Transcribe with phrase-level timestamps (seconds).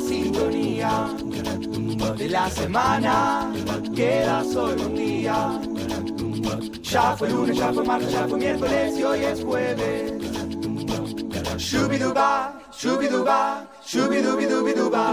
[0.00, 1.08] sintonía
[2.16, 3.52] de la semana.
[3.94, 5.60] Queda solo un día.
[6.82, 10.12] Ya fue lunes, ya fue martes, ya fue miércoles y hoy es jueves.
[11.56, 15.04] Shubiduba, shubiduba, shubidubidubiduba.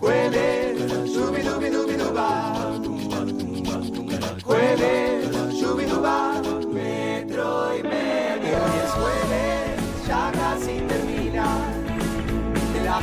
[0.00, 2.52] Jueves, shubidubidubiduba.
[4.42, 5.11] Jueves,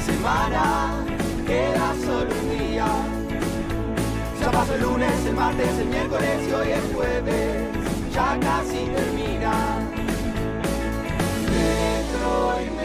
[0.10, 0.91] semana
[1.46, 2.88] queda solo un día.
[4.39, 7.68] Ya pasó el lunes, el martes, el miércoles y hoy es jueves.
[8.14, 9.54] Ya casi termina.
[11.54, 12.32] Metro
[12.66, 12.79] y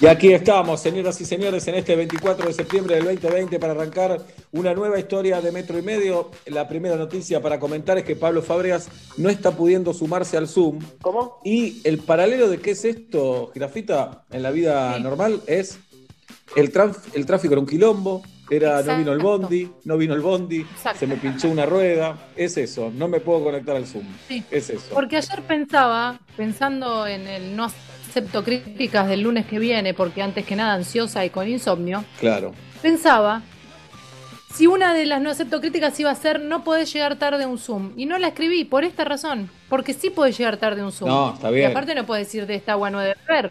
[0.00, 4.20] Y aquí estamos, señoras y señores, en este 24 de septiembre del 2020 para arrancar
[4.50, 6.30] una nueva historia de Metro y Medio.
[6.46, 10.80] La primera noticia para comentar es que Pablo Fabregas no está pudiendo sumarse al Zoom.
[11.00, 11.40] ¿Cómo?
[11.44, 15.78] Y el paralelo de qué es esto, Girafita, en la vida normal es
[16.56, 16.72] el,
[17.14, 21.00] el tráfico era un quilombo, era no vino el bondi, no vino el bondi, Exacto.
[21.00, 22.30] se me pinchó una rueda.
[22.36, 24.04] Es eso, no me puedo conectar al Zoom.
[24.28, 24.42] Sí.
[24.50, 24.92] Es eso.
[24.92, 27.70] Porque ayer pensaba, pensando en el no
[28.12, 32.52] acepto críticas del lunes que viene, porque antes que nada ansiosa y con insomnio, Claro.
[32.82, 33.40] pensaba
[34.54, 37.48] si una de las no acepto críticas iba a ser no podés llegar tarde a
[37.48, 37.92] un Zoom.
[37.96, 41.08] Y no la escribí por esta razón, porque sí podés llegar tarde a un Zoom.
[41.08, 41.68] No, está bien.
[41.68, 43.50] Y aparte no podés ir de esta agua no de ver.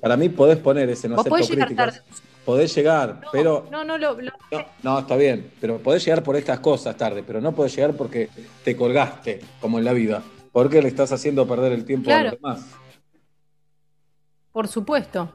[0.00, 1.94] Para mí podés poner ese no acepto podés llegar críticas.
[1.94, 2.06] tarde.
[2.44, 6.22] Podés llegar, No, pero no, no, lo, lo- No, no, está bien, pero podés llegar
[6.22, 8.28] por estas cosas tarde, pero no podés llegar porque
[8.62, 12.30] te colgaste, como en la vida, porque le estás haciendo perder el tiempo a Claro.
[12.30, 12.60] los demás.
[14.56, 15.28] Por supuesto.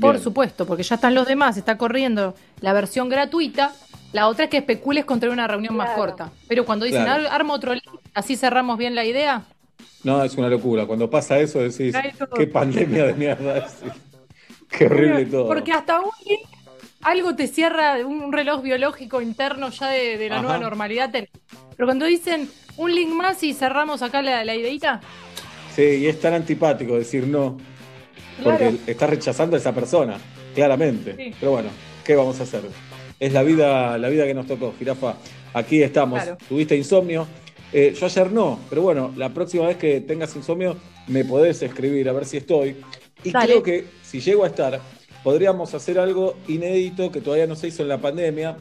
[0.00, 0.24] Por Bien.
[0.24, 3.74] supuesto, porque ya están los demás, está corriendo la versión gratuita.
[4.14, 6.30] La otra es que especules contra una reunión más corta.
[6.48, 7.26] Pero cuando dicen, Claro.
[7.28, 7.84] "Ar- arma otro link,
[8.14, 9.42] así cerramos bien la idea.
[10.04, 10.86] No, es una locura.
[10.86, 11.94] Cuando pasa eso decís,
[12.34, 13.74] qué pandemia de mierda es.
[14.70, 15.48] Qué horrible todo.
[15.48, 16.40] Porque hasta un link,
[17.02, 20.42] algo te cierra, un reloj biológico interno ya de, de la Ajá.
[20.44, 21.10] nueva normalidad.
[21.12, 21.28] Pero
[21.86, 25.02] cuando dicen un link más y cerramos acá la, la ideita,
[25.74, 27.58] Sí, y es tan antipático decir no,
[28.42, 30.18] porque estás rechazando a esa persona,
[30.54, 31.14] claramente.
[31.16, 31.34] Sí.
[31.38, 31.68] Pero bueno,
[32.04, 32.62] ¿qué vamos a hacer?
[33.18, 35.14] Es la vida, la vida que nos tocó, jirafa.
[35.54, 36.22] Aquí estamos.
[36.22, 36.38] Claro.
[36.48, 37.26] Tuviste insomnio.
[37.72, 40.76] Eh, yo ayer no, pero bueno, la próxima vez que tengas insomnio
[41.08, 42.76] me podés escribir a ver si estoy.
[43.24, 43.46] Y Dale.
[43.46, 44.80] creo que si llego a estar,
[45.24, 48.56] podríamos hacer algo inédito que todavía no se hizo en la pandemia.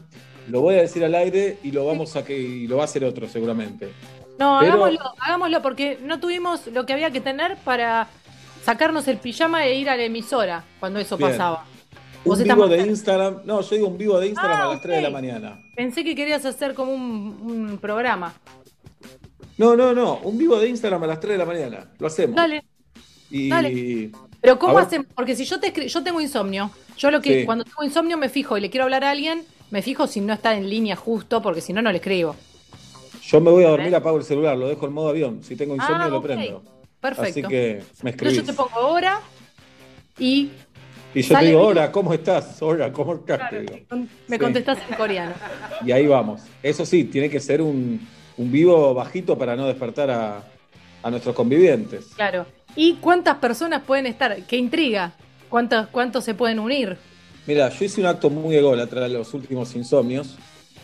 [0.49, 2.85] Lo voy a decir al aire y lo vamos a que y lo va a
[2.85, 3.89] hacer otro seguramente.
[4.39, 8.07] no, Pero- hagámoslo, hagámoslo porque no tuvimos lo que había que tener para
[8.65, 11.29] sacarnos el pijama e ir a la emisora cuando eso Bien.
[11.31, 11.65] pasaba.
[12.25, 12.81] Un vivo de.
[12.87, 13.41] Instagram.
[13.45, 15.59] No, yo digo un vivo de Instagram Ah, a las 3 de la mañana.
[15.75, 17.37] Pensé que querías hacer como un,
[17.71, 18.33] un programa.
[19.57, 20.17] No, no, no.
[20.23, 21.85] Un vivo de Instagram a las 3 de la mañana.
[21.99, 22.35] Lo hacemos.
[22.35, 22.65] Dale.
[23.29, 24.09] Y dale.
[24.41, 25.07] Pero ¿cómo hacemos?
[25.15, 27.45] Porque si yo te yo tengo insomnio, yo lo que Sí.
[27.45, 30.33] cuando tengo insomnio me fijo y le quiero hablar a alguien, me fijo si no
[30.33, 32.35] está en línea justo, porque si no no le escribo.
[33.23, 35.43] yo me voy a dormir, apago el celular, lo dejo en modo avión.
[35.43, 36.23] Si tengo insomnio, Ah, lo ok.
[36.25, 36.63] prendo.
[37.05, 37.47] Perfecto.
[37.47, 39.19] Así que me Entonces yo te pongo hora
[40.17, 40.49] y
[41.13, 42.61] Y yo te digo, hola, ¿cómo estás?
[42.61, 43.37] Hola, ¿cómo estás?
[43.37, 43.61] claro,
[44.27, 44.43] me Sí.
[44.43, 45.33] contestás en coreano.
[45.85, 46.41] Y ahí vamos.
[46.61, 48.05] Eso sí, tiene que ser un,
[48.37, 50.43] un vivo bajito para no despertar a,
[51.03, 52.07] a nuestros convivientes.
[52.15, 52.45] Claro.
[52.75, 54.35] ¿Y cuántas personas pueden estar?
[54.43, 55.13] Qué intriga.
[55.47, 56.97] ¿Cuántos, cuántos se pueden unir?
[57.47, 60.35] Mira, yo hice un acto muy ególatra en los últimos insomnios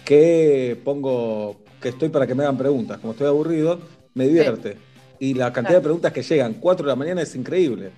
[0.05, 2.99] que pongo que estoy para que me hagan preguntas.
[2.99, 3.79] Como estoy aburrido,
[4.13, 4.77] me divierte.
[5.21, 5.79] Y la cantidad Claro.
[5.79, 7.91] de preguntas que llegan, 4 de la mañana, es increíble.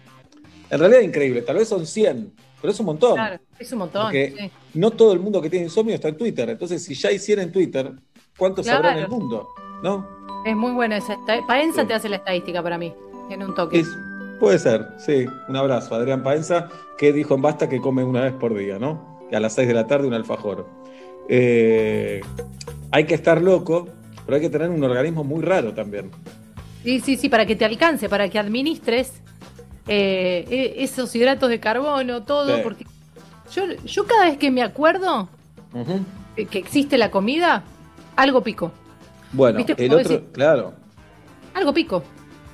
[0.70, 3.14] En realidad es increíble, tal vez son 100, pero es un montón.
[3.14, 4.02] Claro, es un montón.
[4.04, 4.52] Porque sí.
[4.74, 6.50] no todo el mundo que tiene insomnio está en Twitter.
[6.50, 7.94] Entonces, si ya hiciera en Twitter,
[8.38, 8.80] ¿cuántos Claro.
[8.80, 9.48] habrá en el mundo?
[9.82, 10.06] ¿No?
[10.46, 11.18] Es muy buena esa.
[11.48, 11.88] Paenza Sí.
[11.88, 12.94] te hace la estadística para mí.
[13.30, 13.80] En un toque.
[13.80, 13.98] Es-
[14.42, 15.26] puede ser, sí.
[15.48, 16.68] Un abrazo, Adrián Paenza,
[16.98, 19.20] que dijo en Basta que come una vez por día, ¿no?
[19.30, 20.68] Que a las 6 de la tarde un alfajor.
[21.30, 22.20] Eh,
[22.92, 23.88] hay que estar loco,
[24.26, 26.12] pero hay que tener un organismo muy raro también.
[26.84, 29.14] Sí, sí, sí, para que te alcance, para que administres
[29.88, 32.62] eh, e- esos hidratos de carbono, todo, Sí.
[32.64, 32.86] porque
[33.54, 35.28] yo, yo cada vez que me acuerdo
[36.36, 37.64] que que existe la comida,
[38.16, 38.72] algo pico,
[39.32, 40.74] Bueno, ¿Viste el otro, claro.
[41.54, 42.04] algo pico.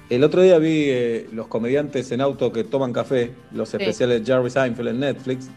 [0.10, 4.34] El otro día vi eh, los comediantes en auto que toman café, los especiales de
[4.34, 5.50] Jerry Seinfeld en Netflix,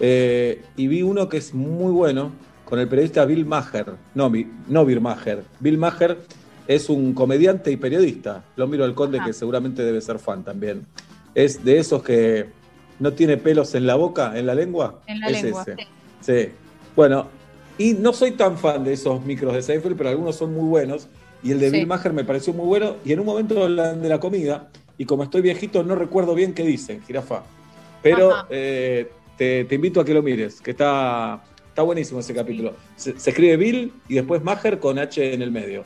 [0.00, 2.32] eh, y vi uno que es muy bueno
[2.64, 3.92] con el periodista Bill Maher.
[4.14, 4.32] No,
[4.66, 5.44] no Bill Maher.
[5.60, 6.18] Bill Maher
[6.68, 8.44] es un comediante y periodista.
[8.56, 9.26] Lo miro al conde Ajá.
[9.26, 10.86] que seguramente debe ser fan también.
[11.34, 12.46] Es de esos que
[12.98, 15.00] no tiene pelos en la boca, en la lengua.
[15.06, 15.62] En la es lengua.
[15.62, 15.76] ese.
[15.76, 15.84] sí.
[16.46, 16.52] Sí.
[16.94, 17.26] Bueno,
[17.78, 21.08] y no soy tan fan de esos micros de Seinfeld, pero algunos son muy buenos.
[21.42, 21.76] y el de Sí.
[21.78, 22.96] Bill Maher me pareció muy bueno.
[23.04, 26.52] Y en un momento hablan de la comida, y como estoy viejito, no recuerdo bien
[26.54, 27.42] qué dicen, jirafa.
[28.02, 32.74] Pero eh, te, te invito a que lo mires, que está, está buenísimo ese capítulo.
[32.94, 35.84] Se, se escribe Bill y después Maher con H en el medio.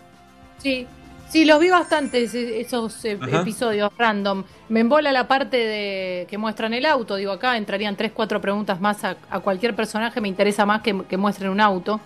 [0.67, 0.87] Sí,
[1.29, 2.25] sí, los vi bastante
[2.61, 4.43] esos eh, episodios random.
[4.69, 7.15] Me embola la parte de que muestran el auto.
[7.15, 10.21] Digo, acá entrarían tres, cuatro preguntas más a, a cualquier personaje.
[10.21, 12.01] Me interesa más que, que muestren un auto.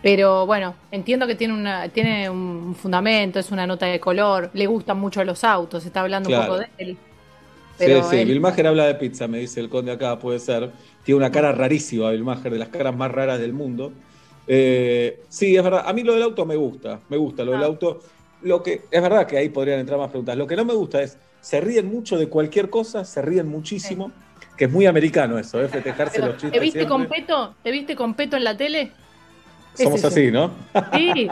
[0.00, 4.48] Pero bueno, entiendo que tiene, una, tiene un fundamento, es una nota de color.
[4.54, 6.42] Le gustan mucho los autos, está hablando Claro.
[6.42, 6.96] un poco de él.
[7.78, 10.70] Pero sí, sí, él- habla de pizza, me dice el conde acá, puede ser.
[11.02, 13.92] Tiene una cara rarísima, Bill Maher, de las caras más raras del mundo.
[14.48, 15.84] Eh, sí, es verdad.
[15.86, 17.66] A mí lo del auto me gusta, me gusta lo del Ah.
[17.66, 18.00] auto.
[18.42, 20.36] Lo que es verdad que ahí podrían entrar más preguntas.
[20.36, 24.10] Lo que no me gusta es, se ríen mucho de cualquier cosa, se ríen muchísimo,
[24.56, 25.68] que es muy americano eso, ¿eh?
[25.68, 26.52] festejarse pero, los chistes.
[26.52, 26.88] ¿Te viste siempre.
[26.88, 27.54] con Peto?
[27.62, 28.92] ¿Te viste con Peto en la tele?
[29.74, 30.50] Somos así, ¿no?
[30.94, 31.28] Sí,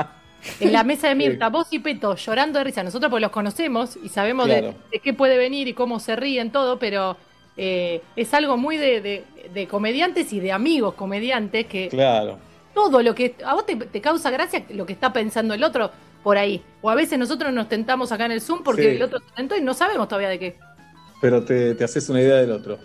[0.60, 2.82] en la mesa de Mirta, vos y Peto llorando de risa.
[2.82, 6.78] Nosotros pues los conocemos y sabemos de- qué puede venir y cómo se ríen todo,
[6.78, 7.16] pero
[7.56, 9.24] eh, es algo muy de, de-
[9.54, 12.38] de comediantes y de amigos comediantes que Claro.
[12.76, 15.90] Todo lo que a vos te, te causa gracia lo que está pensando el otro
[16.22, 16.62] por ahí.
[16.82, 18.88] O a veces nosotros nos tentamos acá en el Zoom porque Sí.
[18.96, 20.56] el otro se tentó y no sabemos todavía de qué.
[21.22, 22.78] pero te, te haces una idea del otro.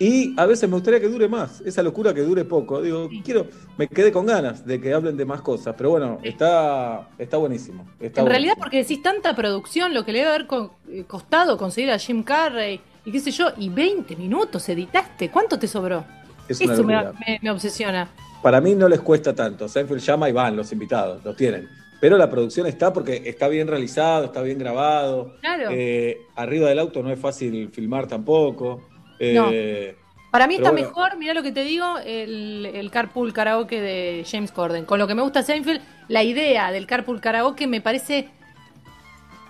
[0.00, 2.82] Y a veces me gustaría que dure más, esa locura que dure poco.
[2.82, 3.22] Digo, Sí.
[3.24, 3.46] quiero,
[3.78, 7.86] me quedé con ganas de que hablen de más cosas, pero bueno, está, está buenísimo.
[8.00, 10.46] Está en realidad porque decís tanta producción, lo que le debe haber
[10.90, 15.58] eh, costado conseguir a Jim Carrey y qué sé yo, y 20 minutos editaste, ¿cuánto
[15.58, 16.04] te sobró?
[16.48, 17.12] es Eso me, locura.
[17.26, 18.08] me- me obsesiona.
[18.46, 19.66] Para mí no les cuesta tanto.
[19.66, 21.68] Seinfeld llama y van los invitados, los tienen.
[22.00, 25.34] Pero la producción está porque está bien realizado, está bien grabado.
[25.40, 25.70] Claro.
[25.72, 28.86] Eh, arriba del auto no es fácil filmar tampoco.
[29.18, 29.96] Eh,
[30.30, 30.86] Para mí está bueno.
[30.86, 34.84] mejor, mirá lo que te digo, el, el carpool karaoke de James Corden.
[34.84, 38.28] Con lo que me gusta Seinfeld, la idea del carpool karaoke me parece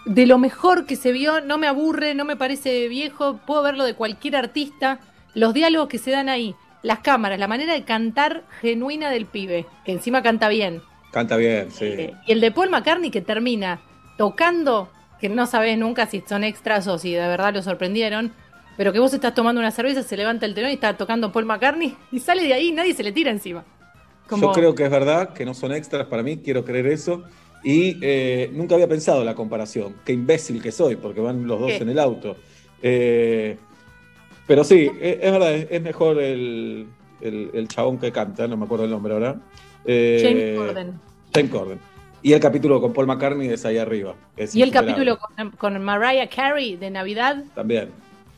[0.06, 3.84] de lo mejor que se vio, no me aburre, no me parece viejo, puedo verlo
[3.84, 5.00] de cualquier artista,
[5.34, 6.54] los diálogos que se dan ahí,
[6.86, 10.82] las cámaras, la manera de cantar genuina del pibe, que encima canta bien.
[11.12, 11.84] Canta bien, sí.
[11.86, 13.80] Eh, y el de Paul McCartney que termina
[14.16, 14.88] tocando,
[15.20, 18.32] que no sabes nunca si son extras o si de verdad lo sorprendieron,
[18.76, 21.46] pero que vos estás tomando una cerveza, se levanta el telón y está tocando Paul
[21.46, 23.64] McCartney y sale de ahí y nadie se le tira encima.
[24.28, 27.24] Como- Yo creo que es verdad, que no son extras para mí, quiero creer eso.
[27.64, 29.96] Y eh, nunca había pensado la comparación.
[30.04, 31.78] Qué imbécil que soy, porque van los dos ¿Qué?
[31.78, 32.36] en el auto.
[32.82, 33.56] Eh,
[34.46, 36.86] pero sí, es, es verdad, es, es mejor el,
[37.20, 39.36] el- el chabón que canta, no me acuerdo el nombre ahora.
[39.84, 41.00] Eh, James Corden.
[41.34, 41.80] James Corden.
[42.22, 44.14] Y el capítulo con Paul McCartney es ahí arriba.
[44.36, 47.90] es Y el capítulo con, con Mariah Carey de Navidad, También.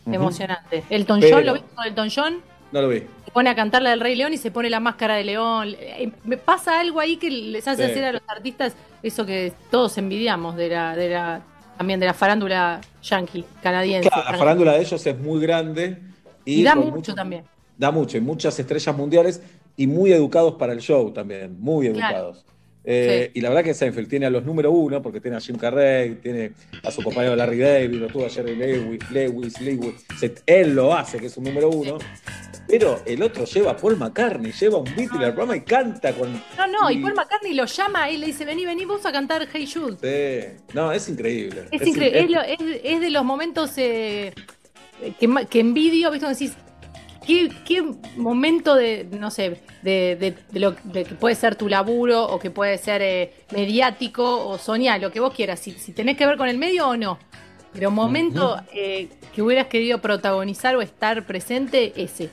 [0.07, 0.85] Emocionante.
[0.91, 2.37] Elton Pero- John, ¿lo viste con Elton John?
[2.73, 2.99] No lo vi.
[3.25, 5.69] Se pone a cantar la del Rey León y se pone la máscara de león.
[5.79, 7.91] Eh, Me pasa algo ahí que les hace Sí.
[7.93, 11.43] hacer a los artistas eso que todos envidiamos de la, de la
[11.79, 14.11] también de la farándula yankee, canadiense.
[14.11, 15.97] Claro, la farándula de ellos es muy grande.
[16.45, 17.45] Y, Y da mucho también.
[17.77, 19.41] Da mucho, y muchas estrellas mundiales
[19.77, 22.33] y muy educados para el show también, muy Claro.
[22.91, 25.57] Eh, Y la verdad que Seinfeld tiene a los número uno, porque tiene a Jim
[25.59, 26.53] Carrey, tiene
[26.83, 29.95] a su compañero Larry David, lo tuvo a Jerry Lewis, Lewis, Lewis.
[30.19, 31.99] Se- él lo hace, que es un número uno.
[32.67, 36.33] Pero el otro lleva a Paul McCartney, lleva un Beatle al programa y canta con.
[36.57, 39.47] No, no, y Paul McCartney lo llama y le dice, vení, vení vos a cantar
[39.53, 39.97] Hey Jude.
[40.01, 40.63] Sí.
[40.75, 41.65] No, es increíble.
[41.71, 44.33] Es increíble, es, lo- es- es de los momentos eh,
[45.19, 46.25] que, que envidio, ¿viste?
[46.27, 46.57] Cuando decís,
[47.29, 47.85] ¿qué, qué
[48.17, 52.39] momento de, no sé, de, de- de lo de que puede ser tu laburo o
[52.41, 56.27] que puede ser eh, mediático o soñar, lo que vos quieras, si, si tenés que
[56.27, 57.19] ver con el medio o no.
[57.73, 62.31] Pero momento eh, que hubieras querido protagonizar o estar presente, ese.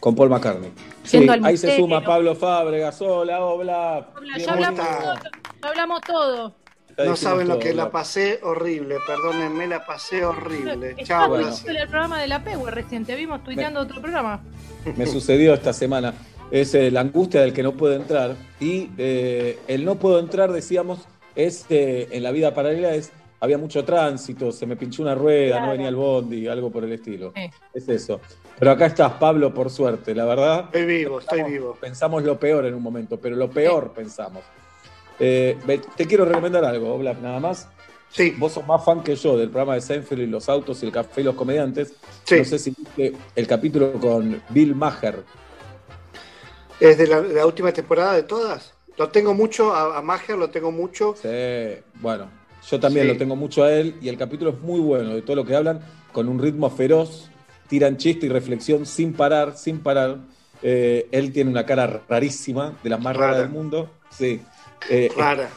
[0.00, 0.72] Con Paul McCartney.
[1.04, 3.00] Sí, ahí se suma Pablo Fábregas.
[3.00, 4.10] Hola, hola.
[4.36, 5.14] Ya hablamos todo,
[5.62, 6.54] ya hablamos todo.
[6.98, 10.96] No saben lo que la pasé horrible, perdónenme, la pasé horrible.
[11.04, 11.48] Chao, bueno.
[11.66, 14.40] el programa de la PEW recién, te vimos tuiteando otro programa.
[14.96, 16.14] me sucedió esta semana.
[16.50, 18.36] Es eh, la angustia del que no puede entrar.
[18.60, 21.00] Y eh, el no puedo entrar, decíamos,
[21.34, 23.10] es eh, en la vida paralela es
[23.40, 25.66] había mucho tránsito, se me pinchó una rueda, Claro.
[25.66, 27.32] no venía el bondi, algo por el estilo.
[27.36, 27.50] Sí.
[27.74, 28.20] Es eso.
[28.58, 30.64] Pero acá estás, Pablo, por suerte, la verdad.
[30.66, 31.76] Estoy vivo, estoy vivo.
[31.78, 34.42] Pensamos lo peor en un momento, pero lo peor pensamos.
[35.20, 35.56] Eh,
[35.96, 37.68] te quiero recomendar algo, Oblap, nada más.
[38.10, 40.86] Sí, Vos sos más fan que yo del programa de Seinfeld y los autos y
[40.86, 41.94] el café y los comediantes.
[42.24, 42.36] sí.
[42.38, 45.24] No sé si viste el capítulo con Bill Maher.
[46.80, 48.72] Es de la, la última temporada de todas.
[48.96, 51.14] Lo tengo mucho, a, a Mager lo tengo mucho.
[51.20, 51.28] Sí,
[52.00, 52.28] bueno,
[52.68, 53.12] yo también Sí.
[53.12, 55.56] lo tengo mucho a él y el capítulo es muy bueno de todo lo que
[55.56, 55.80] hablan,
[56.12, 57.28] con un ritmo feroz,
[57.68, 60.18] tiran chiste y reflexión sin parar, sin parar.
[60.62, 63.42] Eh, él tiene una cara rarísima, de las más raras Rara.
[63.42, 63.90] del mundo.
[64.10, 64.40] Sí.
[64.90, 65.48] Eh, Rara.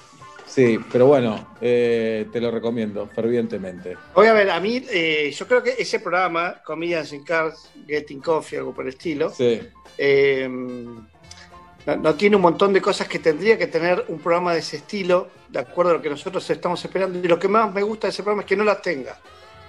[0.45, 3.95] Sí, pero bueno, eh, te lo recomiendo fervientemente.
[4.15, 8.21] Voy a ver, a mí, eh, yo creo que ese programa, Comedians in Cars, Getting
[8.21, 9.61] Coffee, algo por el estilo, Sí.
[9.97, 14.59] eh, no, no tiene un montón de cosas que tendría que tener un programa de
[14.59, 17.19] ese estilo, de acuerdo a lo que nosotros estamos esperando.
[17.19, 19.17] Y lo que más me gusta de ese programa es que no las tenga.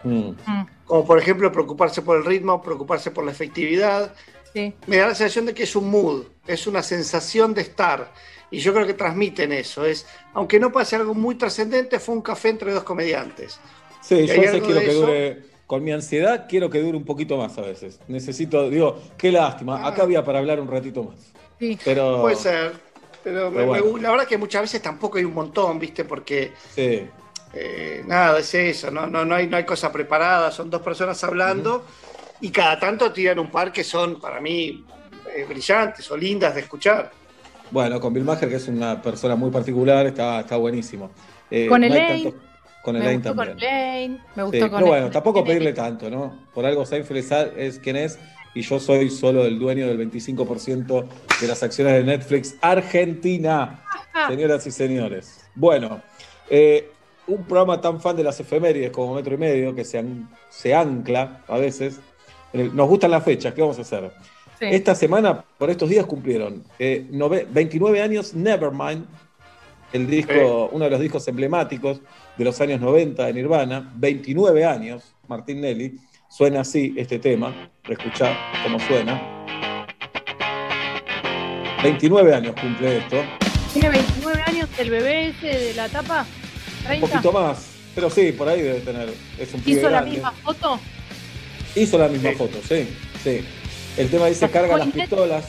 [0.04, 0.30] Mm.
[0.46, 4.14] Mm, Como por ejemplo preocuparse por el ritmo, preocuparse por la efectividad.
[4.54, 4.72] sí.
[4.86, 8.10] Me da la sensación de que es un mood, es una sensación de estar.
[8.50, 9.84] Y yo creo que transmiten eso.
[9.84, 13.60] Es, aunque no pase algo muy trascendente, fue un café entre dos comediantes.
[14.02, 15.00] Sí, ¿Y yo a veces quiero que eso?
[15.00, 15.42] dure.
[15.66, 18.00] Con mi ansiedad quiero que dure un poquito más a veces.
[18.08, 19.82] Necesito, digo, qué lástima.
[19.84, 19.88] Ah.
[19.88, 21.16] Acá había para hablar un ratito más.
[21.58, 21.78] sí.
[21.84, 22.22] Pero.
[22.22, 22.72] Puede ser.
[23.22, 23.84] Pero, me- Pero bueno.
[23.96, 26.04] me- la verdad que muchas veces tampoco hay un montón, ¿viste?
[26.06, 27.06] Porque Sí.
[27.52, 31.22] eh, nada, es eso, no, no, no, hay, no hay cosa preparada, son dos personas
[31.24, 31.84] hablando
[32.40, 34.84] y cada tanto tiran un par que son para mí
[35.34, 37.10] eh, brillantes o lindas de escuchar.
[37.70, 41.10] Bueno, con Bill Maher, que es una persona muy particular, está, está buenísimo.
[41.50, 42.24] Eh, Con no Elaine.
[42.24, 42.40] tantos-
[42.82, 43.48] Con Elaine también.
[43.48, 46.34] con Elaine, me Sí, gustó con pero bueno, tampoco pedirle tanto, ¿no?
[46.54, 48.18] Por algo Seinfeld es, es quien es
[48.54, 51.04] y yo soy solo el dueño del 25%
[51.40, 53.82] de las acciones de Netflix Argentina,
[54.28, 55.44] señoras y señores.
[55.54, 56.00] Bueno,
[56.48, 56.90] eh,
[57.26, 60.74] un programa tan fan de las efemérides como Metro y Medio, que se, an- se
[60.74, 62.00] ancla a veces.
[62.54, 64.10] el- nos gustan las fechas, ¿qué vamos a hacer?
[64.58, 64.64] Sí.
[64.70, 69.04] Esta semana, por estos días, cumplieron eh, nove- 29 años Nevermind,
[69.92, 72.00] el disco, uno de los discos emblemáticos
[72.36, 73.92] de los años 90 de Nirvana.
[73.96, 75.98] 29 años, Martín Nelly.
[76.28, 77.70] Suena así este tema.
[77.88, 79.46] Escuchá cómo suena.
[81.82, 83.16] 29 años cumple esto.
[83.72, 86.26] ¿Tiene 29 años el bebé ese de la tapa?
[86.80, 87.06] Un 30.
[87.06, 87.70] poquito más.
[87.94, 89.08] Pero sí, por ahí debe tener.
[89.38, 90.10] Es un pibe ¿Hizo la grande.
[90.16, 90.80] misma foto?
[91.74, 92.36] Hizo la misma Sí.
[92.36, 92.88] foto, sí,
[93.22, 93.44] sí.
[93.98, 95.44] El tema dice, ¿La carga las pistolas,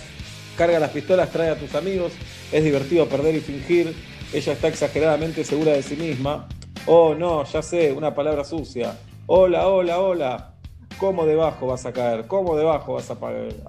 [0.58, 2.14] carga las pistolas, trae a tus amigos,
[2.52, 3.94] es divertido perder y fingir,
[4.34, 6.48] ella está exageradamente segura de sí misma.
[6.88, 8.98] Oh, no, ya sé, una palabra sucia.
[9.28, 10.54] Hola, hola, hola.
[10.98, 12.26] ¿Cómo debajo vas a caer?
[12.26, 13.18] ¿Cómo debajo vas a?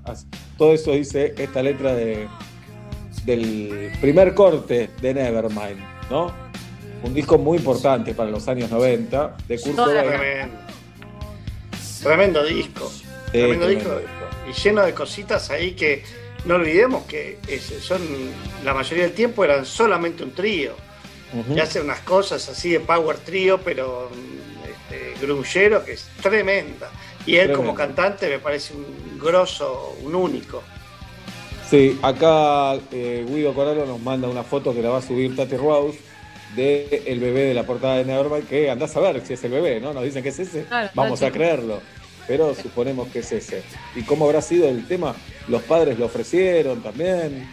[0.05, 2.27] As- Todo eso dice esta letra de,
[3.27, 5.79] del primer corte de Nevermind,
[6.11, 6.33] ¿no?
[7.03, 10.07] Un disco muy importante para los años 90, de Kurt Cobain.
[10.07, 10.59] Tremendo.
[12.03, 12.91] Tremendo disco.
[13.31, 14.20] Tremendo tremendo disco.
[14.51, 16.03] Y lleno de cositas ahí que
[16.45, 18.01] no olvidemos que es- son
[18.65, 20.75] la mayoría del tiempo eran solamente un trío.
[21.55, 24.11] Y hace unas cosas así de power trío, pero
[24.65, 26.91] este, grunchero, que es tremenda.
[27.25, 30.63] Y él como cantante me parece un grosso, un único.
[31.69, 35.57] Sí, acá eh, Guido Coralo nos manda una foto que la va a subir Tati
[35.57, 35.99] Rose
[36.57, 39.53] de el bebé de la portada de Nevermind, que andás a ver si es el
[39.53, 39.93] bebé, ¿no?
[39.95, 41.81] Nos dicen que es ese, Claro, vamos claro, a creerlo,
[42.31, 43.61] pero suponemos que es ese.
[43.97, 45.17] ¿Y cómo habrá sido el tema?
[45.49, 47.45] Los padres lo ofrecieron también,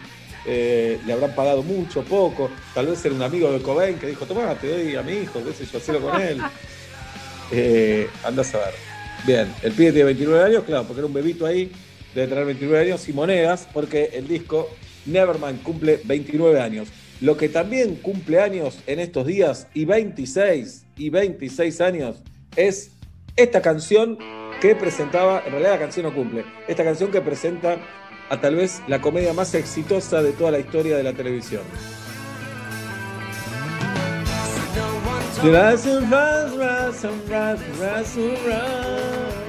[0.46, 4.24] eh, le habrán pagado mucho, poco, tal vez era un amigo de Cobain que dijo,
[4.24, 6.40] tomá, te doy a mi hijo, qué sé yo, hacelo con él.
[7.50, 8.74] Eh, andás a ver.
[9.26, 11.72] Bien, el pibe tiene 29 años, claro, porque era un bebito ahí,
[12.14, 14.68] debe tener 29 años y monedas, porque el disco
[15.06, 16.88] Nevermind cumple 29 años.
[17.22, 22.16] Lo que también cumple años en estos días, y 26, y 26 años,
[22.54, 22.90] es
[23.34, 24.18] esta canción
[24.60, 27.76] que presentaba, en realidad la canción no cumple, esta canción que presenta
[28.28, 31.62] a tal vez la comedia más exitosa de toda la historia de la televisión.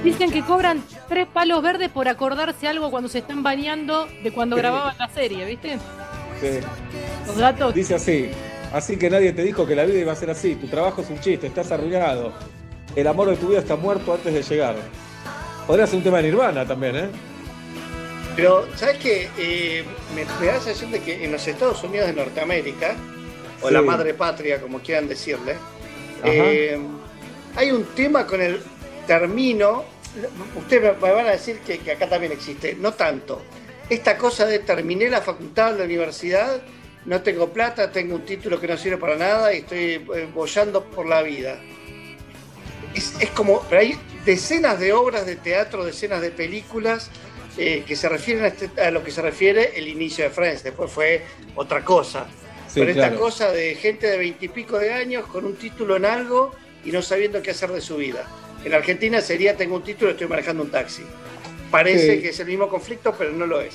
[0.04, 4.56] Dicen que cobran tres palos verdes por acordarse algo cuando se están bañando de cuando
[4.56, 5.78] grababan la serie, ¿viste?
[6.40, 6.60] Sí.
[7.26, 7.74] Los datos.
[7.74, 8.30] Dice así,
[8.72, 11.10] así que nadie te dijo que la vida iba a ser así, tu trabajo es
[11.10, 12.32] un chiste, estás arruinado,
[12.96, 14.76] el amor de tu vida está muerto antes de llegar.
[15.66, 17.08] Podría ser un tema de Nirvana también, ¿eh?
[18.36, 19.28] Pero, ¿sabes qué?
[19.38, 22.94] Eh, me, me da la sensación de que en los Estados Unidos de Norteamérica,
[23.60, 23.74] o Sí.
[23.74, 25.56] la madre patria, como quieran decirle,
[26.24, 26.78] eh,
[27.56, 28.60] hay un tema con el
[29.06, 29.84] termino.
[30.56, 33.42] Ustedes me van a decir que, que acá también existe, no tanto.
[33.88, 36.62] Esta cosa de terminé la facultad, la universidad,
[37.06, 40.84] no tengo plata, tengo un título que no sirve para nada y estoy eh, bollando
[40.84, 41.58] por la vida.
[42.94, 47.10] Es, es como, pero hay decenas de obras de teatro, decenas de películas
[47.56, 50.62] eh, que se refieren a, este- a lo que se refiere el inicio de Friends.
[50.62, 51.22] Después fue
[51.54, 52.26] otra cosa.
[52.68, 56.52] Sí, Pero esta cosa de gente de veintipico de años con un título en algo
[56.84, 58.24] y no sabiendo qué hacer de su vida.
[58.64, 61.02] En Argentina sería tengo un título, estoy manejando un taxi.
[61.70, 62.22] Parece Sí.
[62.22, 63.74] que es el mismo conflicto, pero no lo es.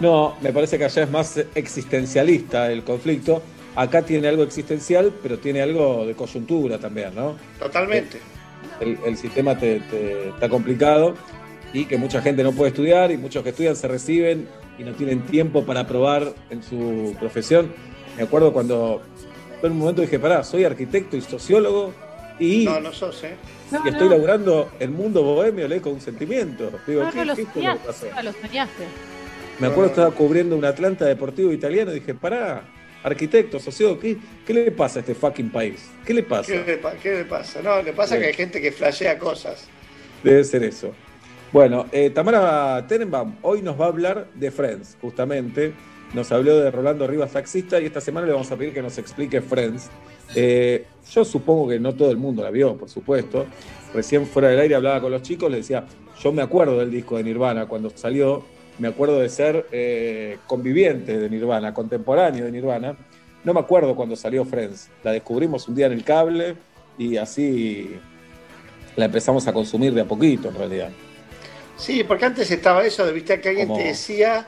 [0.00, 3.42] No, me parece que allá es más existencialista el conflicto.
[3.74, 7.36] Acá tiene algo existencial, pero tiene algo de coyuntura también, ¿no?
[7.58, 8.18] Totalmente.
[8.80, 11.14] el, el sistema te, te- está complicado
[11.72, 14.46] y que mucha gente no puede estudiar y muchos que estudian se reciben
[14.78, 17.72] y no tienen tiempo para probar en su profesión.
[18.16, 19.00] Me acuerdo cuando
[19.62, 21.94] en un momento dije, pará, soy arquitecto y sociólogo
[22.38, 23.36] y, No, no sos, ¿eh?
[23.70, 24.14] No, y estoy no.
[24.16, 26.70] laburando el mundo bohemio, le con sentimiento.
[26.86, 28.00] Digo, No, ¿qué, no, lo qué fue lo que soñaste, pasó?
[28.06, 28.84] Seba, lo soñaste.
[29.60, 32.64] Me acuerdo que estaba cubriendo un Atlanta deportivo italiano y dije, pará,
[33.02, 34.16] arquitecto, sociólogo, ¿qué,
[34.46, 35.90] qué le pasa a este fucking país?
[36.06, 36.52] ¿Qué le pasa?
[36.52, 37.60] ¿Qué le, pa- qué le pasa?
[37.62, 38.22] No, le pasa Bien.
[38.22, 39.68] que hay gente que flashea cosas.
[40.22, 40.92] Debe ser eso.
[41.52, 45.72] Bueno, eh, Tamara Tenenbaum hoy nos va a hablar de Friends, justamente.
[46.14, 48.98] Nos habló de Rolando Rivas, taxista, y esta semana le vamos a pedir que nos
[48.98, 49.90] explique Friends.
[50.34, 53.46] Eh, yo supongo que no todo el mundo la vio, por supuesto.
[53.94, 55.84] Recién fuera del aire hablaba con los chicos, le decía,
[56.22, 58.44] yo me acuerdo del disco de Nirvana cuando salió,
[58.78, 62.96] me acuerdo de ser eh, conviviente de Nirvana, contemporáneo de Nirvana.
[63.44, 64.88] No me acuerdo cuando salió Friends.
[65.02, 66.56] La descubrimos un día en el cable
[66.98, 67.96] y así
[68.96, 70.90] la empezamos a consumir de a poquito en realidad.
[71.76, 74.46] Sí, porque antes estaba eso de, viste, que alguien Como- te decía,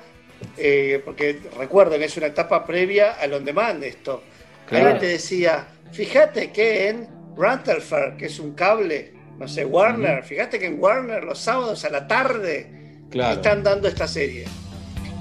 [0.57, 4.23] eh, porque recuerden, es una etapa previa al on demand esto.
[4.67, 4.85] Claro.
[4.87, 10.59] Alguien te decía, fíjate que en Rantelfer, que es un cable, no sé, Warner, fíjate
[10.59, 12.84] que en Warner los sábados a la tarde
[13.15, 13.37] Claro.
[13.37, 14.45] están dando esta serie.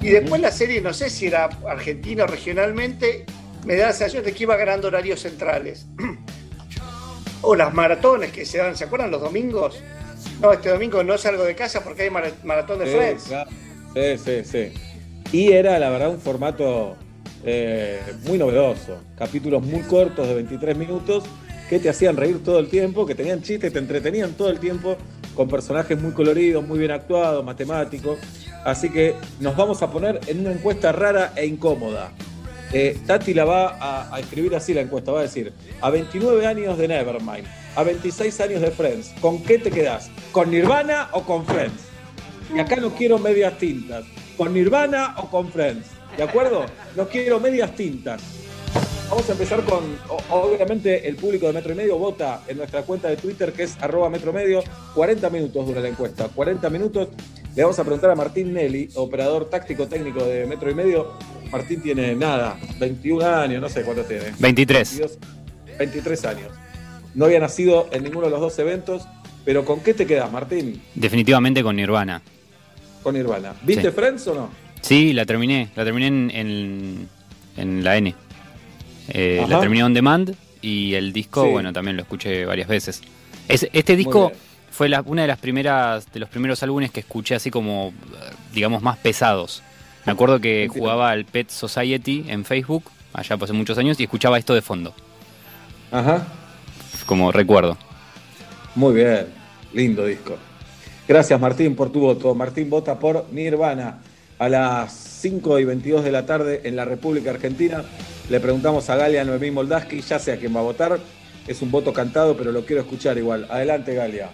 [0.02, 3.24] Y después la serie, no sé si era argentina o regionalmente,
[3.64, 5.86] me da la sensación de que iba ganando horarios centrales.
[7.42, 9.80] o las maratones que se dan, ¿se acuerdan los domingos?
[10.40, 13.24] No, este domingo no salgo de casa porque hay mara- maratón de Sí, Friends.
[13.24, 13.50] claro.
[13.94, 14.72] Sí, sí, sí.
[15.32, 16.96] Y era, la verdad, un formato
[17.44, 18.98] eh, muy novedoso.
[19.16, 21.24] Capítulos muy cortos de 23 minutos
[21.68, 24.96] que te hacían reír todo el tiempo, que tenían chistes, te entretenían todo el tiempo
[25.34, 28.18] con personajes muy coloridos, muy bien actuados, matemáticos.
[28.64, 32.12] Así que nos vamos a poner en una encuesta rara e incómoda.
[32.72, 36.76] Eh, Tati la va a, escribir así la encuesta, va a decir, a 29 años
[36.76, 40.10] de Nevermind, a 26 años de Friends, ¿con qué te quedás?
[40.32, 41.84] ¿Con Nirvana o con Friends?
[42.52, 44.04] Y acá no quiero medias tintas,
[44.36, 45.86] ¿con Nirvana o con Friends?
[46.16, 46.66] ¿De acuerdo?
[46.96, 48.22] No quiero medias tintas.
[49.10, 49.80] Vamos a empezar con,
[50.30, 53.76] obviamente, el público de Metro y Medio vota en nuestra cuenta de Twitter, que es
[53.80, 54.62] arroba Metro Medio.
[54.94, 56.28] 40 minutos dura la encuesta.
[56.28, 57.08] 40 minutos.
[57.54, 61.12] Le vamos a preguntar a Martín Nelly, operador táctico técnico de Metro y Medio.
[61.52, 64.24] Martín tiene nada, 21 años, no sé cuántos tiene.
[64.40, 64.98] 23.
[64.98, 65.18] 22,
[65.78, 66.48] 23 años.
[67.14, 69.06] No había nacido en ninguno de los dos eventos,
[69.44, 70.82] pero ¿con qué te quedas, Martín?
[70.96, 72.20] Definitivamente con Nirvana.
[73.04, 73.54] Con Nirvana.
[73.62, 73.94] ¿Viste Sí.
[73.94, 74.50] Friends o no?
[74.80, 75.68] Sí, la terminé.
[75.76, 77.08] La terminé en, en-
[77.56, 78.12] en la N.
[79.08, 81.50] Eh, la terminé on demand y el disco, Sí.
[81.50, 83.02] bueno, también lo escuché varias veces.
[83.48, 84.32] Es- este disco
[84.70, 87.92] fue la- una de las primeras, de los primeros álbumes que escuché así como,
[88.52, 89.62] digamos, más pesados.
[90.06, 94.38] Me acuerdo que jugaba al Pet Society en Facebook, allá hace muchos años, y escuchaba
[94.38, 94.94] esto de fondo,
[95.90, 96.26] Ajá.
[97.06, 97.76] como recuerdo.
[98.74, 99.26] Muy bien,
[99.72, 100.36] lindo disco.
[101.06, 102.34] Gracias Martín por tu voto.
[102.34, 103.98] Martín vota por Nirvana.
[104.38, 107.84] A las 5 y 22 de la tarde en la República Argentina
[108.28, 110.98] le preguntamos a Galia Noemí Moldaski, ya sé a quién va a votar.
[111.46, 113.46] Es un voto cantado, pero lo quiero escuchar igual.
[113.50, 114.30] Adelante Galia.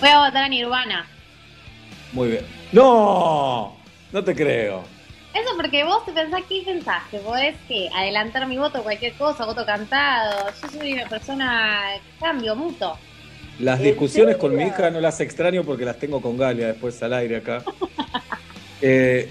[0.00, 1.06] Voy a votar a Nirvana.
[2.12, 2.46] Muy bien.
[2.72, 3.76] ¡No!
[4.12, 4.82] No te creo.
[5.34, 7.18] Eso porque vos te pensás, ¿qué pensaste?
[7.18, 10.50] ¿Podés que adelantar mi voto, cualquier cosa, voto cantado?
[10.60, 11.80] Yo soy una persona
[12.20, 12.98] cambio, muto.
[13.58, 17.02] Las ¿En discusiones con mi hija no las extraño porque las tengo con Galia después
[17.02, 17.62] al aire acá.
[18.84, 19.30] Eh,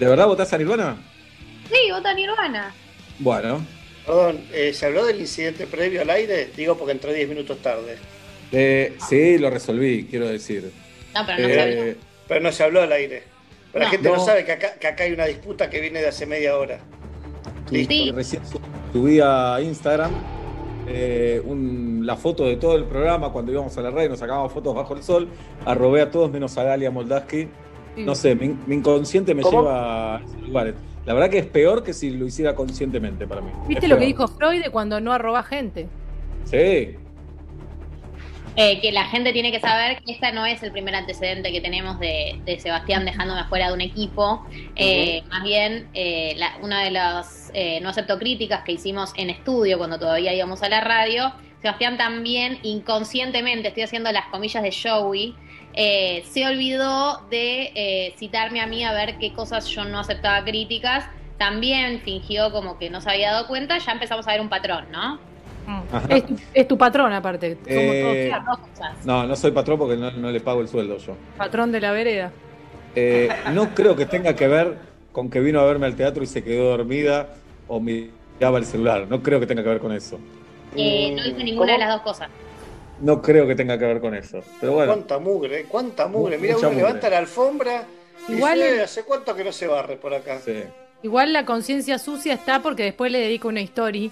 [0.00, 0.96] ¿De verdad votás a Nirvana?
[1.70, 2.74] Sí, voto a Nirvana.
[3.18, 3.64] Bueno,
[4.06, 6.48] Perdón, eh, ¿se habló del incidente previo al aire?
[6.56, 7.96] Digo porque entré 10 minutos tarde.
[8.52, 10.72] eh, sí, lo resolví, quiero decir.
[11.14, 11.94] No, pero no Eh, sabía.
[12.26, 13.24] Pero no se habló al aire.
[13.70, 14.24] Pero la gente no, No.
[14.24, 16.78] sabe que acá, que acá hay una disputa que viene de hace media hora.
[17.70, 17.92] Listo.
[17.92, 18.10] Sí.
[18.12, 18.60] Recién su-
[18.94, 20.10] subí a Instagram
[20.90, 24.50] eh, un- la foto de todo el programa cuando íbamos a la radio, nos sacábamos
[24.52, 25.28] fotos bajo el sol,
[25.66, 27.42] arrobé a todos menos a Galia Moldaski.
[27.94, 28.04] Sí.
[28.04, 29.60] No sé, mi, mi inconsciente me ¿Cómo?
[29.60, 30.74] lleva a esos lugares.
[31.08, 33.50] La verdad que es peor que si lo hiciera conscientemente para mí.
[33.66, 35.88] ¿Viste Es lo que dijo Freud de cuando no arroba gente?
[36.44, 36.96] Sí,
[38.56, 41.60] Eh, que la gente tiene que saber que esta no es el primer antecedente que
[41.62, 44.44] tenemos de, de Sebastián dejándome afuera de un equipo.
[44.76, 49.30] Eh, Más bien, eh, la- una de las eh, no acepto críticas que hicimos en
[49.30, 54.72] estudio cuando todavía íbamos a la radio, Sebastián también inconscientemente, estoy haciendo las comillas de
[54.72, 55.34] Joey,
[55.80, 60.44] eh, se olvidó de eh, citarme a mí a ver qué cosas yo no aceptaba
[60.44, 61.04] críticas.
[61.38, 64.86] También fingió como que no se había dado cuenta, ya empezamos a ver un patrón,
[64.90, 65.20] ¿no?
[66.08, 67.52] Es, tu- es tu patrón, aparte.
[67.56, 69.06] Somos Eh, Las dos cosas.
[69.06, 71.04] no, no soy patrón porque no, no le pago el sueldo yo.
[71.06, 72.32] todos patrón de la vereda.
[72.96, 74.78] Eh, no creo que tenga que ver
[75.12, 77.28] con que vino a verme al teatro y se quedó dormida
[77.68, 79.06] o miraba el celular.
[79.08, 80.18] No creo que tenga que ver con eso.
[80.74, 81.72] Eh, no hice ninguna ¿Cómo?
[81.72, 82.28] de las dos cosas.
[83.02, 84.40] No creo que tenga que ver con eso.
[84.60, 86.36] Pero bueno, Cuánta mugre, cuánta mugre.
[86.36, 86.84] Mu- Mira, uno mugre.
[86.86, 87.84] levanta la alfombra
[88.28, 90.38] y Igual dice, el- ¿hace cuánto que no se barre por acá?
[90.44, 90.64] sí.
[91.02, 94.10] Igual la conciencia sucia está porque después le dedico una story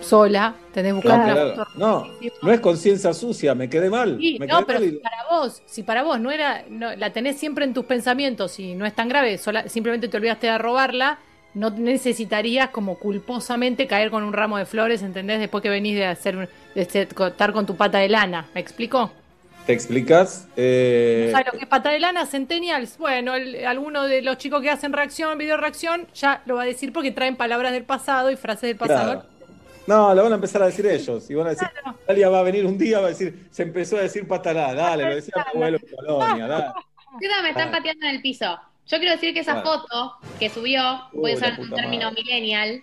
[0.00, 1.70] sola, tenés que buscar Claro, claro.
[1.76, 2.06] No,
[2.42, 4.16] no es conciencia sucia, me quedé mal.
[4.20, 6.94] Sí, me no, quedé pero mal si para vos, si para vos no era, no,
[6.94, 10.46] la tenés siempre en tus pensamientos y no es tan grave, sola- simplemente te olvidaste
[10.46, 11.18] de robarla,
[11.56, 15.40] no necesitarías como culposamente caer con un ramo de flores, ¿entendés?
[15.40, 19.10] Después que venís de hacer un- de estar con tu pata de lana, ¿me explicó?
[19.66, 20.46] ¿Te explicas?
[20.56, 22.24] Eh, ¿Sabes lo que es pata de lana?
[22.26, 22.98] Centennials.
[22.98, 26.66] Bueno, el- alguno de los chicos que hacen reacción, video reacción, ya lo va a
[26.66, 29.12] decir porque traen palabras del pasado y frases del pasado.
[29.22, 29.36] claro.
[29.88, 31.30] No, lo van a empezar a decir ellos.
[31.30, 31.96] Y van a decir, Claro.
[32.06, 35.04] Dalia va a venir un día, va a decir, se empezó a decir patalá, dale,
[35.08, 36.66] lo decía mi abuelo en Colonia, dale.
[37.18, 38.58] Cuidado, me están pateando en el piso.
[38.88, 39.70] Yo quiero decir que esa Bueno.
[39.80, 42.22] foto que subió, Uy, voy a usar un término madre.
[42.22, 42.82] millennial,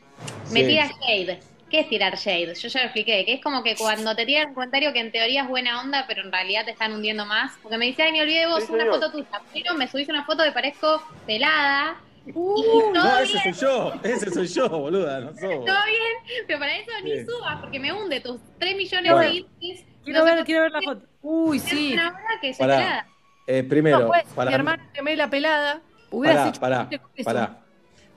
[0.49, 0.67] me Sí.
[0.67, 1.43] tira shade.
[1.69, 2.53] ¿Qué es tirar shade?
[2.53, 5.11] Yo ya lo expliqué, que es como que cuando te tiran un comentario que en
[5.11, 7.57] teoría es buena onda, pero en realidad te están hundiendo más.
[7.63, 8.95] Porque me dice, ay, me olvidé de vos, Sí, una señor.
[8.99, 11.99] foto tuya, pero me subís una foto que parezco pelada.
[12.25, 15.39] Uh, y todo No, bien, ese soy yo, ese soy yo, boluda, no sos.
[15.41, 17.25] todo bien, pero para eso ni Sí.
[17.25, 19.29] subas, porque me hunde tus 3 millones Bueno.
[19.29, 19.85] de seguidores.
[20.03, 21.07] quiero no ver, quiero ver la foto.
[21.21, 21.97] Uy, sí.
[21.97, 23.07] ahora que soy pelada.
[23.47, 25.81] Eh, primero, no, pues, para mi hermana gemela pelada,
[26.13, 27.59] hubieras Pará, hecho pará, pará.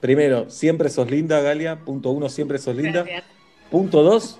[0.01, 1.77] Primero, siempre sos linda, Galia.
[1.85, 3.03] Punto uno, siempre sos linda.
[3.03, 3.25] Gracias.
[3.71, 4.39] Punto dos,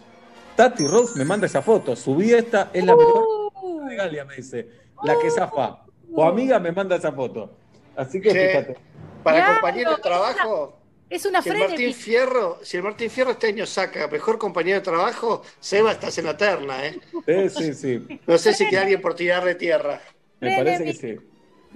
[0.55, 1.97] Tati Rose me manda esa foto.
[1.97, 3.25] Subí esta, es la mejor
[3.63, 4.69] Uh, de Galia, me dice.
[5.03, 5.83] La que zafa.
[6.15, 7.57] O amiga me manda esa foto.
[7.97, 8.77] Así que fíjate.
[9.23, 10.79] Para Claro, compañero de trabajo,
[11.11, 11.95] es una si el Martín.
[11.95, 16.27] Fierro, si el Martín Fierro este año saca mejor compañero de trabajo, Seba estás en
[16.27, 17.01] la terna, ¿eh?
[17.27, 18.21] Sí, sí, sí.
[18.27, 20.01] No sé si queda alguien por tirarle tierra.
[20.41, 21.17] Me parece que sí.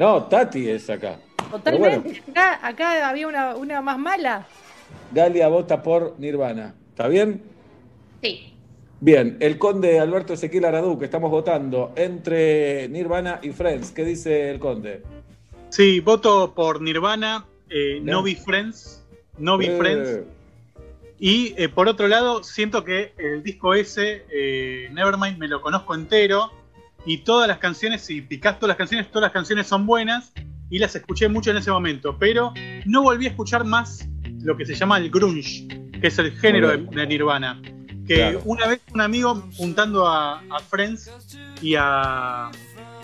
[0.01, 1.19] No, Tati es acá.
[1.51, 2.23] Totalmente.
[2.31, 4.47] Acá, acá había una, una más mala.
[5.13, 6.75] Galia vota por Nirvana.
[6.89, 7.43] ¿Está bien?
[8.23, 8.55] Sí.
[8.99, 13.91] Bien, el conde Alberto Ezequiel Aradú, que estamos votando entre Nirvana y Friends.
[13.91, 15.03] ¿Qué dice el conde?
[15.69, 18.13] Sí, voto por Nirvana, eh, No.
[18.13, 19.05] No Be Friends,
[19.37, 20.21] No Be Eh, Friends.
[21.19, 25.95] Y eh, por otro lado, siento que el disco ese, eh, Nevermind, me lo conozco
[25.95, 26.51] entero.
[27.07, 30.33] Y todas las canciones, si picás todas las canciones, todas las canciones son buenas.
[30.73, 32.17] Y las escuché mucho en ese momento.
[32.19, 32.53] Pero
[32.85, 34.07] no volví a escuchar más
[34.43, 35.67] lo que se llama el grunge,
[36.01, 37.61] que es el género de, Nirvana.
[38.07, 38.43] Que Claro.
[38.45, 41.11] una vez un amigo juntando a, a Friends
[41.61, 42.51] y a,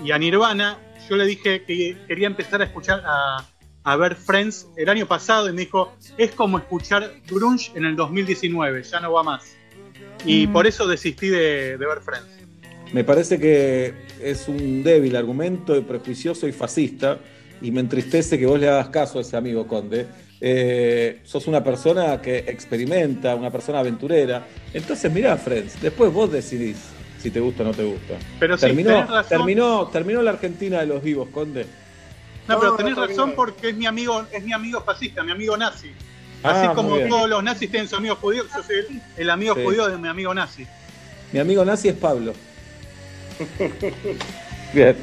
[0.05, 0.79] y a Nirvana,
[1.11, 3.45] yo le dije que quería empezar a escuchar, a,
[3.85, 7.97] a ver Friends el año pasado y me dijo, es como escuchar grunge en el
[7.97, 9.57] 2019, ya no va más.
[10.25, 10.53] Y Mm.
[10.53, 12.27] por eso desistí de, de ver Friends.
[12.93, 17.19] Me parece que es un débil argumento, y prejuicioso y fascista,
[17.61, 20.07] y me entristece que vos le hagas caso a ese amigo Conde.
[20.41, 24.47] Eh, sos una persona que experimenta, una persona aventurera.
[24.73, 26.77] Entonces mirá, Friends, después vos decidís
[27.19, 28.15] si te gusta o no te gusta.
[28.39, 29.29] Pero terminó, tenés razón.
[29.29, 31.67] terminó, terminó la Argentina de los vivos, Conde.
[32.47, 35.57] No, pero tenés no razón porque es mi amigo, es mi amigo fascista, mi amigo
[35.57, 35.91] nazi.
[36.45, 39.55] Ah, Así como todos los nazis tienen su amigo judío, yo soy el, el amigo
[39.55, 39.65] Sí.
[39.65, 40.67] judío de mi amigo nazi.
[41.33, 42.35] Mi amigo nazi es Pablo.
[44.73, 44.97] Bien.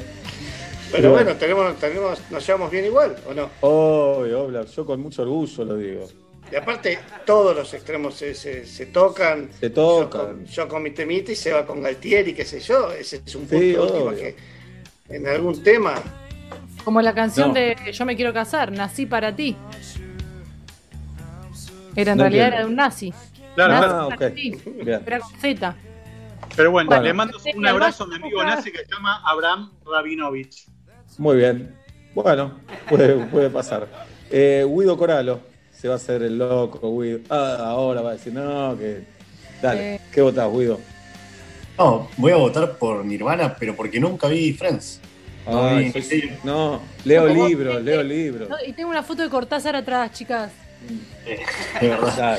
[0.92, 1.24] Pero Bueno.
[1.24, 3.50] bueno, tenemos, tenemos, nos llevamos bien igual, ¿o no?
[3.62, 6.06] Obvio, obvio, yo con mucho orgullo lo digo.
[6.52, 9.48] Y aparte, todos los extremos se, se- se tocan.
[9.58, 10.20] Se Yo tocan.
[10.26, 12.92] con, yo con mi temita y se va con Galtieri, qué sé yo.
[12.92, 14.36] Ese es un punto Sí, último que
[15.08, 15.94] en algún tema.
[16.84, 17.54] Como la canción No.
[17.54, 19.56] de Yo me quiero casar, nací para ti.
[21.96, 22.56] Era en No realidad entiendo.
[22.56, 23.14] era de un nazi.
[23.54, 23.86] Claro, Nazi.
[23.88, 24.34] Ah, para ok.
[24.34, 24.50] ti.
[24.84, 25.00] Bien.
[25.06, 25.76] Era con Z.
[26.56, 27.02] Pero bueno, Bueno.
[27.02, 30.66] le mando un abrazo a mi amigo nazi que se llama Abraham Rabinovich.
[31.18, 31.74] Muy bien.
[32.14, 33.88] Bueno, puede, puede pasar.
[34.30, 35.40] Eh, Guido Coralo
[35.72, 37.20] se va a hacer el loco, Guido.
[37.28, 39.04] Ah, ahora va a decir, no, que.
[39.60, 40.00] Dale, Eh.
[40.12, 40.80] ¿qué votás, Guido?
[41.78, 45.00] No, voy a votar por Nirvana, pero porque nunca vi Friends.
[45.46, 48.48] No, Ay, vi- soy- no, leo libros, leo libros.
[48.48, 50.52] No, y tengo una foto de Cortázar atrás, chicas.
[51.80, 52.38] De verdad.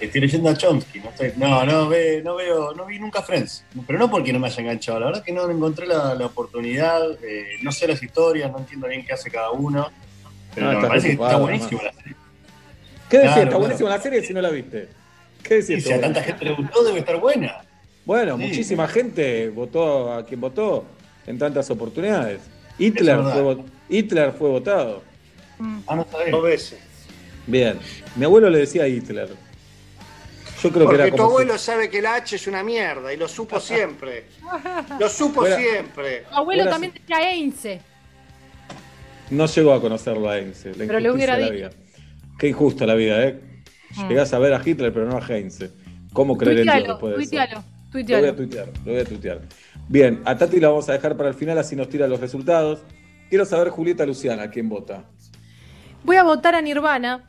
[0.00, 1.00] Estoy leyendo a Chomsky.
[1.00, 3.64] No, estoy- no, no, ve- no veo, no vi nunca Friends.
[3.86, 5.00] Pero no porque no me haya enganchado.
[5.00, 7.02] La verdad que no encontré la, la oportunidad.
[7.22, 9.90] eh, no sé las historias, no entiendo bien qué hace cada uno.
[10.54, 12.14] Pero me parece que está ocupado, buenísimo la serie.
[13.08, 13.32] ¿Qué decís?
[13.32, 13.58] Claro, Está claro.
[13.60, 14.88] buenísima la serie si no la viste.
[15.42, 15.66] ¿Qué decís?
[15.66, 17.56] Sí, si a tanta gente le gustó, debe estar buena.
[18.04, 18.44] Bueno, Sí.
[18.46, 20.84] muchísima gente votó a quien votó
[21.26, 22.40] en tantas oportunidades.
[22.78, 23.56] Hitler, fue,
[23.88, 25.02] Hitler fue votado.
[25.86, 26.30] Ah, no sabés.
[26.30, 26.78] Dos veces.
[27.46, 27.78] Bien.
[28.16, 29.28] Mi abuelo le decía Hitler.
[30.64, 33.18] Yo creo que Porque era tu abuelo sabe que el H es una mierda y
[33.18, 34.24] lo supo siempre.
[34.98, 36.20] Lo supo siempre.
[36.22, 37.80] Tu abuelo también tenía Einse.
[39.28, 40.70] No llegó a conocerlo a Heinze.
[40.74, 41.54] La Pero le hubiera la dicho.
[41.54, 41.70] vida.
[42.38, 43.40] Qué injusta la vida, ¿eh?
[43.96, 44.08] Mm.
[44.08, 45.70] Llegás a ver a Hitler, pero no a Heinze.
[46.14, 47.64] ¿Cómo creer en Dios Tuitealo, después de eso?
[47.90, 48.34] tuitealo, Lo voy a tuitealo.
[48.36, 49.40] tuitear, lo voy a tuitear.
[49.88, 52.80] Bien, a Tati la vamos a dejar para el final, así nos tira los resultados.
[53.28, 55.04] Quiero saber, Julieta Luciana, quién vota.
[56.04, 57.24] Voy a votar a Nirvana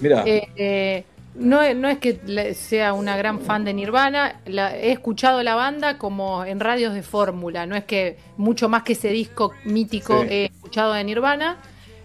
[0.00, 0.24] Mira.
[0.26, 4.92] Eh, eh, no, es- no es que sea una gran fan de Nirvana, la- he
[4.92, 9.08] escuchado la banda como en radios de fórmula, no es que mucho más que ese
[9.08, 10.28] disco mítico Sí.
[10.30, 11.58] he escuchado de Nirvana,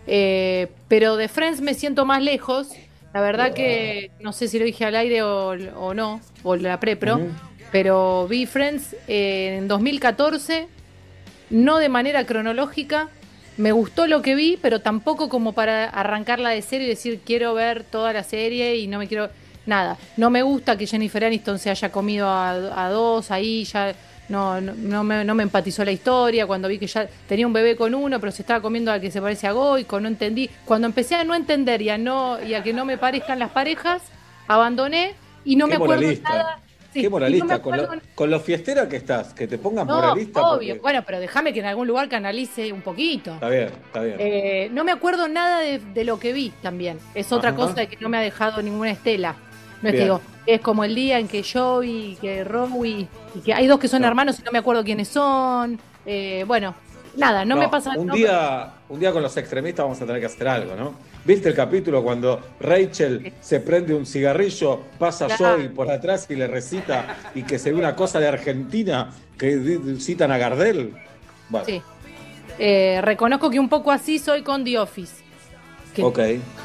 [0.07, 2.69] eh, pero de Friends me siento más lejos,
[3.13, 6.79] la verdad que no sé si lo dije al aire o, o no, o la
[6.79, 7.19] prepro,
[7.71, 10.67] pero vi Friends eh, en 2014,
[11.51, 13.09] no de manera cronológica.
[13.59, 17.53] Me gustó lo que vi, pero tampoco como para arrancarla de serie y decir quiero
[17.53, 19.29] ver toda la serie y no me quiero.
[19.65, 19.97] Nada.
[20.15, 22.51] No me gusta que Jennifer Aniston se haya comido a,
[22.85, 23.93] a dos ahí, ya
[24.29, 26.47] no, no, no me, no me empatizó la historia.
[26.47, 29.11] Cuando vi que ya tenía un bebé con uno, pero se estaba comiendo al que
[29.11, 30.49] se parece a Goico, no entendí.
[30.63, 33.51] Cuando empecé a no entender y a, no, y a que no me parezcan las
[33.51, 34.01] parejas,
[34.47, 36.29] abandoné y no Qué me acuerdo moralista.
[36.29, 36.59] nada.
[36.99, 39.95] Sí, Qué no moralista, con, lo, con lo fiestera que estás, que te pongas no,
[39.95, 40.41] moralista.
[40.41, 40.75] obvio.
[40.75, 43.33] porque- Bueno, pero déjame que en algún lugar canalice un poquito.
[43.33, 44.15] Está bien, está bien.
[44.19, 46.99] Eh, no me acuerdo nada de, de lo que vi también.
[47.15, 49.35] Es otra cosa de que no me ha dejado ninguna estela.
[49.81, 53.39] No es que digo, es como el día en que yo y que Rowie, y
[53.39, 54.07] que hay dos que son No.
[54.09, 55.79] hermanos y no me acuerdo quiénes son.
[56.05, 56.75] Eh, bueno,
[57.15, 60.25] nada, no, me pasa Un día, un día con los extremistas vamos a tener que
[60.27, 60.93] hacer algo, ¿no?
[61.25, 65.27] ¿Viste el capítulo cuando Rachel se prende un cigarrillo, pasa.
[65.37, 69.79] Joey por atrás y le recita y que se ve una cosa de Argentina que
[69.99, 70.93] citan a Gardel?
[71.49, 71.81] Bueno, Sí.
[72.57, 75.23] Eh, reconozco que un poco así soy con The Office.
[75.93, 76.19] Que, ok.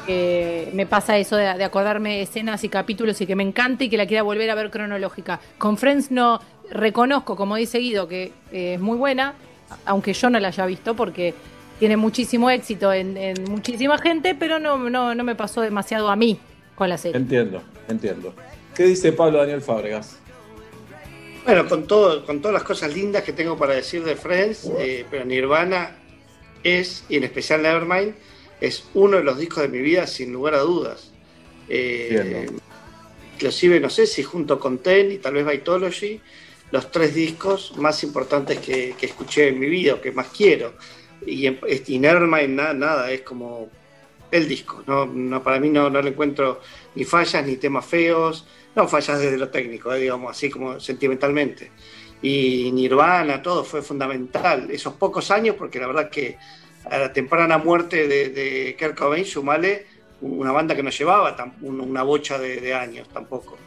[0.05, 3.89] que me pasa eso de, de acordarme escenas y capítulos y que me encanta y
[3.89, 5.39] que la quiera volver a ver cronológica.
[5.57, 6.39] Con Friends no
[6.69, 9.33] reconozco, como dice Guido, que eh, es muy buena,
[9.85, 11.33] aunque yo no la haya visto porque
[11.79, 16.15] tiene muchísimo éxito en, en muchísima gente, pero no, no, no me pasó demasiado a
[16.15, 16.39] mí
[16.75, 17.17] con la serie.
[17.17, 18.33] Entiendo, entiendo.
[18.75, 20.17] ¿Qué dice Pablo Daniel Fábregas?
[21.45, 25.05] Bueno, con, todo, con todas las cosas lindas que tengo para decir de Friends, eh,
[25.09, 25.95] pero Nirvana
[26.63, 28.15] es, y en especial Nevermind,
[28.59, 31.11] es uno de los discos de mi vida sin lugar a dudas.
[31.69, 32.61] Eh, Entiendo.
[33.35, 36.19] inclusive, no sé si junto con Ten y tal vez Vitology,
[36.71, 40.73] los tres discos más importantes que, que escuché en mi vida o que más quiero.
[41.25, 43.69] Y, y Nevermind nada, nada, es como
[44.31, 44.83] el disco.
[44.87, 46.61] No, no, para mí no, no le encuentro
[46.95, 48.45] ni fallas ni temas feos.
[48.75, 51.71] No fallas desde lo técnico, eh, digamos, así como sentimentalmente.
[52.21, 54.69] Y Nirvana, todo fue fundamental.
[54.69, 56.37] Esos pocos años, porque la verdad que
[56.89, 59.85] a la temprana muerte de, de Kurt Cobain, sumale
[60.21, 63.57] una banda que no llevaba una bocha de, de años tampoco.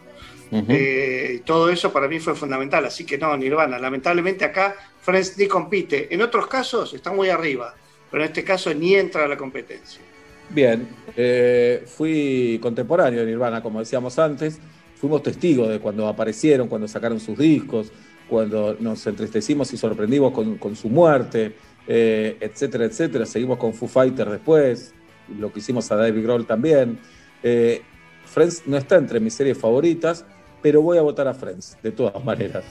[0.51, 2.85] Eh, todo eso para mí fue fundamental.
[2.85, 3.79] Así que no, Nirvana.
[3.79, 4.77] Lamentablemente acá
[5.09, 6.15] Friends ni compite.
[6.15, 7.75] En otros casos está muy arriba,
[8.11, 10.03] pero en este caso ni entra a la competencia.
[10.51, 14.59] Bien, eh, fui contemporáneo de Nirvana, como decíamos antes.
[14.97, 17.91] Fuimos testigos de cuando aparecieron, cuando sacaron sus discos,
[18.29, 21.55] cuando nos entristecimos y sorprendimos con, su muerte,
[21.87, 23.25] eh, etcétera, etcétera.
[23.25, 24.93] Seguimos con Foo Fighters después,
[25.39, 26.99] lo que hicimos a David Grohl también.
[27.43, 27.81] Eh,
[28.27, 30.27] Friends no está entre mis series favoritas,
[30.61, 32.65] pero voy a votar a Friends, de todas maneras.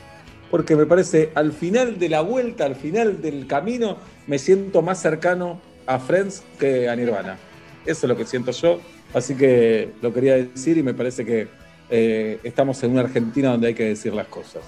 [0.52, 5.02] Porque me parece, al final de la vuelta, al final del camino, me siento más
[5.02, 7.38] cercano a Friends que a Nirvana.
[7.86, 8.80] Eso es lo que siento yo.
[9.14, 11.48] Así que lo quería decir y me parece que
[11.90, 14.64] eh, estamos en una Argentina donde hay que decir las cosas.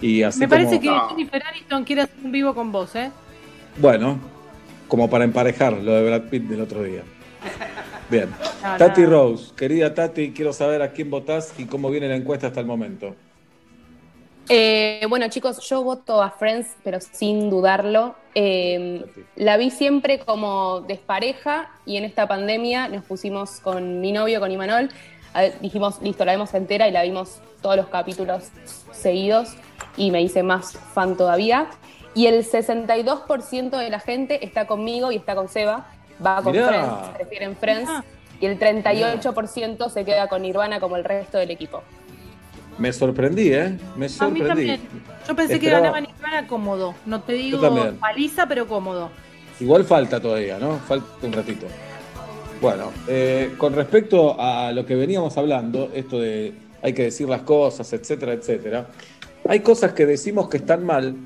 [0.00, 1.08] Y así Me parece como- que No.
[1.08, 3.10] Jennifer Aniston quiere hacer un vivo con vos, ¿eh?
[3.78, 4.18] Bueno,
[4.88, 7.02] como para emparejar lo de Brad Pitt del otro día.
[8.10, 8.28] Bien.
[8.66, 9.04] No, Tati.
[9.06, 12.66] Rose, querida Tati, quiero saber a quién votás y cómo viene la encuesta hasta el
[12.66, 13.14] momento.
[14.48, 18.14] Eh, bueno, chicos, yo voto a Friends, pero sin dudarlo.
[18.34, 19.24] Eh, Tati.
[19.36, 24.50] la vi siempre como despareja y en esta pandemia nos pusimos con mi novio, con
[24.50, 24.90] Imanol.
[25.32, 28.44] a ver, dijimos, listo, la vemos entera y la vimos todos los capítulos
[28.92, 29.54] seguidos
[29.96, 31.68] y me hice más fan todavía.
[32.14, 35.86] Y el 62% de la gente está conmigo y está con Seba.
[36.24, 36.68] Va con Mirá.
[36.68, 37.90] Friends, prefieren Friends.
[37.90, 38.04] Ah.
[38.40, 41.82] Y el 38% se queda con Nirvana como el resto del equipo.
[42.78, 43.78] Me sorprendí, ¿eh?
[43.96, 44.46] Me A mí sorprendí.
[44.46, 44.80] también.
[45.26, 46.94] Yo pensé que Esperaba- ganaba Nirvana cómodo.
[47.06, 47.60] No te digo
[48.00, 49.10] paliza, pero cómodo.
[49.60, 50.76] Igual falta todavía, ¿no?
[50.80, 51.66] Falta un ratito.
[52.60, 57.42] Bueno, eh, con respecto a lo que veníamos hablando, esto de hay que decir las
[57.42, 58.86] cosas, etcétera, etcétera,
[59.48, 61.16] hay cosas que decimos que están mal,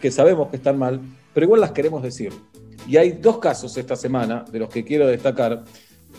[0.00, 1.00] que sabemos que están mal,
[1.34, 2.32] pero igual las queremos decir.
[2.88, 5.64] Y hay dos casos esta semana de los que quiero destacar.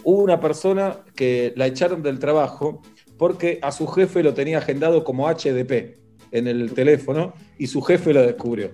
[0.04, 2.82] Hubo una persona que la echaron del trabajo
[3.22, 5.96] porque a su jefe lo tenía agendado como HDP
[6.32, 8.72] en el teléfono y su jefe lo descubrió.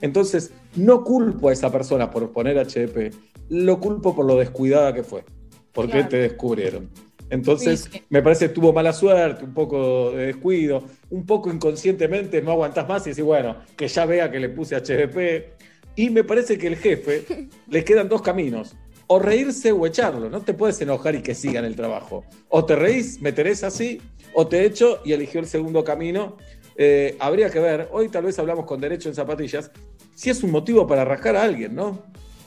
[0.00, 3.12] Entonces, no culpo a esa persona por poner HDP,
[3.48, 5.24] lo culpo por lo descuidada que fue,
[5.72, 6.08] porque Claro.
[6.08, 6.88] te descubrieron.
[7.30, 12.40] Entonces, Sí, me parece que tuvo mala suerte, un poco de descuido, un poco inconscientemente
[12.42, 15.56] no aguantás más y decís, bueno, que ya vea que le puse HDP.
[15.96, 18.76] Y me parece que el jefe le quedan dos caminos.
[19.12, 20.30] O reírse o echarlo.
[20.30, 22.24] No te puedes enojar y que sigan el trabajo.
[22.48, 24.00] O te reís, me tenés así,
[24.32, 26.36] o te echo y eligió el segundo camino.
[26.76, 29.72] Eh, habría que ver, hoy tal vez hablamos con derecho en zapatillas,
[30.14, 32.04] si es un motivo para rascar a alguien, ¿no?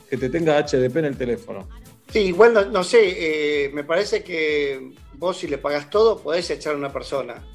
[0.08, 1.68] Que te tenga HDP en el teléfono.
[2.10, 6.48] Sí, igual no, no sé, eh, me parece que vos si le pagás todo podés
[6.48, 7.46] echar a una persona.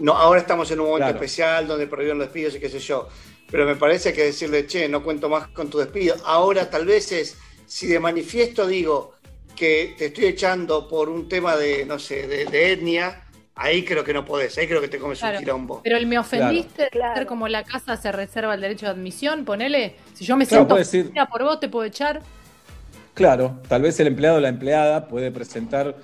[0.00, 1.16] No, ahora estamos en un momento Claro.
[1.16, 3.08] especial donde prohibieron los despidos y qué sé yo.
[3.50, 6.16] Pero me parece que decirle, che, no cuento más con tu despido.
[6.26, 9.12] Ahora tal vez es, si de manifiesto digo
[9.56, 13.22] que te estoy echando por un tema de, no sé, de, de etnia,
[13.54, 15.38] ahí creo que no podés, ahí creo que te comes Claro.
[15.38, 15.80] un quilombo.
[15.84, 17.14] Pero el me ofendiste, Claro.
[17.16, 19.94] ser como la casa se reserva el derecho de admisión, ponele.
[20.14, 22.20] Si yo me Claro, siento decir- por vos, te puedo echar.
[23.14, 25.94] Claro, tal vez el empleado o la empleada puede presentar,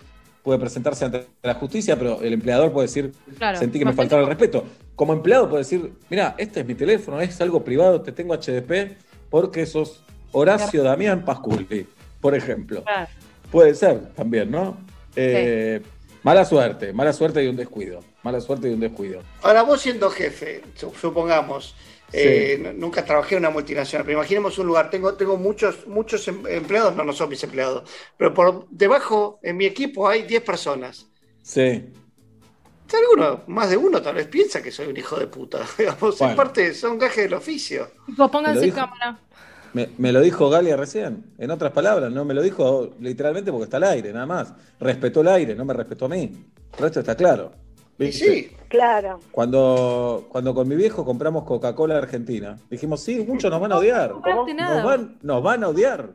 [0.44, 3.58] puede presentarse ante la justicia, pero el empleador puede decir, Claro.
[3.58, 4.64] sentí que me Me faltaba el respeto.
[4.94, 8.96] Como empleado puede decir, mira, este es mi teléfono, es algo privado, te tengo HDP
[9.28, 11.86] porque sos Horacio Damián Pasculi,
[12.20, 12.82] por ejemplo.
[12.84, 13.08] Claro.
[13.50, 14.78] Puede ser también, ¿no?
[15.16, 15.80] Eh,
[16.22, 18.00] Mala suerte, mala suerte y un descuido.
[18.22, 19.22] Mala suerte y un descuido.
[19.42, 21.74] Ahora vos siendo jefe, su- supongamos,
[22.12, 22.18] Sí.
[22.20, 26.46] eh, nunca trabajé en una multinacional, pero imaginemos un lugar, tengo, tengo muchos, muchos em-
[26.46, 27.88] empleados, no, no son mis empleados,
[28.18, 31.06] pero por debajo en mi equipo hay 10 personas.
[31.42, 31.86] Sí.
[32.92, 35.60] Alguno, más de uno tal vez piensa que soy un hijo de puta.
[35.78, 36.32] Digamos, Bueno.
[36.32, 37.86] en parte son gajes del oficio.
[37.86, 39.18] Chicos, ¿Te lo pónganse cámara.
[39.72, 43.64] Me, me lo dijo Galia recién, en otras palabras, no me lo dijo literalmente porque
[43.64, 44.52] está al aire, nada más.
[44.80, 46.32] Respetó el aire, no me respetó a mí.
[46.72, 47.52] Pero esto está claro.
[47.98, 48.24] Y ¿viste?
[48.34, 49.20] sí, Claro.
[49.32, 54.10] Cuando, cuando con mi viejo compramos Coca-Cola Argentina, dijimos, sí, muchos nos van a odiar.
[54.10, 54.84] No compraste Nos nada.
[54.84, 56.10] van, nos van a odiar.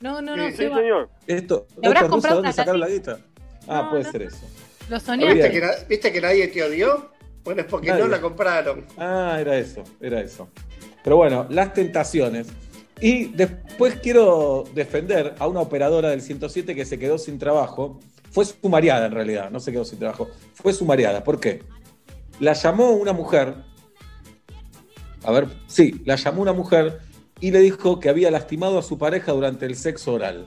[0.00, 0.76] No, no, no, Sí, Seba.
[0.78, 1.08] señor.
[1.26, 3.18] Esto, ¿Te habrás estos rusos, comprado ¿dónde una sacaron la guita?
[3.68, 4.12] Ah, No, puede no.
[4.12, 4.46] ser eso.
[4.88, 5.50] Lo ¿viste soñaste.
[5.50, 7.10] que, ¿viste que nadie te odió?
[7.44, 8.02] Bueno, es porque Nadie.
[8.02, 8.84] no la compraron.
[8.98, 10.48] Ah, era eso, era eso.
[11.02, 12.48] Pero bueno, las tentaciones.
[13.00, 18.00] Y después quiero defender a una operadora del 107 que se quedó sin trabajo.
[18.30, 20.28] Fue sumariada en realidad, no se quedó sin trabajo.
[20.54, 21.22] Fue sumariada.
[21.22, 21.62] ¿Por qué?
[22.40, 23.54] La llamó una mujer.
[25.24, 27.00] A ver, sí, la llamó una mujer
[27.40, 30.46] y le dijo que había lastimado a su pareja durante el sexo oral.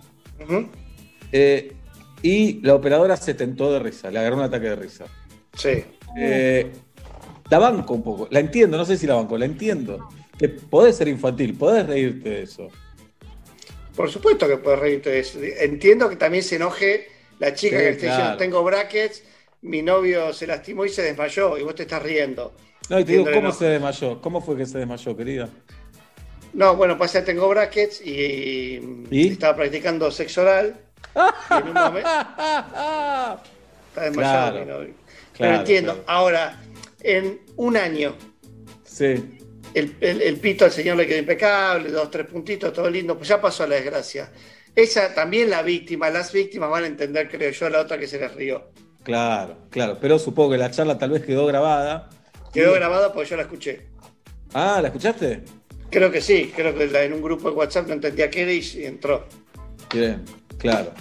[1.32, 1.76] Eh,
[2.22, 5.06] y la operadora se tentó de risa, le agarró un ataque de risa.
[5.54, 5.84] Sí.
[6.18, 6.72] Eh,
[7.50, 10.10] la banco un poco, la entiendo, no sé si la banco, la entiendo.
[10.40, 12.70] Que podés ser infantil, podés reírte de eso.
[13.96, 15.40] Por supuesto que puedes reírte de eso.
[15.42, 18.38] Entiendo que también se enoje la chica Sí, que esté diciendo, claro.
[18.38, 19.24] tengo brackets,
[19.62, 22.54] mi novio se lastimó y se desmayó, y vos te estás riendo.
[22.90, 23.58] No, y te digo, ¿cómo enojo.
[23.60, 24.22] se desmayó?
[24.22, 25.50] ¿Cómo fue que se desmayó, querida?
[26.54, 29.28] No, bueno, pasa que tengo brackets y, ¿Y?
[29.34, 30.76] estaba practicando sexo oral.
[31.16, 34.94] y en un momento está desmayado Claro, mi novio.
[35.38, 36.04] Pero entiendo.
[36.08, 36.60] Ahora,
[37.04, 38.16] en un año,
[38.84, 39.38] Sí,
[39.74, 43.30] el, el- el pito al señor le quedó impecable, dos, tres puntitos, todo lindo, pues
[43.30, 44.32] ya pasó la desgracia.
[44.76, 48.20] Esa también la víctima, las víctimas van a entender, creo yo, la otra que se
[48.20, 48.72] les rió.
[49.04, 49.98] claro, claro.
[50.00, 52.10] Pero supongo que la charla tal vez quedó grabada.
[52.54, 53.88] Quedó Y- grabada porque yo la escuché.
[54.54, 55.44] Ah, ¿la escuchaste?
[55.90, 58.86] Creo que sí, creo que en un grupo de WhatsApp no entendía qué era y
[58.86, 59.26] entró.
[59.94, 60.24] Bien,
[60.58, 60.92] claro.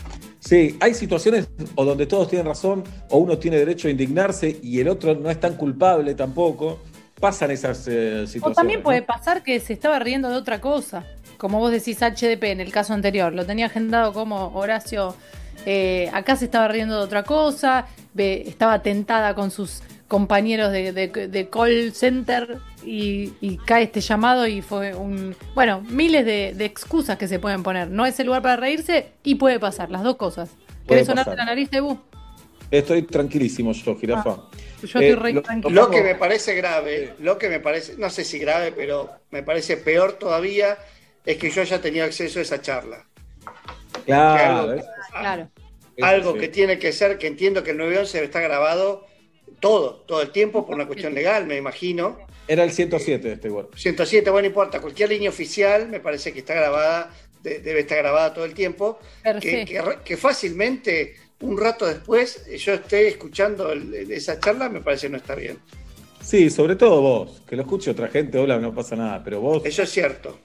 [0.40, 4.81] Sí, hay situaciones o donde todos tienen razón o uno tiene derecho a indignarse y
[4.81, 6.81] el otro no es tan culpable tampoco.
[7.20, 8.44] Pasan esas eh, situaciones.
[8.44, 8.85] O también ¿no?
[8.85, 11.04] puede pasar que se estaba riendo de otra cosa.
[11.37, 13.33] Como vos decís, HDP en el caso anterior.
[13.33, 15.14] Lo tenía agendado como Horacio.
[15.66, 17.87] eh, acá se estaba riendo de otra cosa.
[18.16, 22.59] estaba tentada con sus compañeros de, de- de call center.
[22.85, 25.35] Y, y cae este llamado y fue un.
[25.54, 27.90] Bueno, miles de, de excusas que se pueden poner.
[27.90, 30.50] No es el lugar para reírse y puede pasar, las dos cosas.
[30.87, 31.38] Puede ¿Querés sonarte pasar.
[31.44, 31.98] la nariz de Bu?
[32.70, 34.31] Estoy tranquilísimo yo, jirafa.
[34.83, 35.74] Yo Eh, estoy re lo- tranquila.
[35.83, 39.42] Lo que me parece grave, lo que me parece, no sé si grave, pero me
[39.42, 40.76] parece peor todavía,
[41.24, 43.07] es que yo haya tenido acceso a esa charla.
[44.04, 45.50] Claro, algo- Claro.
[46.00, 46.38] Algo sí.
[46.38, 49.07] que tiene que ser, que entiendo que el 911 está grabado
[49.61, 52.18] todo, todo el tiempo por una cuestión legal, me imagino.
[52.46, 53.68] Era el 107 este igual.
[53.74, 57.11] 107, bueno, no importa, cualquier línea oficial me parece que está grabada,
[57.42, 59.00] de- debe estar grabada todo el tiempo,
[59.40, 65.07] que, re- que fácilmente un rato después yo esté escuchando el- esa charla, me parece
[65.07, 65.59] que no está bien.
[66.20, 67.43] Sí, sobre todo vos.
[67.47, 69.22] Que lo escuche otra gente, hola, no pasa nada.
[69.24, 70.39] Pero vos, Eso es cierto.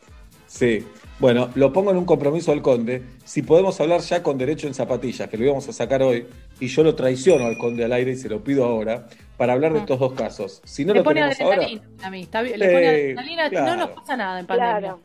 [0.47, 0.83] sí.
[1.19, 3.01] Bueno, lo pongo en un compromiso al conde.
[3.23, 6.25] Si podemos hablar ya con derecho en zapatillas, que lo íbamos a sacar hoy,
[6.59, 9.71] y yo lo traiciono al conde al aire y se lo pido ahora, para hablar
[9.73, 9.81] de Ah.
[9.83, 10.61] estos dos casos.
[10.65, 11.65] Si no le lo pone tenemos ahora,
[12.01, 12.21] a mí.
[12.23, 13.43] Está bien, le Sí, pone adrenalina.
[13.43, 13.75] No claro.
[13.77, 14.79] nos pasa nada en pandemia.
[14.79, 14.99] Claro.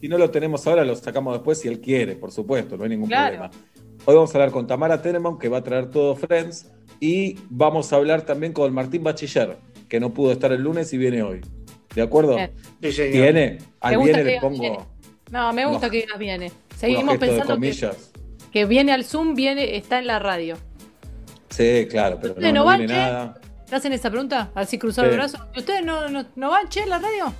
[0.00, 2.90] si no lo tenemos ahora, lo sacamos después si él quiere, por supuesto, no hay
[2.90, 3.36] ningún Claro.
[3.48, 3.50] problema.
[4.08, 7.92] Hoy vamos a hablar con Tamara Teneman, que va a traer todo Friends, y vamos
[7.92, 9.56] a hablar también con Martín Bachiller,
[9.88, 11.40] que no pudo estar el lunes y viene hoy.
[11.94, 12.36] ¿De acuerdo?
[12.82, 13.12] Sí, señor.
[13.12, 14.78] Viene, al viene le pongo, viene.
[15.30, 15.90] No, me gusta No.
[15.90, 16.52] que digas viene.
[16.76, 18.12] Seguimos pensando que, comillas.
[18.52, 20.56] que viene al Zoom, viene, está en la radio.
[21.50, 23.00] Sí, claro, pero ¿Ustedes no, van, viene che?
[23.00, 23.40] nada.
[23.68, 24.50] ¿Te hacen esa pregunta?
[24.54, 25.14] Así cruzado Sí.
[25.14, 25.38] el brazo.
[25.54, 27.32] ¿Y ustedes no, no, no van, che, en la radio?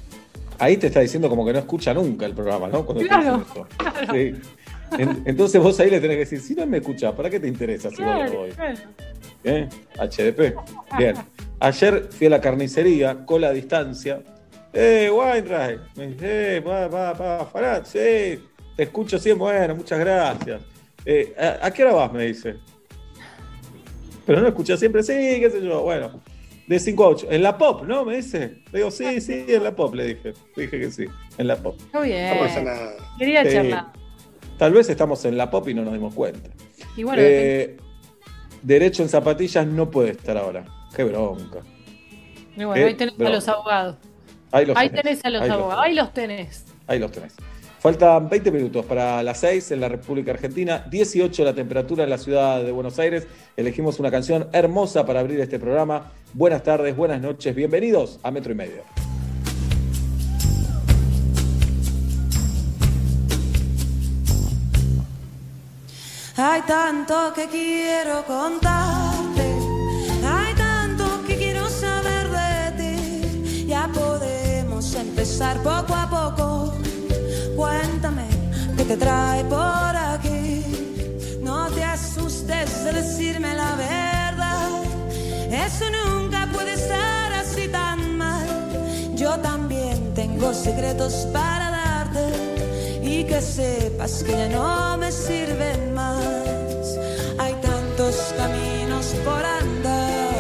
[0.58, 2.84] Ahí te está diciendo como que no escucha nunca el programa, ¿no?
[2.84, 3.66] Cuando Claro, eso.
[4.12, 4.32] Sí.
[4.98, 7.48] En- entonces vos ahí le tenés que decir, si no me escuchás, ¿para qué te
[7.48, 8.50] interesa si no lo voy?
[8.50, 8.78] Claro.
[9.44, 9.68] ¿Eh?
[9.98, 10.54] HDP.
[10.98, 11.14] Bien.
[11.60, 14.20] Ayer fui a la carnicería, cola a distancia.
[14.72, 15.80] ¡Eh, Weinreich!
[15.96, 17.98] Me dice, eh, va, va, va, Farad, sí,
[18.76, 20.60] te escucho siempre, bueno, muchas gracias.
[21.04, 22.12] Eh, ¿a, a qué hora vas?
[22.12, 22.56] Me dice.
[24.26, 26.20] Pero no escuchás siempre, sí, qué sé yo, bueno.
[26.66, 27.28] De 5 a 8.
[27.30, 28.04] En la pop, ¿no?
[28.04, 28.58] Me dice.
[28.72, 30.32] Le digo, sí, sí, en la pop, le dije.
[30.56, 31.04] Le dije que sí,
[31.38, 31.78] en la pop.
[31.94, 32.34] Muy bien.
[32.36, 32.96] No pasa nada.
[33.18, 33.52] Quería Sí.
[33.52, 33.86] charlar.
[34.58, 36.50] Tal vez estamos en la pop y no nos dimos cuenta.
[36.96, 37.20] Y bueno.
[37.24, 37.76] Eh,
[38.62, 40.64] derecho en zapatillas no puede estar ahora.
[40.94, 41.60] Qué bronca.
[42.56, 43.96] Y bueno, ahí tenés a los abogados.
[44.50, 45.04] Ahí los Ahí tenés.
[45.04, 45.84] tenés a los Ahí los abogados.
[45.84, 46.64] Ahí los tenés.
[46.86, 47.34] Ahí los tenés.
[47.78, 52.18] Faltan 20 minutos para las 6 en la República Argentina, 18 la temperatura en la
[52.18, 53.28] ciudad de Buenos Aires.
[53.56, 56.10] Elegimos una canción hermosa para abrir este programa.
[56.32, 58.82] Buenas tardes, buenas noches, bienvenidos a Metro y Medio.
[66.38, 69.56] Hay tanto que quiero contarte,
[70.22, 73.64] hay tanto que quiero saber de ti.
[73.66, 76.74] Ya podemos empezar poco a poco.
[77.56, 78.26] Cuéntame
[78.76, 80.62] qué te trae por aquí.
[81.40, 84.82] No te asustes de decirme la verdad.
[85.50, 88.46] Eso nunca puede estar así tan mal.
[89.14, 91.75] Yo también tengo secretos para
[93.26, 96.98] que sepas que ya no me sirven más.
[97.38, 100.34] Hay tantos caminos por andar.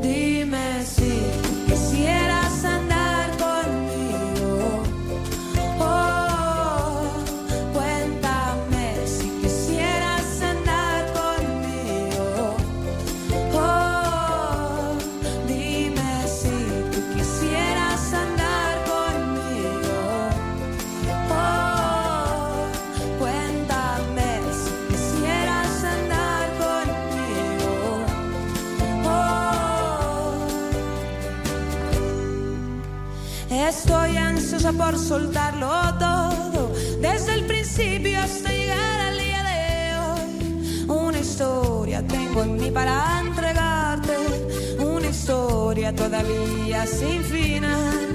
[0.00, 1.22] Dime si
[1.66, 2.25] quisieras andar
[34.64, 40.86] por soltarlo todo, desde el principio hasta llegar al día de hoy.
[40.88, 44.16] Una historia tengo en mí para entregarte,
[44.78, 48.14] una historia todavía sin final.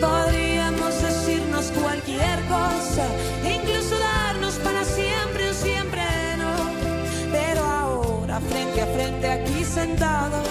[0.00, 3.06] Podríamos decirnos cualquier cosa,
[3.42, 6.02] incluso darnos para siempre o siempre
[6.36, 7.32] no.
[7.32, 10.46] Pero ahora, frente a frente, aquí sentados,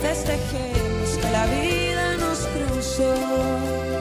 [0.00, 3.91] festejemos que la vida nos cruzó.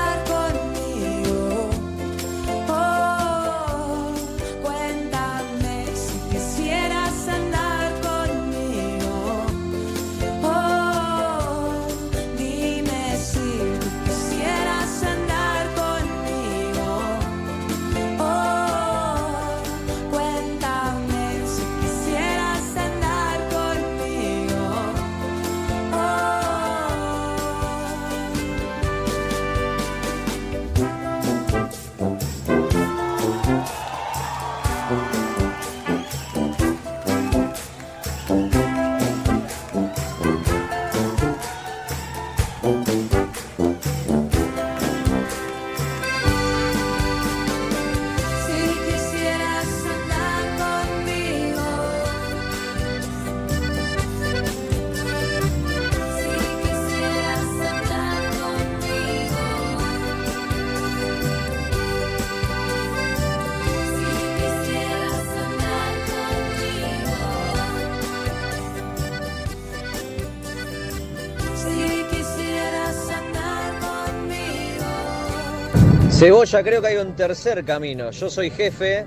[76.23, 78.09] Cebolla, creo que hay un tercer camino.
[78.11, 79.05] Yo soy jefe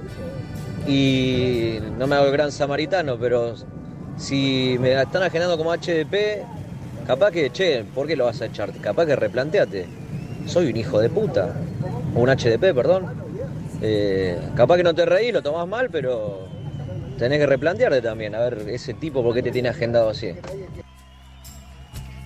[0.86, 3.54] y no me hago el gran samaritano, pero
[4.18, 6.44] si me están ajenando como HDP,
[7.06, 8.70] capaz que, che, ¿por qué lo vas a echar?
[8.82, 9.86] Capaz que replanteate.
[10.44, 11.56] Soy un hijo de puta.
[12.14, 13.06] O un HDP, perdón.
[13.80, 16.46] Eh, capaz que no te reís, lo tomás mal, pero
[17.16, 18.34] tenés que replantearte también.
[18.34, 20.34] A ver, ese tipo, ¿por qué te tiene agendado así?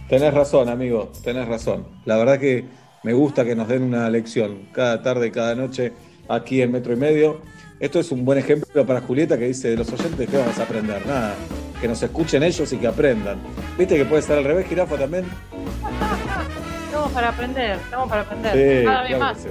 [0.09, 1.87] Tenés razón, amigo, tenés razón.
[2.07, 5.93] La verdad que me gusta que nos den una lección cada tarde, cada noche
[6.29, 7.41] aquí en Metro y Medio.
[7.79, 10.65] Esto es un buen ejemplo para Julieta que dice, de los oyentes, ¿qué vamos a
[10.65, 11.07] aprender?
[11.07, 11.35] Nada,
[11.81, 13.39] que nos escuchen ellos y que aprendan.
[13.79, 15.25] ¿Viste que puede ser al revés, Jirafa, también?
[16.87, 18.53] Estamos para aprender, estamos para aprender.
[18.53, 19.39] Sí, Cada vez claro más.
[19.43, 19.49] sí.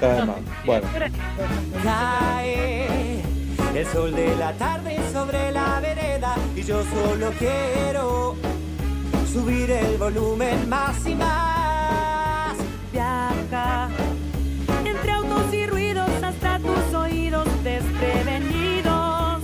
[0.00, 0.36] Cada vez más.
[0.66, 0.86] Bueno,
[1.84, 3.22] Cae
[3.74, 8.34] el sol de la tarde sobre la vereda y yo solo quiero
[9.32, 11.79] subir el volumen más y más.
[12.92, 13.88] Viaja
[14.84, 19.42] entre autos y ruidos hasta tus oídos desprevenidos.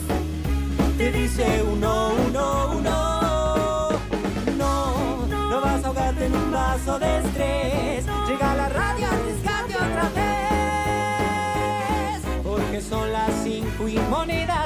[0.99, 3.91] Te dice uno, uno, uno.
[4.59, 8.05] No, no vas a ahogarte en un vaso de estrés.
[8.27, 10.27] Llega la radio a arriesgarte otra vez.
[12.43, 14.66] Porque son las cinco y monedas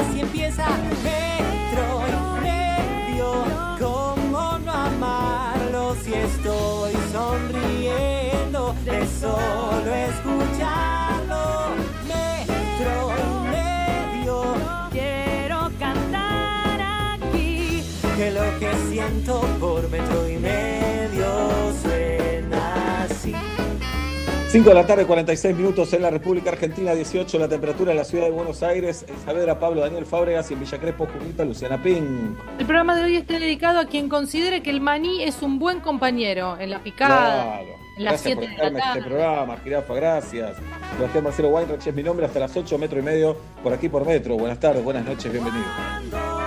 [9.20, 11.70] solo escucharlo?
[12.08, 14.42] Metro y medio.
[14.90, 16.80] Quiero cantar
[17.20, 17.82] aquí.
[18.16, 21.26] que lo que siento por metro y medio
[21.82, 23.34] suena así.
[24.48, 28.04] 5 de la tarde, 46 minutos en la República Argentina, 18 la temperatura en la
[28.04, 31.80] ciudad de Buenos Aires, en Saavedra, Pablo Daniel Fábregas y en Villa Crespo, Julieta Luciana
[31.80, 32.34] Ping.
[32.58, 35.78] El programa de hoy está dedicado a quien considere que el maní es un buen
[35.80, 37.79] compañero en la picada, Claro.
[38.00, 40.56] Las Gracias 7 por estarme en este programa, Jirafa, gracias.
[40.96, 44.06] Sebastián Marcelo Weinreich es mi nombre, hasta las 8, metro y medio, por aquí por
[44.06, 44.36] metro.
[44.36, 46.39] Buenas tardes, buenas noches, bienvenidos.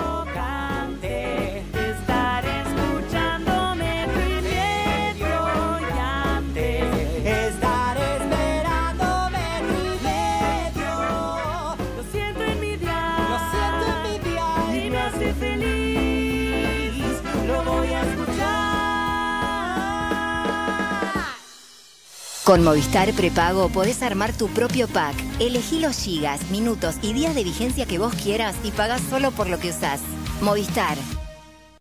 [22.43, 25.15] Con Movistar Prepago podés armar tu propio pack.
[25.39, 29.47] Elegí los gigas, minutos y días de vigencia que vos quieras y pagás solo por
[29.47, 30.01] lo que usás.
[30.41, 30.97] Movistar.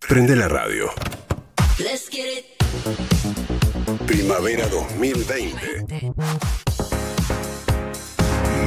[0.08, 0.92] Prende la radio.
[1.78, 2.44] Let's get it.
[4.06, 6.12] Primavera 2020.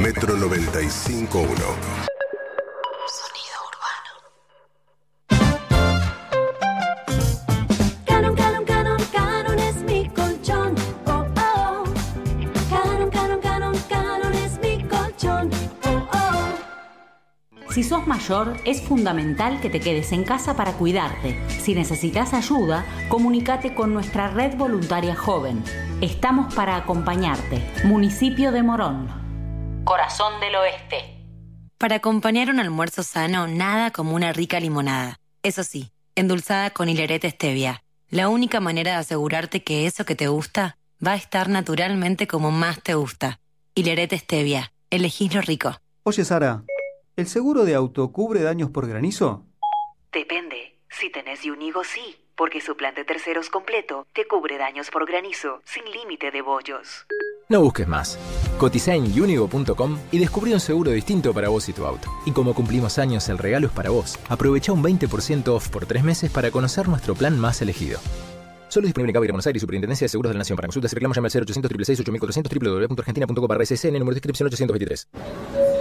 [0.02, 2.15] Metro 95.1.
[17.76, 21.38] Si sos mayor, es fundamental que te quedes en casa para cuidarte.
[21.60, 25.62] Si necesitas ayuda, comunícate con nuestra red voluntaria joven.
[26.00, 27.62] Estamos para acompañarte.
[27.84, 29.82] Municipio de Morón.
[29.84, 31.22] Corazón del Oeste.
[31.76, 35.20] Para acompañar un almuerzo sano, nada como una rica limonada.
[35.42, 37.82] Eso sí, endulzada con hilerete stevia.
[38.08, 42.50] La única manera de asegurarte que eso que te gusta va a estar naturalmente como
[42.50, 43.38] más te gusta.
[43.74, 44.72] Hilerete stevia.
[44.88, 45.76] Elegís lo rico.
[46.04, 46.64] Oye, Sara,
[47.16, 49.44] ¿el seguro de auto cubre daños por granizo?
[50.12, 50.78] Depende.
[50.88, 55.60] Si tenés Unigo, sí, porque su plan de terceros completo te cubre daños por granizo
[55.64, 57.06] sin límite de bollos.
[57.48, 58.18] No busques más.
[58.58, 62.08] Cotiza en unigo.com y descubrí un seguro distinto para vos y tu auto.
[62.24, 64.18] Y como cumplimos años, el regalo es para vos.
[64.28, 68.00] Aprovecha un 20% off por tres meses para conocer nuestro plan más elegido.
[68.68, 70.56] Solo disponible en Cabo y Buenos Aires y Superintendencia de Seguros de la Nación.
[70.56, 74.46] Para consultas y reclamos llame al 0800 666 8400 www.argentina.com barra SSN, número de inscripción
[74.48, 75.75] 823.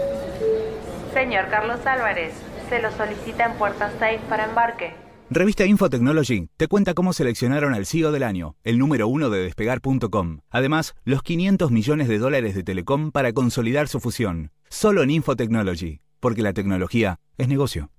[1.15, 2.33] Señor Carlos Álvarez,
[2.67, 4.93] se lo solicita en Puerta 6 para embarque.
[5.29, 10.39] Revista Infotechnology te cuenta cómo seleccionaron al CEO del año, el número uno de despegar.com.
[10.49, 14.51] Además, los 500 millones de dólares de Telecom para consolidar su fusión.
[14.67, 17.91] Solo en Infotechnology, porque la tecnología es negocio.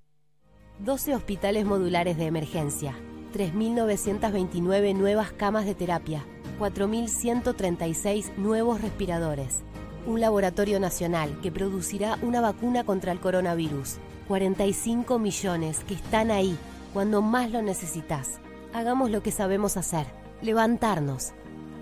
[0.85, 2.93] 12 hospitales modulares de emergencia,
[3.33, 6.23] 3.929 nuevas camas de terapia,
[6.59, 9.63] 4.136 nuevos respiradores,
[10.07, 13.97] un laboratorio nacional que producirá una vacuna contra el coronavirus,
[14.27, 16.57] 45 millones que están ahí
[16.93, 18.39] cuando más lo necesitas.
[18.73, 20.07] Hagamos lo que sabemos hacer,
[20.41, 21.33] levantarnos.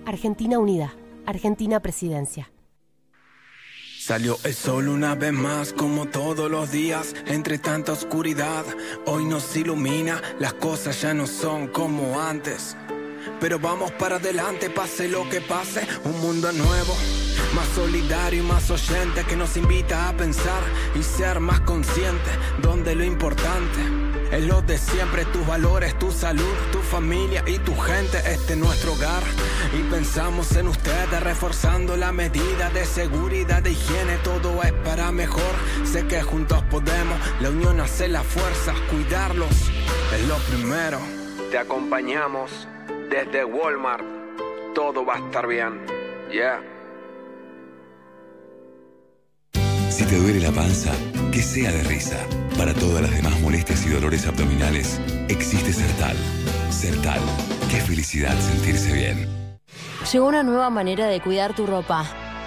[0.05, 0.93] Argentina Unida,
[1.25, 2.51] Argentina Presidencia.
[3.99, 8.63] Salió el sol una vez más como todos los días, entre tanta oscuridad,
[9.07, 12.77] hoy nos ilumina, las cosas ya no son como antes.
[13.39, 16.95] Pero vamos para adelante, pase lo que pase, un mundo nuevo,
[17.55, 20.61] más solidario y más oyente que nos invita a pensar
[20.93, 22.29] y ser más consciente,
[22.61, 23.79] donde lo importante
[24.31, 28.59] es lo de siempre, tus valores, tu salud, tu familia y tu gente, este es
[28.59, 29.23] nuestro hogar.
[29.79, 35.55] Y pensamos en ustedes, reforzando la medida de seguridad, de higiene, todo es para mejor.
[35.85, 39.71] Sé que juntos podemos, la unión hace la fuerza, cuidarlos
[40.13, 40.99] es lo primero.
[41.51, 42.67] Te acompañamos
[43.09, 44.03] desde Walmart,
[44.73, 45.79] todo va a estar bien.
[46.29, 46.74] Yeah.
[50.05, 50.91] Si te duele la panza,
[51.31, 52.19] que sea de risa.
[52.59, 56.15] Para todas las demás molestias y dolores abdominales, existe Sertal.
[56.69, 57.19] Sertal.
[57.71, 59.27] Qué felicidad sentirse bien.
[60.11, 62.05] Llegó una nueva manera de cuidar tu ropa.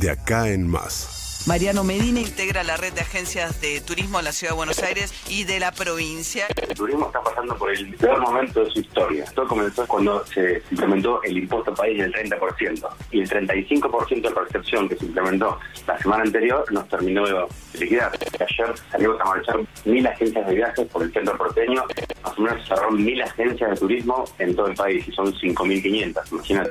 [0.00, 1.44] De acá en más.
[1.46, 5.12] Mariano Medina integra la red de agencias de turismo de la Ciudad de Buenos Aires
[5.28, 6.46] y de la provincia.
[6.56, 9.26] El turismo está pasando por el peor momento de su historia.
[9.34, 14.88] Todo comenzó cuando se implementó el impuesto país del 30% y el 35% de percepción
[14.88, 17.46] que se implementó la semana anterior nos terminó de
[17.78, 18.12] liquidar.
[18.40, 21.84] Ayer salimos a marchar mil agencias de viajes por el centro porteño,
[22.22, 26.32] más o menos cerraron mil agencias de turismo en todo el país y son 5.500,
[26.32, 26.70] imagínate.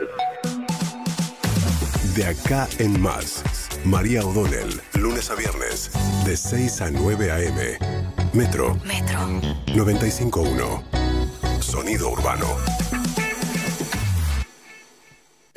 [2.16, 3.44] De acá en más.
[3.86, 5.92] María O'Donnell, lunes a viernes,
[6.26, 7.78] de 6 a 9 a.m.
[8.34, 8.76] Metro.
[8.86, 9.20] Metro.
[9.68, 10.84] 95.1.
[11.62, 12.48] Sonido urbano.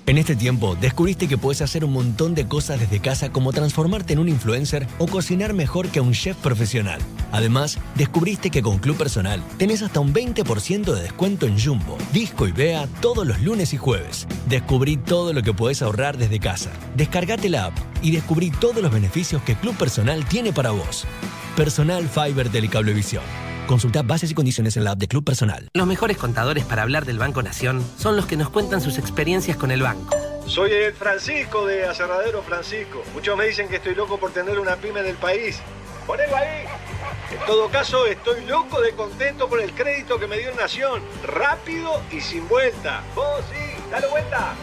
[0.09, 4.13] En este tiempo, descubriste que puedes hacer un montón de cosas desde casa como transformarte
[4.13, 6.99] en un influencer o cocinar mejor que un chef profesional.
[7.31, 12.47] Además, descubriste que con Club Personal tenés hasta un 20% de descuento en Jumbo, Disco
[12.47, 14.27] y Bea todos los lunes y jueves.
[14.47, 16.71] Descubrí todo lo que puedes ahorrar desde casa.
[16.95, 21.05] Descargate la app y descubrí todos los beneficios que Club Personal tiene para vos.
[21.55, 23.48] Personal Fiber Telecablevisión.
[23.69, 25.69] Consulta bases y condiciones en la app de Club Personal.
[25.75, 29.57] Los mejores contadores para hablar del Banco Nación son los que nos cuentan sus experiencias
[29.57, 30.09] con el banco.
[30.47, 33.03] Soy el Francisco de Aserradero Francisco.
[33.13, 35.59] Muchos me dicen que estoy loco por tener una pyme del país.
[36.07, 36.65] Ponelo ahí.
[37.31, 41.03] En todo caso, estoy loco de contento por el crédito que me dio Nación.
[41.23, 43.03] Rápido y sin vuelta.
[43.13, 44.55] Vos sí, dale vuelta.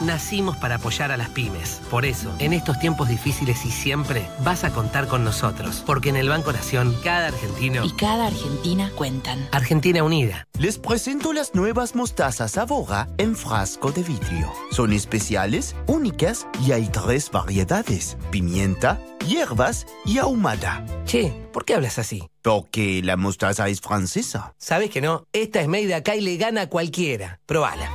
[0.00, 1.80] Nacimos para apoyar a las pymes.
[1.90, 5.82] Por eso, en estos tiempos difíciles y siempre, vas a contar con nosotros.
[5.86, 9.48] Porque en el Banco Nación, cada argentino Y cada argentina cuentan.
[9.52, 10.48] Argentina Unida.
[10.58, 14.52] Les presento las nuevas mostazas Avora en frasco de vidrio.
[14.70, 20.84] Son especiales, únicas y hay tres variedades: pimienta, hierbas y ahumada.
[21.04, 22.28] Che, ¿por qué hablas así?
[22.42, 24.54] Porque la mostaza es francesa.
[24.58, 25.26] ¿Sabes que no?
[25.32, 27.38] Esta es made acá y le gana a cualquiera.
[27.46, 27.88] Probala.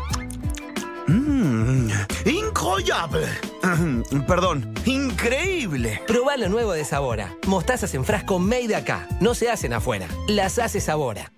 [2.25, 3.27] Incroyable.
[4.27, 6.01] Perdón, increíble.
[6.07, 7.35] Probá lo nuevo de Sabora.
[7.47, 9.07] Mostazas en frasco made acá.
[9.19, 10.07] No se hacen afuera.
[10.27, 11.31] Las hace Sabora.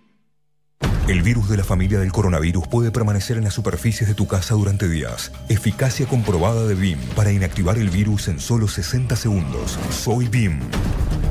[1.07, 4.53] El virus de la familia del coronavirus puede permanecer en las superficies de tu casa
[4.53, 5.31] durante días.
[5.49, 9.79] Eficacia comprobada de BIM para inactivar el virus en solo 60 segundos.
[9.89, 10.59] Soy BIM.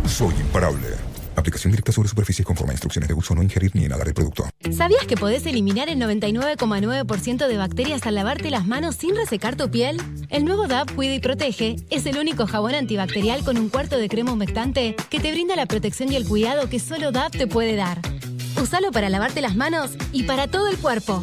[0.05, 0.89] Soy imparable.
[1.39, 3.35] Aplicación directa sobre superficies conforme a instrucciones de uso.
[3.35, 4.45] No ingerir ni inhalar el producto.
[4.77, 9.71] ¿Sabías que podés eliminar el 99,9% de bacterias al lavarte las manos sin resecar tu
[9.71, 10.01] piel?
[10.31, 14.09] El nuevo DAP Cuida y Protege es el único jabón antibacterial con un cuarto de
[14.09, 17.77] crema humectante que te brinda la protección y el cuidado que solo DAP te puede
[17.77, 18.01] dar.
[18.61, 21.23] Usalo para lavarte las manos y para todo el cuerpo.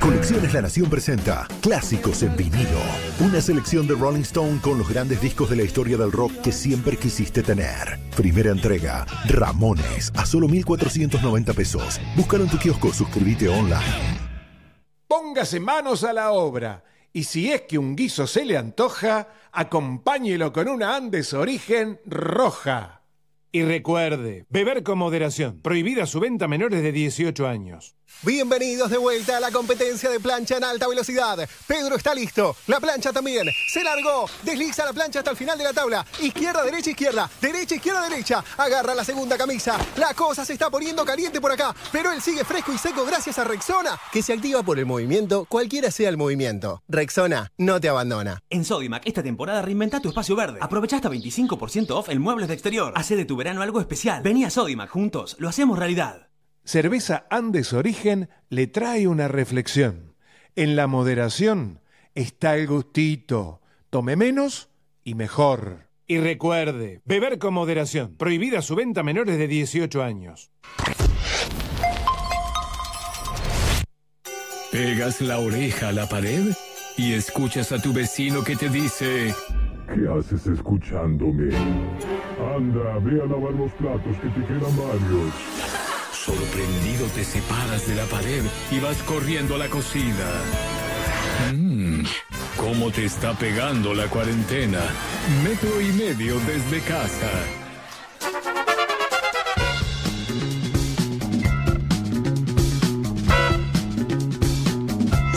[0.00, 2.80] Colecciones La Nación presenta Clásicos en vinilo.
[3.20, 6.52] Una selección de Rolling Stone con los grandes discos de la historia del rock que
[6.52, 7.98] siempre quisiste tener.
[8.16, 12.00] Primera entrega, Ramones, a solo 1,490 pesos.
[12.14, 14.18] Búscalo en tu kiosco, suscríbete online.
[15.08, 16.84] Póngase manos a la obra.
[17.12, 23.02] Y si es que un guiso se le antoja, acompáñelo con una Andes Origen roja.
[23.50, 25.62] Y recuerde, beber con moderación.
[25.62, 27.95] Prohibida su venta a menores de 18 años.
[28.22, 31.48] Bienvenidos de vuelta a la competencia de plancha en alta velocidad.
[31.66, 32.56] Pedro está listo.
[32.66, 33.46] La plancha también.
[33.68, 34.28] Se largó.
[34.42, 36.04] Desliza la plancha hasta el final de la tabla.
[36.20, 37.30] Izquierda, derecha, izquierda.
[37.40, 38.42] Derecha, izquierda, derecha.
[38.56, 39.76] Agarra la segunda camisa.
[39.96, 41.74] La cosa se está poniendo caliente por acá.
[41.92, 45.44] Pero él sigue fresco y seco gracias a Rexona, que se activa por el movimiento,
[45.44, 46.82] cualquiera sea el movimiento.
[46.88, 48.42] Rexona no te abandona.
[48.48, 50.58] En Sodimac, esta temporada reinventa tu espacio verde.
[50.62, 52.92] Aprovecha hasta 25% off en muebles de exterior.
[52.96, 54.22] Hace de tu verano algo especial.
[54.22, 55.36] Vení a Sodimac juntos.
[55.38, 56.25] Lo hacemos realidad.
[56.66, 60.16] Cerveza Andes Origen le trae una reflexión.
[60.56, 61.80] En la moderación
[62.16, 63.60] está el gustito.
[63.88, 64.68] Tome menos
[65.04, 65.86] y mejor.
[66.08, 68.16] Y recuerde, beber con moderación.
[68.16, 70.50] Prohibida su venta a menores de 18 años.
[74.72, 76.52] Pegas la oreja a la pared
[76.96, 79.32] y escuchas a tu vecino que te dice...
[79.86, 81.54] ¿Qué haces escuchándome?
[82.56, 85.85] Anda, ve a lavar los platos que te quedan varios.
[86.26, 90.26] Sorprendido te separas de la pared y vas corriendo a la cocina.
[91.54, 92.02] Mmm,
[92.56, 94.80] ¿cómo te está pegando la cuarentena?
[95.44, 97.30] Metro y medio desde casa.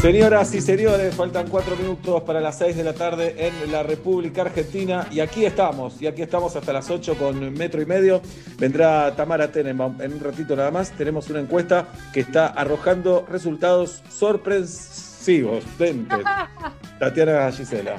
[0.02, 4.44] Señoras y señores, faltan cuatro minutos para las seis de la tarde en la República
[4.44, 8.22] Argentina y aquí estamos, y aquí estamos hasta las ocho con metro y medio.
[8.58, 10.92] Vendrá Tamara Tenenbaum en un ratito nada más.
[10.92, 15.66] Tenemos una encuesta que está arrojando resultados sorpresivos.
[15.78, 16.16] Vente.
[17.00, 17.98] Tatiana Gisela.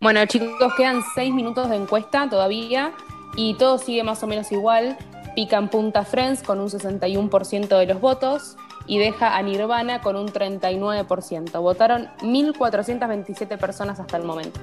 [0.00, 2.92] Bueno, chicos, quedan seis minutos de encuesta todavía
[3.36, 4.98] y todo sigue más o menos igual.
[5.36, 8.56] Pican punta Friends con un 61% de los votos
[8.86, 11.60] y deja a Nirvana con un 39%.
[11.60, 14.60] Votaron 1.427 personas hasta el momento.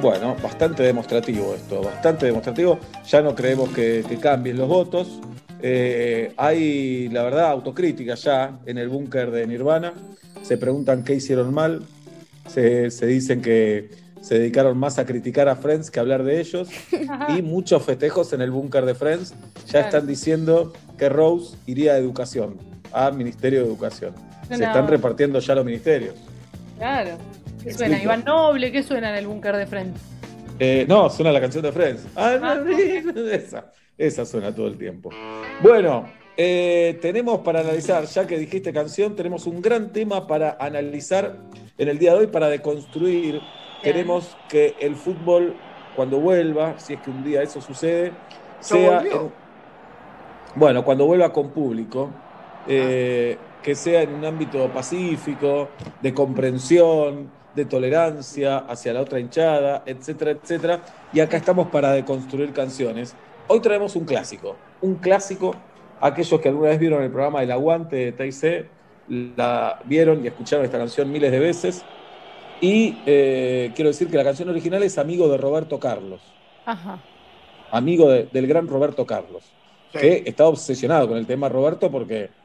[0.00, 2.78] Bueno, bastante demostrativo esto, bastante demostrativo.
[3.06, 5.20] Ya no creemos que, que cambien los votos.
[5.60, 9.92] Eh, hay, la verdad, autocrítica ya en el búnker de Nirvana.
[10.42, 11.82] Se preguntan qué hicieron mal.
[12.46, 13.90] Se, se dicen que
[14.20, 16.68] se dedicaron más a criticar a Friends que a hablar de ellos.
[17.36, 19.34] y muchos festejos en el búnker de Friends.
[19.66, 22.56] Ya están diciendo que Rose iría a educación,
[22.92, 24.14] a Ministerio de Educación.
[24.48, 24.66] Se No.
[24.66, 26.14] están repartiendo ya los ministerios.
[26.78, 27.10] Claro.
[27.62, 28.02] ¿Qué suena?
[28.02, 29.98] Iván Noble, ¿qué suena en el búnker de frente?
[30.60, 32.06] Eh, no, suena la canción de Friends.
[32.16, 32.68] Ah, no,
[33.32, 35.10] esa, esa suena todo el tiempo.
[35.62, 41.36] Bueno, eh, tenemos para analizar, ya que dijiste canción, tenemos un gran tema para analizar
[41.76, 43.40] en el día de hoy, para deconstruir.
[43.82, 45.54] Queremos que el fútbol,
[45.94, 48.12] cuando vuelva, si es que un día eso sucede,
[48.60, 49.00] sea.
[49.02, 49.30] en-
[50.56, 52.10] bueno, cuando vuelva con público,
[52.68, 59.84] eh, que sea en un ámbito pacífico, de comprensión, de tolerancia hacia la otra hinchada,
[59.86, 60.84] etcétera, etcétera.
[61.10, 63.18] Y acá estamos para deconstruir canciones.
[63.46, 65.66] Hoy traemos un clásico, un clásico.
[66.00, 68.74] Aquellos que alguna vez vieron el programa El Aguante de TIC,
[69.06, 71.88] la vieron y escucharon esta canción miles de veces.
[72.60, 77.08] Y eh, quiero decir que la canción original es Amigo de Roberto Carlos Ajá.
[77.70, 79.56] amigo de- del gran Roberto Carlos,
[79.92, 82.36] que estaba obsesionado con el tema Roberto porque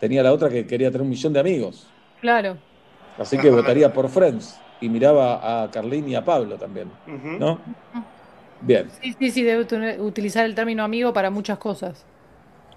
[0.00, 1.86] tenía la otra que quería tener un millón de amigos.
[2.20, 2.56] Claro.
[3.18, 6.88] Así que votaría por Friends y miraba a Carlín y a Pablo también,
[7.38, 7.58] ¿no?
[8.60, 12.04] Bien, Sí, sí, sí, debe ut- utilizar el término amigo para muchas cosas.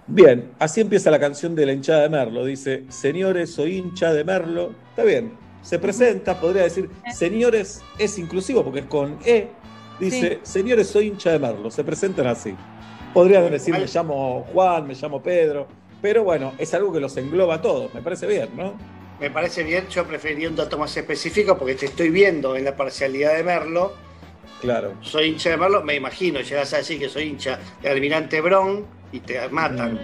[0.06, 2.44] bien, así empieza la canción de la hinchada de Merlo.
[2.44, 4.72] Dice, señores, soy hincha de Merlo.
[4.90, 9.48] Está bien, se presenta, podría decir, señores, es inclusivo porque es con E.
[10.00, 11.70] Dice, señores, soy hincha de Merlo.
[11.70, 12.54] Se presentan así.
[13.14, 15.66] Podrían decir, me llamo Juan, me llamo Pedro.
[16.02, 17.94] Pero bueno, es algo que los engloba a todos.
[17.94, 18.74] Me parece bien, ¿no?
[19.20, 22.76] Me parece bien, yo preferiría un dato más específico porque te estoy viendo en la
[22.76, 23.92] parcialidad de Merlo.
[24.60, 24.94] Claro.
[25.00, 28.84] Soy hincha de Merlo, me imagino, llegas a decir que soy hincha de Almirante Bron
[29.12, 30.00] y te matan.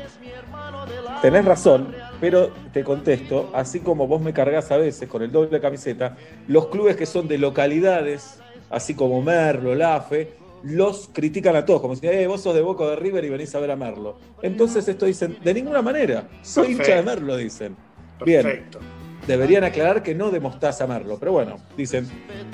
[1.21, 5.61] Tenés razón, pero te contesto, así como vos me cargas a veces con el doble
[5.61, 8.41] camiseta, los clubes que son de localidades,
[8.71, 12.85] así como Merlo, Lafe, los critican a todos, como si eh, vos sos de Boca
[12.87, 14.19] de River y venís a ver a Merlo.
[14.43, 17.03] Entonces esto dicen, de ninguna manera, soy hincha de.
[17.03, 17.77] Merlo, dicen.
[18.25, 18.81] Bien, Perfecto.
[19.27, 22.09] deberían aclarar que no de mostaza Merlo, pero bueno, dicen,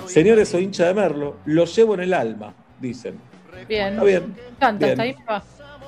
[0.07, 3.19] señores, soy hincha de Merlo, lo llevo en el alma, dicen.
[3.69, 3.95] Bien.
[3.95, 4.47] Está bien, bien.
[4.61, 5.43] hasta ahí me va.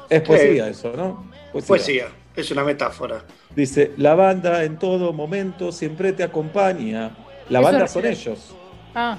[0.08, 1.30] Es poesía eso, ¿no?
[1.66, 3.22] Poesía, es una metáfora.
[3.54, 7.16] Dice, la banda en todo momento siempre te acompaña.
[7.48, 8.54] La banda son ellos.
[8.94, 9.18] Ah,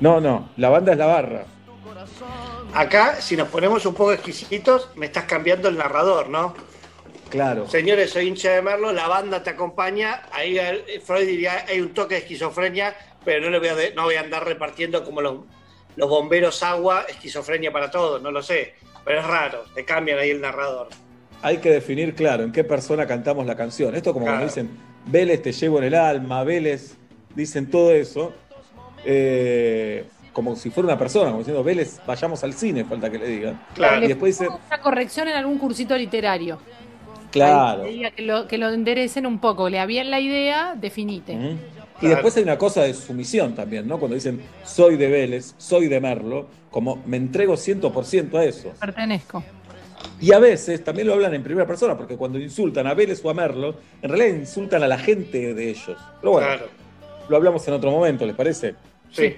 [0.00, 1.44] No, no, la banda es la barra.
[2.74, 6.54] Acá, si nos ponemos un poco exquisitos, me estás cambiando el narrador, ¿no?
[7.28, 7.68] Claro.
[7.68, 10.22] Señores, soy hincha de Merlo, la banda te acompaña.
[10.32, 13.94] Ahí eh, Freud diría, hay un toque de esquizofrenia, pero no, le voy a, de-
[13.94, 15.36] no voy a andar repartiendo como los,
[15.96, 18.74] los bomberos agua, esquizofrenia para todos, no lo sé.
[19.04, 20.88] Pero es raro, te cambian ahí el narrador.
[21.42, 23.94] hay que definir, claro, en qué persona cantamos la canción.
[23.94, 24.68] Esto como cuando dicen,
[25.06, 26.96] Vélez te llevo en el alma, Vélez,
[27.34, 28.32] dicen todo eso,
[29.04, 33.26] eh, como si fuera una persona, como diciendo, Vélez, vayamos al cine, falta que le
[33.28, 33.60] digan.
[33.74, 34.04] Claro.
[34.04, 36.58] Y después dicen, Una corrección en algún cursito literario.
[37.30, 37.84] claro.
[37.84, 39.68] Que, lo, que lo enderecen un poco.
[39.68, 41.36] Le habían la idea, definite.
[42.02, 43.98] Y después hay una cosa de sumisión también, ¿no?
[43.98, 48.72] Cuando dicen, soy de Vélez, soy de Merlo, como me entrego 100% a eso.
[48.80, 49.44] Pertenezco.
[50.18, 53.28] Y a veces también lo hablan en primera persona, porque cuando insultan a Vélez o
[53.30, 55.98] a Merlo, en realidad insultan a la gente de ellos.
[56.20, 56.66] Pero bueno, Claro.
[57.28, 58.74] lo hablamos en otro momento, ¿les parece?
[59.12, 59.34] Sí.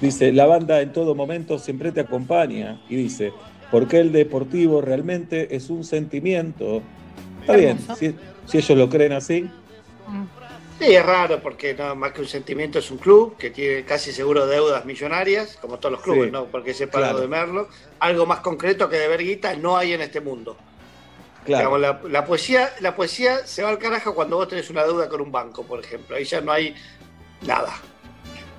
[0.00, 2.80] Dice, la banda en todo momento siempre te acompaña.
[2.88, 3.32] Y dice,
[3.70, 6.82] porque el deportivo realmente es un sentimiento.
[7.40, 8.14] Está bien, si,
[8.46, 9.48] si ellos lo creen así.
[10.78, 14.12] Sí, es raro porque no, más que un sentimiento es un club que tiene casi
[14.12, 16.30] seguro deudas millonarias, como todos los clubes, Sí.
[16.30, 16.44] ¿no?
[16.44, 17.22] Porque separado Claro.
[17.22, 17.68] de Merlo.
[17.98, 20.56] Algo más concreto que de ver guita no hay en este mundo.
[21.44, 21.58] Claro.
[21.76, 25.08] Digamos, la, la poesía, la poesía se va al carajo cuando vos tenés una deuda
[25.08, 26.14] con un banco, por ejemplo.
[26.14, 26.74] Ahí ya no hay
[27.44, 27.72] nada.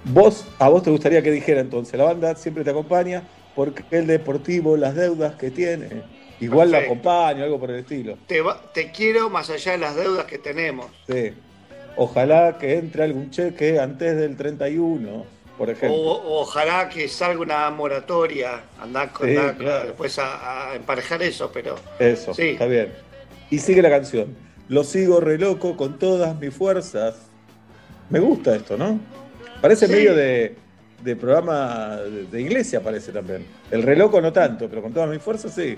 [0.06, 3.24] Vos, a vos te gustaría que dijera entonces, la banda siempre te acompaña
[3.56, 6.04] porque el deportivo, las deudas que tiene,
[6.39, 8.18] igual la acompaña, algo por el estilo.
[8.28, 10.88] Te, va- te quiero más allá de las deudas que tenemos.
[11.08, 11.34] Sí.
[11.97, 15.26] Ojalá que entre algún cheque antes del 31,
[15.58, 15.97] por ejemplo.
[15.97, 19.88] o ojalá que salga una moratoria, andar con Sí, andá claro.
[19.88, 22.50] después a, a emparejar eso, pero Eso, sí.
[22.52, 22.93] está bien.
[23.50, 24.34] Y sigue la canción.
[24.70, 27.16] Lo sigo re loco con todas mis fuerzas.
[28.10, 28.97] Me gusta esto, ¿no?
[29.62, 29.91] Parece Sí.
[29.93, 30.55] medio de,
[31.03, 33.45] de programa de, de iglesia, parece también.
[33.72, 35.78] El re loco no tanto, pero con todas mis fuerzas sí.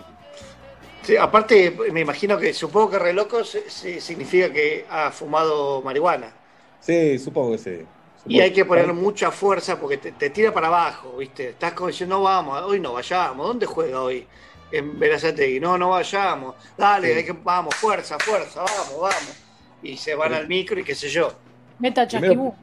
[1.03, 5.81] Sí, aparte, me imagino que supongo que re loco se- se- significa que ha fumado
[5.81, 6.31] marihuana.
[6.79, 7.79] Sí, supongo que sí.
[8.27, 11.49] Y hay que poner mucha fuerza porque te, te tira para abajo, ¿viste?
[11.49, 13.47] Estás como diciendo, no vamos, hoy no vayamos.
[13.47, 14.27] ¿Dónde juega hoy?
[14.71, 15.59] En Verazategui.
[15.59, 16.53] No, no vayamos.
[16.77, 17.13] Dale, Sí.
[17.17, 19.37] hay que, vamos, fuerza, fuerza, vamos, vamos.
[19.81, 21.33] Y se van al micro y qué sé yo.
[21.79, 22.55] Meta Primero- chasquibú.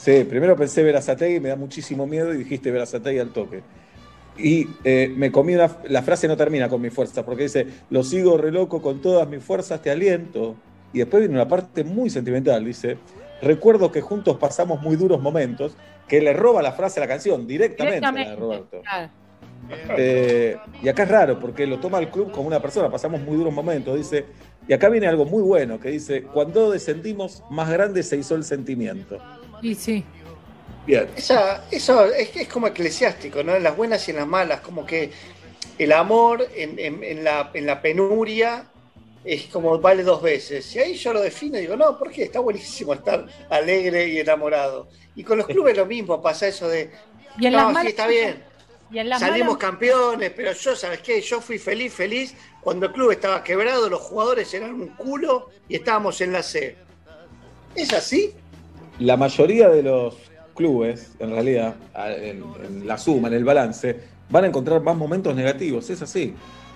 [0.00, 3.60] Sí, primero pensé Verazategui, me da muchísimo miedo y dijiste Verazategui al toque.
[4.38, 8.02] Y eh, me comí una, la frase no termina con mi fuerza, porque dice, lo
[8.02, 10.56] sigo re loco con todas mis fuerzas, te aliento.
[10.94, 12.96] Y después viene una parte muy sentimental, dice,
[13.42, 15.76] recuerdo que juntos pasamos muy duros momentos,
[16.08, 18.36] que le roba la frase a la canción, directamente, Directamente.
[18.36, 18.80] Roberto.
[18.80, 19.10] Claro.
[19.98, 23.36] Eh, y acá es raro, porque lo toma el club como una persona, pasamos muy
[23.36, 24.24] duros momentos, dice,
[24.66, 28.44] y acá viene algo muy bueno, que dice, cuando descendimos, más grande se hizo el
[28.44, 29.18] sentimiento.
[29.62, 30.04] Y sí.
[30.86, 31.08] Bien.
[31.16, 33.54] Esa, eso es, es como eclesiástico, ¿no?
[33.54, 35.10] En las buenas y en las malas, como que
[35.78, 38.66] el amor en, en- en la, en la penuria
[39.24, 40.74] es como vale dos veces.
[40.74, 42.24] Y ahí yo lo defino y digo, no, ¿por qué?
[42.24, 44.88] Está buenísimo estar alegre y enamorado.
[45.14, 46.90] Y con los clubes lo mismo, pasa eso de,
[47.38, 48.42] Y en no, las sí, malas- está bien,
[48.90, 51.20] Y en las salimos malas- campeones, pero yo, ¿sabes qué?
[51.20, 55.76] Yo fui feliz, feliz cuando el club estaba quebrado, los jugadores eran un culo y
[55.76, 56.76] estábamos en la C.
[57.74, 58.32] ¿Es así?
[59.00, 60.14] La mayoría de los
[60.54, 63.98] clubes, en realidad, en la suma, en el balance,
[64.28, 66.34] van a encontrar más momentos negativos, es así.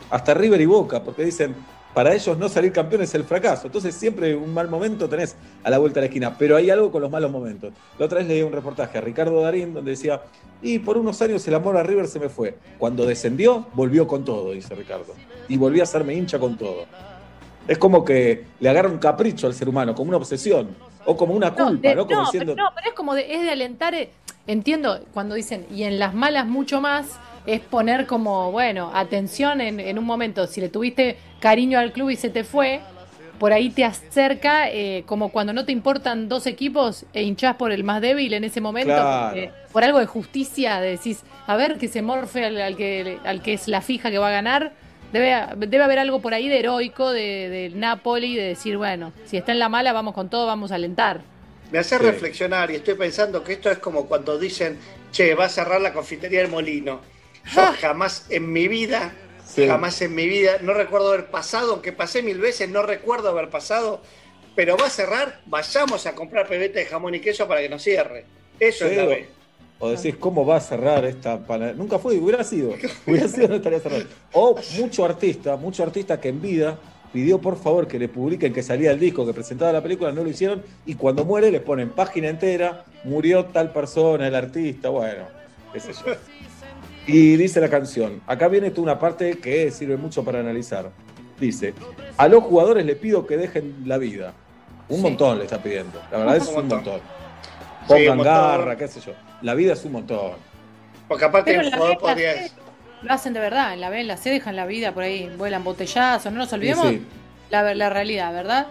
[0.09, 1.55] Hasta River y Boca, porque dicen,
[1.93, 3.67] para ellos no salir campeón es el fracaso.
[3.67, 6.91] Entonces siempre un mal momento tenés a la vuelta de la esquina, pero hay algo
[6.91, 7.75] con los malos momentos.
[7.99, 10.23] La otra vez leí un reportaje a Ricardo Darín donde decía,
[10.63, 12.57] y por unos años el amor a River se me fue.
[12.79, 15.13] Cuando descendió, volvió con todo, dice Ricardo.
[15.47, 16.87] Y volví a hacerme hincha con todo.
[17.69, 20.69] Es como que le agarra un capricho al ser humano, como una obsesión,
[21.05, 22.07] o como una No, culpa, de- ¿no?
[22.07, 24.11] Como no, diciendo, pero, no, pero es como de, es de alentar, eh,
[24.47, 29.81] entiendo cuando dicen, y en las malas mucho más, es poner como, bueno, atención en,
[29.81, 32.81] en un momento, si le tuviste cariño al club y se te fue,
[33.39, 37.73] por ahí te acerca, eh, como cuando no te importan dos equipos e hinchás por
[37.73, 39.27] el más débil en ese momento, Claro.
[39.29, 43.43] porque por algo de justicia, decís, a ver que se morfe al, al que, al
[43.43, 44.73] que es la fija que va a ganar.
[45.15, 49.53] Debe, debe haber algo por ahí de heroico de- Napoli, de decir, bueno, si está
[49.53, 51.21] en la mala, vamos con todo, vamos a alentar.
[51.71, 52.03] Me hace Sí.
[52.03, 54.77] reflexionar y estoy pensando que esto es como cuando dicen,
[55.13, 57.01] che, va a cerrar la confitería del molino.
[57.55, 59.13] Yo jamás en mi vida,
[59.47, 59.69] Sí.
[59.69, 63.51] jamás en mi vida, no recuerdo haber pasado, aunque pasé mil veces, no recuerdo haber
[63.51, 64.03] pasado,
[64.57, 67.83] pero va a cerrar, vayamos a comprar pebete de jamón y queso para que nos
[67.85, 68.25] cierre.
[68.59, 69.29] Eso es la B.
[69.79, 71.77] O decís, ¿cómo va a cerrar esta panadería?
[71.79, 72.71] Nunca fue, hubiera sido.
[73.07, 74.05] Hubiera sido, no estaría cerrado.
[74.33, 76.79] O mucho artista, mucho artista que en vida
[77.13, 80.25] pidió por favor que le publiquen que salía el disco, que presentaba la película, no
[80.25, 85.25] lo hicieron, y cuando muere le ponen página entera, murió tal persona, el artista, bueno,
[85.73, 86.13] qué sé yo.
[87.07, 90.91] Y dice la canción, acá viene tú una parte que sirve mucho para analizar.
[91.39, 91.75] Dice,
[92.17, 94.33] a los jugadores le pido que dejen la vida.
[94.89, 96.79] Un montón le está pidiendo, la verdad es Un un montón.
[96.79, 97.01] montón.
[97.89, 98.35] Sí, un Pongan montón.
[98.59, 99.13] garra, qué sé yo.
[99.43, 100.33] La vida es un montón.
[101.09, 102.35] Porque aparte Pero el la jugador podría...
[103.03, 105.31] lo hacen de verdad, en la B, en la C dejan la vida por ahí,
[105.37, 107.03] vuelan botellazos, no nos olvidemos sí.
[107.51, 108.69] La, la realidad, ¿verdad?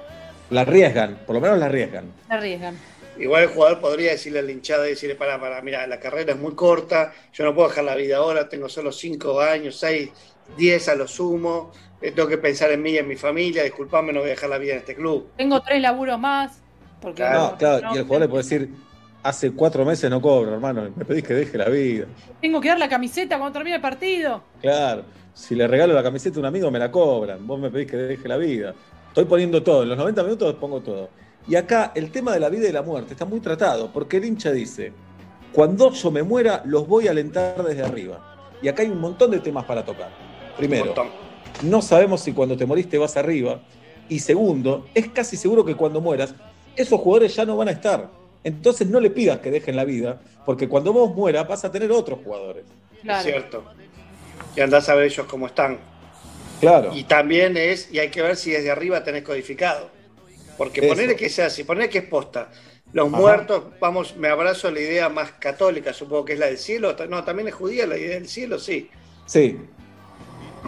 [0.49, 2.11] La arriesgan, por lo menos la arriesgan.
[2.27, 2.77] Se arriesgan.
[3.17, 6.33] Igual el jugador podría decirle a la hinchada y decirle, para, para, mira, la carrera
[6.33, 10.09] es muy corta, yo no puedo dejar la vida ahora, tengo solo 5 años, 6,
[10.57, 14.11] 10 a lo sumo, eh, tengo que pensar en mí y en mi familia, disculpame,
[14.11, 15.29] no voy a dejar la vida en este club.
[15.37, 16.59] Tengo tres laburos más.
[16.99, 18.69] Porque No, claro, no, y el jugador le puede decir,
[19.23, 22.05] hace cuatro meses no cobro, hermano, me pedís que deje la vida.
[22.41, 24.43] Tengo que dar la camiseta cuando termine el partido.
[24.61, 25.03] Claro,
[25.33, 27.97] si le regalo la camiseta a un amigo me la cobran, vos me pedís que
[27.97, 28.75] deje la vida.
[29.07, 31.09] Estoy poniendo todo, en los 90 minutos pongo todo.
[31.47, 34.25] Y acá el tema de la vida y la muerte está muy tratado, porque el
[34.25, 34.93] hincha dice,
[35.51, 38.35] cuando yo me muera los voy a alentar desde arriba.
[38.61, 40.09] Y acá hay un montón de temas para tocar.
[40.57, 40.93] Primero,
[41.63, 43.61] no sabemos si cuando te moriste vas arriba.
[44.09, 46.33] Y segundo, es casi seguro que cuando mueras,
[46.75, 48.22] esos jugadores ya no van a estar.
[48.43, 51.91] Entonces no le pidas que dejen la vida, porque cuando vos mueras vas a tener
[51.91, 52.65] otros jugadores.
[53.03, 53.63] Es cierto.
[54.55, 55.79] Y andás a ver ellos cómo están.
[56.59, 56.91] Claro.
[56.93, 59.89] Y también es, y hay que ver si desde arriba tenés codificado.
[60.57, 60.89] Porque Eso.
[60.89, 62.49] ponerle que sea así, ponerle que es posta.
[62.93, 63.17] Los Ajá.
[63.17, 66.95] muertos, vamos, me abrazo a la idea más católica, supongo que es la del cielo.
[67.09, 68.89] No, también es judía la idea del cielo, sí.
[69.25, 69.57] Sí.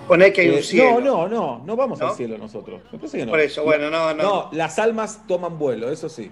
[0.07, 0.99] Poner que hay Eh, un cielo.
[0.99, 2.07] No, no, no, no vamos ¿No?
[2.09, 2.82] al cielo nosotros.
[2.91, 3.32] Me parece que no.
[3.32, 4.23] Por eso, bueno, no, no.
[4.23, 6.32] No, las almas toman vuelo, eso sí.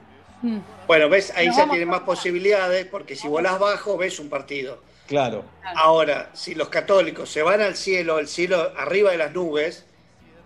[0.88, 4.80] Bueno, ves, ahí Nos ya tienen más posibilidades, porque si volás bajo, ves un partido.
[5.08, 5.44] Claro.
[5.76, 9.86] Ahora, si los católicos se van al cielo, el cielo arriba de las nubes,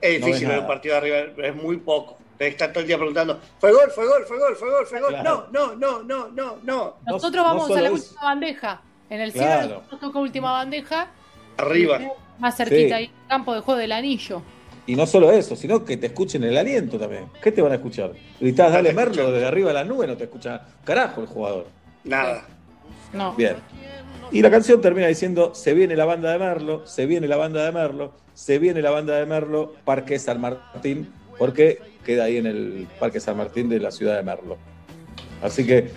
[0.02, 2.18] es difícil ver un partido arriba, es muy poco.
[2.40, 5.10] Estar todo el día preguntando, ¿fue gol, fue gol, fue gol, fue gol, fue gol?
[5.10, 5.48] Claro.
[5.52, 6.98] No, no, no, no, no, no.
[7.08, 8.82] Nosotros no vamos a la última bandeja.
[9.10, 9.84] En el cielo Claro.
[9.90, 11.08] nos toca última bandeja.
[11.58, 12.00] Arriba.
[12.38, 12.94] Más cerquita Sí.
[12.94, 14.44] ahí, campo de juego del anillo.
[14.88, 17.26] Y no solo eso, sino que te escuchen el aliento también.
[17.44, 18.14] ¿Qué te van a escuchar?
[18.40, 21.68] Gritás, dale Merlo desde arriba de la nube, no te escucha carajo el jugador.
[22.06, 22.46] Nada.
[23.14, 23.34] No.
[23.36, 23.58] Bien.
[24.32, 27.66] Y la canción termina diciendo, se viene la banda de Merlo, se viene la banda
[27.66, 32.46] de Merlo, se viene la banda de Merlo, Parque San Martín, porque queda ahí en
[32.46, 34.58] el Parque San Martín de la ciudad de Merlo.
[35.42, 35.92] Así que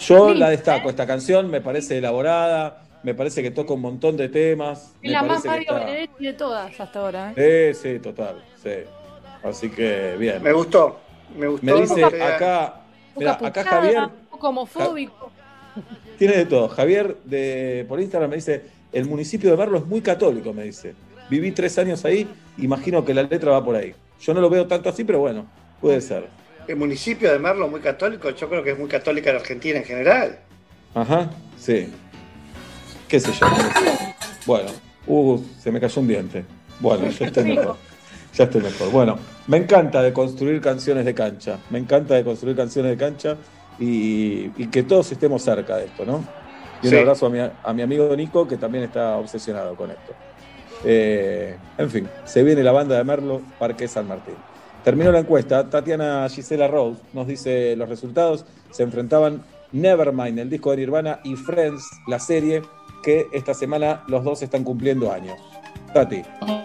[0.00, 4.28] yo la destaco, esta canción me parece elaborada, me parece que toca un montón de
[4.30, 4.94] temas.
[4.96, 7.32] Es me la más Mario está- Benedetti de todas hasta ahora.
[7.36, 7.72] ¿eh?
[7.74, 8.70] Sí, sí, total, sí.
[9.42, 10.42] Así que bien.
[10.42, 10.98] Me gustó,
[11.36, 11.66] me gustó.
[11.66, 12.80] Me dice acá,
[13.14, 15.30] poco acá Javier un poco homofóbico.
[16.18, 16.68] tiene de todo.
[16.68, 20.94] Javier de, por Instagram me dice, el municipio de Merlo es muy católico, me dice.
[21.28, 22.26] Viví tres años ahí,
[22.56, 23.94] imagino que la letra va por ahí.
[24.20, 25.46] Yo no lo veo tanto así, pero bueno,
[25.80, 26.26] puede ser.
[26.66, 29.84] El municipio de Merlo muy católico, yo creo que es muy católica la Argentina en
[29.84, 30.38] general.
[30.94, 31.92] Ajá, sí.
[33.08, 33.46] ¿Qué sé yo?
[34.46, 34.70] Bueno,
[35.06, 36.44] uh, se me cayó un diente.
[36.80, 37.76] Bueno, ya estoy mejor.
[38.34, 38.90] Ya estoy mejor.
[38.90, 41.58] Bueno, me encanta de construir canciones de cancha.
[41.70, 43.36] Me encanta de construir canciones de cancha
[43.78, 46.24] y, y que todos estemos cerca de esto, ¿no?
[46.82, 46.98] Y un Sí.
[46.98, 50.12] abrazo a mi, a mi amigo Nico, que también está obsesionado con esto.
[50.84, 54.34] Eh, en fin, se viene la banda de Merlo, Parque San Martín.
[54.82, 55.70] Terminó la encuesta.
[55.70, 58.44] Tatiana Gisela Rose nos dice los resultados.
[58.70, 59.42] Se enfrentaban
[59.72, 62.62] Nevermind, el disco de Nirvana, y Friends, la serie,
[63.04, 65.38] que esta semana los dos están cumpliendo años.
[65.92, 66.22] Tati.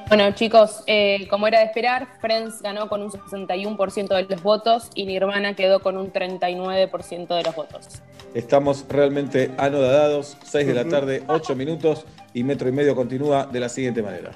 [0.07, 4.89] Bueno, chicos, eh, como era de esperar, Friends ganó con un 61% de los votos
[4.95, 8.01] y Nirvana quedó con un 39% de los votos.
[8.33, 10.37] Estamos realmente anodadados.
[10.43, 14.31] 6 de la tarde, 8 minutos y metro y medio continúa de la siguiente manera.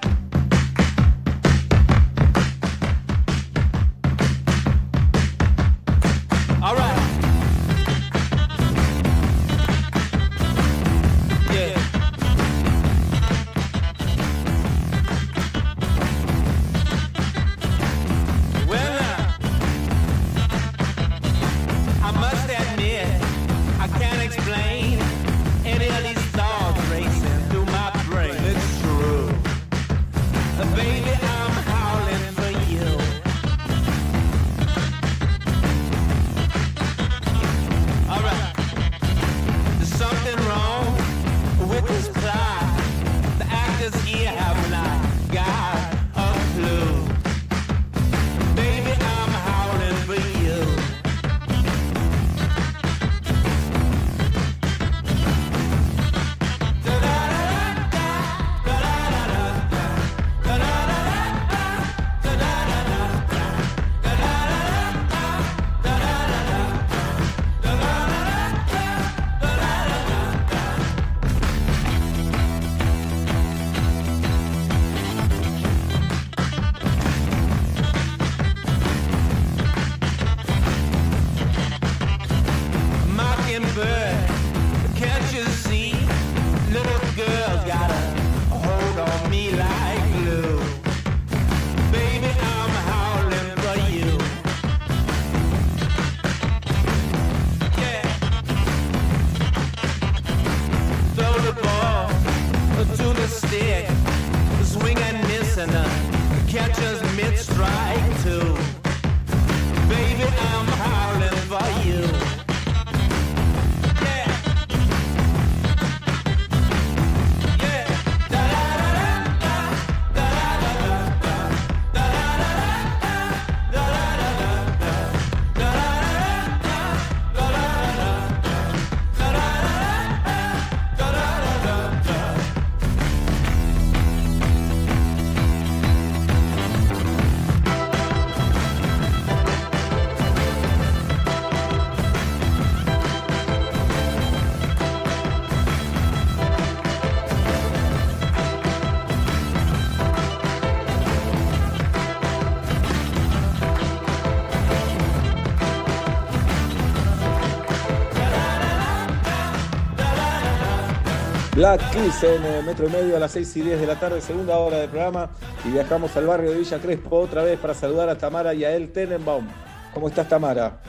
[161.56, 164.22] Black Kiss en eh, metro y medio a las 6 y 10 de la tarde,
[164.22, 165.36] segunda hora del programa.
[165.64, 168.76] Y viajamos al barrio de Villa Crespo otra vez para saludar a Tamara y a
[168.76, 169.54] El Tenenbaum.
[169.92, 170.82] ¿Cómo estás, Tamara?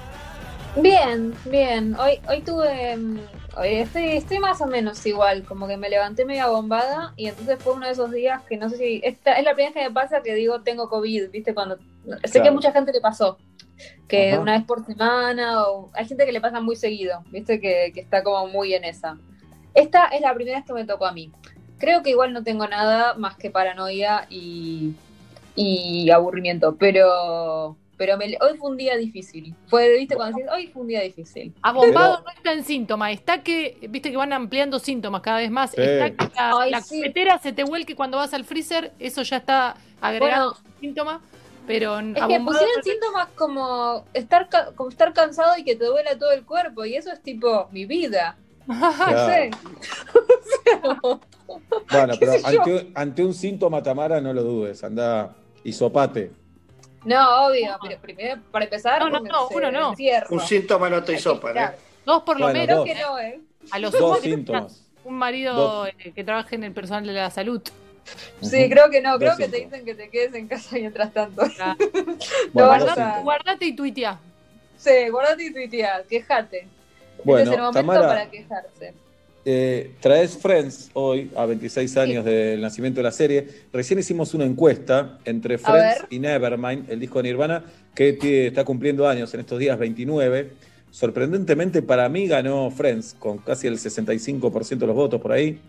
[0.74, 1.94] Bien, bien.
[1.96, 2.96] Hoy, hoy tuve.
[2.96, 7.28] mm, Hoy estoy, estoy más o menos igual, como que me levanté media bombada y
[7.28, 9.00] entonces fue uno de esos días que no sé si.
[9.04, 11.54] Esta es la primera vez que me pasa que digo tengo COVID, ¿viste?
[11.54, 11.78] Cuando.
[12.24, 13.38] Sé que a mucha gente le pasó,
[14.08, 14.40] que Ajá.
[14.40, 17.60] una vez por semana, o hay gente que le pasa muy seguido, ¿viste?
[17.60, 19.18] Que, que está como muy en esa.
[19.74, 21.30] Esta es la primera vez que me tocó a mí.
[21.78, 24.94] Creo que igual no tengo nada más que paranoia y,
[25.56, 27.76] y aburrimiento, pero.
[27.96, 29.54] Pero me- hoy fue un día difícil.
[29.68, 30.16] Fue, ¿viste?
[30.16, 31.52] Cuando decís, hoy fue un día difícil.
[31.62, 35.70] Abombado no está en síntoma, está que, viste que van ampliando síntomas cada vez más.
[35.70, 35.80] Sí.
[35.80, 37.00] Está que la, Ay, la sí.
[37.00, 41.20] cafetera se te vuelque cuando vas al freezer, eso ya está agregado síntoma,
[41.68, 46.18] pero Es que pusieron síntomas como estar, ca- como estar cansado y que te duela
[46.18, 48.36] todo el cuerpo, y eso es tipo mi vida.
[49.26, 49.50] Sé.
[51.90, 54.82] Bueno, pero ante, ante un síntoma, Tamara, no lo dudes.
[54.84, 56.30] Anda, hisopate.
[57.04, 59.90] No, obvio, pero primero, para empezar, No, no, me- no, se- uno no.
[59.90, 60.28] encierro.
[60.30, 61.70] Un síntoma no te hisopan, ¿eh?
[62.06, 62.76] Dos por lo Bueno, menos.
[62.78, 62.84] dos.
[62.84, 63.40] Creo que no, ¿eh?
[63.70, 64.82] A los Dos síntomas.
[65.04, 65.88] un marido Dos.
[65.98, 67.60] eh, que trabaje en el personal de la salud.
[68.42, 71.12] Sí, creo que no, Dos creo que te dicen que te quedes en casa mientras
[71.12, 71.42] tanto.
[71.56, 71.76] Bueno,
[72.54, 74.18] no, guardate, guardate, guardate y tuitea.
[74.76, 76.68] sí, guardate y tuitea, quejate.
[77.22, 78.94] Bueno, este es el momento Tamara, para quejarse.
[79.44, 83.46] eh, traes Friends hoy, a 26 años del nacimiento de la serie.
[83.72, 89.08] Recién hicimos una encuesta entre Friends y Nevermind, el disco de Nirvana, que está cumpliendo
[89.08, 90.50] años en estos días, 29.
[90.90, 95.60] Sorprendentemente para mí ganó Friends, con casi el 65% de los votos por ahí.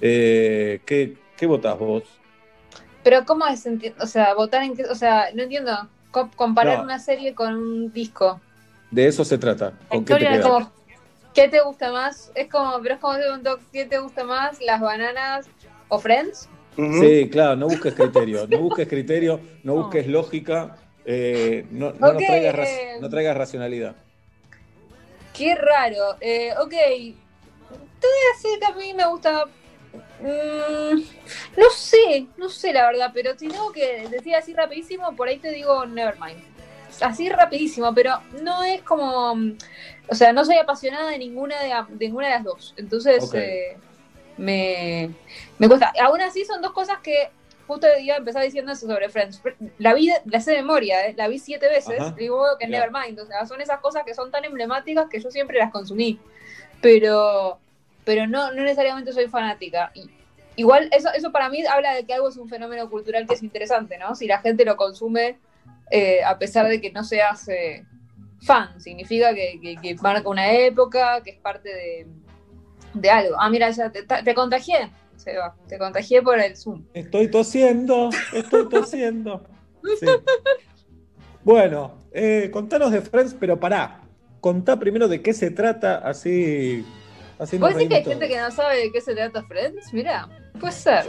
[0.00, 2.02] Eh, ¿qué, ¿Qué votás vos?
[3.04, 3.64] Pero ¿cómo es?
[4.00, 5.72] O sea, votar en qué, o sea, no entiendo.
[6.10, 6.84] Co- comparar No.
[6.84, 8.40] una serie con un disco.
[8.90, 9.72] De eso se trata.
[9.88, 10.46] ¿Con qué te quedas?
[10.46, 10.70] como,
[11.34, 12.30] ¿qué te gusta más?
[12.34, 14.60] Es como, pero es como hacer un doc, ¿qué te gusta más?
[14.60, 15.48] ¿Las bananas
[15.88, 16.48] o Friends?
[16.76, 22.14] Sí, claro, no busques criterio, no busques criterio, no busques lógica, eh, no, no nos
[22.14, 22.96] Ok, traigas, ra- eh.
[23.00, 23.94] no traigas racionalidad.
[25.36, 26.16] Qué raro.
[26.20, 26.70] Eh, ok.
[26.70, 29.44] Te voy a decir que a mí me gusta.
[30.20, 31.00] mm,
[31.56, 35.38] no sé, no sé la verdad, pero si tengo que decir así rapidísimo, por ahí
[35.38, 36.42] te digo Nevermind.
[37.00, 39.34] Así rapidísimo, pero no es como.
[40.08, 42.74] O sea, no soy apasionada de ninguna de, de ninguna de las dos.
[42.76, 43.76] Entonces, eh,
[44.36, 45.10] me,
[45.58, 45.92] me cuesta.
[46.02, 47.30] Aún así, son dos cosas que
[47.66, 49.40] justo iba a empezar diciendo eso sobre Friends.
[49.78, 51.14] La vi, la sé de memoria, ¿eh?
[51.16, 52.14] la vi siete veces, Ajá.
[52.18, 52.90] igual que Claro.
[52.90, 53.20] Nevermind.
[53.20, 56.18] O sea, son esas cosas que son tan emblemáticas que yo siempre las consumí.
[56.80, 57.58] Pero,
[58.04, 59.92] pero no, no necesariamente soy fanática.
[59.94, 60.10] Y,
[60.56, 63.42] igual, eso, eso para mí habla de que algo es un fenómeno cultural que es
[63.42, 64.14] interesante, ¿no?
[64.14, 65.38] Si la gente lo consume
[65.90, 67.84] eh, a pesar de que no seas eh,
[68.44, 72.06] fan, significa que, que- que marca una época, que es parte de,
[72.94, 73.36] de algo.
[73.38, 76.84] Ah, mira, ya te, te contagié, Seba, te contagié por el Zoom.
[76.94, 79.42] Estoy tosiendo, estoy tosiendo.
[79.98, 80.06] Sí.
[81.44, 84.00] Bueno, eh, contanos de Friends, pero pará,
[84.40, 86.84] contá primero de qué se trata, así,
[87.38, 89.92] así ¿Vos decís que hay gente que no sabe de qué se trata Friends?
[89.92, 90.28] Mira,
[90.60, 91.06] puede ser.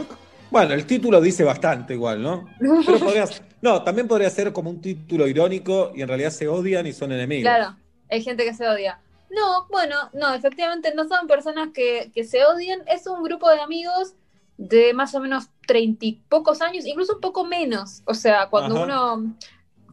[0.50, 2.48] Bueno, el título dice bastante igual, ¿no?
[2.58, 6.86] Pero podrías- no, también podría ser como un título irónico y en realidad se odian
[6.86, 7.44] y son enemigos.
[7.44, 7.74] Claro,
[8.10, 9.00] hay gente que se odia.
[9.30, 13.60] No, bueno, no, efectivamente no son personas que, que se odian, es un grupo de
[13.60, 14.16] amigos
[14.58, 18.02] de más o menos treinta y pocos años, incluso un poco menos.
[18.04, 19.14] O sea, cuando Ajá.
[19.14, 19.34] uno,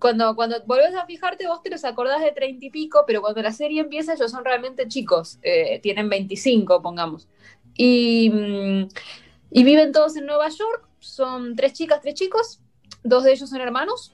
[0.01, 3.41] cuando, cuando volvés a fijarte, vos te los acordás de treinta y pico, pero cuando
[3.41, 7.29] la serie empieza ellos son realmente chicos, eh, tienen 25, pongamos.
[7.73, 8.89] Y, mm,
[9.51, 12.59] y viven todos en Nueva York, son tres chicas, tres chicos,
[13.03, 14.13] dos de ellos son hermanos,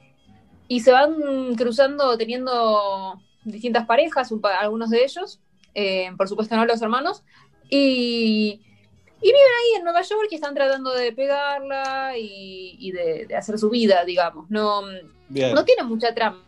[0.68, 5.40] y se van cruzando teniendo distintas parejas, un pa- algunos de ellos,
[5.74, 7.24] eh, por supuesto no los hermanos,
[7.70, 8.62] y,
[9.22, 13.36] y viven ahí en Nueva York y están tratando de pegarla y, y de, de
[13.36, 14.50] hacer su vida, digamos.
[14.50, 14.82] No,
[15.30, 15.54] Bien.
[15.54, 16.44] no tiene mucha trama.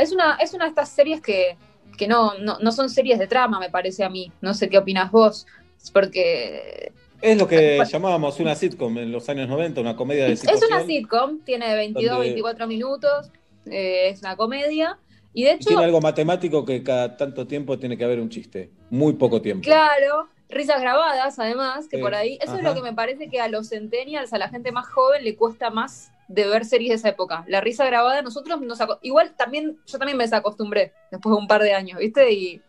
[0.00, 1.56] Es una, es una de estas series que,
[1.96, 4.32] que no, no, no son series de trama, me parece a mí.
[4.40, 5.46] No sé qué opinas vos,
[5.92, 10.40] porque Es lo que llamábamos una sitcom en los años 90, una comedia de es
[10.40, 10.72] situación.
[10.72, 13.30] una sitcom, tiene 22, Donde- 24 minutos,
[13.66, 14.98] eh, es una comedia.
[15.34, 18.28] Y de Y hecho, tiene algo matemático que cada tanto tiempo tiene que haber un
[18.30, 18.70] chiste.
[18.90, 19.62] Muy poco tiempo.
[19.64, 23.48] Claro, risas grabadas además, que por ahí, eso es lo que me parece que a
[23.48, 27.08] los centennials, a la gente más joven, le cuesta más de ver series de esa
[27.10, 27.44] época.
[27.46, 31.62] La risa grabada, nosotros nos igual también, yo también me desacostumbré después de un par
[31.62, 32.30] de años, ¿viste?
[32.32, 32.62] Y,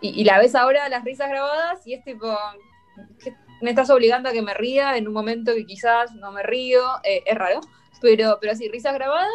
[0.00, 2.36] y, y la ves ahora las risas grabadas y es tipo,
[3.22, 6.42] ¿qué- me estás obligando a que me ría en un momento que quizás no me
[6.42, 7.60] río, eh, es raro,
[8.00, 9.28] pero, pero sí, risas grabadas.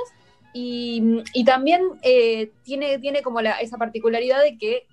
[0.54, 4.88] Y, y también eh, tiene, tiene como esa particularidad de que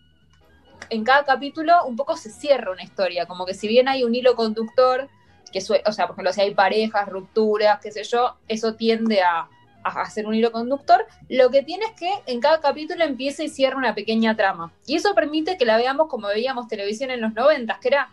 [0.89, 4.15] en cada capítulo un poco se cierra una historia, como que si bien hay un
[4.15, 5.09] hilo conductor,
[5.53, 9.21] que sue- o sea, por ejemplo, si hay parejas, rupturas, qué sé yo, eso tiende
[9.23, 9.49] a,
[9.85, 13.49] a hacer un hilo conductor, lo que tiene es que en cada capítulo empieza y
[13.49, 14.73] cierra una pequeña trama.
[14.87, 18.09] Y eso permite que la veamos como veíamos televisión en los noventas, que era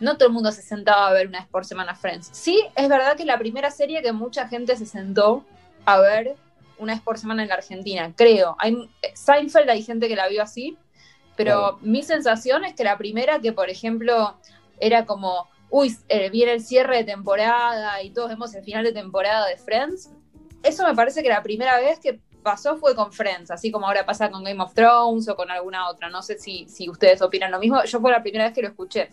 [0.00, 2.28] no todo el mundo se sentaba a ver una vez por semana Friends.
[2.32, 5.44] Sí, es verdad que la primera serie que mucha gente se sentó
[5.84, 6.36] a ver
[6.78, 8.56] una vez por semana en la Argentina, creo.
[8.58, 10.76] Hay, Seinfeld hay gente que la vio así,
[11.36, 14.36] pero mi sensación es que la primera que, por ejemplo,
[14.78, 18.92] era como, uy, eh, viene el cierre de temporada y todos vemos el final de
[18.92, 20.10] temporada de Friends,
[20.62, 24.06] eso me parece que la primera vez que pasó fue con Friends, así como ahora
[24.06, 26.08] pasa con Game of Thrones o con alguna otra.
[26.10, 27.82] No sé si, si ustedes opinan lo mismo.
[27.84, 29.08] Yo fue la primera vez que lo escuché.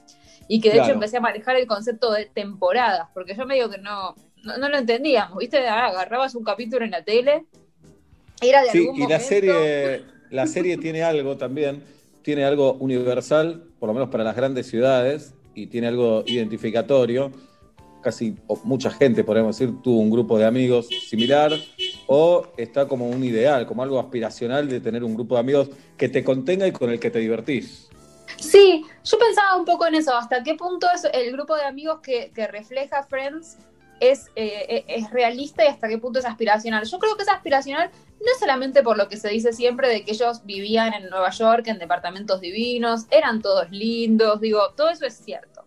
[0.47, 0.89] Y que de Claro.
[0.89, 4.69] hecho empecé a manejar el concepto de temporadas, porque yo medio que no, no, no
[4.69, 5.65] lo entendíamos, ¿viste?
[5.67, 7.45] Ah, Agarrabas un capítulo en la tele,
[8.39, 9.25] era de Sí, algún y la momento.
[9.25, 11.83] serie, la serie tiene algo también,
[12.21, 17.31] tiene algo universal, por lo menos para las grandes ciudades, y tiene algo identificatorio.
[18.01, 21.53] Casi o mucha gente, podemos decir, tuvo un grupo de amigos similar,
[22.07, 26.09] o está como un ideal, como algo aspiracional de tener un grupo de amigos que
[26.09, 27.89] te contenga y con el que te divertís.
[28.37, 31.99] Sí, yo pensaba un poco en eso, hasta qué punto es el grupo de amigos
[32.01, 33.57] que, refleja Friends
[33.99, 36.85] es, eh, es realista y hasta qué punto es aspiracional.
[36.85, 37.89] Yo creo que es aspiracional
[38.23, 41.67] no solamente por lo que se dice siempre de que ellos vivían en Nueva York
[41.67, 45.65] en departamentos divinos, eran todos lindos, digo, todo eso es cierto.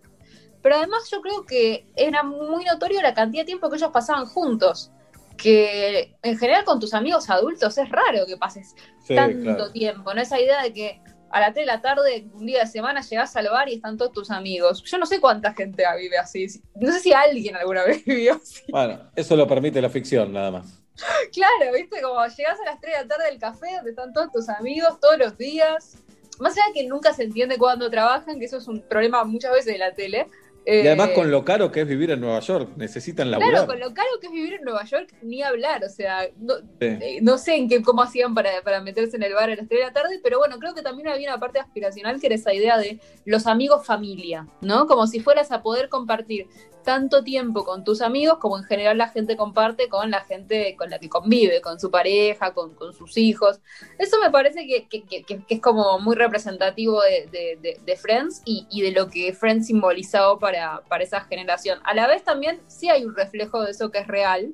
[0.62, 4.26] Pero además yo creo que era muy notorio la cantidad de tiempo que ellos pasaban
[4.26, 4.90] juntos,
[5.36, 9.72] que en general con tus amigos adultos es raro que pases Sí, tanto claro.
[9.72, 10.20] tiempo, ¿no?
[10.20, 11.00] Esa idea de que
[11.30, 13.96] a las 3 de la tarde, un día de semana, llegás al bar y están
[13.96, 14.82] todos tus amigos.
[14.84, 16.46] Yo no sé cuánta gente vive así.
[16.76, 18.62] No sé si alguien alguna vez vivió así.
[18.68, 20.82] Bueno, eso lo permite la ficción, nada más.
[21.32, 22.00] Claro, ¿viste?
[22.00, 24.98] Como llegás a las 3 de la tarde del café donde están todos tus amigos
[25.00, 25.98] todos los días.
[26.38, 29.52] Más allá de que nunca se entiende cuándo trabajan, que eso es un problema muchas
[29.52, 30.26] veces de la tele.
[30.68, 33.50] Y además Eh, con lo caro que es vivir en Nueva York, necesitan laburar.
[33.52, 35.84] Claro, con lo caro que es vivir en Nueva York, ni hablar.
[35.84, 36.62] O sea, no, Sí.
[36.80, 39.68] eh, no sé en qué, cómo hacían para, para meterse en el bar a las
[39.68, 42.34] 3 de la tarde, pero bueno, creo que también había una parte aspiracional que era
[42.34, 44.86] esa idea de los amigos familia, ¿no?
[44.88, 46.48] Como si fueras a poder compartir
[46.86, 50.88] tanto tiempo con tus amigos como en general la gente comparte con la gente con
[50.88, 53.60] la que convive, con su pareja, con, con sus hijos.
[53.98, 57.96] Eso me parece que, que- que- que es como muy representativo de, de- de- de
[57.96, 61.80] Friends y, y de lo que Friends simbolizaba para, para esa generación.
[61.84, 64.52] A la vez también sí hay un reflejo de eso que es real.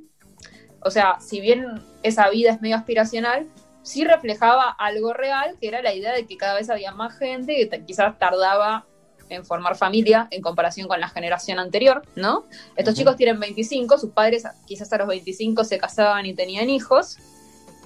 [0.80, 1.66] O sea, si bien
[2.02, 3.46] esa vida es medio aspiracional,
[3.82, 7.68] sí reflejaba algo real, que era la idea de que cada vez había más gente
[7.68, 8.86] que quizás tardaba
[9.28, 12.44] en formar familia en comparación con la generación anterior, ¿no?
[12.76, 17.18] Estos chicos tienen 25, sus padres quizás a los 25 se casaban y tenían hijos,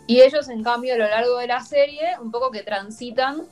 [0.07, 3.43] y ellos en cambio a lo largo de la serie un poco que transitan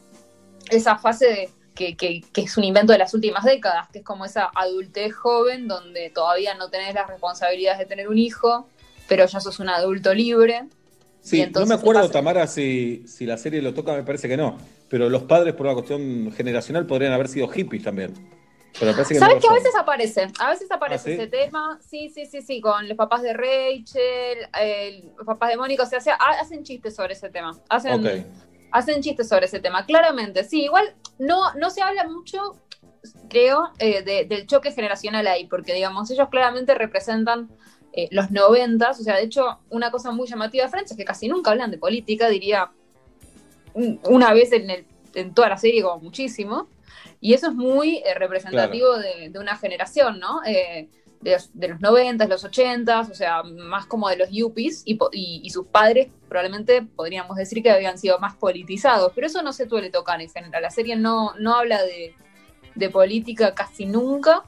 [0.70, 4.04] esa fase de, que, que- que es un invento de las últimas décadas, que es
[4.04, 8.68] como esa adultez joven donde todavía no tenés las responsabilidades de tener un hijo,
[9.08, 10.64] pero ya sos un adulto libre.
[11.20, 14.58] Sí, no me acuerdo, Tamara, si, si la serie lo toca, me parece que no.
[14.94, 18.14] Pero los padres, por una cuestión generacional, podrían haber sido hippies también.
[18.74, 20.28] Pero me parece que ¿Sabes no que a veces aparece?
[20.38, 21.20] A veces aparece ¿Ah, sí?
[21.20, 21.80] ese tema.
[21.82, 25.86] Sí, sí, sí, sí, con los papás de Rachel, el- los papás de Mónica, o
[25.86, 27.58] sea, se- ha- hacen chistes sobre ese tema.
[27.68, 28.24] Hacen,
[28.70, 30.44] hacen chistes sobre ese tema, claramente.
[30.44, 32.38] Sí, igual no, no se habla mucho,
[33.28, 37.50] creo, eh, de- del choque generacional ahí, porque, digamos, ellos claramente representan
[37.96, 41.04] eh, los noventas, o sea, de hecho, una cosa muy llamativa de Friends es que
[41.04, 42.70] casi nunca hablan de política, diría
[43.74, 46.68] una vez en, el- en toda la serie, como muchísimo,
[47.20, 50.40] y eso es muy eh, representativo de, de una generación, ¿no?
[50.46, 50.88] Eh,
[51.20, 54.98] de, los, de los 90, los 80, o sea, más como de los yuppies, y,
[55.12, 59.52] y- y sus padres probablemente podríamos decir que habían sido más politizados, pero eso no
[59.52, 60.62] se suele tocar en general.
[60.62, 62.14] La serie no, no habla de,
[62.74, 64.42] de política casi nunca,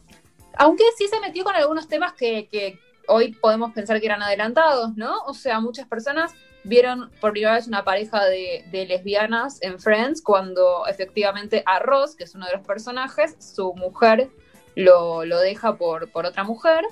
[0.59, 2.79] aunque sí se metió con algunos temas que, que
[3.09, 5.21] hoy podemos pensar que eran adelantados, ¿no?
[5.27, 6.35] O sea, muchas personas
[6.67, 12.17] vieron por primera vez una pareja de, de lesbianas en Friends cuando efectivamente a Ross,
[12.17, 14.31] que es uno de los personajes, su mujer
[14.75, 16.85] lo, lo deja por, por otra mujer.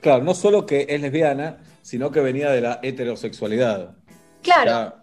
[0.00, 3.96] Claro, no solo que es lesbiana, sino que venía de la heterosexualidad.
[4.42, 4.70] Claro.
[4.70, 5.00] Ya,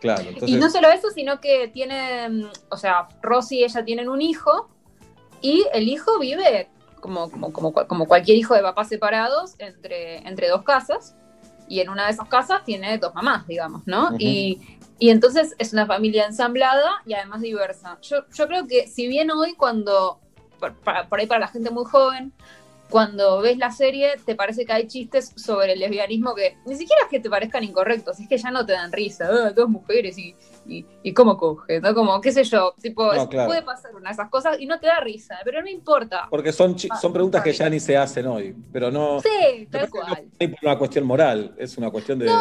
[0.00, 0.48] claro, entonces.
[0.50, 4.68] Y no solo eso, sino que tienen, o sea, Ross y ella tienen un hijo
[5.40, 6.68] y el hijo vive
[7.00, 11.16] como, como, como, como cualquier hijo de papás separados entre, entre dos casas
[11.70, 14.10] y en una de esas casas tiene dos mamás, digamos, ¿no?
[14.18, 14.60] Y,
[14.98, 17.96] y entonces es una familia ensamblada y además diversa.
[18.02, 20.20] Yo, yo creo que si bien hoy cuando,
[20.58, 22.32] por, para- por ahí para la gente muy joven,
[22.90, 27.02] cuando ves la serie te parece que hay chistes sobre el lesbianismo que ni siquiera
[27.04, 30.18] es que te parezcan incorrectos, es que ya no te dan risa, "Ah, dos mujeres
[30.18, 30.34] y,
[30.66, 31.94] y, y cómo coge, ¿no?
[31.94, 33.48] Como, qué sé yo, tipo, No, es- claro.
[33.48, 36.26] puede pasar una de esas cosas y no te da risa, pero no importa.
[36.28, 39.88] Porque son, Ah, son preguntas que ya ni se hacen hoy, pero no Sí, tal
[39.88, 40.28] cual.
[40.38, 42.26] es por una cuestión moral, es una cuestión de...
[42.26, 42.32] Es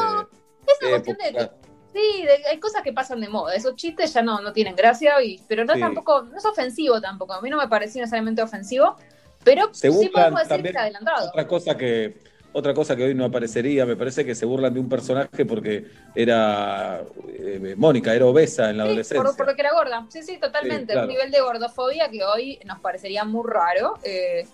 [0.81, 1.49] una de cuestión de.
[1.93, 3.55] Sí, de- hay cosas que pasan de moda.
[3.55, 5.79] Esos chistes ya no, no tienen gracia, y, pero no Sí.
[5.79, 7.33] es tampoco, no es ofensivo tampoco.
[7.33, 8.95] A mí no me pareció necesariamente ofensivo,
[9.43, 11.29] pero Se sí burlan podemos decir también- que es adelantado.
[11.29, 14.79] Otra cosa que otra cosa que hoy no aparecería, me parece que se burlan de
[14.79, 15.85] un personaje porque
[16.15, 17.03] era
[17.37, 19.23] eh, Mónica, era obesa en la Sí, adolescencia.
[19.23, 20.07] por, por lo que era gorda.
[20.09, 20.87] Sí, sí, totalmente.
[20.87, 21.03] Sí, claro.
[21.07, 23.99] Un nivel de gordofobia que hoy nos parecería muy raro.
[24.03, 24.47] eh,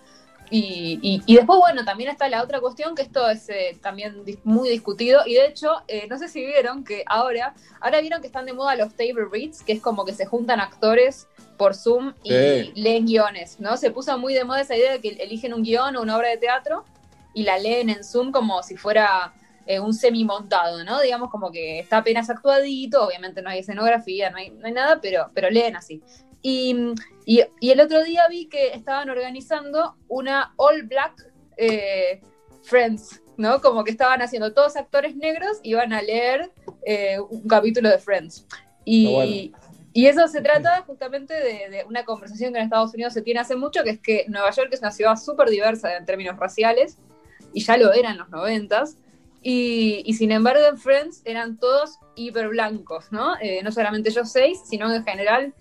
[0.49, 4.23] y, y- y después, bueno, también está la otra cuestión, que esto es eh, también
[4.25, 5.21] dis- muy discutido.
[5.25, 8.53] Y de hecho, eh, no sé si vieron que ahora, ahora vieron que están de
[8.53, 11.27] moda los table reads, que es como que se juntan actores
[11.57, 12.71] por Zoom y Sí.
[12.75, 13.77] leen guiones, ¿no?
[13.77, 16.29] Se puso muy de moda esa idea de que eligen un guion o una obra
[16.29, 16.85] de teatro
[17.33, 19.33] y la leen en Zoom como si fuera
[19.67, 21.01] eh, un semi-montado, ¿no?
[21.01, 24.99] Digamos como que está apenas actuadito, obviamente no hay escenografía, no hay, no hay nada,
[25.01, 26.03] pero, pero leen así.
[26.47, 26.75] Y,
[27.25, 31.15] y- y el otro día vi que estaban organizando una All Black
[31.57, 32.21] eh,
[32.61, 33.61] Friends, ¿no?
[33.61, 36.51] Como que estaban haciendo todos actores negros y iban a leer
[36.85, 38.45] eh, un capítulo de Friends.
[38.83, 39.31] Y, bueno.
[39.91, 43.39] y eso se trata justamente de, de una conversación que en Estados Unidos se tiene
[43.39, 46.99] hace mucho, que es que Nueva York es una ciudad súper diversa en términos raciales,
[47.53, 48.97] y ya lo era en los noventas,
[49.41, 53.35] y, y sin embargo en Friends eran todos hiper blancos, ¿no?
[53.41, 55.53] Eh, no solamente ellos seis, sino en general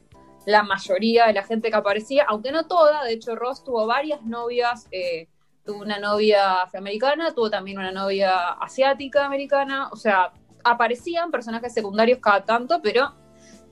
[0.47, 4.23] la mayoría de la gente que aparecía, aunque no toda, de hecho Ross tuvo varias
[4.23, 5.29] novias, eh,
[5.65, 12.19] tuvo una novia afroamericana, tuvo también una novia asiática americana, o sea, aparecían personajes secundarios
[12.21, 13.15] cada tanto, pero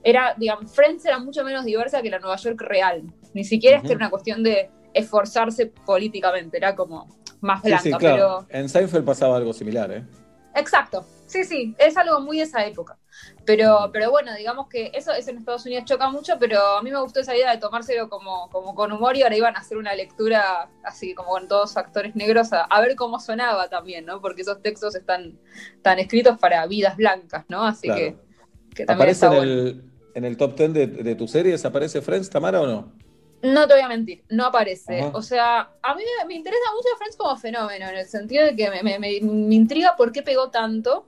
[0.03, 3.03] era, digamos, Friends era mucho menos diversa que la Nueva York real.
[3.33, 7.07] Ni siquiera es que era una cuestión de esforzarse políticamente, era como
[7.41, 8.45] más Sí, blanca, sí, claro.
[8.47, 10.03] pero En Seinfeld pasaba algo similar, ¿eh?
[10.55, 12.97] Exacto, sí, sí, es algo muy de esa época.
[13.45, 16.91] Pero, pero bueno, digamos que eso, eso en Estados Unidos choca mucho, pero a mí
[16.91, 19.77] me gustó esa idea de tomárselo como, como con humor y ahora iban a hacer
[19.77, 24.21] una lectura así como con todos actores negros a, a ver cómo sonaba también, ¿no?
[24.21, 25.37] Porque esos textos están,
[25.75, 27.63] están escritos para vidas blancas, ¿no?
[27.65, 27.99] Así Claro.
[28.01, 28.15] que,
[28.73, 29.51] que también ¿Aparece está en bueno.
[29.51, 29.83] el,
[30.15, 31.65] en el top 10 de, de tus series?
[31.65, 32.93] ¿Aparece Friends, Tamara, o no?
[33.41, 35.01] No te voy a mentir, no aparece.
[35.01, 35.11] Ajá.
[35.13, 38.55] O sea, a mí me, me interesa mucho Friends como fenómeno, en el sentido de
[38.55, 41.05] que me, me- me- me intriga por qué pegó tanto,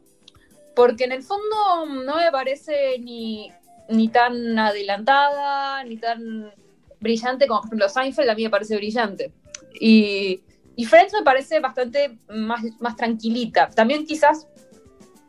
[0.75, 3.51] porque en el fondo no me parece ni,
[3.89, 6.51] ni tan adelantada, ni tan
[6.99, 9.31] brillante como, por ejemplo, Seinfeld a mí me parece brillante.
[9.79, 10.41] Y,
[10.75, 13.69] y Friends me parece bastante más, más tranquilita.
[13.69, 14.47] También quizás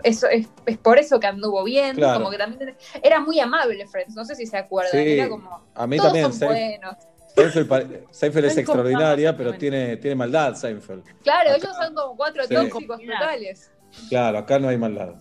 [0.03, 2.19] eso es, es por eso que anduvo bien, Claro.
[2.19, 5.65] como que también era muy amable Friends, no sé si se acuerdan, Sí, era como
[5.75, 6.33] a mí todos también.
[6.33, 6.97] son buenos.
[7.35, 11.05] Seinfeld, Seinfeld es extraordinaria, pero tiene, tiene maldad, Seinfeld.
[11.23, 12.55] Claro, Acá- ellos son como cuatro Sí.
[12.55, 13.73] tóxicos totales.
[14.09, 15.15] Claro, acá no hay maldad.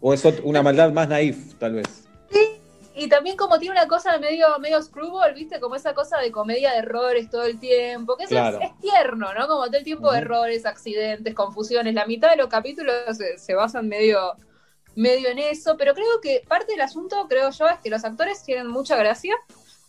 [0.00, 2.04] O es una maldad más naif, tal vez.
[2.94, 5.60] Y también como tiene una cosa medio, medio screwball, ¿viste?
[5.60, 8.58] Como esa cosa de comedia de errores todo el tiempo, que eso es- Claro.
[8.60, 9.46] es, tierno, ¿no?
[9.46, 10.16] Como todo el tiempo Ujú.
[10.16, 11.94] errores, accidentes, confusiones.
[11.94, 14.32] La mitad de los capítulos se, se basan medio,
[14.96, 18.42] medio en eso, pero creo que parte del asunto, creo yo, es que los actores
[18.42, 19.36] tienen mucha gracia.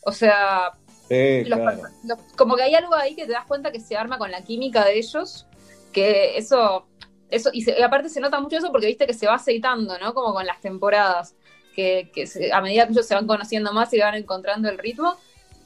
[0.03, 0.71] O sea,
[1.07, 1.81] Sí, los- claro.
[2.03, 4.43] los- como que hay algo ahí que te das cuenta que se arma con la
[4.43, 5.47] química de ellos,
[5.91, 6.85] que eso,
[7.29, 9.97] eso y, se- y aparte se nota mucho eso porque viste que se va aceitando,
[9.99, 10.13] ¿no?
[10.13, 11.35] Como con las temporadas,
[11.75, 14.77] que, que se- a medida que ellos se van conociendo más y van encontrando el
[14.77, 15.15] ritmo.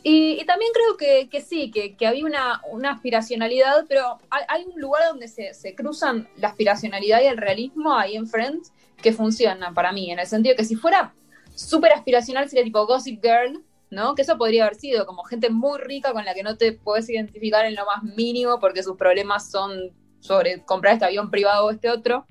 [0.05, 4.43] Y, y también creo que, que sí, que, que había una, una aspiracionalidad, pero hay,
[4.49, 8.73] hay un lugar donde se, se cruzan la aspiracionalidad y el realismo ahí en Friends
[9.01, 11.13] que funciona para mí, en el sentido que si fuera
[11.55, 14.13] súper aspiracional sería tipo Gossip Girl, ¿no?
[14.15, 17.09] Que eso podría haber sido como gente muy rica con la que no te puedes
[17.09, 19.91] identificar en lo más mínimo porque sus problemas son
[20.23, 22.25] sobre comprar este avión privado o este otro.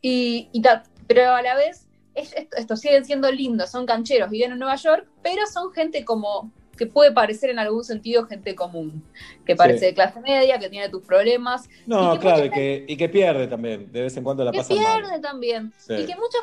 [0.00, 4.28] Y, y ta- pero a la vez, es- esto- estos siguen siendo lindos, son cancheros,
[4.30, 8.54] viven en Nueva York, pero son gente como que puede parecer en algún sentido gente
[8.56, 9.04] común,
[9.46, 9.84] que parece Sí.
[9.86, 13.08] de clase media, que tiene tus problemas, No, y que claro, y que, y que
[13.10, 13.92] pierde también.
[13.92, 15.02] De vez en cuando la que pasa mal.
[15.02, 15.72] pierde también.
[15.76, 15.92] Sí.
[15.92, 16.38] Y que mucha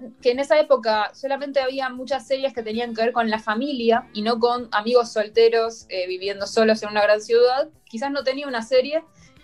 [0.00, 3.40] gente, que en esa época solamente había muchas series que tenían que ver con la
[3.40, 8.22] familia y no con amigos solteros eh, viviendo solos en una gran ciudad, quizás no
[8.22, 9.02] tenía una serie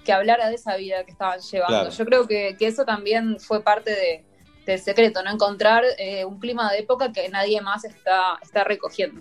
[0.09, 1.81] que hablara de esa vida que estaban llevando.
[1.81, 1.91] Claro.
[1.91, 4.25] Yo creo que, que eso también fue parte de-
[4.65, 5.31] del secreto, ¿no?
[5.31, 9.21] Encontrar eh, un clima de época que nadie más está, está recogiendo.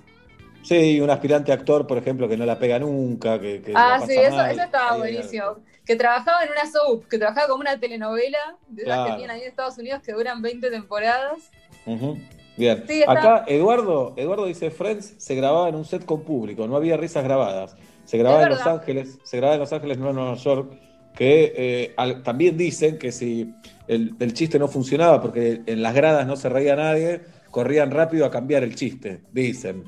[0.64, 4.14] Sí, un aspirante actor, por ejemplo, que no la pega nunca, que, que Ah, sí,
[4.18, 4.52] eso, mal.
[4.52, 5.58] eso estaba Ahí buenísimo.
[5.86, 9.42] Que trabajaba en una soap, que trabajaba como una telenovela de esas que tienen ahí
[9.42, 11.52] en Estados Unidos que duran 20 temporadas.
[11.86, 12.18] Ujú.
[12.56, 12.86] Bien.
[12.88, 16.96] Sí, Acá Eduardo, Eduardo dice Friends se grababa en un set con público, no había
[16.96, 17.76] risas grabadas.
[18.08, 18.66] Se grababa en Los.
[18.66, 20.72] Ángeles, se grababa en Los Ángeles, no en Nueva York.
[21.14, 23.54] Que eh, al- también dicen que si
[23.88, 27.22] el, el chiste no funcionaba porque en las gradas no se reía nadie,
[27.52, 29.22] corrían rápido a cambiar el chiste.
[29.32, 29.84] Dicen.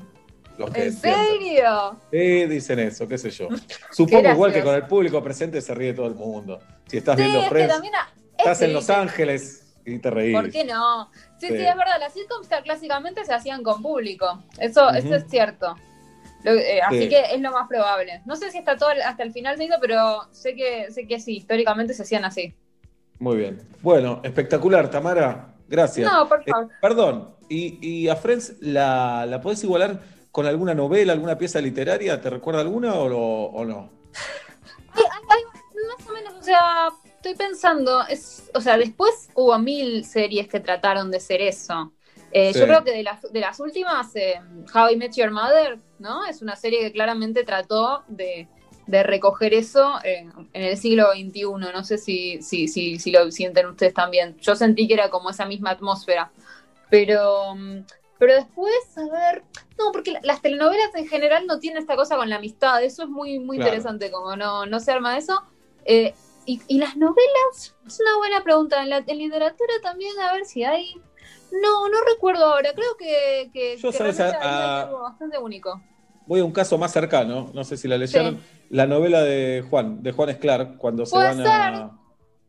[0.58, 1.96] Los que ¿En serio?
[2.10, 3.48] Sí, dicen eso, qué sé yo.
[3.92, 6.58] Supongo igual que con el público presente se ríe todo el mundo.
[6.86, 10.34] Si estás Sí, viendo es Friends, a- estás es en Los Ángeles y te reís.
[10.36, 11.10] ¿Por qué no?
[11.38, 11.64] Sí, sí, Sí.
[11.64, 11.94] es verdad.
[11.98, 14.42] Las sitcoms clásicamente se hacían con público.
[14.58, 15.76] Eso, eso es cierto.
[16.42, 17.08] Lo- eh, así Sí.
[17.08, 18.22] que es lo más probable.
[18.24, 21.20] No sé si hasta todo hasta el final se hizo, pero sé que sé que
[21.20, 22.54] sí, históricamente se hacían así.
[23.18, 23.60] Muy bien.
[23.82, 25.54] Bueno, espectacular, Tamara.
[25.68, 26.10] Gracias.
[26.10, 26.68] No, por Eh, favor.
[26.80, 30.00] perdón, ¿y, y a Friends la, la podés igualar
[30.32, 32.20] con alguna novela, alguna pieza literaria?
[32.20, 33.90] ¿Te recuerda alguna o, lo- o no?
[34.94, 35.42] Ay, ay,
[35.98, 40.58] más o menos, o sea, estoy pensando, es, o sea, después hubo mil series que
[40.60, 41.92] trataron de ser eso.
[42.32, 42.60] Eh, Sí.
[42.60, 44.40] Yo creo que de las, de las últimas, eh,
[44.74, 46.24] How I Met Your Mother, ¿no?
[46.26, 48.48] Es una serie que claramente trató de,
[48.86, 51.42] de recoger eso eh, en el siglo XXI.
[51.72, 54.36] No sé si, si, si, si lo sienten ustedes también.
[54.40, 56.32] Yo sentí que era como esa misma atmósfera.
[56.90, 57.84] Pero, mm,
[58.18, 59.44] pero después, a ver,
[59.78, 62.82] no, porque la- las telenovelas en general no tienen esta cosa con la amistad.
[62.82, 63.70] Eso es muy, muy Claro.
[63.70, 65.42] interesante, como no, no se arma eso.
[65.84, 66.14] Eh,
[66.46, 68.82] y, y las novelas, es una buena pregunta.
[68.82, 71.00] En, la, en literatura también, a ver si hay.
[71.52, 72.70] No, no recuerdo ahora.
[72.74, 74.20] Creo que, que, Yo, que ¿sabes?
[74.20, 75.80] A- hay a- algo bastante único.
[76.26, 78.36] Voy a un caso más cercano, no sé si la leyeron.
[78.36, 78.66] Sí.
[78.70, 81.96] La novela de Juan, de Juan Esclar, cuando se van a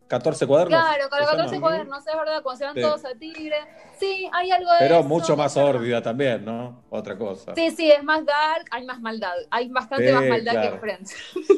[0.07, 0.79] 14 cuadernos.
[0.79, 1.37] Claro, con ¿se los llama?
[1.43, 2.81] 14 cuadernos, es verdad, cuando se van Sí.
[2.81, 3.55] todos a Tigre.
[3.97, 5.07] Sí, hay algo de Pero eso.
[5.07, 6.83] mucho más sórdida también, ¿no?
[6.89, 7.53] Otra cosa.
[7.55, 9.33] Sí, sí, es más dark, hay más maldad.
[9.49, 10.73] Hay bastante Sí, más maldad que claro.
[10.75, 11.15] en Friends.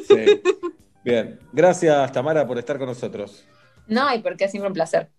[0.08, 0.42] Sí.
[1.04, 3.44] Bien, gracias Tamara por estar con nosotros.
[3.86, 5.10] No, y porque es siempre un placer.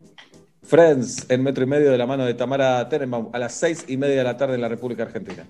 [0.66, 3.98] Friends en metro y medio de la mano de Tamara Tenenbaum a las seis y
[3.98, 5.46] media de la tarde en la República Argentina.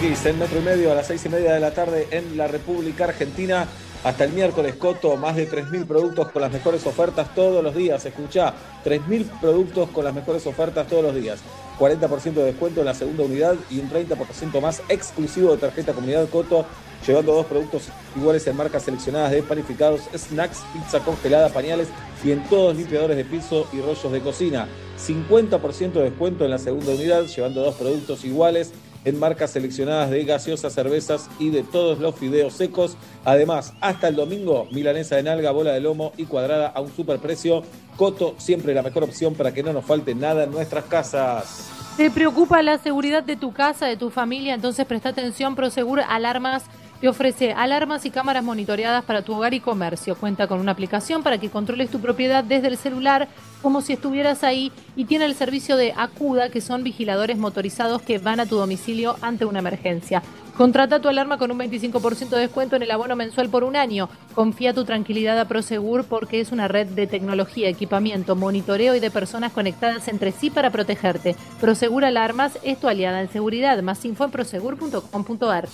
[0.00, 2.48] Monkeys en metro y medio a las seis y media de la tarde en la
[2.48, 3.66] República Argentina.
[4.02, 8.06] Hasta el miércoles, Coto, más de 3.000 productos con las mejores ofertas todos los días.
[8.06, 11.40] Escucha, 3.000 productos con las mejores ofertas todos los días.
[11.78, 16.30] 40% de descuento en la segunda unidad y un 30% más exclusivo de tarjeta Comunidad
[16.30, 16.64] Coto,
[17.06, 21.88] llevando dos productos iguales en marcas seleccionadas de panificados, snacks, pizza congelada, pañales
[22.24, 24.66] y en todos limpiadores de piso y rollos de cocina.
[24.98, 28.72] 50% de descuento en la segunda unidad, llevando dos productos iguales
[29.04, 32.96] en marcas seleccionadas de gaseosas, cervezas y de todos los fideos secos.
[33.24, 37.62] Además, hasta el domingo, milanesa de nalga, bola de lomo y cuadrada a un superprecio.
[37.96, 41.70] Coto, siempre la mejor opción para que no nos falte nada en nuestras casas.
[41.96, 44.54] ¿Te preocupa la seguridad de tu casa, de tu familia?
[44.54, 46.64] Entonces presta atención, Prosegur Alarmas
[47.00, 50.16] te ofrece alarmas y cámaras monitoreadas para tu hogar y comercio.
[50.16, 53.28] Cuenta con una aplicación para que controles tu propiedad desde el celular
[53.62, 58.18] como si estuvieras ahí y tiene el servicio de Acuda, que son vigiladores motorizados que
[58.18, 60.22] van a tu domicilio ante una emergencia.
[60.56, 64.10] Contrata tu alarma con un 25% de descuento en el abono mensual por un año.
[64.34, 69.10] Confía tu tranquilidad a Prosegur porque es una red de tecnología, equipamiento, monitoreo y de
[69.10, 71.34] personas conectadas entre sí para protegerte.
[71.60, 73.80] Prosegur Alarmas es tu aliada en seguridad.
[73.82, 75.68] Más info en prosegur.com.ar.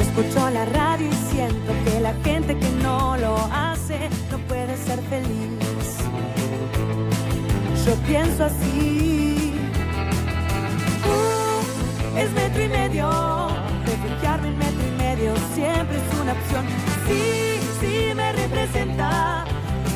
[0.00, 5.00] Escucho la radio y siento que la gente que no lo hace no puede ser
[5.04, 5.96] feliz.
[7.86, 9.54] Yo pienso así.
[11.06, 13.08] Uh, es metro y medio.
[13.86, 16.66] Refugiarme en metro y medio siempre es una opción.
[17.08, 19.44] Sí, sí me representa.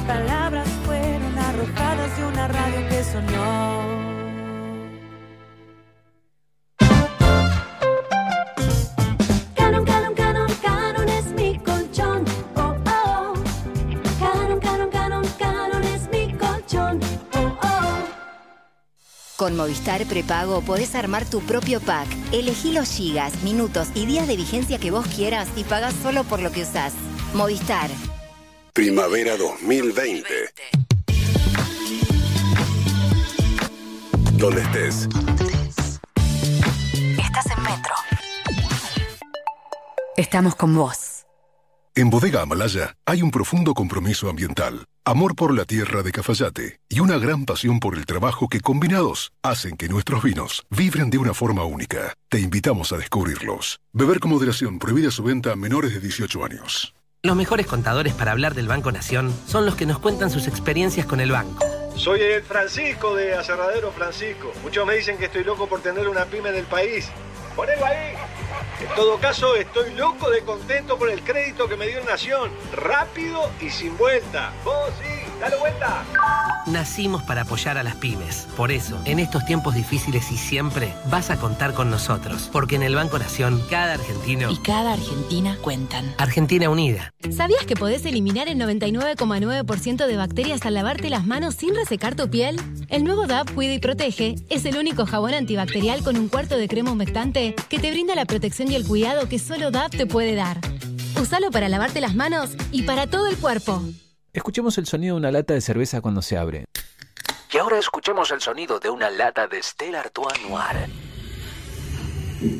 [0.06, 4.09] Palabras fueron arrojadas de una radio que sonó.
[19.40, 22.06] Con Movistar Prepago podés armar tu propio pack.
[22.30, 26.42] Elegí los gigas, minutos y días de vigencia que vos quieras y pagás solo por
[26.42, 26.92] lo que usás.
[27.32, 27.88] Movistar.
[28.74, 30.28] Primavera 2020.
[34.34, 35.08] Donde estés.
[37.18, 37.94] Estás en Metro.
[40.18, 41.09] Estamos con vos.
[41.96, 47.00] En Bodega Amalaya hay un profundo compromiso ambiental, amor por la tierra de Cafayate y
[47.00, 51.34] una gran pasión por el trabajo que combinados hacen que nuestros vinos vibren de una
[51.34, 52.14] forma única.
[52.28, 53.80] Te invitamos a descubrirlos.
[53.92, 56.94] Beber con moderación, prohibida su venta a menores de 18 años.
[57.24, 61.06] Los mejores contadores para hablar del Banco Nación son los que nos cuentan sus experiencias
[61.06, 61.66] con el banco.
[61.96, 64.52] Soy el Francisco de Aserradero Francisco.
[64.62, 67.10] Muchos me dicen que estoy loco por tener una pyme en el país.
[67.56, 68.14] Ponelo ahí.
[68.80, 72.50] En todo caso, estoy loco de contento por el crédito que me dio Nación.
[72.72, 74.54] Rápido y sin vuelta.
[74.64, 76.04] Vos sí, dale vuelta.
[76.66, 78.46] Nacimos para apoyar a las pymes.
[78.56, 82.48] Por eso, en estos tiempos difíciles y siempre, vas a contar con nosotros.
[82.52, 84.50] Porque en el Banco Nación, cada argentino...
[84.50, 86.14] Y cada Argentina cuentan.
[86.18, 87.12] Argentina Unida.
[87.30, 92.28] ¿Sabías que podés eliminar el 99,9% de bacterias al lavarte las manos sin resecar tu
[92.30, 92.60] piel?
[92.88, 96.68] El nuevo DAP Cuida y Protege es el único jabón antibacterial con un cuarto de
[96.68, 100.34] crema humectante que te brinda la protección y el cuidado que solo DAP te puede
[100.34, 100.60] dar.
[101.20, 103.82] Usalo para lavarte las manos y para todo el cuerpo.
[104.32, 106.64] Escuchemos el sonido de una lata de cerveza cuando se abre.
[107.52, 110.88] Y ahora escuchemos el sonido de una lata de Stella Artois Noir.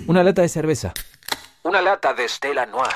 [0.09, 0.93] Una lata de cerveza.
[1.63, 2.91] Una lata de Stella Noir.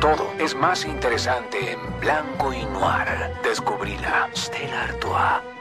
[0.00, 3.32] Todo es más interesante en blanco y noir.
[3.44, 4.28] Descubrila.
[4.34, 5.57] Stella Artois.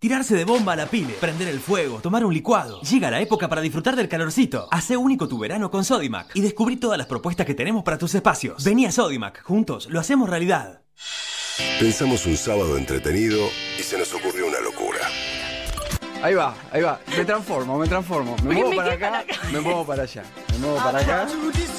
[0.00, 2.80] Tirarse de bomba a la pile, prender el fuego, tomar un licuado.
[2.82, 4.68] Llega la época para disfrutar del calorcito.
[4.70, 8.14] Hace único tu verano con Sodimac y descubrí todas las propuestas que tenemos para tus
[8.14, 8.62] espacios.
[8.62, 10.82] Vení a Sodimac, juntos lo hacemos realidad.
[11.80, 13.44] Pensamos un sábado entretenido
[13.76, 15.00] y se nos ocurrió una locura.
[16.22, 17.00] Ahí va, ahí va.
[17.16, 18.36] Me transformo, me transformo.
[18.44, 20.22] Me muevo para acá, me muevo para allá.
[20.52, 21.26] Me muevo para acá,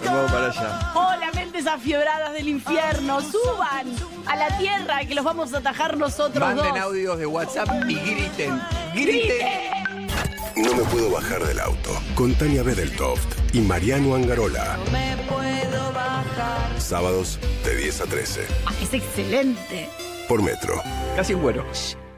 [0.03, 0.91] me muevo para allá.
[0.93, 3.87] Hola, mentes afiebradas del infierno, suban
[4.25, 6.79] a la tierra que los vamos a atajar nosotros Manden dos.
[6.79, 8.61] audios de WhatsApp y griten.
[8.95, 10.07] ¡Griten!
[10.55, 11.89] No me puedo bajar del auto.
[12.15, 14.77] Con Tania Bedeltoft y Mariano Angarola.
[14.91, 16.79] Me puedo bajar.
[16.79, 18.47] Sábados de 10 a 13.
[18.65, 19.89] Ah, es excelente.
[20.27, 20.81] Por metro.
[21.15, 21.65] Casi en güero.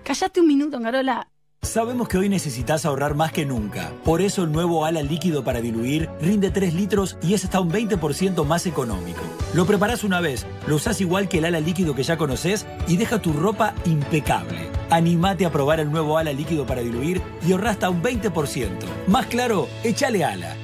[0.03, 1.27] Cállate un minuto, Angarola.
[1.63, 3.91] Sabemos que hoy necesitas ahorrar más que nunca.
[4.03, 7.71] Por eso el nuevo ala líquido para diluir rinde 3 litros y es hasta un
[7.71, 9.21] 20% más económico.
[9.53, 12.97] Lo preparás una vez, lo usás igual que el ala líquido que ya conoces y
[12.97, 14.71] deja tu ropa impecable.
[14.89, 18.69] Animate a probar el nuevo ala líquido para diluir y ahorra hasta un 20%.
[19.07, 20.55] Más claro, échale ala.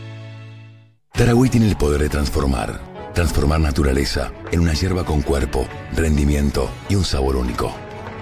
[1.11, 2.81] Tarahui tiene el poder de transformar.
[3.13, 7.71] Transformar naturaleza en una hierba con cuerpo, rendimiento y un sabor único.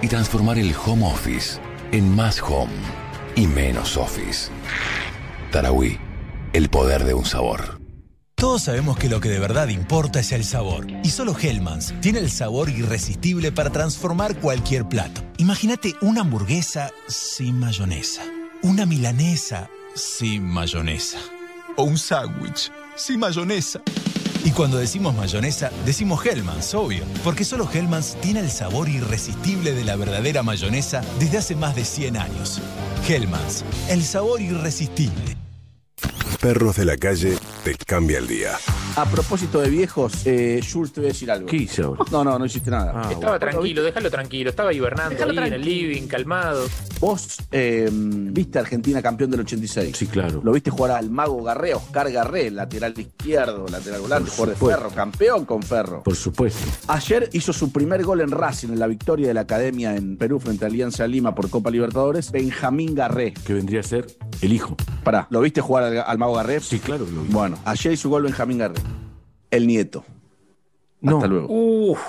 [0.02, 1.58] Y transformar el home office
[1.92, 2.72] en más home
[3.34, 4.50] y menos office.
[5.50, 5.98] Tarahui,
[6.52, 7.80] el poder de un sabor.
[8.38, 10.86] Todos sabemos que lo que de verdad importa es el sabor.
[11.02, 15.22] Y solo Hellmann's tiene el sabor irresistible para transformar cualquier plato.
[15.38, 18.22] Imagínate una hamburguesa sin mayonesa.
[18.62, 21.18] Una milanesa sin mayonesa.
[21.76, 23.80] O un sándwich sin mayonesa.
[24.46, 27.02] Y cuando decimos mayonesa, decimos Hellmann's, obvio.
[27.24, 31.84] Porque solo Hellmann's tiene el sabor irresistible de la verdadera mayonesa desde hace más de
[31.84, 32.62] 100 años.
[33.08, 35.36] Hellmann's, el sabor irresistible.
[36.40, 38.56] Perros de la calle te cambia el día.
[38.96, 41.46] A propósito de viejos, eh, Jules, te voy a decir algo.
[41.46, 42.02] ¿Qué hice ahora?
[42.10, 43.10] No, no, no hiciste nada.
[43.10, 44.48] Estaba tranquilo, déjalo tranquilo.
[44.48, 46.64] Estaba hibernando Déjalo ahí en el living, calmado.
[46.98, 49.94] Vos eh, viste a Argentina campeón del 86.
[49.94, 50.40] Sí, claro.
[50.42, 54.54] Lo viste jugar al Mago Garré, Oscar Garré, lateral izquierdo, lateral volante, Por de.
[54.54, 56.02] Ferro, campeón con Ferro.
[56.02, 56.66] Por supuesto.
[56.88, 60.40] Ayer hizo su primer gol en Racing en la victoria de la Academia en Perú
[60.40, 63.34] frente a Alianza Lima por Copa Libertadores, Benjamín Garré.
[63.44, 64.06] Que vendría a ser
[64.40, 64.74] el hijo.
[65.04, 66.60] Pará, ¿lo viste jugar al, al Mago Garré?
[66.60, 67.28] Sí, claro que lo vi.
[67.28, 68.85] Bueno, ayer hizo gol Benjamín Garré.
[69.50, 70.04] El nieto.
[71.00, 71.16] No.
[71.16, 71.46] Hasta luego.
[71.48, 72.00] Uf.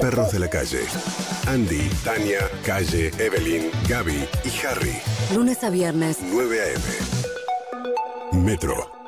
[0.00, 0.80] Perros de la calle.
[1.46, 4.96] Andy, Tania, Calle, Evelyn, Gaby y Harry.
[5.34, 6.18] Lunes a viernes.
[6.22, 8.44] 9 a.m.
[8.44, 8.99] Metro.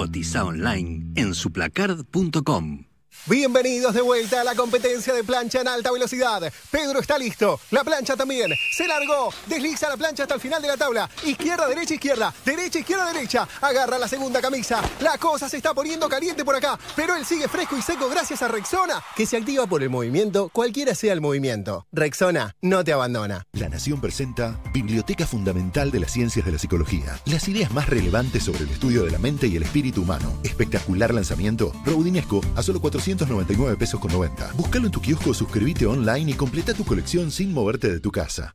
[0.00, 2.89] Cotiza online en suplacard.com.
[3.26, 6.50] Bienvenidos de vuelta a la competencia de plancha en alta velocidad.
[6.70, 8.50] Pedro está listo, la plancha también.
[8.72, 11.08] Se largó, desliza la plancha hasta el final de la tabla.
[11.26, 13.46] Izquierda, derecha, izquierda, derecha, izquierda, derecha.
[13.60, 14.80] Agarra la segunda camisa.
[15.00, 18.40] La cosa se está poniendo caliente por acá, pero él sigue fresco y seco gracias
[18.40, 21.86] a Rexona, que se activa por el movimiento, cualquiera sea el movimiento.
[21.92, 23.46] Rexona no te abandona.
[23.52, 27.20] La Nación presenta Biblioteca Fundamental de las Ciencias de la Psicología.
[27.26, 30.40] Las ideas más relevantes sobre el estudio de la mente y el espíritu humano.
[30.42, 31.72] Espectacular lanzamiento.
[31.84, 32.80] Rodinesco a solo
[33.16, 34.52] 499 pesos con 90.
[34.54, 38.54] Búscalo en tu kiosco, suscríbete online y completa tu colección sin moverte de tu casa.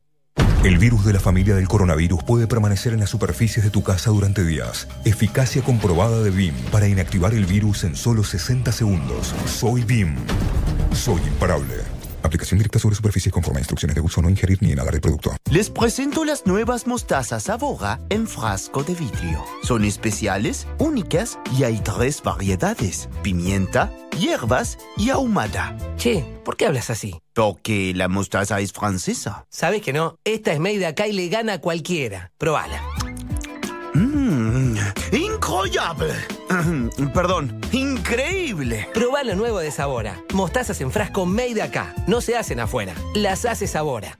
[0.64, 4.10] El virus de la familia del coronavirus puede permanecer en las superficies de tu casa
[4.10, 4.88] durante días.
[5.04, 9.32] Eficacia comprobada de BIM para inactivar el virus en solo 60 segundos.
[9.46, 10.16] Soy BIM.
[10.92, 11.95] Soy imparable.
[12.26, 14.20] Aplicación directa sobre superficies conforme a instrucciones de uso.
[14.20, 15.34] No ingerir ni inhalar el producto.
[15.50, 19.44] Les presento las nuevas mostazas Avora en frasco de vidrio.
[19.62, 25.76] Son especiales, únicas y hay tres variedades: pimienta, hierbas y ahumada.
[25.96, 27.20] Che, ¿por qué hablas así?
[27.32, 29.46] Porque la mostaza es francesa.
[29.48, 30.16] ¿Sabes que no?
[30.24, 32.32] Esta es made acá y le gana a cualquiera.
[32.38, 32.82] Probala.
[35.56, 36.12] Incroyable.
[37.14, 38.88] Perdón, increíble.
[38.92, 40.22] Probá lo nuevo de Sabora.
[40.34, 41.94] Mostazas en frasco made acá.
[42.06, 42.94] No se hacen afuera.
[43.14, 44.18] Las hace Sabora.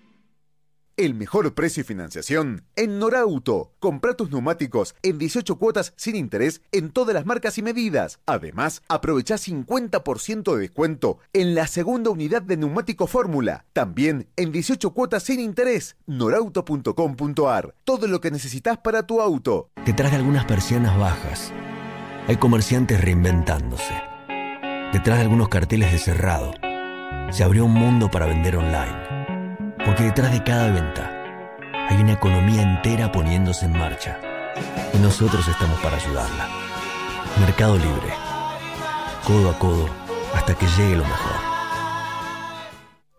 [0.99, 3.71] El mejor precio y financiación en Norauto.
[3.81, 8.19] Compra tus neumáticos en 18 cuotas sin interés en todas las marcas y medidas.
[8.25, 13.67] Además, aprovecha 50% de descuento en la segunda unidad de neumático Fórmula.
[13.75, 15.97] También en 18 cuotas sin interés.
[16.07, 17.75] norauto.com.ar.
[17.85, 19.69] Todo lo que necesitas para tu auto.
[19.85, 21.53] Detrás de algunas persianas bajas,
[22.27, 23.93] hay comerciantes reinventándose.
[24.95, 26.55] Detrás de algunos carteles de cerrado,
[27.31, 29.16] se abrió un mundo para vender online.
[29.87, 31.13] Porque detrás de cada venta,
[31.89, 34.19] hay una economía entera poniéndose en marcha.
[34.93, 36.49] Y nosotros estamos para ayudarla.
[37.41, 38.13] Mercado Libre.
[39.25, 39.89] Codo a codo,
[40.35, 41.37] hasta que llegue lo mejor.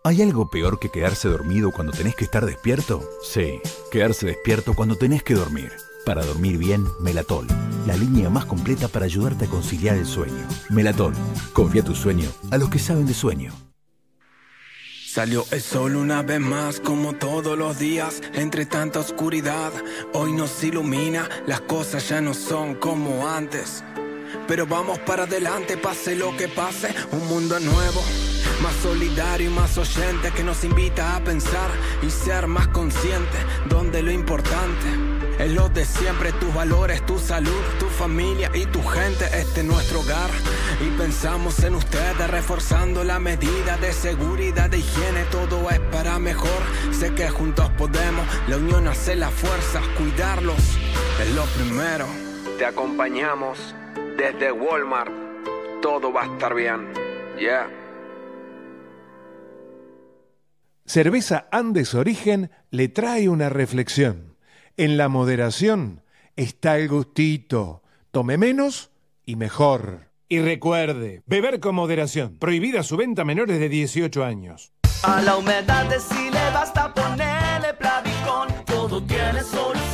[0.04, 3.02] ¿Hay algo peor que quedarse dormido cuando tenés que estar despierto?
[3.22, 5.72] Sí, quedarse despierto cuando tenés que dormir.
[6.04, 7.46] Para dormir bien, Melatol,
[7.86, 10.46] la línea más completa para ayudarte a conciliar el sueño.
[10.68, 11.14] Melatol,
[11.54, 13.52] confía tu sueño a los que saben de sueño.
[15.18, 19.72] Salió el sol una vez más como todos los días entre tanta oscuridad.
[20.12, 23.82] Hoy nos ilumina, las cosas ya no son como antes.
[24.48, 28.02] Pero vamos para adelante, pase lo que pase, un mundo nuevo,
[28.62, 31.70] más solidario y más oyente que nos invita a pensar
[32.02, 33.36] y ser más consciente,
[33.68, 34.86] donde lo importante
[35.38, 39.66] es lo de siempre, tus valores, tu salud, tu familia y tu gente, este es
[39.66, 40.30] nuestro hogar.
[40.80, 46.62] Y pensamos en ustedes, reforzando la medida de seguridad, de higiene, todo es para mejor.
[46.90, 50.58] Sé que juntos podemos, la unión hace la fuerza, cuidarlos
[51.20, 52.06] es lo primero.
[52.58, 53.74] Te acompañamos
[54.18, 55.12] desde Walmart,
[55.80, 56.92] todo va a estar bien.
[57.38, 57.70] Yeah.
[60.84, 64.36] Cerveza Andes Origen le trae una reflexión.
[64.76, 66.02] En la moderación
[66.34, 67.82] está el gustito.
[68.10, 68.90] Tome menos
[69.24, 70.08] y mejor.
[70.28, 72.38] Y recuerde, beber con moderación.
[72.38, 74.72] Prohibida su venta a menores de 18 años.
[75.04, 79.87] A la humedad de si le basta ponerle Plavicón, todo tiene solución.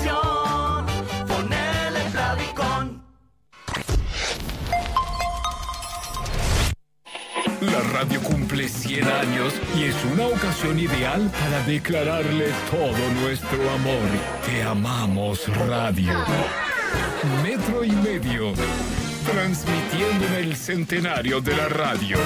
[7.70, 14.08] La radio cumple 100 años y es una ocasión ideal para declararle todo nuestro amor.
[14.44, 16.12] Te amamos, radio.
[17.42, 18.52] Metro y medio,
[19.24, 22.18] transmitiendo en el centenario de la radio.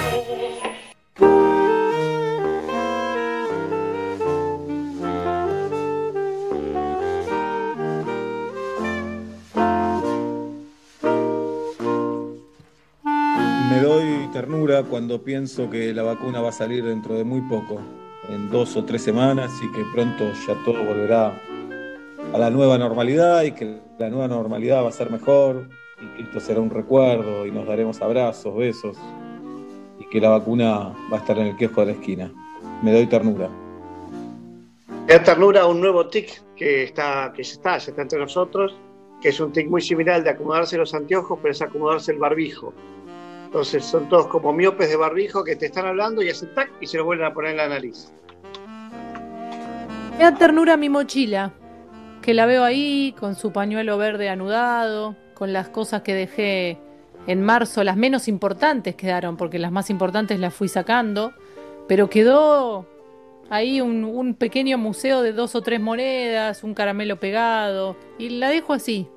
[13.69, 17.79] Me doy ternura cuando pienso que la vacuna va a salir dentro de muy poco,
[18.29, 21.41] en dos o tres semanas, y que pronto ya todo volverá
[22.33, 25.67] a la nueva normalidad y que la nueva normalidad va a ser mejor
[26.01, 28.97] y que esto será un recuerdo y nos daremos abrazos, besos
[29.99, 32.31] y que la vacuna va a estar en el kiosco de la esquina.
[32.83, 33.49] Me doy ternura.
[35.07, 38.77] Me da ternura un nuevo tic que está, que ya está, ya está entre nosotros,
[39.21, 42.19] que es un tic muy similar al de acomodarse los anteojos, pero es acomodarse el
[42.19, 42.73] barbijo.
[43.49, 46.85] Entonces son todos como miopes de barbijo que te están hablando y hacen tac y
[46.85, 48.13] se lo vuelven a poner en la nariz.
[50.19, 51.51] Me da ternura mi mochila,
[52.21, 56.77] que la veo ahí con su pañuelo verde anudado, con las cosas que dejé
[57.25, 61.33] en marzo, las menos importantes quedaron, porque las más importantes las fui sacando,
[61.87, 62.85] pero quedó
[63.49, 68.49] ahí un, un pequeño museo de dos o tres monedas, un caramelo pegado, y la
[68.49, 69.07] dejo así.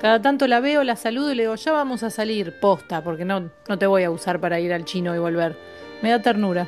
[0.00, 3.26] Cada tanto la veo, la saludo y le digo, ya vamos a salir, posta, porque
[3.26, 5.56] no, no te voy a usar para ir al chino y volver.
[6.00, 6.66] Me da ternura.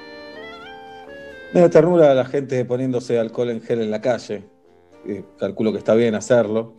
[1.54, 4.44] Me da ternura a la gente poniéndose alcohol en gel en la calle.
[5.06, 6.74] Eh, calculo que está bien hacerlo.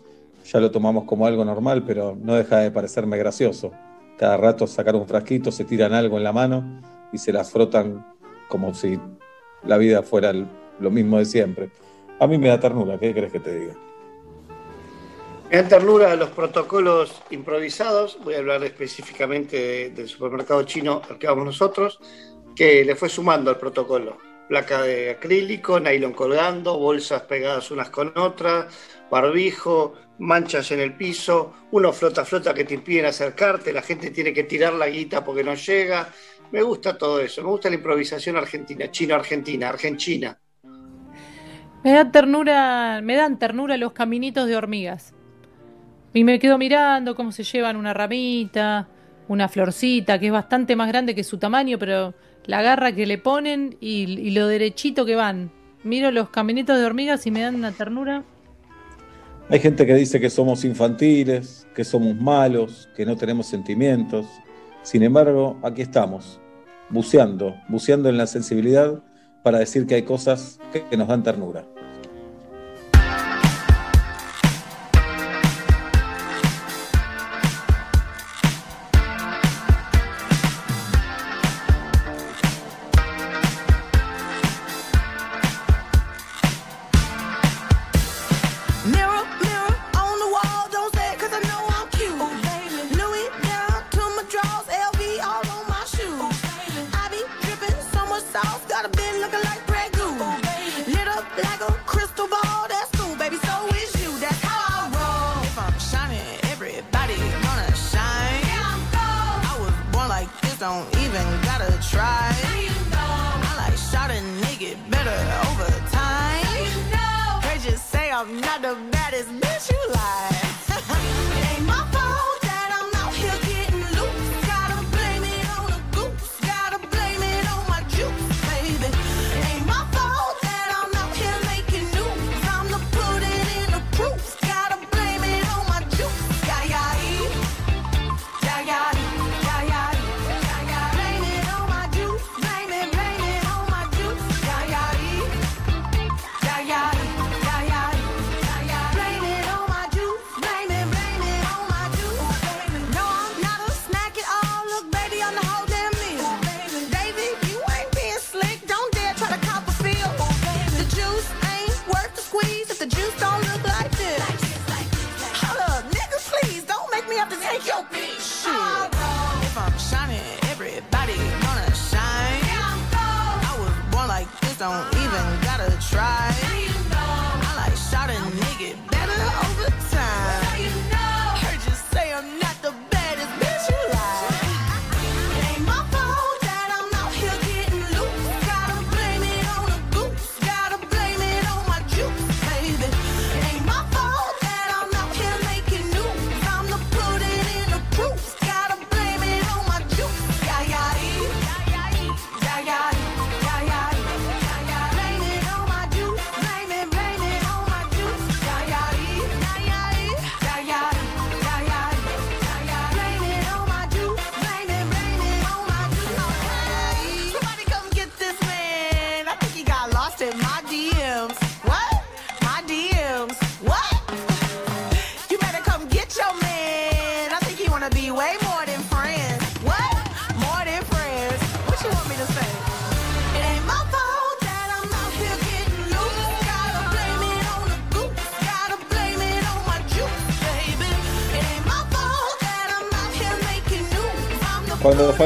[0.46, 3.72] Ya lo tomamos como algo normal, pero no deja de parecerme gracioso.
[4.20, 6.82] Cada rato sacar un frasquito, se tiran algo en la mano
[7.12, 8.06] y se las frotan
[8.48, 9.00] como si
[9.66, 10.32] la vida fuera
[10.80, 11.72] lo mismo de siempre.
[12.20, 13.74] A mí me da ternura, ¿qué crees que te diga?
[15.54, 21.20] Me dan ternura los protocolos improvisados, voy a hablar específicamente de- del supermercado chino al
[21.20, 22.00] que vamos nosotros,
[22.56, 24.18] que le fue sumando al protocolo.
[24.50, 28.66] Placa de acrílico, nylon colgando, bolsas pegadas unas con otras,
[29.12, 34.34] barbijo, manchas en el piso, uno flota flota que te impiden acercarte, la gente tiene
[34.34, 36.10] que tirar la guita porque no llega.
[36.52, 40.36] Me gusta todo eso, me gusta la improvisación argentina, chino-argentina, argentina.
[41.84, 45.14] Me da ternura, me dan ternura los caminitos de hormigas.
[46.14, 48.88] Y me quedo mirando cómo se llevan una ramita,
[49.28, 52.14] una florcita, que es bastante más grande que su tamaño, pero
[52.46, 55.52] la garra que le ponen y, lo derechito que van.
[55.84, 58.24] Miro los caminitos de hormigas y me dan una ternura.
[59.50, 64.26] Hay gente que dice que somos infantiles, que somos malos, que no tenemos sentimientos.
[64.84, 66.40] Sin embargo, aquí estamos,
[66.90, 69.04] buceando, buceando en la sensibilidad
[69.42, 70.60] para decir que hay cosas
[70.90, 71.66] que nos dan ternura.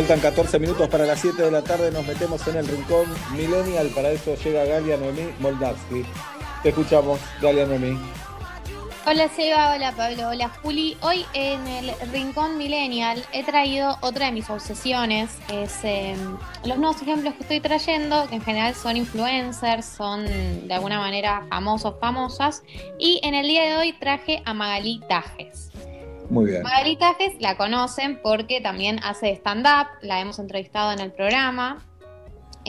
[0.08, 3.06] Faltan 14 minutos para las 7 de la tarde nos metemos en el rincón
[3.36, 3.90] millennial.
[3.94, 6.06] Para eso llega Galia Noemí Moldavsky.
[6.64, 8.00] Te escuchamos, Galia Noemí.
[9.06, 10.96] Hola Seba, hola Pablo, hola Juli.
[11.02, 17.02] Hoy en el Rincón Millennial he traído otra de mis obsesiones, es em, los nuevos
[17.02, 22.64] ejemplos que estoy trayendo, que en general son influencers, son de alguna manera famosos, famosas.
[22.98, 25.67] Y en el día de hoy traje a Magalí Tajes.
[26.30, 26.64] Muy bien.
[26.64, 31.86] Magalí Tajes la conocen porque también hace stand-up, la hemos entrevistado en el programa.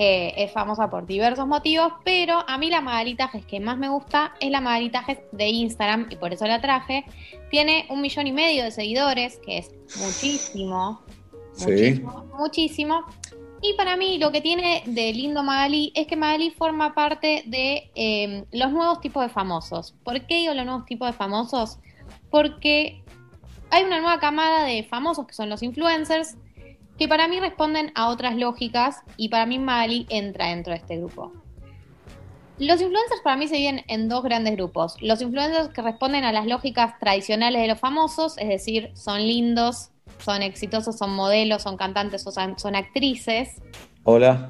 [0.00, 4.32] Eh, es famosa por diversos motivos, pero a mí la Magalitajes que más me gusta
[4.38, 7.04] es la Magalitajes de Instagram y por eso la traje.
[7.50, 11.02] Tiene un millón y medio de seguidores, que es muchísimo,
[11.58, 13.04] muchísimo, muchísimo.
[13.60, 17.90] Y para mí lo que tiene de lindo Magali es que Magali forma parte de
[17.96, 19.96] eh, los nuevos tipos de famosos.
[20.04, 21.80] ¿Por qué digo los nuevos tipos de famosos?
[22.30, 23.02] Porque
[23.70, 26.36] hay una nueva camada de famosos que son los influencers,
[26.98, 30.96] que para mí responden a otras lógicas y para mí Magali entra dentro de este
[30.96, 31.32] grupo.
[32.58, 34.96] Los influencers para mí se dividen en dos grandes grupos.
[35.00, 39.90] Los influencers que responden a las lógicas tradicionales de los famosos, es decir, son lindos,
[40.18, 43.62] son exitosos, son modelos, son cantantes, son actrices.
[44.02, 44.48] Hola.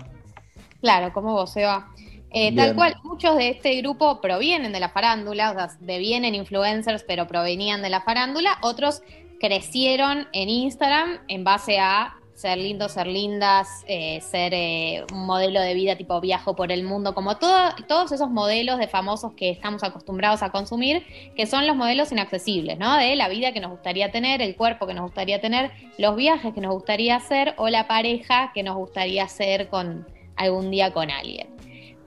[0.81, 1.93] Claro, como vos, Eva.
[2.31, 7.03] Eh, tal cual, muchos de este grupo provienen de la farándula, o sea, devienen influencers,
[7.03, 8.59] pero provenían de la farándula.
[8.63, 9.03] Otros
[9.41, 15.61] crecieron en Instagram en base a ser lindos, ser lindas, eh, ser eh, un modelo
[15.61, 19.51] de vida tipo viajo por el mundo, como todo, todos esos modelos de famosos que
[19.51, 22.97] estamos acostumbrados a consumir, que son los modelos inaccesibles, ¿no?
[22.97, 26.55] De la vida que nos gustaría tener, el cuerpo que nos gustaría tener, los viajes
[26.55, 30.07] que nos gustaría hacer o la pareja que nos gustaría hacer con
[30.37, 31.58] algún día con alguien.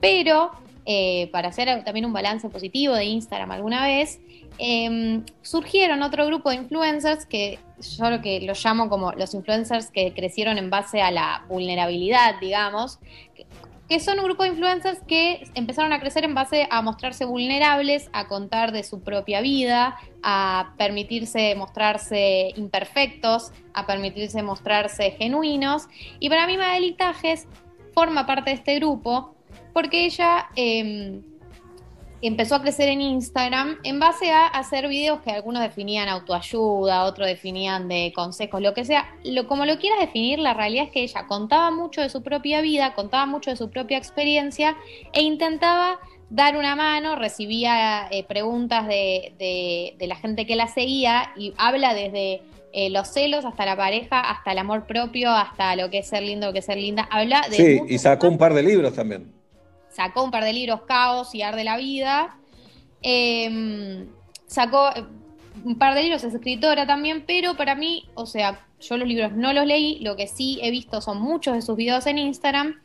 [0.02, 0.50] Pero
[0.84, 4.20] eh, para hacer también un balance positivo de Instagram alguna vez,
[4.58, 7.58] Em, surgieron otro grupo de influencers que
[7.96, 12.38] yo lo que los llamo como los influencers que crecieron en base a la vulnerabilidad,
[12.40, 12.98] digamos,
[13.88, 18.08] que, son un grupo de influencers que empezaron a crecer en base a mostrarse vulnerables,
[18.14, 25.88] a contar de su propia vida, a permitirse mostrarse imperfectos, a permitirse mostrarse genuinos.
[26.20, 27.46] Y para mí Madeline Tajes
[27.92, 29.34] forma parte de este grupo
[29.72, 30.48] porque ella...
[30.56, 31.22] Em,
[32.22, 37.26] empezó a crecer en Instagram en base a hacer videos que algunos definían autoayuda, otros
[37.26, 39.12] definían de consejos, lo que sea.
[39.24, 42.60] Lo, como lo quieras definir, la realidad es que ella contaba mucho de su propia
[42.60, 44.76] vida, contaba mucho de su propia experiencia
[45.12, 45.98] e intentaba
[46.30, 52.40] dar una mano, recibía eh, preguntas de, la gente que la seguía y habla desde
[52.72, 56.22] eh, los celos hasta la pareja, hasta el amor propio, hasta lo que es ser
[56.22, 57.08] lindo, lo que es ser linda.
[57.10, 57.56] Habla de...
[57.56, 59.41] Sí, y sacó un par de libros también
[59.92, 62.36] sacó un par de libros, Caos y Arde la Vida.
[63.02, 64.08] Em,
[64.46, 65.04] sacó eh,
[65.64, 69.32] un par de libros, es escritora también, pero para mí, o sea, yo los libros
[69.32, 72.80] no los leí, lo que sí he visto son muchos de sus videos en Instagram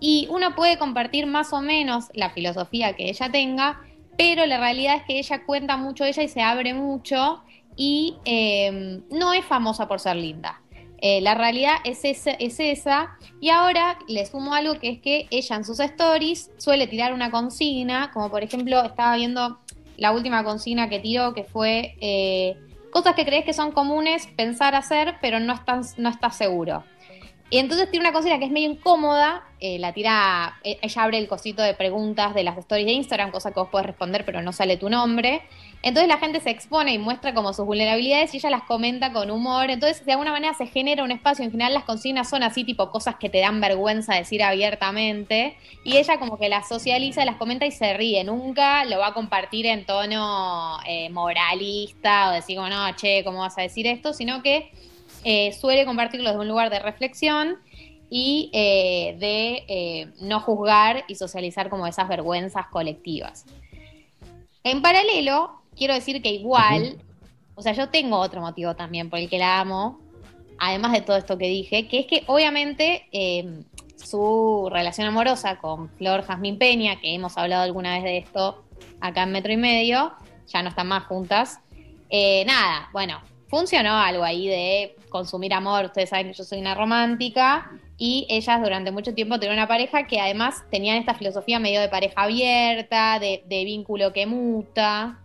[0.00, 3.80] y uno puede compartir más o menos la filosofía que ella tenga,
[4.16, 7.42] pero la realidad es que ella cuenta mucho ella y se abre mucho
[7.76, 10.61] y em, no es famosa por ser linda.
[11.04, 13.18] Eh, la realidad es esa, es esa.
[13.40, 17.32] Y ahora le sumo algo que es que ella en sus stories suele tirar una
[17.32, 19.58] consigna, como por ejemplo estaba viendo
[19.96, 22.56] la última consigna que tiró, que fue eh,
[22.92, 26.84] cosas que crees que son comunes pensar hacer, pero no estás, no seguro.
[27.50, 31.26] Y entonces tiene una consigna que es medio incómoda, eh, la tira, ella abre el
[31.26, 34.52] cosito de preguntas de las stories de Instagram, cosa que vos puedes responder, pero no
[34.52, 35.42] sale tu nombre.
[35.82, 39.32] Entonces la gente se expone y muestra como sus vulnerabilidades y ella las comenta con
[39.32, 39.68] humor.
[39.68, 41.44] Entonces de alguna manera se genera un espacio.
[41.44, 45.56] En general las consignas son así tipo cosas que te dan vergüenza decir abiertamente.
[45.84, 48.22] Y ella como que las socializa, las comenta y se ríe.
[48.22, 53.40] Nunca lo va a compartir en tono eh, moralista o decir como no, che, ¿cómo
[53.40, 54.12] vas a decir esto?
[54.12, 54.70] Sino que
[55.24, 57.56] eh, suele compartirlo desde un lugar de reflexión
[58.08, 63.46] y eh, de no juzgar y socializar como esas vergüenzas colectivas.
[64.62, 66.98] En paralelo, quiero decir que igual,
[67.54, 70.00] o sea, yo tengo otro motivo también por el que la amo,
[70.58, 73.64] además de todo esto que dije, que es que obviamente em,
[73.96, 78.64] su relación amorosa con Flor Jazmín Peña, que hemos hablado alguna vez de esto
[79.00, 80.12] acá en Metro y Medio,
[80.46, 81.60] ya no están más juntas.
[82.10, 85.86] Eh, nada, bueno, funcionó algo ahí de consumir amor.
[85.86, 90.06] Ustedes saben que yo soy una romántica y ellas durante mucho tiempo tuvieron una pareja
[90.06, 95.21] que además tenían esta filosofía medio de pareja abierta, de, de vínculo que muta.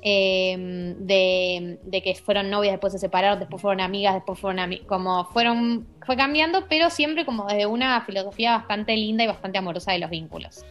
[0.00, 5.86] Em, de, que fueron novias, después se separaron, después fueron amigas, después fueron como fueron,
[6.06, 10.10] fue cambiando, pero siempre como desde una filosofía bastante linda y bastante amorosa de los
[10.10, 10.64] vínculos.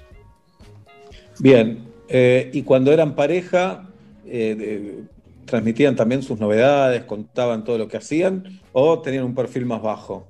[1.39, 3.89] Bien, eh, y cuando eran pareja,
[4.25, 5.03] eh,
[5.45, 10.25] ¿transmitían también sus novedades, contaban todo lo que hacían o tenían un perfil más bajo?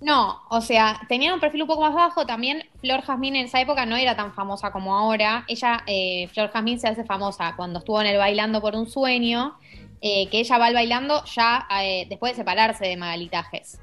[0.00, 2.24] No, o sea, tenía un perfil un poco más bajo.
[2.24, 5.44] También Flor Jazmín en esa época no era tan famosa como ahora.
[5.46, 9.56] Ella, eh, Flor Jazmín se hace famosa cuando estuvo en el Bailando por un Sueño,
[10.00, 13.78] eh, que ella va al bailando ya eh, después de separarse de Magalitajes.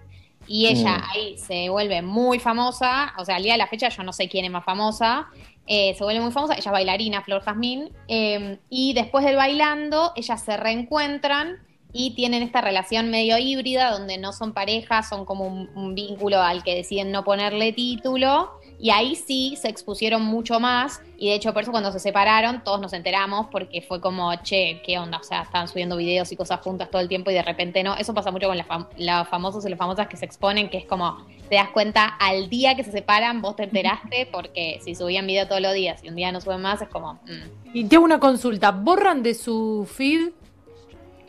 [0.47, 1.03] Y ella Mm.
[1.13, 3.13] ahí se vuelve muy famosa.
[3.19, 5.27] O sea, al día de la fecha yo no sé quién es más famosa.
[5.69, 6.53] eh, se vuelve muy famosa.
[6.53, 7.89] Ella es bailarina, Flor Jazmín.
[8.07, 11.57] eh, y después del bailando, ellas se reencuentran
[11.97, 16.41] y tienen esta relación medio híbrida donde no son parejas, son como un, un vínculo
[16.41, 18.51] al que deciden no ponerle título.
[18.79, 21.01] Y ahí sí se expusieron mucho más.
[21.17, 24.83] Y de hecho, por eso cuando se separaron, todos nos enteramos porque fue como, che,
[24.85, 25.17] ¿qué onda?
[25.17, 27.95] O sea, estaban subiendo videos y cosas juntas todo el tiempo y de repente no.
[27.95, 30.77] Eso pasa mucho con las fam- los famosos y las famosas que se exponen, que
[30.77, 34.93] es como, te das cuenta al día que se separan, vos te enteraste, porque si
[34.93, 37.67] subían video todos los días y un día no suben más, es como, mm.
[37.73, 38.69] Y tengo una consulta.
[38.71, 40.29] ¿Borran de su feed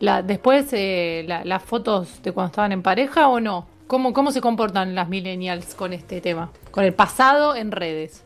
[0.01, 3.67] después eh, la- las fotos de cuando estaban en pareja o no?
[3.87, 6.51] ¿Cómo, ¿Cómo se comportan las millennials con este tema?
[6.71, 8.25] Con el pasado en redes.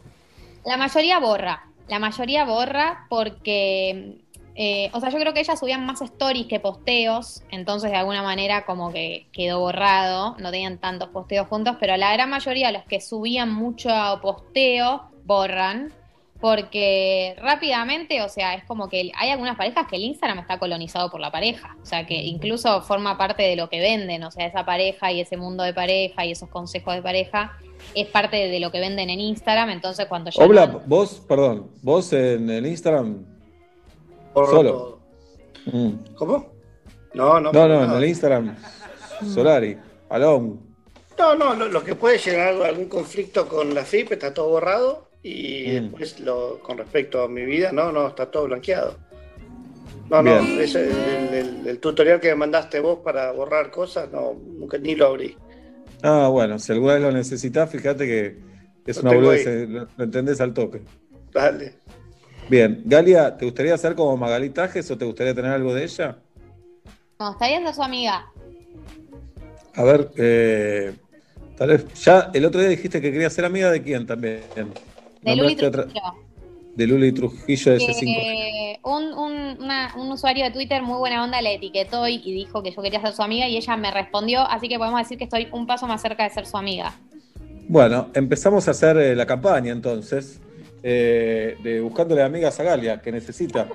[0.65, 1.65] La mayoría borra.
[1.89, 4.19] La mayoría borra porque.
[4.55, 7.43] eh, o sea, yo creo que ellas subían más stories que posteos.
[7.51, 10.37] Entonces, de alguna manera, como que quedó borrado.
[10.39, 11.77] No tenían tantos posteos juntos.
[11.81, 13.89] Pero la gran mayoría de los que subían mucho
[14.21, 15.93] posteo borran.
[16.43, 21.09] Porque rápidamente, o sea, es como que hay algunas parejas que el Instagram está colonizado
[21.09, 21.77] por la pareja.
[21.81, 24.25] O sea, que incluso forma parte de lo que venden.
[24.25, 27.53] O sea, esa pareja y ese mundo de pareja y esos consejos de pareja
[27.95, 29.71] es parte de lo que venden en Instagram.
[29.71, 30.45] Entonces, cuando ya.
[30.45, 33.25] Obla, vos, perdón, vos en el Instagram
[34.35, 34.99] solo.
[35.67, 35.91] Mm.
[36.17, 36.47] ¿Cómo?
[37.15, 37.53] No, no.
[37.53, 37.99] No, no, en no.
[37.99, 38.57] el Instagram
[39.33, 39.79] Solari,
[40.11, 40.57] alone.
[41.17, 44.49] No, no, lo, lo que puede llegar a algún conflicto con la FIP está todo
[44.49, 45.83] borrado y Mm.
[45.83, 48.97] después lo, con respecto a mi vida, no, no, está todo blanqueado.
[50.11, 50.61] No, no, Bien.
[50.61, 54.95] ese- el, el- el tutorial que me mandaste vos para borrar cosas, no, nunca ni
[54.95, 55.37] lo abrí.
[56.03, 58.37] Ah, bueno, si alguna vez lo necesitas, fíjate que
[58.85, 60.83] es Lo una boludez, eh, lo, lo entendés al toque.
[61.33, 61.75] Dale.
[62.49, 66.19] Bien, Galia, ¿te gustaría hacer como Magali Tajes o te gustaría tener algo de ella?
[67.21, 68.27] Me gustaría ser su amiga.
[69.77, 70.93] A ver, eh,
[71.57, 74.43] tal vez ya el otro día dijiste que querías ser amiga de quién también.
[75.23, 76.03] De Luli Trujillo.
[76.75, 78.81] de Luli Trujillo de Que, C5.
[78.85, 82.63] un, un- una- un usuario de Twitter muy buena onda le etiquetó y, y dijo
[82.63, 85.25] que yo quería ser su amiga y ella me respondió, así que podemos decir que
[85.25, 86.95] estoy un paso más cerca de ser su amiga.
[87.69, 90.41] Bueno, empezamos a hacer eh, la campaña entonces
[90.83, 93.69] eh, de buscándole amigas a Galia, que necesita.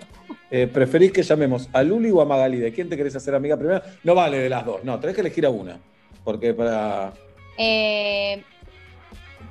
[0.51, 2.57] Eh, ¿Preferís que llamemos a Luli o a Magali?
[2.57, 3.81] ¿De quién te querés hacer amiga primero?
[4.03, 5.77] No vale de las dos, no, tenés que elegir a una.
[6.23, 7.13] Porque para.
[7.57, 8.43] Eh,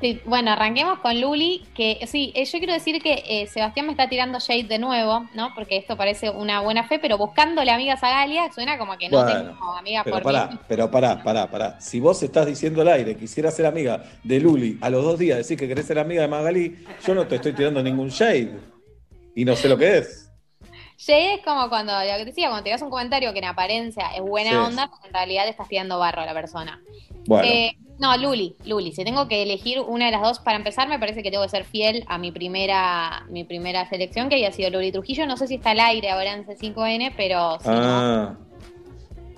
[0.01, 3.93] sí, bueno, arranquemos con Luli, que sí, eh, yo quiero decir que eh, Sebastián me
[3.93, 5.51] está tirando shade de nuevo, ¿no?
[5.55, 9.23] Porque esto parece una buena fe, pero buscándole amigas a Galia suena como que no
[9.23, 10.59] Bueno, tengo amigas Pero por pará, mí.
[10.69, 11.81] pero pará, pará, pará.
[11.81, 15.39] Si vos estás diciendo al aire, quisiera ser amiga de Luli, a los dos días
[15.39, 18.51] decir que querés ser amiga de Magali, yo no te estoy tirando ningún shade.
[19.35, 20.26] Y no sé lo que es.
[20.99, 23.45] Shade es como cuando, lo que te decía, cuando te das un comentario que en
[23.47, 24.57] apariencia es buena Sí.
[24.57, 26.81] onda, pero en realidad te estás tirando barro a la persona.
[27.27, 27.47] Bueno.
[27.49, 28.93] Eh, no, Luli, Luli.
[28.93, 31.49] Si tengo que elegir una de las dos para empezar, me parece que tengo que
[31.51, 35.27] ser fiel a mi primera, mi primera selección, que había sido Luli Trujillo.
[35.27, 38.35] No sé si está al aire ahora en C5N, pero si no, Ah,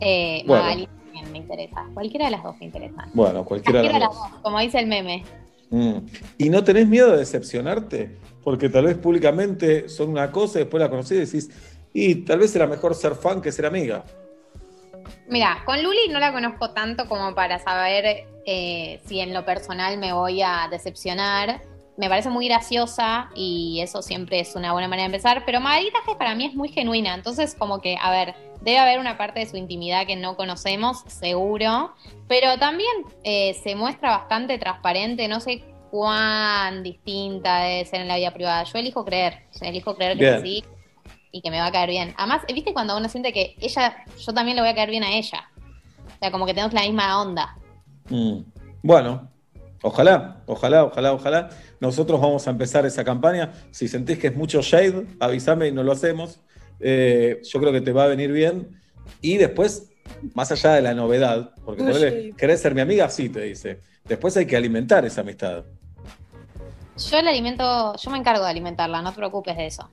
[0.01, 0.63] eh, bueno.
[0.65, 0.89] Magali
[1.33, 1.85] me interesa.
[1.95, 3.11] Cualquiera de las dos me interesan.
[3.15, 4.23] bueno, cualquiera de Cualquiera las de dos.
[4.25, 5.25] las dos, como dice el meme.
[5.71, 5.99] Mm.
[6.39, 8.17] ¿Y no tenés miedo de decepcionarte?
[8.43, 11.51] Porque tal vez públicamente son una cosa y después la conocés y decís,
[11.93, 14.05] y tal vez era mejor ser fan que ser amiga.
[15.29, 19.99] Mira, con Luli no la conozco tanto como para saber eh, si en lo personal
[19.99, 21.61] me voy a decepcionar.
[21.99, 25.43] Me parece muy graciosa y eso siempre es una buena manera de empezar.
[25.45, 27.15] Pero Margarita para mí es muy genuina.
[27.15, 31.03] Entonces, como que, a ver, debe haber una parte de su intimidad que no conocemos,
[31.07, 31.95] seguro.
[32.29, 32.91] Pero también
[33.25, 35.29] eh, se muestra bastante transparente.
[35.29, 38.65] No sé cuán distinta debe ser en la vida privada.
[38.65, 39.45] Yo elijo creer.
[39.55, 40.35] O sea, elijo creer que Bien.
[40.35, 40.65] así
[41.31, 42.15] y que me va a caer bien.
[42.17, 45.13] Además, ¿viste cuando uno siente que ella, yo también le voy a caer bien a
[45.13, 45.49] ella?
[46.07, 47.57] O sea, como que tenemos la misma onda.
[48.09, 48.41] Mm.
[48.83, 49.31] Bueno,
[49.83, 51.49] ojalá, ojalá, ojalá, ojalá.
[51.81, 53.53] Nosotros vamos a empezar esa campaña.
[53.71, 56.41] Si sentís que es mucho shade, avísame y no lo hacemos.
[56.81, 58.81] Eh, yo creo que te va a venir bien.
[59.21, 59.91] Y después,
[60.35, 62.33] más allá de la novedad, porque ponele, shade.
[62.37, 63.09] ¿querés ser mi amiga?
[63.09, 63.81] Sí, te dice.
[64.05, 65.65] Después hay que alimentar esa amistad.
[67.11, 69.89] Yo la alimento, yo me encargo de alimentarla, no te preocupes de eso.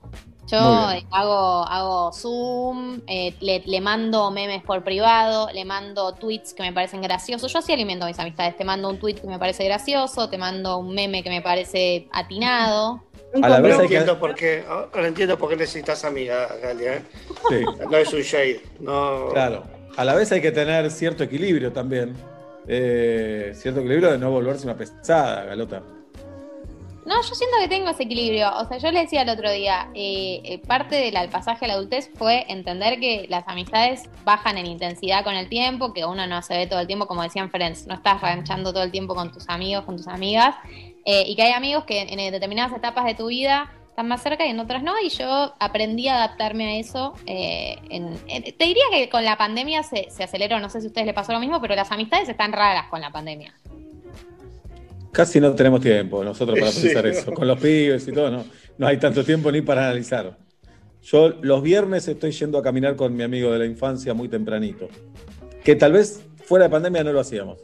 [0.48, 6.54] Yo eh, hago, hago Zoom, eh, le, le mando memes por privado, le mando tweets
[6.54, 7.52] que me parecen graciosos.
[7.52, 8.56] Yo así alimento a mis amistades.
[8.56, 12.08] Te mando un tweet que me parece gracioso, te mando un meme que me parece
[12.12, 13.02] atinado.
[13.42, 14.64] A la vez Ahora hay que- entiendo, por qué,
[14.94, 16.94] entiendo por qué necesitas amiga, Galia.
[16.96, 17.02] ¿eh?
[17.48, 17.64] Sí.
[17.90, 18.60] No es un shade.
[18.80, 19.64] No, Claro.
[19.96, 22.14] A la vez hay que tener cierto equilibrio también.
[22.68, 25.82] Eh, cierto equilibrio de no volverse una pesada, Galota.
[27.06, 28.50] No, yo siento que tengo ese equilibrio.
[28.56, 31.74] O sea, yo le decía el otro día, eh, eh, parte del pasaje a la
[31.74, 36.42] adultez fue entender que las amistades bajan en intensidad con el tiempo, que uno no
[36.42, 39.30] se ve todo el tiempo, como decían Friends, no estás ranchando todo el tiempo con
[39.30, 40.56] tus amigos, con tus amigas,
[41.06, 44.44] eh, y que hay amigos que en determinadas etapas de tu vida están más cerca
[44.46, 47.14] y en otras no, y yo aprendí a adaptarme a eso.
[47.24, 50.88] en- en- te diría que con la pandemia se, se aceleró, no sé si a
[50.88, 53.54] ustedes les pasó lo mismo, pero las amistades están raras con la pandemia.
[55.12, 56.88] Casi no tenemos tiempo nosotros para Sí.
[56.88, 57.32] pensar eso.
[57.32, 58.44] Con los pibes y todo, no,
[58.76, 60.36] no hay tanto tiempo ni para analizar.
[61.02, 64.88] Yo los viernes estoy yendo a caminar con mi amigo de la infancia muy tempranito.
[65.64, 67.60] Que tal vez fuera de pandemia no lo hacíamos.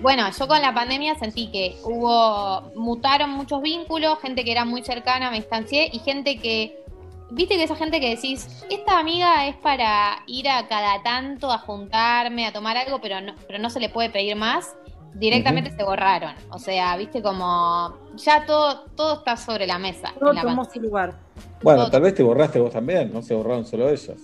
[0.00, 4.84] Bueno, yo con la pandemia sentí que hubo, mutaron muchos vínculos, gente que era muy
[4.84, 6.84] cercana, me distancié, y gente que,
[7.30, 11.58] viste que esa gente que decís, esta amiga es para ir a cada tanto a
[11.58, 14.76] juntarme, a tomar algo, pero no, pero no se le puede pedir más,
[15.14, 16.34] directamente se borraron.
[16.50, 20.12] O sea, viste como, ya todo, todo está sobre la mesa.
[20.18, 21.14] Todo tomó su lugar.
[21.62, 24.16] Bueno, tal vez te borraste vos también, no se borraron solo ellas.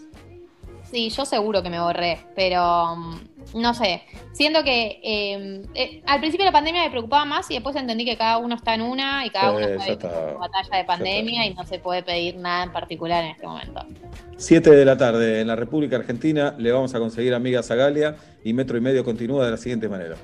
[0.95, 4.03] Sí, yo seguro que me borré, pero mm, no sé.
[4.33, 8.05] Siento que eh, eh, al principio de la pandemia me preocupaba más y después entendí
[8.05, 10.85] que cada uno está en una y cada Sí, uno está en su batalla de
[10.85, 13.85] pandemia y no se puede pedir nada en particular en este momento.
[14.37, 18.15] 7 de la tarde en la República Argentina le vamos a conseguir amigas a Galia
[18.45, 20.15] y Metro y Medio continúa de la siguiente manera.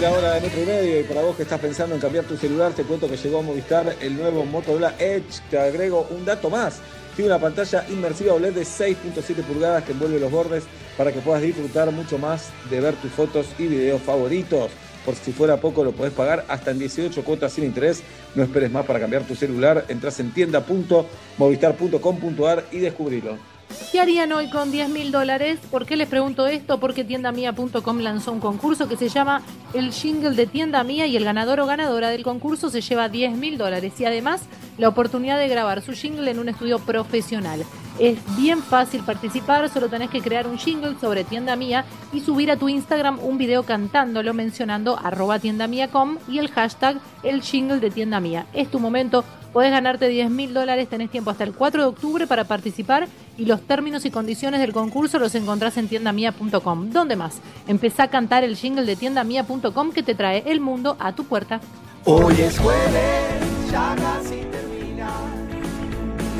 [0.00, 2.26] La tercera hora de metro y medio y para vos que estás pensando en cambiar
[2.26, 5.40] tu celular, te cuento que llegó a Movistar el nuevo Motorola Edge.
[5.48, 6.80] Te agrego un dato más.
[7.14, 10.64] Tiene una pantalla inmersiva OLED de 6.7 pulgadas que envuelve los bordes
[10.98, 14.70] para que puedas disfrutar mucho más de ver tus fotos y videos favoritos.
[15.06, 18.02] Por si fuera poco, lo podés pagar hasta en 18 cuotas sin interés.
[18.34, 19.86] No esperes más para cambiar tu celular.
[19.88, 23.55] Entrás en tienda.movistar.com.ar y descubrilo.
[23.90, 25.58] ¿Qué harían hoy con 10 mil dólares?
[25.70, 26.78] ¿Por qué les pregunto esto?
[26.78, 29.42] Porque tiendamia.com lanzó un concurso que se llama
[29.74, 33.36] El Jingle de Tienda Mía y el ganador o ganadora del concurso se lleva 10
[33.36, 34.42] mil dólares y además
[34.78, 37.64] la oportunidad de grabar su jingle en un estudio profesional.
[37.98, 42.50] Es bien fácil participar, solo tenés que crear un jingle sobre Tienda Mía y subir
[42.50, 47.90] a tu Instagram un video cantándolo mencionando arroba tiendamia.com y el hashtag El Jingle de
[47.90, 48.46] Tienda Mía.
[48.52, 49.24] Es tu momento,
[49.54, 53.08] podés ganarte 10 mil dólares, tenés tiempo hasta el 4 de octubre para participar
[53.38, 56.90] y los términos y condiciones del concurso los encontrás en tiendamia.com.
[56.90, 57.40] ¿Dónde más?
[57.66, 61.60] Empezá a cantar el jingle de tiendamia.com que te trae el mundo a tu puerta.
[62.04, 65.08] Hoy es jueves, ya casi termina.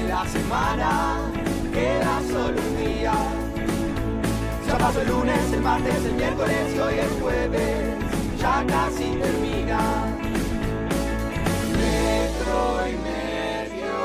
[0.07, 1.36] La semana
[1.77, 3.15] queda solo un día.
[4.67, 7.95] Ya pasó el lunes, el martes, el miércoles y hoy es jueves,
[8.41, 9.81] ya casi termina.
[11.81, 13.97] Metro y medio.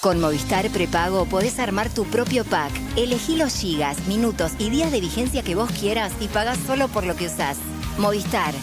[0.00, 2.72] Con Movistar Prepago podés armar tu propio pack.
[2.96, 7.06] Elegí los gigas, minutos y días de vigencia que vos quieras y pagás solo por
[7.06, 7.58] lo que usás.
[7.96, 8.54] Movistar.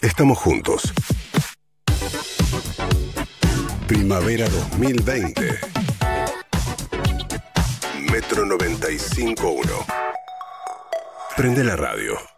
[0.00, 0.92] Estamos juntos.
[3.88, 5.58] Primavera 2020.
[8.10, 9.84] Metro 95.1.
[11.34, 12.37] Prende la radio.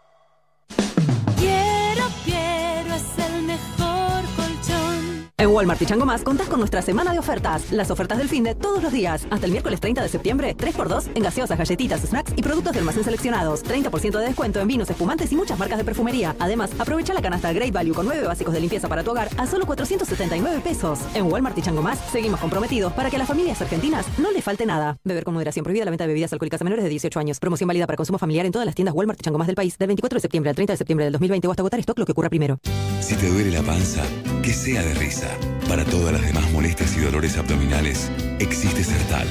[5.41, 7.71] En Walmart y Chango Más contás con nuestra semana de ofertas.
[7.71, 9.25] Las ofertas del fin de todos los días.
[9.31, 13.03] Hasta el miércoles 30 de septiembre, 3x2 en gaseosas, galletitas, snacks y productos de almacén
[13.03, 13.65] seleccionados.
[13.65, 16.35] 30% de descuento en vinos, espumantes y muchas marcas de perfumería.
[16.37, 19.47] Además, aprovecha la canasta Great Value con 9 básicos de limpieza para tu hogar a
[19.47, 20.99] solo 479 pesos.
[21.15, 24.43] En Walmart y Chango Más seguimos comprometidos para que a las familias argentinas no le
[24.43, 24.99] falte nada.
[25.03, 27.39] Beber con moderación prohibida la venta de bebidas alcohólicas a menores de 18 años.
[27.39, 29.75] Promoción válida para consumo familiar en todas las tiendas Walmart y Chango Más del país
[29.79, 32.05] del 24 de septiembre al 30 de septiembre del 2020 o hasta agotar stock lo
[32.05, 32.59] que ocurra primero.
[32.99, 34.03] Si te duele la panza,
[34.51, 35.29] que sea de risa.
[35.69, 39.25] Para todas las demás molestias y dolores abdominales, existe Sertal.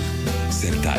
[0.51, 0.99] Sertal.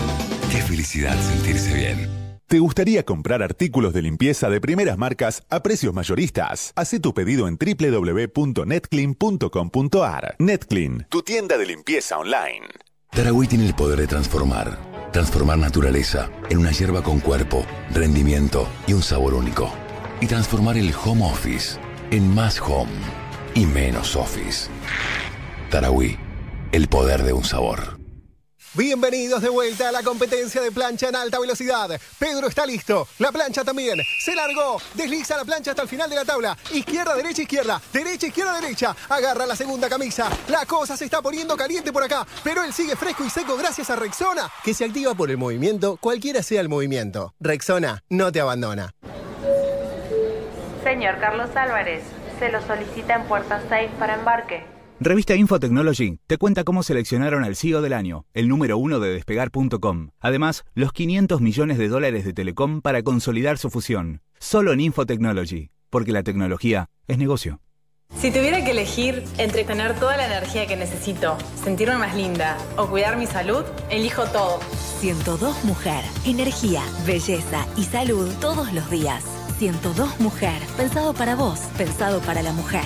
[0.52, 2.07] Qué felicidad sentirse bien.
[2.45, 6.72] ¿Te gustaría comprar artículos de limpieza de primeras marcas a precios mayoristas?
[6.76, 10.35] Haz tu pedido en www.netclean.com.ar.
[10.38, 12.68] Netclean, tu tienda de limpieza online.
[13.10, 14.77] Tarahui tiene el poder de transformar.
[15.11, 19.73] Transformar naturaleza en una hierba con cuerpo, rendimiento y un sabor único.
[20.19, 21.80] Y transformar el home office
[22.11, 23.20] en más home
[23.53, 24.69] y menos office.
[25.69, 26.17] Tarahui,
[26.71, 28.01] el poder de un sabor.
[28.73, 31.89] Bienvenidos de vuelta a la competencia de plancha en alta velocidad.
[32.17, 33.05] Pedro está listo.
[33.19, 33.99] La plancha también.
[34.21, 34.81] Se largó.
[34.93, 36.57] Desliza la plancha hasta el final de la tabla.
[36.71, 37.81] Izquierda, derecha, izquierda.
[37.91, 38.95] Derecha, izquierda, derecha.
[39.09, 40.29] Agarra la segunda camisa.
[40.47, 42.25] La cosa se está poniendo caliente por acá.
[42.45, 45.97] Pero él sigue fresco y seco gracias a Rexona, que se activa por el movimiento,
[45.97, 47.33] cualquiera sea el movimiento.
[47.41, 48.93] Rexona no te abandona.
[50.81, 52.03] Señor Carlos Álvarez,
[52.41, 54.63] se lo solicita en puerta 6 para embarque.
[54.99, 60.09] Revista Infotechnology te cuenta cómo seleccionaron al CEO del año, el número uno de despegar.com.
[60.19, 64.22] Además, los 500 millones de dólares de Telecom para consolidar su fusión.
[64.39, 67.61] Solo en Infotechnology, porque la tecnología es negocio.
[68.19, 72.88] Si tuviera que elegir entre tener toda la energía que necesito, sentirme más linda o
[72.88, 74.59] cuidar mi salud, elijo todo.
[74.99, 76.03] 102 Mujer.
[76.26, 79.40] Energía, belleza y salud todos los días.
[79.61, 80.59] 102 Mujer.
[80.75, 82.81] Pensado para vos, pensado para la mujer.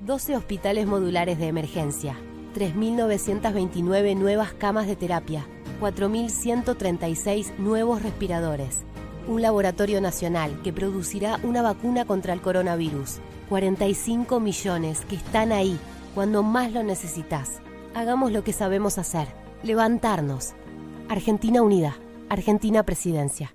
[0.00, 2.16] 12 hospitales modulares de emergencia,
[2.56, 5.46] 3.929 nuevas camas de terapia,
[5.80, 8.80] 4.136 nuevos respiradores,
[9.28, 15.78] un laboratorio nacional que producirá una vacuna contra el coronavirus, 45 millones que están ahí
[16.16, 17.60] cuando más lo necesitas.
[17.94, 19.28] Hagamos lo que sabemos hacer,
[19.62, 20.54] levantarnos.
[21.08, 21.96] Argentina Unida,
[22.28, 23.54] Argentina Presidencia.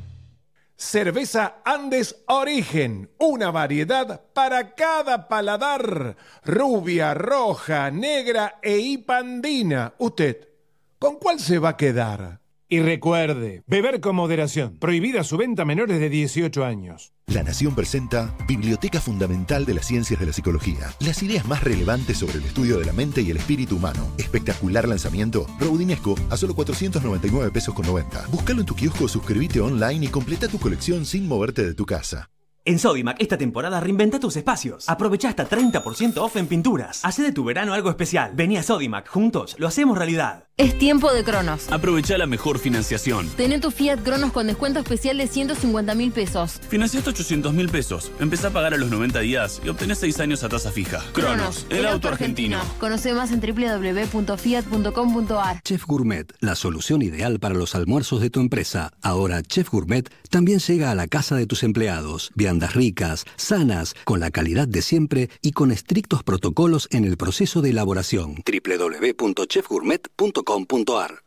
[0.81, 6.17] Cerveza Andes Origen, una variedad para cada paladar.
[6.43, 9.93] Rubia, roja, negra e hipandina.
[9.99, 10.49] ¿Usted
[10.97, 12.40] con cuál se va a quedar?
[12.73, 14.77] Y recuerde, beber con moderación.
[14.79, 17.11] Prohibida su venta a menores de 18 años.
[17.27, 20.87] La Nación presenta Biblioteca Fundamental de las Ciencias de la Psicología.
[21.01, 24.13] Las ideas más relevantes sobre el estudio de la mente y el espíritu humano.
[24.17, 25.47] Espectacular lanzamiento.
[25.59, 28.27] Raudinesco a solo 499 pesos con 90.
[28.31, 32.29] Búscalo en tu kiosco, suscríbete online y completa tu colección sin moverte de tu casa.
[32.63, 34.87] En Sodimac esta temporada reinventa tus espacios.
[34.87, 37.03] Aprovecha hasta 30% off en pinturas.
[37.03, 38.33] Hace de tu verano algo especial.
[38.35, 40.45] Vení a Sodimac, juntos lo hacemos realidad.
[40.57, 41.71] Es tiempo de Cronos.
[41.71, 43.27] Aprovecha la mejor financiación.
[43.29, 46.61] Tené tu Fiat Cronos con descuento especial de 150 mil pesos.
[46.69, 48.11] Financiaste 800 mil pesos.
[48.19, 50.99] Empezá a pagar a los 90 días y obtenés 6 años a tasa fija.
[51.13, 52.59] Cronos, el, auto argentino.
[52.79, 55.63] Conoce más en www.fiat.com.ar.
[55.63, 58.91] Chef Gourmet, la solución ideal para los almuerzos de tu empresa.
[59.01, 62.29] Ahora Chef Gourmet también llega a la casa de tus empleados.
[62.51, 67.61] Viandas ricas, sanas, con la calidad de siempre y con estrictos protocolos en el proceso
[67.61, 68.43] de elaboración.
[68.45, 71.23] www.chefgourmet.com.ar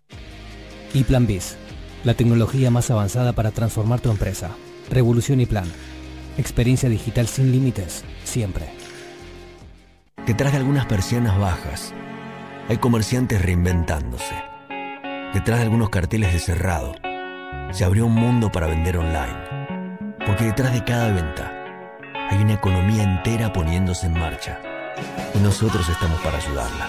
[0.92, 1.56] Y Plan Biz,
[2.04, 4.54] la tecnología más avanzada para transformar tu empresa.
[4.90, 5.64] Revolución y Plan.
[6.36, 8.68] Experiencia digital sin límites, siempre.
[10.26, 11.94] Detrás de algunas persianas bajas,
[12.68, 14.34] hay comerciantes reinventándose.
[15.32, 16.94] Detrás de algunos carteles de cerrado,
[17.72, 19.63] se abrió un mundo para vender online.
[20.26, 21.52] Porque detrás de cada venta,
[22.30, 24.58] hay una economía entera poniéndose en marcha.
[25.34, 26.88] Y nosotros estamos para ayudarla.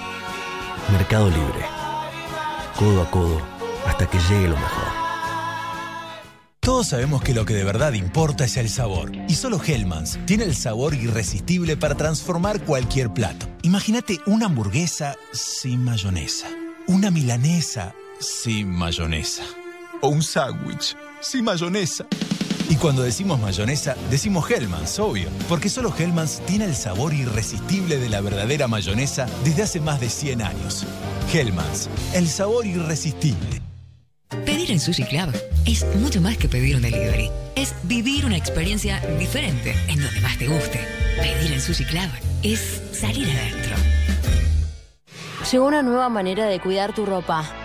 [0.91, 1.65] Mercado Libre.
[2.77, 3.41] Codo a codo
[3.85, 5.05] hasta que llegue lo mejor.
[6.61, 9.11] Todos sabemos que lo que de verdad importa es el sabor.
[9.27, 13.47] Y solo Hellmann's tiene el sabor irresistible para transformar cualquier plato.
[13.61, 16.47] Imagínate una hamburguesa sin mayonesa.
[16.87, 19.43] Una milanesa sin mayonesa.
[20.01, 22.05] O un sándwich sin mayonesa.
[22.69, 28.09] Y cuando decimos mayonesa, decimos Hellmann's, obvio, porque solo Hellmann's tiene el sabor irresistible de
[28.09, 30.85] la verdadera mayonesa desde hace más de 100 años.
[31.31, 33.61] Hellmann's, el sabor irresistible.
[34.45, 35.31] Pedir en Sushi Club
[35.65, 37.29] es mucho más que pedir un delivery.
[37.55, 40.79] Es vivir una experiencia diferente en donde más te guste.
[41.21, 42.09] Pedir en Sushi Club
[42.41, 43.75] es salir adentro.
[45.51, 47.64] Llegó una nueva manera de cuidar tu ropa.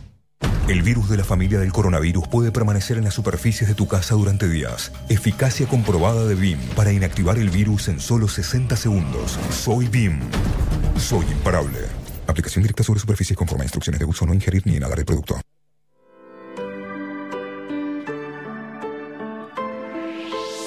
[0.71, 4.15] El virus de la familia del coronavirus puede permanecer en las superficies de tu casa
[4.15, 4.93] durante días.
[5.09, 9.37] Eficacia comprobada de BIM para inactivar el virus en solo 60 segundos.
[9.49, 10.21] Soy BIM.
[10.97, 11.77] Soy imparable.
[12.25, 14.25] Aplicación directa sobre superficies conforme a instrucciones de uso.
[14.25, 15.41] No ingerir ni inhalar el producto.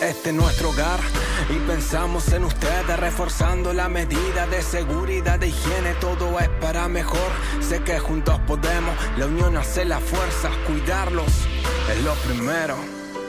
[0.03, 1.01] Este es nuestro hogar
[1.51, 5.95] y pensamos en ustedes, reforzando la medida de seguridad de higiene.
[6.01, 7.31] Todo es para mejor.
[7.61, 10.51] Sé que juntos podemos, la unión hace la fuerza.
[10.67, 11.47] Cuidarlos
[11.91, 12.77] es lo primero.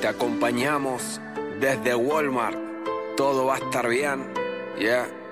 [0.01, 1.19] Te acompañamos
[1.59, 2.57] desde Walmart.
[3.17, 4.33] Todo va a estar bien.
[4.77, 5.24] Yeah.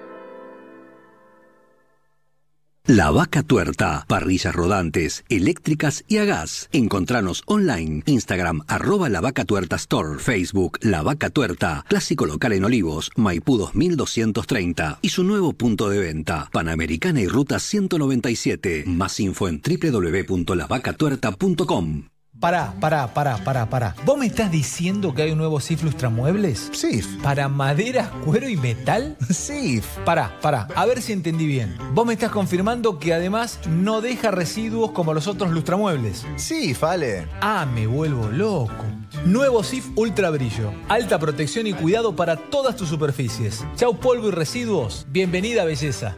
[2.85, 6.67] La Vaca Tuerta, parrillas rodantes, eléctricas y a gas.
[6.73, 12.65] Encontranos online, Instagram, arroba La Vaca Tuerta Store, Facebook, La Vaca Tuerta, clásico local en
[12.65, 18.83] Olivos, Maipú 2230 y su nuevo punto de venta, Panamericana y Ruta 197.
[18.85, 22.12] Más info en www.lavacatuerta.com.
[22.39, 23.95] Pará, pará, pará, pará, pará.
[24.05, 26.69] ¿Vos me estás diciendo que hay un nuevo SIF Lustramuebles?
[26.73, 27.21] SIF.
[27.21, 29.15] ¿Para madera, cuero y metal?
[29.29, 29.85] SIF.
[30.03, 31.77] Pará, pará, a ver si entendí bien.
[31.93, 36.25] Vos me estás confirmando que además no deja residuos como los otros lustramuebles.
[36.35, 37.27] SIF, vale.
[37.39, 38.83] Ah, me vuelvo loco.
[39.25, 40.73] Nuevo SIF Ultra Brillo.
[40.89, 43.63] Alta protección y cuidado para todas tus superficies.
[43.77, 45.05] Chau polvo y residuos.
[45.09, 46.17] Bienvenida belleza.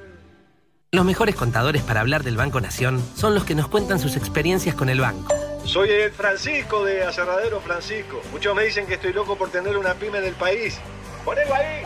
[0.92, 4.76] Los mejores contadores para hablar del Banco Nación son los que nos cuentan sus experiencias
[4.76, 5.36] con el banco.
[5.66, 8.22] Soy el Francisco de Aserradero Francisco.
[8.32, 10.80] Muchos me dicen que estoy loco por tener una pyme del país.
[11.26, 11.84] Ponelo ahí.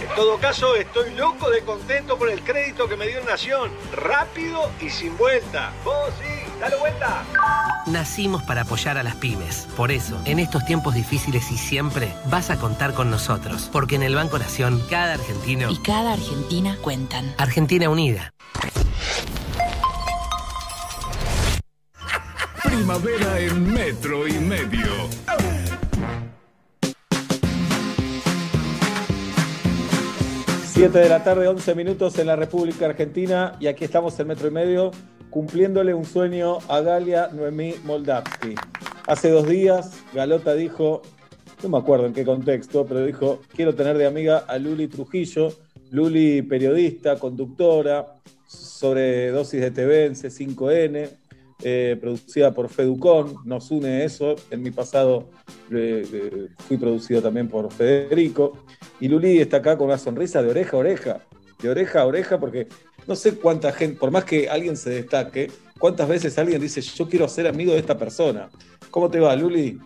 [0.00, 3.70] En todo caso, estoy loco de contento por el crédito que me dio Nación.
[3.94, 5.72] Rápido y sin vuelta.
[5.82, 7.24] Vos sí, dale vuelta.
[7.86, 9.66] Nacimos para apoyar a las pymes.
[9.76, 13.70] Por eso, en estos tiempos difíciles y siempre, vas a contar con nosotros.
[13.72, 17.34] Porque en el Banco Nación, cada argentino Y cada Argentina cuentan.
[17.38, 18.34] Argentina Unida.
[22.76, 25.08] Primavera en metro y medio.
[30.66, 34.48] Siete de la tarde, 11 minutos en la República Argentina y aquí estamos en metro
[34.48, 34.90] y medio
[35.30, 38.54] cumpliéndole un sueño a Galia Noemí Moldavsky.
[39.06, 41.00] Hace dos días Galota dijo,
[41.62, 45.50] no me acuerdo en qué contexto, pero dijo, quiero tener de amiga a Luli Trujillo,
[45.92, 51.08] Luli periodista, conductora, sobre dosis de TV en C5N,
[51.62, 55.30] eh, producida por Feducon, nos une eso, en mi pasado
[55.70, 58.64] eh, eh, fui producido también por Federico,
[59.00, 61.20] y Luli está acá con una sonrisa de oreja a oreja,
[61.60, 62.68] de oreja a oreja, porque
[63.06, 67.08] no sé cuánta gente, por más que alguien se destaque, cuántas veces alguien dice, yo
[67.08, 68.48] quiero ser amigo de esta persona.
[68.90, 69.78] ¿Cómo te va, Luli?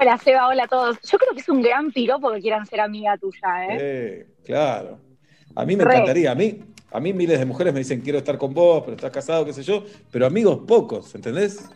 [0.00, 0.98] Hola, Seba, hola a todos.
[1.02, 3.78] Yo creo que es un gran piropo que quieran ser amiga tuya, ¿eh?
[3.80, 4.98] Eh, claro.
[5.54, 6.32] A mí me encantaría.
[6.32, 6.60] A mí,
[6.94, 9.52] a mí miles de mujeres me dicen, quiero estar con vos, pero estás casado, qué
[9.52, 9.82] sé yo.
[10.12, 11.68] Pero amigos pocos, ¿entendés?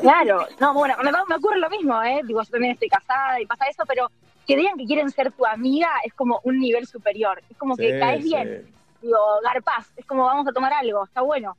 [0.00, 2.20] Claro, no, bueno, me, me ocurre lo mismo, ¿eh?
[2.26, 4.10] Digo, yo también estoy casada y pasa eso, pero
[4.48, 7.40] que digan que quieren ser tu amiga es como un nivel superior.
[7.48, 8.30] Es como que caes sí.
[8.30, 8.66] bien.
[9.00, 11.56] Digo, garpaz, es como vamos a tomar algo, está bueno.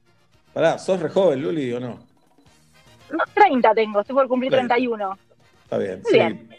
[0.51, 1.97] Pará, ¿sos re joven, Luli, o no?
[3.09, 4.75] No, 30 tengo, estoy por cumplir Treinta.
[4.75, 5.17] 31.
[5.63, 6.01] Está bien.
[6.03, 6.17] Muy sí.
[6.17, 6.49] bien.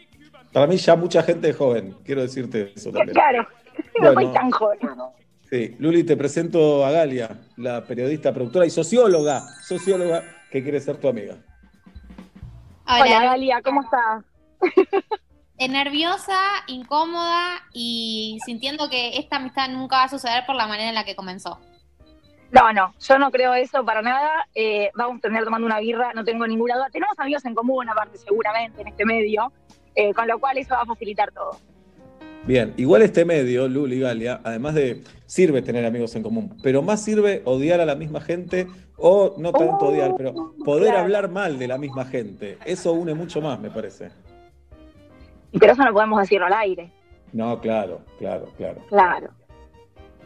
[0.51, 3.13] Para mí ya mucha gente es joven, quiero decirte eso también.
[3.13, 3.47] Claro,
[4.01, 4.21] no Bueno.
[4.23, 4.79] soy tan joven.
[5.53, 10.97] Sí, Luli, te presento a Galia, la periodista, productora y socióloga, socióloga que quiere ser
[10.97, 11.37] tu amiga.
[12.87, 13.23] Hola, Hola.
[13.23, 14.25] Galia, ¿cómo estás?
[15.69, 20.95] Nerviosa, incómoda y sintiendo que esta amistad nunca va a suceder por la manera en
[20.95, 21.61] la que comenzó.
[22.51, 24.49] No, no, yo no creo eso para nada.
[24.55, 26.89] Eh, vamos a terminar tomando una birra, no tengo ninguna duda.
[26.91, 29.53] Tenemos amigos en común, aparte, seguramente, en este medio,
[29.97, 31.59] eh, con lo cual eso va a facilitar todo.
[32.47, 37.03] Bien, igual este medio, Luli Galia, además de sirve tener amigos en común, pero más
[37.03, 38.67] sirve odiar a la misma gente
[38.97, 41.01] o no tanto odiar, pero poder claro.
[41.01, 42.59] hablar mal de la misma gente.
[42.65, 44.11] Eso une mucho más, me parece.
[45.53, 46.91] Y Pero eso no podemos decirlo al aire.
[47.33, 48.81] No, claro, claro, claro.
[48.89, 49.31] Claro.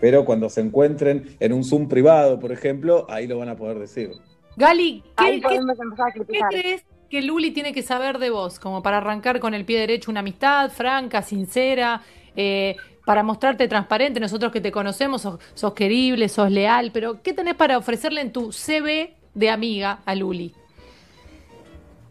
[0.01, 3.79] Pero cuando se encuentren en un Zoom privado, por ejemplo, ahí lo van a poder
[3.79, 4.11] decir.
[4.57, 6.49] Gali, ¿qué, Ahí qué- podemos empezar a qué criticar.
[6.51, 8.59] crees que Luli tiene que saber de vos?
[8.59, 12.03] Como para arrancar con el pie derecho una amistad franca, sincera,
[12.35, 14.21] eh, para mostrarte transparente.
[14.21, 18.33] Nosotros que te conocemos, sos, sos querible, sos leal, pero ¿qué tenés para ofrecerle en
[18.33, 20.55] tu CV de amiga a Luli?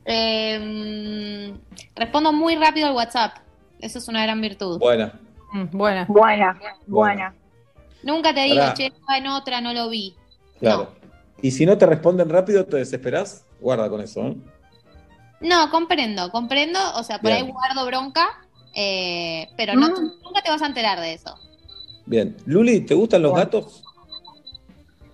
[0.06, 1.54] Eh,
[1.96, 3.38] respondo muy rápido al WhatsApp.
[3.80, 4.80] Eso es una gran virtud.
[4.80, 5.20] Buena.
[5.72, 6.06] buena.
[6.06, 7.36] Buena, buena.
[8.04, 10.16] Nunca te digo, che, en otra, no lo vi.
[10.60, 10.94] Claro.
[11.42, 13.46] Y si no te responden rápido, ¿te desesperás?
[13.60, 14.36] Guarda con eso, ¿eh?
[15.46, 16.80] No, comprendo, comprendo.
[16.96, 17.46] O sea, por Bien.
[17.46, 18.28] ahí guardo bronca,
[18.74, 20.12] eh, pero no, Mm.
[20.24, 21.36] nunca te vas a enterar de eso.
[22.06, 22.36] Bien.
[22.46, 23.84] Luli, ¿te gustan los gatos?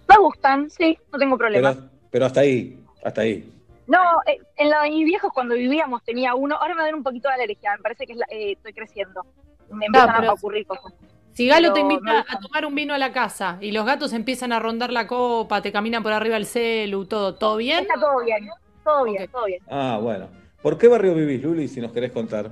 [0.07, 1.73] Me gustan, sí, no tengo problema.
[1.73, 3.49] Pero, pero hasta ahí, hasta ahí.
[3.87, 7.03] No, eh, en la de mis viejos cuando vivíamos tenía uno, ahora me dan un
[7.03, 9.25] poquito de alergia, me parece que es la- eh, estoy creciendo.
[9.69, 10.93] Me empiezan pero- a ocurrir cosas.
[11.33, 14.11] Si Galo Pero te invita a tomar un vino a la casa y los gatos
[14.11, 17.79] empiezan a rondar la copa, te caminan por arriba el celu, todo, ¿todo bien?
[17.83, 18.49] Está todo bien,
[18.83, 19.61] todo bien, todo bien.
[19.69, 20.27] Ah, bueno.
[20.61, 22.51] ¿Por qué barrio vivís, Luli, si nos querés contar?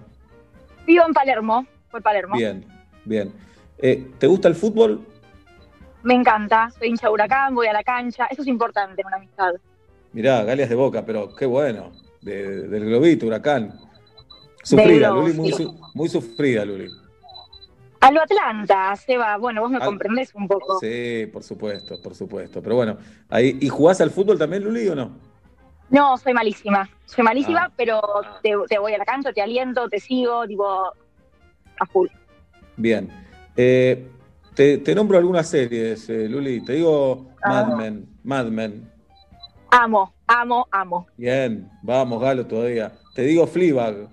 [0.86, 2.36] Vivo en Palermo, por Palermo.
[2.36, 2.66] Bien,
[3.06, 3.32] bien.
[3.78, 5.06] Eh, ¿Te gusta el fútbol?
[6.02, 9.18] Me encanta, soy hincha de huracán, voy a la cancha, eso es importante en una
[9.18, 9.54] amistad.
[10.14, 11.92] Mirá, Galias de Boca, pero qué bueno.
[12.22, 13.80] De- del globito, huracán.
[14.64, 15.64] Sufrida, Globo, Luli, muy, sí.
[15.64, 16.90] su- muy sufrida, Luli.
[18.02, 20.80] A lo Atlanta, Seba, bueno, vos me Al- comprendés un poco.
[20.80, 22.62] Sí, por supuesto, por supuesto.
[22.62, 22.98] Pero bueno,
[23.30, 25.12] ahí, ¿y jugás al fútbol también, Luli, o no?
[25.90, 27.72] No, soy malísima, soy malísima, Ah.
[27.76, 28.02] pero
[28.44, 30.66] te, te voy a la cancha, te aliento, te sigo, tipo,
[31.80, 32.08] a full.
[32.78, 33.10] Bien.
[33.58, 34.08] Eh,
[34.54, 36.62] te, te nombro algunas series, eh, Luli.
[36.64, 37.64] Te digo Ah.
[37.66, 38.10] Mad Men.
[38.24, 38.92] Mad Men.
[39.72, 41.08] Amo, amo, amo.
[41.18, 42.92] Bien, vamos, Galo, todavía.
[43.16, 44.08] Te digo Fleabag.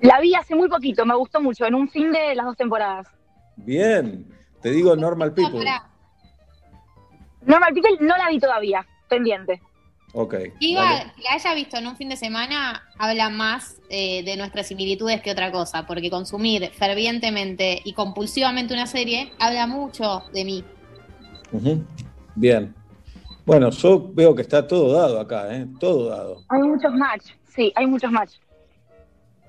[0.00, 3.08] La vi hace muy poquito, me gustó mucho, en un fin de las dos temporadas.
[3.56, 4.24] Bien.
[4.62, 5.64] Te digo Normal People.
[7.42, 9.60] Normal People no la vi todavía, pendiente.
[10.12, 10.34] Ok.
[10.58, 15.20] Que la haya visto en un fin de semana habla más eh, de nuestras similitudes
[15.20, 20.64] que otra cosa, porque consumir fervientemente y compulsivamente una serie habla mucho de mí.
[22.34, 22.74] Bien.
[23.44, 25.66] Bueno, yo veo que está todo dado acá, ¿eh?
[25.80, 26.42] Todo dado.
[26.48, 28.32] Hay muchos match, sí, hay muchos match.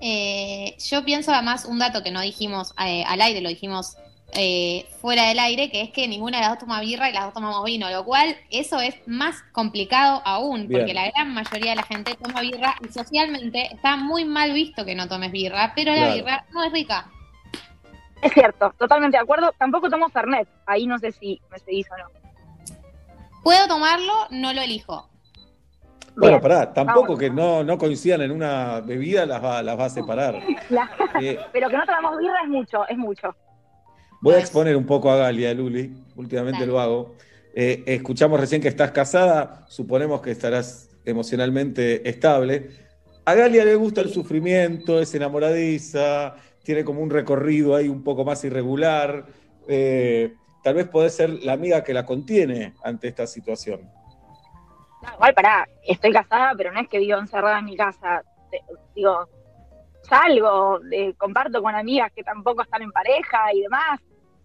[0.00, 3.96] Eh, yo pienso además un dato que no dijimos eh, al aire, lo dijimos
[4.34, 7.24] eh, fuera del aire, que es que ninguna de las dos toma birra y las
[7.24, 10.80] dos tomamos vino, lo cual eso es más complicado aún, Bien.
[10.82, 14.84] porque la gran mayoría de la gente toma birra y socialmente está muy mal visto
[14.84, 17.06] que no tomes birra, pero la birra no es rica.
[18.22, 19.50] Es cierto, totalmente de acuerdo.
[19.58, 22.04] Tampoco tomo Fernet, ahí no sé si me seguís o no.
[23.42, 25.08] Puedo tomarlo, no lo elijo.
[26.16, 26.40] Bueno, Bien.
[26.42, 27.18] pará, tampoco Vamos.
[27.18, 30.34] que no, no coincidan en una bebida las va, las va a separar.
[30.68, 30.90] La-
[31.20, 33.34] Eh, Pero que no tomamos birra es mucho, es mucho.
[34.20, 37.14] Voy a exponer un poco a Galia, Luli, últimamente lo hago.
[37.54, 42.70] Eh, escuchamos recién que estás casada, suponemos que estarás emocionalmente estable.
[43.24, 48.24] A Galia le gusta el sufrimiento, es enamoradiza, tiene como un recorrido ahí un poco
[48.24, 49.24] más irregular.
[49.66, 53.80] Eh, tal vez podés ser la amiga que la contiene ante esta situación.
[55.02, 58.22] No, igual, pará, estoy casada, pero no es que vivo encerrada en mi casa.
[58.50, 58.60] Te-
[58.94, 59.26] Digo,
[60.02, 64.00] salgo, eh, comparto con amigas que tampoco están en pareja y demás.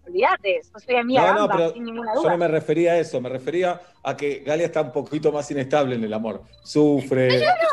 [0.06, 2.32] Olvídate, yo soy amiga No, de no, pero sin ninguna yo duda.
[2.32, 5.96] no me refería a eso, me refería a que Galia está un poquito más inestable
[5.96, 6.42] en el amor.
[6.62, 7.32] Sufre.
[7.32, 7.66] Yo siento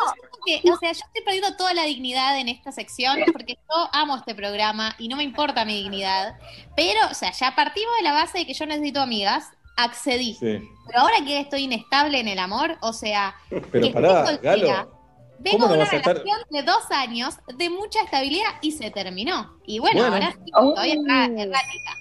[0.45, 4.17] que, o sea, yo estoy perdiendo toda la dignidad en esta sección porque yo amo
[4.17, 6.37] este programa y no me importa mi dignidad.
[6.75, 10.33] Pero, o sea, ya partimos de la base de que yo necesito amigas, accedí.
[10.33, 10.59] Sí.
[10.87, 14.55] Pero ahora que estoy inestable en el amor, o sea, Pero que pará, estoy soltera,
[14.55, 14.99] Galo.
[15.39, 18.49] vengo ¿Cómo no de una vas a estar- relación de dos años de mucha estabilidad
[18.61, 19.57] y se terminó.
[19.65, 20.15] Y bueno, Bueno.
[20.15, 21.91] ahora sí, todavía está errática.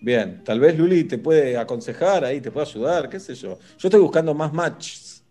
[0.00, 3.58] Bien, tal vez Luli te puede aconsejar ahí, te puede ayudar, qué sé yo.
[3.78, 5.24] Yo estoy buscando más matches.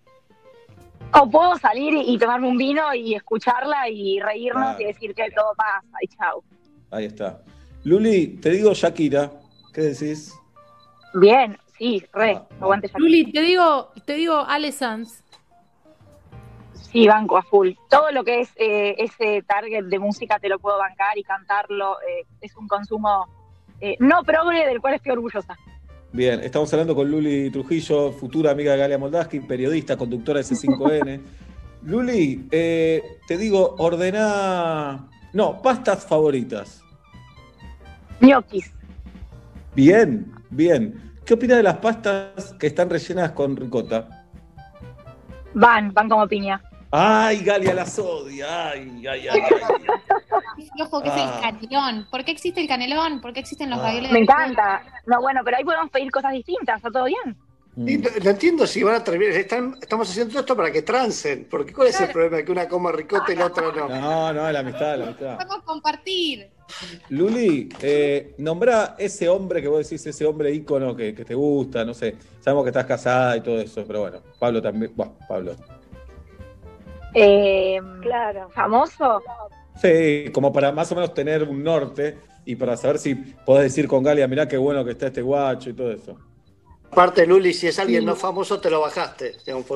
[1.14, 4.82] O puedo salir y, tomarme un vino y escucharla y reírnos Claro.
[4.82, 6.44] y decir que todo pasa y chau.
[6.92, 7.42] Ahí está.
[7.86, 9.32] Luli, te digo Shakira,
[9.74, 10.34] ¿qué decís?
[11.14, 12.94] Bien, sí, re, Ah, aguante ya.
[12.98, 15.24] Luli, te digo, te digo Ale Sanz.
[16.74, 17.72] Sí, banco a full.
[17.90, 21.98] Todo lo que es eh, ese target de música te lo puedo bancar y cantarlo.
[22.02, 23.28] eh, es un consumo
[23.82, 25.56] eh, no progre del cual estoy orgullosa.
[26.14, 31.22] Bien, estamos hablando con Luli Trujillo, futura amiga de Galia Moldaski, periodista, conductora de C5N.
[31.84, 35.08] Luli, eh, te digo, ordená.
[35.34, 36.84] No, pastas favoritas.
[38.22, 38.74] Ñoquis.
[39.76, 41.14] Bien, bien.
[41.26, 44.26] ¿Qué opinas de las pastas que están rellenas con ricota?
[45.54, 46.62] Van, van como piña.
[46.92, 48.70] Ay, Galia las odia.
[48.72, 49.30] Ay, ay, ay.
[49.30, 49.42] ay.
[50.58, 51.42] Qué flojo que es Ah.
[51.52, 52.08] el canelón.
[52.10, 53.20] ¿Por qué existe el canelón?
[53.22, 53.84] ¿Por qué existen los Ah.
[53.84, 54.12] ravioles?
[54.12, 54.84] Me encanta.
[55.06, 57.36] No, bueno, pero ahí podemos pedir cosas distintas, ¿está todo bien?
[57.76, 57.90] Mm.
[57.90, 59.34] Y no, no entiendo si van a terminar.
[59.36, 61.48] Están, estamos haciendo todo esto para que trancen.
[61.50, 62.42] Porque ¿cuál es el problema?
[62.44, 63.88] Que una coma ricota y la otra no.
[63.90, 65.36] No, no, la amistad, la amistad.
[65.38, 66.50] Podemos compartir.
[67.10, 71.86] Luli, eh, nombrá ese hombre que vos decís, ese hombre ícono que, que te gusta,
[71.86, 72.16] no sé.
[72.40, 74.92] Sabemos que estás casada y todo eso, pero bueno, Pablo también.
[74.96, 75.56] Bueno, Pablo.
[77.20, 78.48] Eh, claro.
[78.52, 79.22] ¿Famoso?
[79.82, 83.88] Sí, como para más o menos tener un norte y para saber si podés decir
[83.88, 86.16] con Galia, mirá qué bueno que está este guacho y todo eso.
[86.92, 89.34] Aparte, Luli, si es alguien no famoso, te lo bajaste.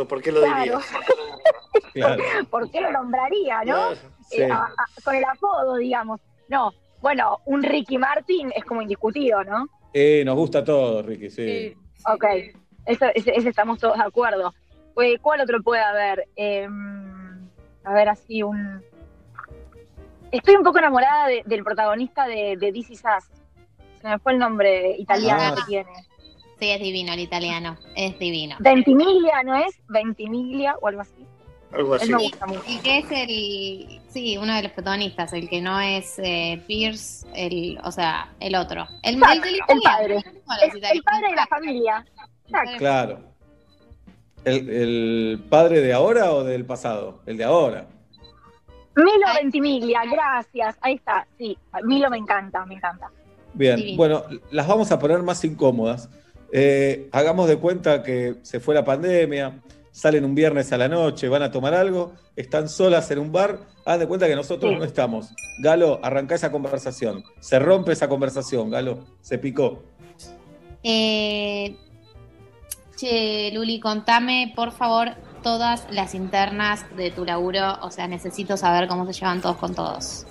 [0.08, 0.62] ¿Por, qué lo Claro.
[0.64, 0.86] dirías?
[1.94, 2.24] Claro.
[2.52, 3.64] ¿Por qué lo nombraría, no?
[3.74, 3.96] Claro,
[4.30, 4.42] sí.
[4.42, 6.20] Eh, a- a- con el apodo, digamos.
[6.48, 9.68] No, bueno, un Ricky Martin es como indiscutido, ¿no?
[9.94, 11.76] Eh, nos gusta todo, Ricky, sí.
[12.14, 12.26] Ok,
[12.86, 14.54] eso, ese, ese estamos todos de acuerdo.
[15.02, 16.28] Eh, ¿Cuál otro puede haber?
[16.36, 16.68] Eh,
[17.84, 18.82] a ver, así un...
[20.32, 23.26] Estoy un poco enamorada de- del protagonista de, de This Is Us.
[24.02, 25.56] Se me fue el nombre italiano Ah.
[25.56, 25.90] que tiene.
[26.60, 27.78] Sí, es divino el italiano.
[27.96, 28.56] Es divino.
[28.60, 29.82] Ventimiglia, ¿no es?
[29.90, 31.26] Ventimiglia o algo así.
[31.74, 32.06] Algo así.
[32.06, 32.64] Él me gusta mucho.
[32.68, 37.26] Y que es el, sí, uno de los protagonistas, el que no es eh, Pierce,
[37.34, 38.86] el, o sea, el otro.
[39.04, 39.50] El, padre.
[39.70, 39.82] el
[41.04, 42.06] padre de la familia.
[42.48, 42.78] Jack.
[42.78, 43.31] Claro.
[44.46, 47.22] ¿El, el padre de ahora o del pasado?
[47.26, 47.88] El de ahora.
[48.96, 50.76] Milo Ventimiglia, gracias.
[50.82, 51.58] Ahí está, sí.
[51.84, 53.10] Milo me encanta, me encanta.
[53.54, 53.98] Bien, Divino.
[53.98, 56.10] bueno, las vamos a poner más incómodas.
[56.52, 59.62] Eh, hagamos de cuenta que se fue la pandemia,
[59.92, 63.60] salen un viernes a la noche, van a tomar algo, están solas en un bar,
[63.86, 64.78] hagan de cuenta que nosotros Sí.
[64.80, 65.34] no estamos.
[65.60, 67.24] Galo, arranca esa conversación.
[67.40, 69.84] Se rompe esa conversación, Galo, se picó.
[70.84, 71.78] Eh,
[73.02, 77.80] che, Luli, contame, por favor, todas las internas de tu laburo.
[77.82, 80.28] O sea, necesito saber cómo se llevan todos con todos.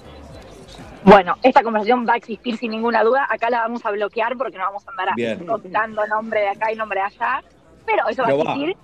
[1.03, 3.27] Bueno, esta conversación va a existir sin ninguna duda.
[3.29, 5.45] Acá la vamos a bloquear porque no vamos a andar Bien.
[5.47, 7.43] contando nombre de acá y nombre de allá.
[7.87, 8.53] Pero eso Pero va va.
[8.53, 8.77] a existir.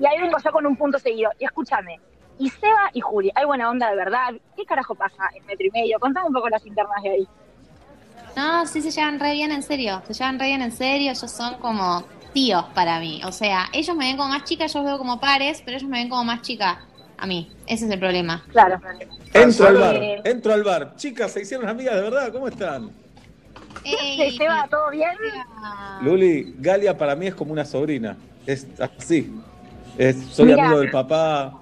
[0.00, 1.30] Y ahí vengo yo con un punto seguido.
[1.38, 2.00] Y escúchame,
[2.38, 4.32] y Seba y Juli, ¿hay buena onda de verdad?
[4.56, 5.98] ¿Qué carajo pasa en metro y medio?
[6.00, 7.28] Contame un poco las internas de ahí.
[8.36, 10.00] No, sí se llevan re bien en serio.
[10.06, 11.10] Se llevan re bien en serio.
[11.10, 12.02] Ellos son como
[12.32, 13.20] tíos para mí.
[13.24, 15.88] O sea, ellos me ven como más chica, yo los veo como pares, pero ellos
[15.88, 16.80] me ven como más chica
[17.18, 17.50] a mí.
[17.66, 18.44] Ese es el problema.
[18.52, 18.80] Claro.
[19.34, 20.96] Entro al bar, Eh, entro al bar.
[20.96, 22.32] Chicas, ¿se hicieron amigas de verdad?
[22.32, 22.90] ¿Cómo están?
[23.84, 25.10] Ey, Seba, ¿todo bien?
[26.02, 28.16] Luli, Galia para mí es como una sobrina.
[28.46, 29.32] Es así.
[29.98, 30.64] Es, soy Mirá.
[30.66, 31.54] amigo del papá.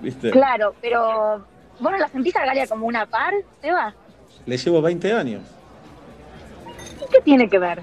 [0.00, 0.30] ¿Viste?
[0.30, 1.44] Claro, pero
[1.80, 3.94] ¿vos no la sentís a Galia como una par, Seba?
[4.46, 5.42] Le llevo 20 años.
[7.04, 7.82] ¿Y qué tiene que ver?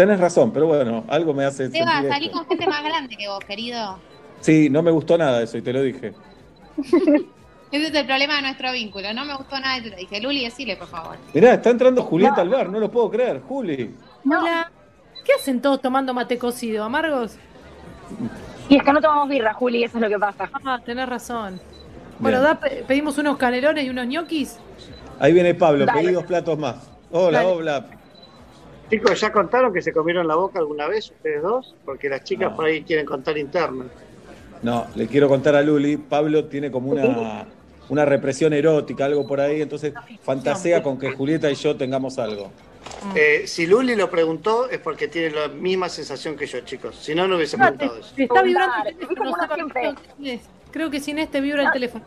[0.00, 2.38] Tenés razón, pero bueno, algo me hace Seba, salí esto.
[2.38, 3.98] con gente más grande que vos, querido.
[4.40, 6.14] Sí, no me gustó nada eso y te lo dije.
[7.70, 9.12] Ese es el problema de nuestro vínculo.
[9.12, 10.18] No me gustó nada y te lo dije.
[10.22, 11.16] Luli, decile, por favor.
[11.34, 13.94] Mirá, está entrando Julieta al bar, no lo puedo creer, Juli.
[14.24, 14.72] Hola.
[15.22, 17.36] ¿Qué hacen todos tomando mate cocido, amargos?
[18.70, 20.48] Y es que no tomamos birra, Juli, eso es lo que pasa.
[20.64, 21.60] Ah, tenés razón.
[22.18, 24.56] Bueno, da- pedimos unos canelones y unos ñoquis.
[25.18, 26.00] Ahí viene Pablo, Dale.
[26.04, 26.88] pedí dos platos más.
[27.12, 27.52] Hola, Dale.
[27.52, 27.86] hola.
[28.90, 31.74] Chicos, ¿ya contaron que se comieron la boca alguna vez ustedes dos?
[31.84, 32.56] Porque las chicas No.
[32.56, 33.84] por ahí quieren contar interno.
[34.62, 37.46] No, le quiero contar a Luli, Pablo tiene como una,
[37.88, 42.50] una represión erótica, algo por ahí, entonces fantasea con que Julieta y yo tengamos algo.
[43.14, 46.96] Eh, si Luli lo preguntó es porque tiene la misma sensación que yo, chicos.
[46.96, 48.12] Si no, no hubiese preguntado eso.
[48.16, 49.32] está vibrando el teléfono.
[49.48, 50.40] creo que sin es-
[50.72, 52.04] Creo que sin este vibra el teléfono.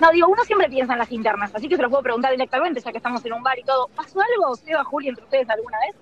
[0.00, 2.80] No, digo, uno siempre piensa en las internas, así que se lo puedo preguntar directamente,
[2.80, 3.88] ya que estamos en un bar y todo.
[3.94, 5.96] ¿Pasó algo, Seba, Juli, entre ustedes alguna vez?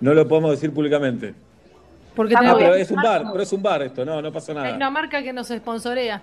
[0.00, 1.34] No lo podemos decir públicamente.
[2.14, 4.32] Porque Ah, Ah, tenemos- pero es un bar, pero es un bar esto, no, no
[4.32, 4.76] pasa hay nada.
[4.76, 6.22] una marca que nos sponsorea.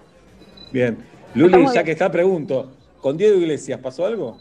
[0.71, 1.05] Bien.
[1.35, 4.37] Luli, ya que está, pregunto, ¿con Diego Iglesias pasó algo?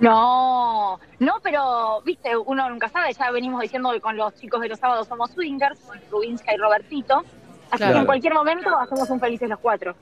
[0.00, 4.68] No, no, pero, viste, uno nunca sabe, ya venimos diciendo que con los chicos de
[4.68, 7.24] los sábados somos swingers, con Rubinska y Robertito,
[7.70, 7.94] así Claro.
[7.94, 9.96] que en cualquier momento hacemos un felices los cuatro.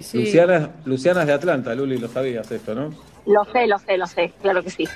[0.00, 0.18] Sí.
[0.24, 2.90] Luciana, Luciana es de Atlanta, Luli, lo sabías esto, ¿no?
[3.26, 4.86] Lo sé, lo sé, lo sé, claro que sí.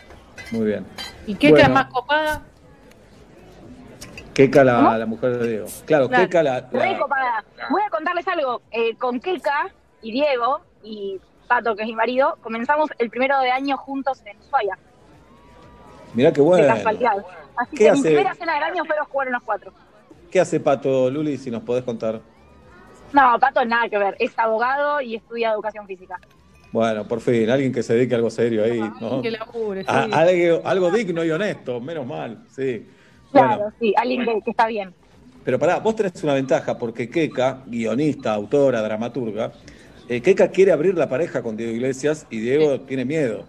[0.53, 0.87] Muy bien.
[1.27, 1.65] ¿Y qué Bueno.
[1.65, 2.43] es más copada?
[4.35, 5.67] Keka, la, la mujer de Diego.
[5.87, 6.25] Claro, Claro.
[6.25, 7.45] Keka, la, la- Re copada.
[7.71, 8.63] Voy a contarles algo.
[8.71, 9.71] Eh, con Keka
[10.03, 14.39] y Diego y Pato, que es mi marido, comenzamos el primero de año juntos en
[14.39, 14.79] Ushuaia,
[16.15, 16.67] Mirá qué de bueno.
[16.75, 17.25] casualidad.
[17.57, 18.09] Así ¿Qué que mi hace?
[18.09, 19.73] primera cena del año fue los jugar los cuatro.
[20.31, 22.21] ¿Qué hace Pato, Luli, si nos podés contar?
[23.13, 24.17] No, Pato nada que ver.
[24.19, 26.19] Es abogado y estudia educación física.
[26.73, 29.23] Bueno, por fin, alguien que se dedique a algo serio ahí, ¿no?
[29.23, 29.89] Que labure, sí.
[29.91, 32.87] A- algo, algo digno y honesto, menos mal, sí.
[33.33, 34.95] Claro, Bueno, sí, alguien que, que está bien.
[35.45, 39.51] pero pará, vos tenés una ventaja porque Keka, guionista, autora, dramaturga,
[40.09, 43.45] eh, Keka quiere abrir la pareja con Diego Iglesias y Diego tiene miedo.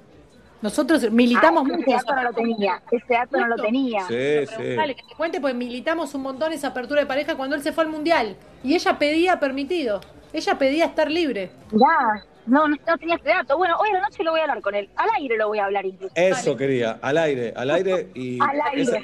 [0.61, 1.81] Nosotros militamos Ah, mucho.
[1.89, 2.81] Ese dato no lo tenía.
[2.91, 4.01] Ese dato no lo tenía.
[4.07, 4.57] Sí, sí.
[4.57, 7.83] Que te cuente, pues militamos un montón esa apertura de pareja cuando él se fue
[7.83, 8.35] al mundial.
[8.63, 10.01] Y ella pedía permitido.
[10.33, 11.51] Ella pedía estar libre.
[11.71, 13.57] Ya, no, no, no tenía ese dato.
[13.57, 14.89] Bueno, hoy a la noche lo voy a hablar con él.
[14.95, 16.13] Al aire lo voy a hablar incluso.
[16.15, 18.81] Eso quería, al aire, al aire y, Al aire.
[18.83, 18.99] esa-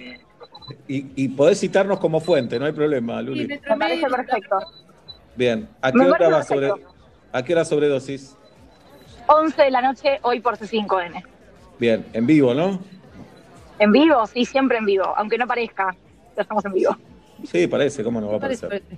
[0.88, 3.48] y, y podés citarnos como fuente, no hay problema, Luli.
[3.48, 4.60] Me parece perfecto.
[5.36, 6.72] Bien, ¿a qué hora sobre,
[7.32, 8.36] a qué hora sobredosis?
[9.28, 11.24] 11 de la noche hoy por C5N.
[11.80, 12.80] Bien, en vivo, ¿no?
[13.80, 15.14] En vivo, sí, siempre en vivo.
[15.18, 15.96] Aunque no parezca,
[16.36, 16.98] ya estamos en vivo.
[17.44, 18.98] Sí, parece, ¿cómo no va a Parece- parecer?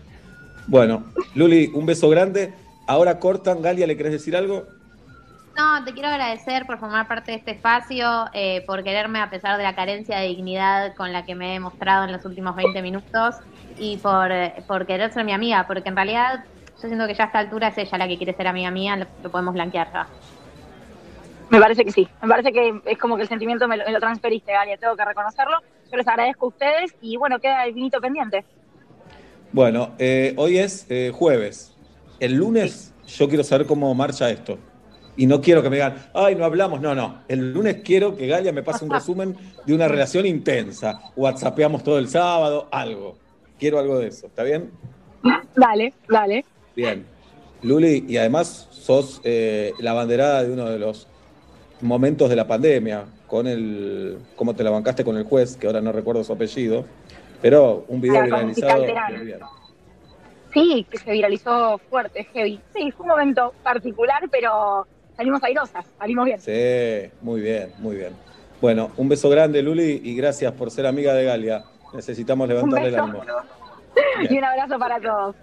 [0.68, 1.04] Bueno,
[1.36, 2.54] Luli, un beso grande.
[2.88, 4.66] Ahora cortan, Galia, ¿le querés decir algo?
[5.58, 9.58] No, te quiero agradecer por formar parte de este espacio, eh, por quererme a pesar
[9.58, 12.82] de la carencia de dignidad con la que me he mostrado en los últimos 20
[12.82, 13.36] minutos
[13.78, 14.30] y por,
[14.68, 16.46] por querer ser mi amiga, porque en realidad
[16.82, 18.96] yo siento que ya a esta altura es ella la que quiere ser amiga mía,
[18.96, 20.08] lo, lo podemos blanquear ya.
[21.50, 22.08] Me parece que sí.
[22.22, 24.78] Me parece que es como que el sentimiento me lo, me lo transferiste, Galia.
[24.78, 25.58] Tengo que reconocerlo.
[25.92, 28.46] Yo les agradezco a ustedes y bueno, queda el vinito pendiente.
[29.52, 31.76] Bueno, eh, hoy es eh, jueves.
[32.20, 34.60] El lunes yo quiero saber cómo marcha esto.
[35.18, 36.80] Y no quiero que me digan, ay, no hablamos.
[36.80, 37.24] No, no.
[37.28, 41.02] El lunes quiero que Galia me pase un resumen de una relación intensa.
[41.16, 43.18] WhatsAppeamos todo el sábado, algo.
[43.58, 44.28] Quiero algo de eso.
[44.28, 44.72] ¿Está bien?
[45.56, 46.46] Dale, dale.
[46.76, 47.06] Bien.
[47.64, 51.08] Luli, y además sos eh, la banderada de uno de los
[51.82, 54.18] momentos de la pandemia, con el.
[54.36, 56.86] cómo te la bancaste con el juez, que ahora no recuerdo su apellido,
[57.42, 58.86] pero un video viralizado.
[60.54, 62.60] Sí, que se viralizó fuerte, heavy.
[62.74, 66.40] Sí, fue un momento particular, pero salimos airosas, salimos bien.
[66.40, 68.14] Sí, muy bien, muy bien.
[68.60, 71.64] Bueno, un beso grande, Luli, y gracias por ser amiga de Galia.
[71.94, 73.24] Necesitamos levantarle el ánimo.
[74.30, 75.36] Y un abrazo para todos.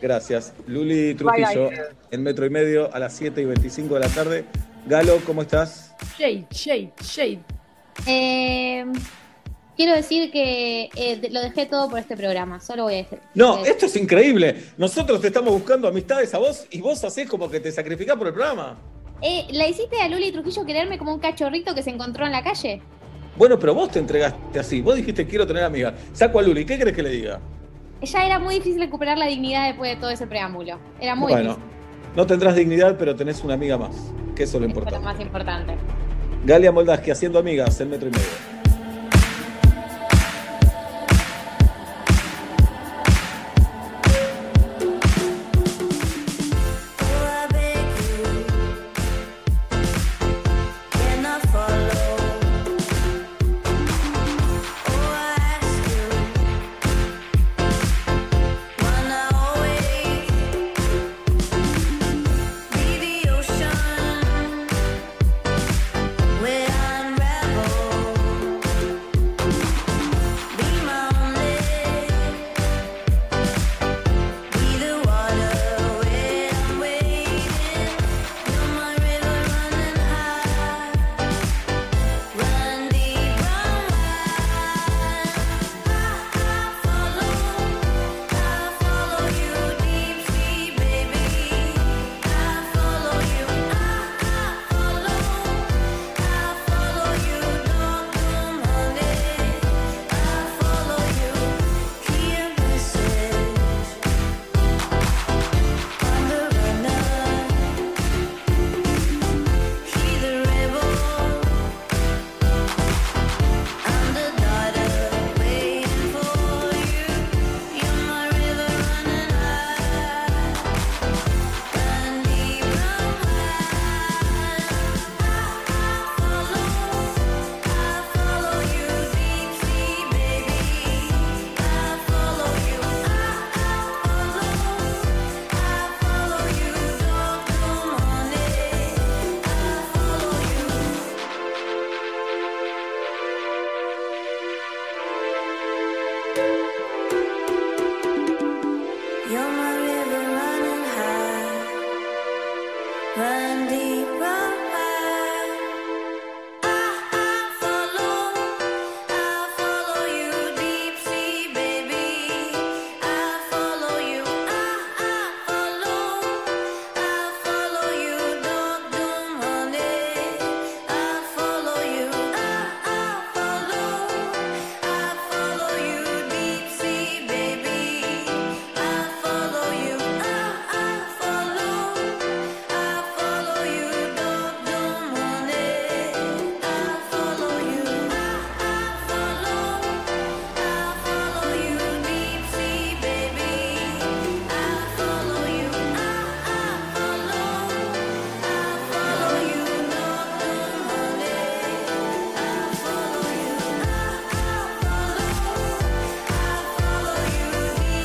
[0.00, 0.52] Gracias.
[0.66, 1.78] Luli Bye, Trujillo, bye.
[2.10, 4.44] en metro y medio a las 7 y 25 de la tarde.
[4.86, 5.94] Galo, ¿cómo estás?
[6.18, 7.40] Shade, shade, shade.
[8.06, 8.84] Eh,
[9.76, 13.20] quiero decir que eh, lo dejé todo por este programa, solo voy a decir.
[13.34, 14.64] No, eh, esto es increíble.
[14.76, 18.26] Nosotros te estamos buscando amistades a vos y vos hacés como que te sacrificás por
[18.26, 18.76] el programa.
[19.20, 22.42] eh, ¿La hiciste a Luli Trujillo quererme como un cachorrito que se encontró en la
[22.42, 22.82] calle?
[23.36, 24.80] Bueno, pero vos te entregaste así.
[24.82, 25.94] Vos dijiste quiero tener amiga.
[26.12, 27.40] Saco a Luli, ¿qué querés que le diga?
[28.02, 30.78] Ya era muy difícil recuperar la dignidad después de todo ese preámbulo.
[31.00, 31.70] Era muy bueno, difícil.
[32.16, 33.94] No tendrás dignidad, pero tenés una amiga más.
[34.34, 35.04] Que eso es lo Eso es lo importante.
[35.04, 35.74] más importante.
[36.44, 38.61] Galia Moldaski haciendo amigas en metro y medio.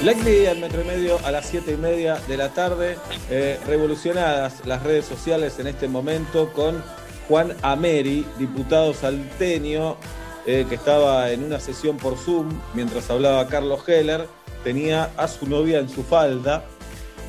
[0.07, 2.95] Likely al metro y medio a las 7 y media de la tarde.
[3.29, 6.81] Eh, revolucionadas las redes sociales en este momento con
[7.27, 9.97] Juan Ameri, diputado salteño,
[10.45, 14.29] eh, que estaba en una sesión por Zoom mientras hablaba Carlos Heller.
[14.63, 16.63] Tenía a su novia en su falda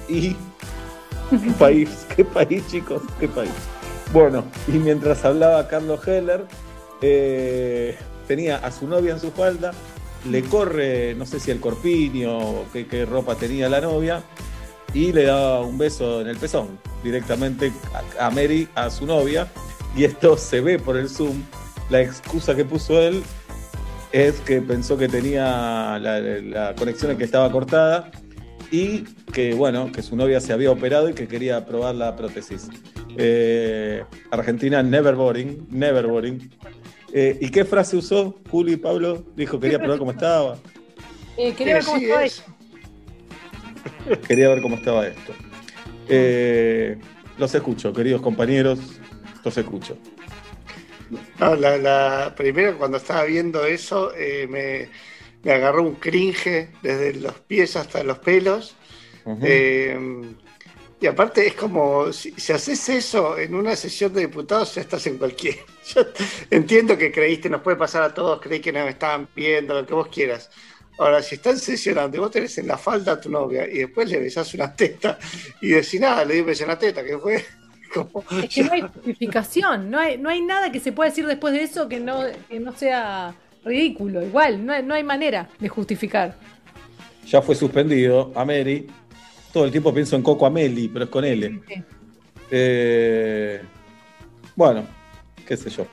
[0.09, 0.37] y.
[1.31, 2.07] ¿Qué país?
[2.15, 3.03] ¿Qué país, chicos?
[3.19, 3.51] ¿Qué país?
[4.13, 6.45] Bueno, y mientras hablaba Carlos Heller,
[7.03, 7.99] eh,
[8.29, 9.73] tenía a su novia en su falda,
[10.27, 14.23] le corre, no sé si el corpiño o qué, ropa tenía la novia,
[14.95, 17.73] y le da un beso en el pezón directamente
[18.19, 19.49] a, Mary, a su novia,
[19.97, 21.43] y esto se ve por el Zoom.
[21.91, 23.23] La excusa que puso él
[24.13, 28.11] es que pensó que tenía la, la conexión que estaba cortada
[28.71, 32.69] y que bueno, que su novia se había operado y que quería probar la prótesis.
[33.17, 36.51] Eh, Argentina never boring, never boring.
[37.13, 39.25] Eh, ¿Y qué frase usó Juli y Pablo?
[39.35, 40.59] Dijo quería probar cómo estaba.
[41.37, 42.45] Eh, quería ver cómo Sí, estaba es.
[44.29, 45.33] Quería ver cómo estaba esto.
[46.09, 46.99] Eh,
[47.39, 48.79] los escucho, queridos compañeros,
[49.45, 49.97] los escucho.
[51.39, 54.89] No, la, la- primero cuando estaba viendo eso eh, me,
[55.43, 58.75] me agarró un cringe desde los pies hasta los pelos.
[59.43, 59.99] Eh,
[61.01, 65.07] y aparte es como, si, si haces eso en una sesión de diputados, ya estás
[65.07, 65.55] en cualquier...
[65.95, 66.03] Yo
[66.51, 69.95] entiendo que creíste, nos puede pasar a todos, creí que nos estaban viendo, lo que
[69.95, 70.51] vos quieras.
[70.99, 74.11] Ahora, si están sesionando y vos tenés en la falda a tu novia y después
[74.11, 75.19] le besás una teta
[75.61, 77.45] y decís, nada, le di un beso en la teta, que fue
[77.95, 78.25] como...
[78.43, 81.55] Es que no hay justificación, no hay, no hay nada que se pueda decir después
[81.55, 84.25] de eso que no, que no sea ridículo.
[84.25, 86.37] Igual, no hay, no hay manera de justificar.
[87.25, 88.89] Ya fue suspendido a Mary.
[89.53, 91.61] Todo el tiempo pienso en Coco Ameli, pero es con L.
[92.51, 93.61] Eh,
[94.57, 94.87] bueno,
[95.47, 95.87] qué sé yo.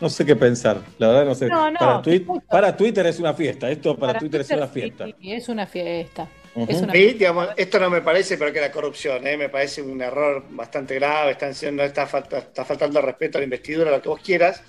[0.00, 0.80] No sé qué pensar.
[0.98, 1.46] La verdad no sé.
[1.48, 2.46] No, no, para, Twi- escucha.
[2.48, 3.70] para Twitter es una fiesta.
[3.70, 5.06] Esto para, Para Twitter, es una fiesta.
[5.06, 6.28] sí, es una fiesta.
[6.66, 9.36] Es una digamos, esto no me parece, pero que la corrupción, ¿eh?
[9.36, 13.44] me parece un error bastante grave, están siendo, está, falta- está faltando respeto a la
[13.44, 14.60] investidura, lo que vos quieras.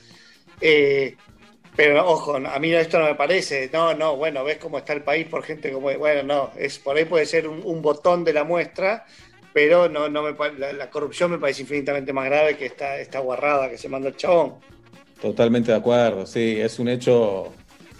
[0.59, 1.15] Eh,
[1.75, 5.03] pero ojo, a mí esto no me parece, no, no, bueno, ves cómo está el
[5.03, 8.43] país por gente como, bueno, no, es por ahí puede ser un, botón de la
[8.43, 9.05] muestra,
[9.53, 13.19] pero no, no me, la, la corrupción me parece infinitamente más grave que esta, esta
[13.19, 14.55] guarrada que se manda el chabón.
[15.21, 17.53] Totalmente de acuerdo, sí, es un hecho,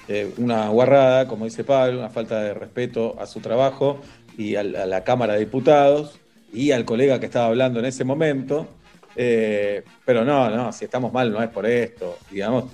[0.07, 4.01] eh, una guarrada, como dice Pablo, una falta de respeto a su trabajo
[4.37, 6.19] y al- a, la Cámara de Diputados
[6.51, 8.67] y al colega que estaba hablando en ese momento.
[9.15, 12.17] Eh, pero no, no, si estamos mal no es por esto.
[12.29, 12.65] Digamos,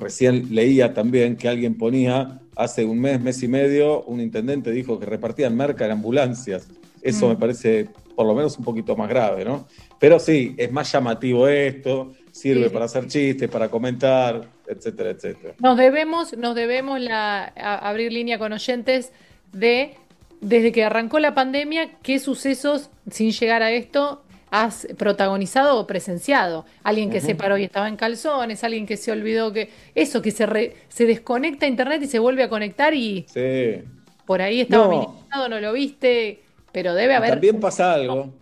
[0.00, 4.98] recién leía también que alguien ponía, hace un mes, mes y medio, un intendente dijo
[4.98, 6.68] que repartían merca en ambulancias.
[7.02, 7.28] Eso Mm.
[7.30, 9.66] me parece por lo menos un poquito más grave, ¿no?
[9.98, 12.70] Pero sí, es más llamativo esto, sirve Sí.
[12.70, 15.54] para hacer chistes, para comentar, etcétera, etcétera.
[15.60, 19.12] Nos debemos, nos debemos la, abrir línea con oyentes
[19.52, 19.94] de
[20.42, 26.64] desde que arrancó la pandemia, qué sucesos, sin llegar a esto, has protagonizado o presenciado.
[26.82, 29.70] Alguien que se paró y estaba en calzones, alguien que se olvidó que.
[29.94, 33.82] Eso, que se, re- se desconecta a internet y se vuelve a conectar y Sí.
[34.26, 34.90] por ahí estaba No.
[34.90, 37.30] minimizado, no lo viste, pero debe haber.
[37.30, 38.32] También pasa algo,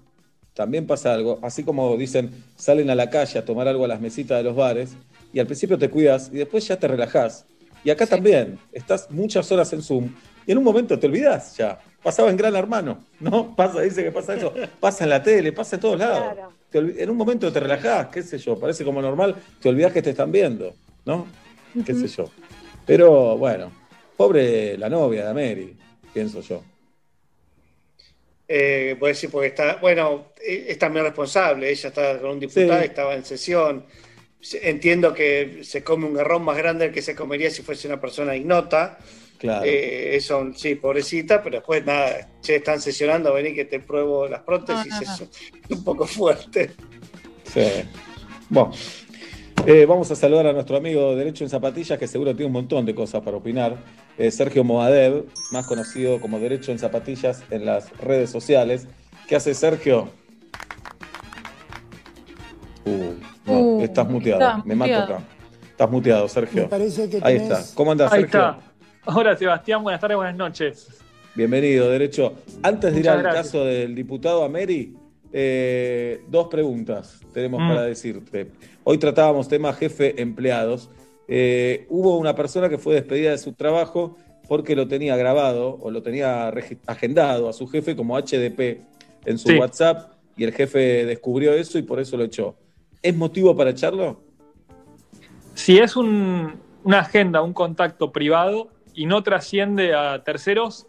[0.54, 4.00] también pasa algo, así como dicen, salen a la calle a tomar algo a las
[4.00, 4.96] mesitas de los bares,
[5.32, 7.44] y al principio te cuidas y después ya te relajás.
[7.84, 10.08] Y acá también, estás muchas horas en Zoom
[10.46, 11.78] y en un momento te olvidás ya.
[12.02, 13.54] Pasaba en Gran Hermano, ¿no?
[13.56, 16.34] Pasa, dice que pasa eso, pasa en la tele, pasa en todos lados.
[16.70, 20.02] Te en un momento te relajás, qué sé yo, parece como normal, te olvidás que
[20.02, 21.26] te están viendo, ¿no?
[21.84, 22.30] Qué sé yo.
[22.86, 23.72] Pero bueno,
[24.16, 25.76] pobre la novia de Mary,
[26.12, 26.62] pienso yo.
[28.46, 32.78] Eh, puede decir, porque está, bueno, eh, es también responsable, ella está con un diputado,
[32.80, 32.86] Sí.
[32.86, 33.84] estaba en sesión.
[34.40, 37.88] Se- Entiendo que se come un garrón más grande del que se comería si fuese
[37.88, 38.98] una persona ignota.
[39.38, 39.64] Claro.
[39.64, 44.40] Eh, eso, sí, pobrecita, pero después nada, che, están sesionando, vení que te pruebo las
[44.42, 45.12] prótesis, No, no, no.
[45.14, 45.24] eso
[45.70, 46.72] es un poco fuerte.
[47.44, 47.62] Sí.
[48.48, 48.72] Bueno,
[49.64, 52.84] eh, vamos a saludar a nuestro amigo Derecho en Zapatillas, que seguro tiene un montón
[52.84, 53.76] de cosas para opinar.
[54.18, 58.88] Eh, Sergio Moadev, más conocido como Derecho en Zapatillas en las redes sociales.
[59.28, 60.08] ¿Qué hace Sergio?
[62.84, 63.14] Uh,
[63.46, 64.40] no, Uh, estás muteado.
[64.40, 65.18] está Me mato acá.
[65.70, 66.62] Estás muteado, Sergio.
[66.62, 67.74] Me parece que Ahí tenés- está.
[67.74, 68.40] ¿Cómo andas, Ahí Sergio?
[68.40, 68.67] está.
[69.10, 70.88] Hola Sebastián, buenas tardes, buenas noches.
[71.34, 72.34] Bienvenido, Derecho.
[72.62, 73.46] Antes de ir al gracias.
[73.46, 74.94] caso del diputado Ameri,
[75.32, 77.68] eh, dos preguntas tenemos Mm.
[77.68, 78.50] para decirte.
[78.84, 80.90] Hoy tratábamos temas jefe empleados.
[81.26, 85.90] Eh, hubo una persona que fue despedida de su trabajo porque lo tenía grabado o
[85.90, 86.48] lo tenía
[86.86, 88.82] agendado a su jefe como HDP
[89.24, 89.58] en su Sí.
[89.58, 92.56] WhatsApp y el jefe descubrió eso y por eso lo echó.
[93.02, 94.20] ¿Es motivo para echarlo?
[95.54, 96.54] Si es un-
[96.84, 100.88] una agenda, un contacto privado y no trasciende a terceros,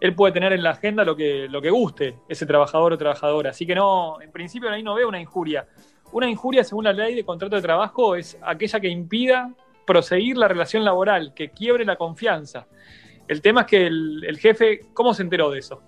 [0.00, 3.50] él puede tener en la agenda lo que, lo que guste, ese trabajador o trabajadora.
[3.50, 5.66] Así que no, en principio ahí no veo una injuria.
[6.12, 9.52] Una injuria, según la ley de contrato de trabajo, es aquella que impida
[9.86, 12.66] proseguir la relación laboral, que quiebre la confianza.
[13.28, 15.82] El tema es que el, el jefe, ¿cómo se enteró de eso?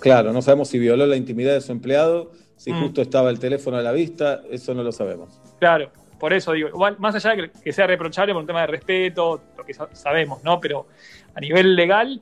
[0.00, 2.82] Claro, no sabemos si violó la intimidad de su empleado, si Mm.
[2.82, 5.40] justo estaba el teléfono a la vista, eso no lo sabemos.
[5.58, 8.66] Claro, por eso digo, igual, más allá de que, sea reprochable por un tema de
[8.68, 10.60] respeto, lo que sa- sabemos, ¿no?
[10.60, 10.86] Pero
[11.34, 12.20] a nivel legal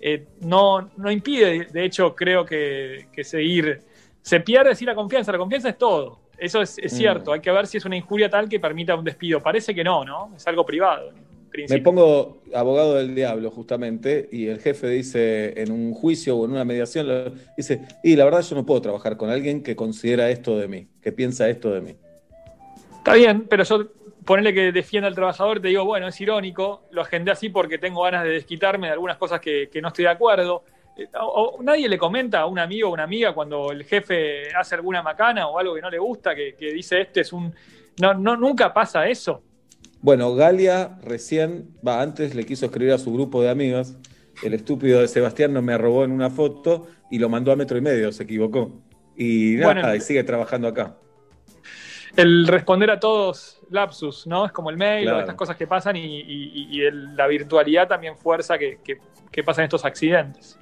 [0.00, 3.80] eh, no, no impide, de hecho, creo que, que seguir.
[4.22, 6.20] Se pierde así la confianza, la confianza es todo.
[6.38, 6.96] Eso es, es Mm.
[6.96, 9.40] cierto, hay que ver si es una injuria tal que permita un despido.
[9.40, 10.32] Parece que no, ¿no?
[10.36, 11.10] Es algo privado.
[11.52, 16.44] en Me pongo abogado del diablo, justamente, y el jefe dice en un juicio o
[16.46, 20.30] en una mediación, dice, y la verdad yo no puedo trabajar con alguien que considera
[20.30, 21.96] esto de mí, que piensa esto de mí.
[23.00, 23.86] Está bien, pero yo
[24.24, 28.02] ponerle que defienda al trabajador, te digo, bueno, es irónico, lo agendé así porque tengo
[28.02, 30.64] ganas de desquitarme de algunas cosas que, que no estoy de acuerdo.
[30.96, 34.54] Eh, o- o nadie le comenta a un amigo o una amiga cuando el jefe
[34.54, 37.54] hace alguna macana o algo que no le gusta, que, que dice este es un...
[38.00, 39.42] No, no, nunca pasa eso.
[40.02, 43.96] Bueno, Galia recién, va, antes le quiso escribir a su grupo de amigas,
[44.42, 47.76] el estúpido de Sebastián no me robó en una foto y lo mandó a metro
[47.76, 48.80] y medio, se equivocó.
[49.16, 50.96] Y nada, Bueno, y sigue trabajando acá.
[52.20, 54.46] El responder a todos lapsus, ¿no?
[54.46, 55.18] Es como el mail Claro.
[55.18, 58.98] o estas cosas que pasan y, y- y el- la virtualidad también fuerza que, que,
[59.30, 60.58] que pasan estos accidentes.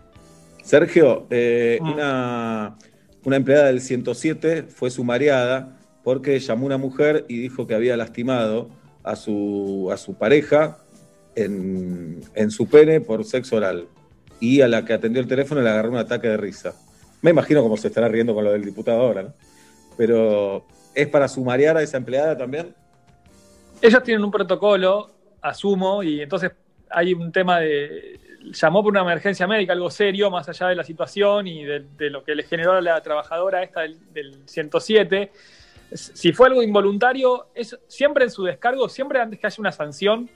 [0.63, 1.93] Sergio, eh, Mm.
[1.93, 2.77] una,
[3.25, 8.69] una empleada del 107 fue sumariada porque llamó una mujer y dijo que había lastimado
[9.03, 10.79] a su, a su pareja
[11.35, 13.87] en, en su pene por sexo oral.
[14.41, 16.75] Y a la que atendió el teléfono le agarró un ataque de risa.
[17.23, 19.35] Me imagino cómo se estará riendo con lo del diputado ahora, ¿no?
[19.97, 20.65] Pero,
[20.99, 22.75] ¿es para sumariar a esa empleada también?
[23.81, 25.11] Ellos tienen un protocolo,
[25.41, 26.51] asumo, y entonces
[26.91, 28.19] hay un tema de.
[28.53, 32.25] Llamó por una emergencia médica, algo serio, más allá de la situación y de, lo
[32.25, 35.31] que le generó a la trabajadora esta del, del 107.
[35.93, 40.29] Si fue algo involuntario, es siempre en su descargo, siempre antes que haya una sanción,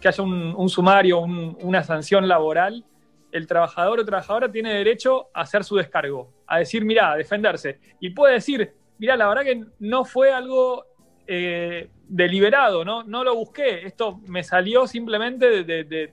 [0.00, 2.84] que haya un, sumario, un- una sanción laboral,
[3.32, 7.78] el trabajador o trabajadora tiene derecho a hacer su descargo, a decir, mira, a defenderse.
[8.00, 10.84] Y puede decir, mira, la verdad que no fue algo
[11.26, 13.02] eh, deliberado, ¿no?
[13.02, 16.12] no lo busqué, esto me salió simplemente de,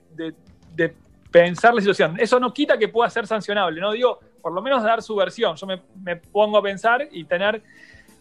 [1.30, 2.16] pensar la situación.
[2.18, 5.54] Eso no quita que pueda ser sancionable, no digo, por lo menos dar su versión.
[5.56, 7.62] Yo me, me pongo a pensar y tener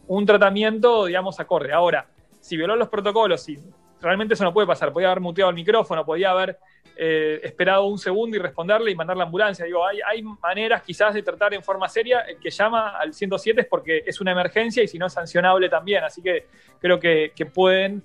[0.08, 1.72] un tratamiento, digamos, acorde.
[1.72, 2.06] Ahora,
[2.42, 3.58] si violó los protocolos, si
[4.02, 6.60] realmente eso no puede pasar, podía haber muteado el micrófono, podía haber
[7.00, 9.66] eh, esperado un segundo y responderle y mandar la ambulancia.
[9.66, 12.22] Digo, hay, hay maneras quizás de tratar en forma seria.
[12.22, 15.70] El que llama al 107 es porque es una emergencia y si no es sancionable
[15.70, 16.04] también.
[16.04, 16.48] Así que
[16.80, 18.04] creo que, que pueden,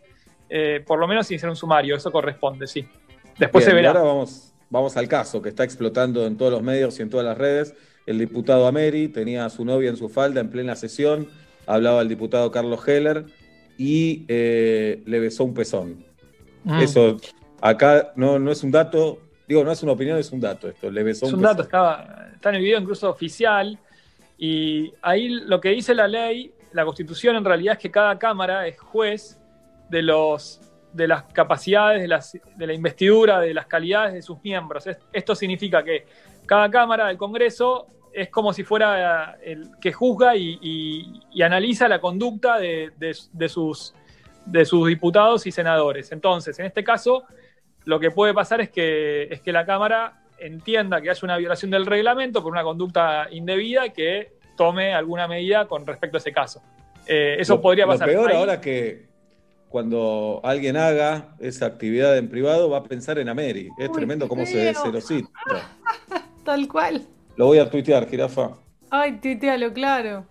[0.50, 1.96] eh, por lo menos, iniciar un sumario.
[1.96, 2.86] Eso corresponde, sí.
[3.38, 3.88] Después Bien, se verá.
[3.90, 7.24] ahora vamos, vamos al caso que está explotando en todos los medios y en todas
[7.24, 7.74] las redes.
[8.04, 11.28] El diputado Ameri tenía a su novia en su falda en plena sesión,
[11.66, 13.24] hablaba el diputado Carlos Heller
[13.78, 16.04] y eh, le besó un pezón.
[16.64, 16.80] Mm.
[16.80, 17.16] Eso
[17.62, 19.18] acá no, no es un dato,
[19.48, 20.90] digo, no es una opinión, es un dato esto.
[20.90, 23.78] Le besó Es un, un dato, estaba, está en el video incluso oficial.
[24.36, 28.66] Y ahí lo que dice la ley, la constitución en realidad es que cada cámara
[28.66, 29.38] es juez
[29.88, 30.60] de, los,
[30.92, 34.86] de las capacidades, de, las, de la investidura, de las calidades de sus miembros.
[34.86, 36.06] Es- Esto significa que
[36.46, 41.86] cada cámara del Congreso es como si fuera el que juzga y, y- y analiza
[41.88, 43.94] la conducta de, de- de sus,
[44.44, 46.10] de sus diputados y senadores.
[46.10, 47.22] Entonces, en este caso,
[47.84, 51.70] lo que puede pasar es que, es que la Cámara entienda que haya una violación
[51.70, 56.32] del reglamento por una conducta indebida y que tome alguna medida con respecto a ese
[56.32, 56.62] caso.
[57.06, 58.08] Eh, eso Lo- podría lo pasar.
[58.08, 59.06] peor Ahí- ahora que
[59.68, 63.68] cuando alguien haga esa actividad en privado, va a pensar en Ameri.
[63.78, 65.28] Es Uy, tremendo cómo se descelocita.
[66.44, 67.02] Tal cual.
[67.36, 68.50] Lo voy a tuitear, jirafa.
[68.90, 70.26] Ay, tuitealo, claro.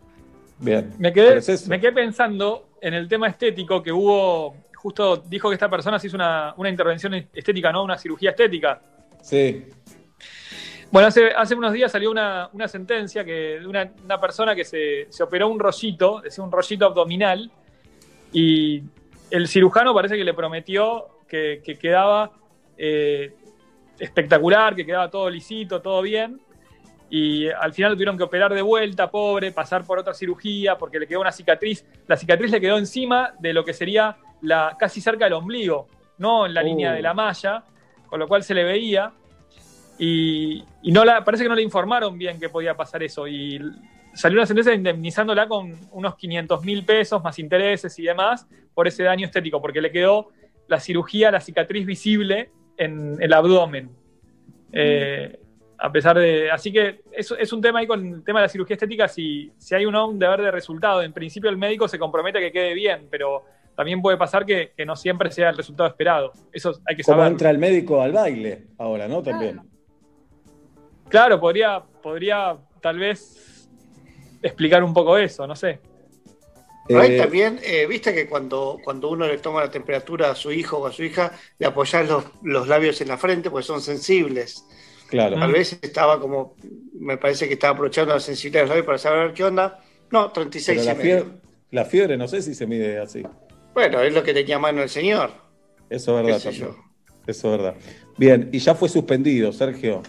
[0.60, 0.92] Bien.
[1.00, 1.70] Me Pero quedé, es eso.
[1.70, 6.08] me quedé pensando en el tema estético que hubo, justo dijo que esta persona se
[6.08, 7.84] hizo una, una intervención estética, ¿no?
[7.84, 8.82] Una cirugía estética.
[9.22, 9.68] Sí.
[10.90, 14.66] Bueno, hace, hace unos días salió una, una sentencia que, de una, una persona que
[14.66, 17.52] se, se operó un rollito, decía un rollito abdominal,
[18.34, 18.82] y
[19.30, 22.32] el cirujano parece que le prometió que, que quedaba
[22.76, 23.36] eh,
[24.00, 26.42] espectacular, que quedaba todo lisito, todo bien,
[27.10, 30.98] y al final lo tuvieron que operar de vuelta, pobre, pasar por otra cirugía, porque
[30.98, 31.86] le quedó una cicatriz.
[32.08, 35.88] La cicatriz le quedó encima de lo que sería la, casi cerca del ombligo,
[36.18, 36.66] no en la Uh.
[36.66, 37.64] línea de la malla,
[38.08, 39.12] con lo cual se le veía.
[39.98, 43.28] Y, y no la, parece que no le informaron bien que podía pasar eso.
[43.28, 43.60] Y
[44.14, 49.04] salió una sentencia indemnizándola con unos 500 mil pesos más intereses y demás por ese
[49.04, 50.30] daño estético, porque le quedó
[50.68, 53.90] la cirugía, la cicatriz visible en el abdomen.
[54.72, 55.38] Eh,
[55.78, 56.50] a pesar de.
[56.52, 59.08] Así que es, es un tema ahí con el tema de la cirugía estética.
[59.08, 62.42] Si, si hay un, un deber de resultado, en principio el médico se compromete a
[62.42, 63.44] que quede bien, pero
[63.76, 66.34] también puede pasar que, que no siempre sea el resultado esperado.
[66.52, 67.32] Eso hay que ¿Cómo saber.
[67.32, 69.22] entra el médico al baile ahora, no?
[69.24, 69.62] También.
[71.10, 73.70] Claro, podría, podría tal vez
[74.42, 75.80] explicar un poco eso, no sé.
[76.88, 80.36] Pero ahí Eh, también, eh, viste que cuando, cuando uno le toma la temperatura a
[80.36, 83.66] su hijo o a su hija, le apoyás los, los labios en la frente porque
[83.68, 84.66] son sensibles.
[85.10, 85.38] Claro.
[85.38, 86.56] Tal vez estaba como,
[86.94, 89.80] me parece que estaba aprovechando la sensibilidad de los labios para saber qué onda.
[90.10, 91.18] No, 36 Pero y la medio.
[91.24, 91.40] fiebre,
[91.72, 93.24] la fiebre no sé si se mide así.
[93.74, 95.32] Bueno, es lo que tenía a mano el señor.
[95.90, 96.70] Eso es verdad también.
[97.28, 97.76] Eso es verdad.
[98.18, 100.02] Bien, y ya fue suspendido, Sergio.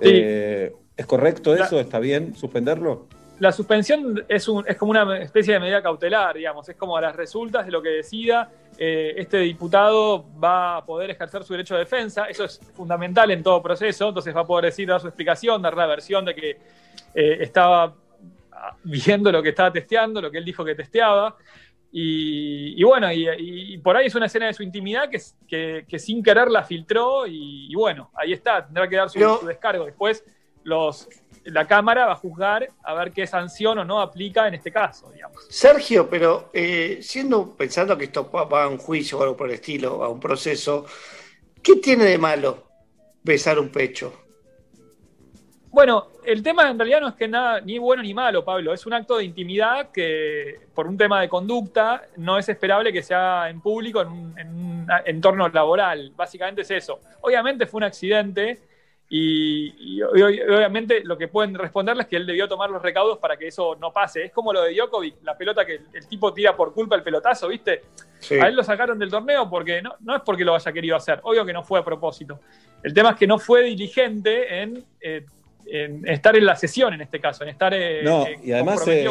[0.00, 0.10] Sí.
[0.12, 1.80] Eh, ¿Es correcto La- eso?
[1.80, 3.06] ¿Está bien suspenderlo?
[3.38, 7.00] La suspensión es, un, es como una especie de medida cautelar, digamos, es como a
[7.00, 11.74] las resultas de lo que decida eh, este diputado va a poder ejercer su derecho
[11.74, 15.08] de defensa, eso es fundamental en todo proceso, entonces va a poder decir, dar su
[15.08, 16.50] explicación, dar la versión de que
[17.14, 17.94] eh, estaba
[18.84, 21.36] viendo lo que estaba testeando, lo que él dijo que testeaba,
[21.94, 23.28] y, y bueno, y,
[23.74, 26.64] y por ahí es una escena de su intimidad que, que, que sin querer la
[26.64, 29.84] filtró, y, y bueno, ahí está, tendrá que dar su, Pero- su descargo.
[29.84, 30.24] Después
[30.64, 31.08] los,
[31.44, 35.10] la Cámara va a juzgar a ver qué sanción o no aplica en este caso,
[35.10, 35.44] digamos.
[35.50, 39.48] Sergio, pero eh, siendo pensando que esto va va a un juicio o algo por
[39.48, 40.86] el estilo, a un proceso,
[41.62, 42.68] ¿qué tiene de malo
[43.22, 44.21] besar un pecho?
[45.72, 48.74] Bueno, el tema en realidad no es que nada, ni bueno ni malo, Pablo.
[48.74, 53.02] Es un acto de intimidad que, por un tema de conducta, no es esperable que
[53.02, 56.12] se haga en público en un, en un entorno laboral.
[56.14, 57.00] Básicamente es eso.
[57.22, 58.60] Obviamente fue un accidente
[59.08, 63.16] y, y ob- obviamente lo que pueden responderles es que él debió tomar los recaudos
[63.16, 64.24] para que eso no pase.
[64.26, 67.02] Es como lo de Djokovic, la pelota que el, el tipo tira por culpa el
[67.02, 67.82] pelotazo, ¿viste?
[68.18, 68.34] Sí.
[68.34, 71.20] A él lo sacaron del torneo porque no, no es porque lo haya querido hacer,
[71.22, 72.40] obvio que no fue a propósito.
[72.82, 75.24] El tema es que no fue diligente en, eh,
[75.66, 78.86] en estar en la sesión en este caso, en estar eh, No, eh, y además
[78.86, 79.08] eh,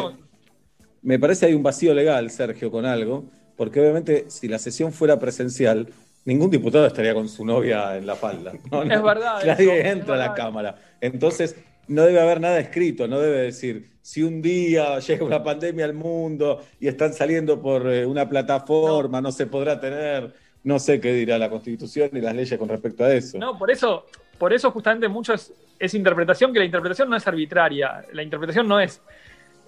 [1.02, 3.24] me parece hay un vacío legal, Sergio, con algo,
[3.56, 5.88] porque obviamente si la sesión fuera presencial,
[6.24, 8.52] ningún diputado estaría con su novia en la falda.
[8.70, 8.82] ¿no?
[8.82, 10.76] Es verdad Nadie eso, entra a la cámara.
[11.00, 11.56] Entonces,
[11.88, 15.94] no debe haber nada escrito, no debe decir, si un día llega una pandemia al
[15.94, 19.32] mundo y están saliendo por una plataforma, no.
[19.32, 20.32] se podrá tener,
[20.62, 23.38] no sé qué dirá la Constitución y las leyes con respecto a eso.
[23.38, 24.06] No, por eso,
[24.38, 25.34] por eso justamente mucho
[25.82, 29.02] es, interpretación, que la interpretación no es arbitraria, la interpretación no es,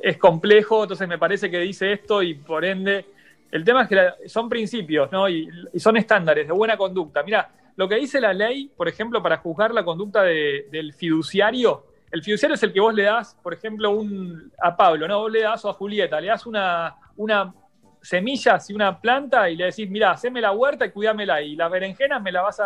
[0.01, 3.07] es complejo, entonces me parece que dice esto y por ende,
[3.51, 5.29] el tema es que son principios, ¿no?
[5.29, 7.23] Y, son estándares de buena conducta.
[7.23, 11.87] Mira, lo que dice la ley, por ejemplo, para juzgar la conducta de- del fiduciario,
[12.13, 15.19] el fiduciario es el que vos le das, por ejemplo, un, a Pablo, ¿no?
[15.19, 17.53] Vos le das o a Julieta, le das una, una
[18.01, 21.71] semillas y una planta y le decís, mira, haceme la huerta y cuidámela y las
[21.71, 22.63] berenjenas me la vas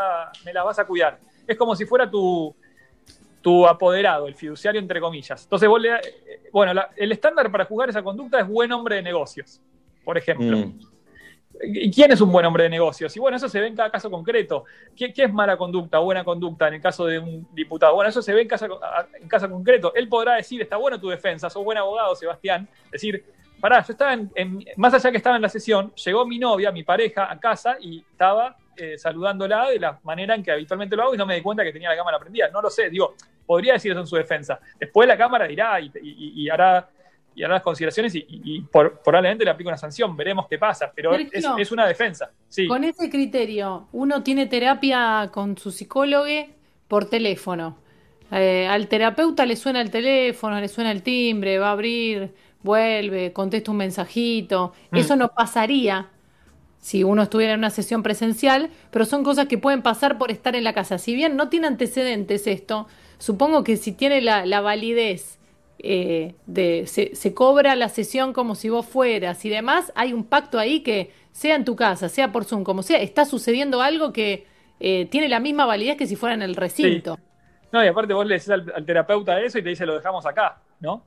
[0.52, 1.18] la vas a cuidar.
[1.47, 2.55] Es como si fuera tu,
[3.49, 5.43] tu apoderado, el fiduciario entre comillas.
[5.44, 6.01] Entonces vos le eh,
[6.52, 9.60] bueno, la- el estándar para jugar esa conducta es buen hombre de negocios,
[10.05, 10.57] por ejemplo.
[10.59, 10.78] Mm.
[11.60, 13.17] ¿Y quién es un buen hombre de negocios?
[13.17, 14.65] Y bueno, eso se ve en cada caso concreto.
[14.94, 17.94] ¿Qué, qué es mala conducta, buena conducta en el caso de un diputado?
[17.94, 18.67] Bueno, eso se ve en caso,
[19.20, 19.93] en caso concreto.
[19.94, 22.68] Él podrá decir, está bueno tu defensa, sos buen abogado, Sebastián.
[22.93, 23.25] Decir,
[23.60, 26.70] pará, yo estaba en, en- más allá que estaba en la sesión, llegó mi novia,
[26.70, 31.02] mi pareja, a casa y estaba eh, saludándola de la manera en que habitualmente lo
[31.05, 32.48] hago y no me di cuenta que tenía la cámara prendida.
[32.50, 33.15] No lo sé, digo,
[33.47, 34.58] podría decir eso en su defensa.
[34.78, 36.89] Después la cámara dirá y, y- y hará
[37.34, 40.16] y hará las consideraciones y, por- probablemente le aplique una sanción.
[40.16, 42.31] Veremos qué pasa, pero es una defensa.
[42.48, 42.66] Sí.
[42.66, 46.24] Con ese criterio, uno tiene terapia con su psicólogo
[46.89, 47.78] por teléfono.
[48.32, 52.34] Eh, al terapeuta le suena el teléfono, le suena el timbre, va a abrir,
[52.65, 54.73] vuelve, contesta un mensajito.
[54.90, 54.97] Mm.
[54.97, 56.08] Eso no pasaría
[56.81, 60.55] si uno estuviera en una sesión presencial, pero son cosas que pueden pasar por estar
[60.57, 60.98] en la casa.
[60.98, 62.86] Si bien no tiene antecedentes esto,
[63.18, 65.39] supongo que si tiene la, la validez
[65.81, 70.24] eh, de se, se cobra la sesión como si vos fueras y demás, hay un
[70.24, 74.12] pacto ahí que sea en tu casa, sea por Zoom, como sea, está sucediendo algo
[74.12, 74.47] que
[74.81, 77.18] eh, tiene la misma validez que si fuera en el recinto.
[77.70, 80.24] No, y aparte vos le decís al, al terapeuta eso y te dice lo dejamos
[80.26, 81.05] acá, ¿no?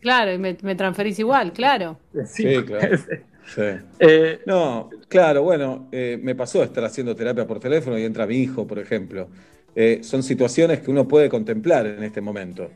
[0.00, 1.98] Claro, y me, me transferís igual, claro.
[2.26, 2.96] Sí, claro.
[3.46, 3.62] Sí.
[3.98, 8.36] Eh, no, claro, bueno, eh, me pasó estar haciendo terapia por teléfono y entra mi
[8.36, 9.28] hijo, por ejemplo.
[9.74, 12.70] Eh, son situaciones que uno puede contemplar en este momento.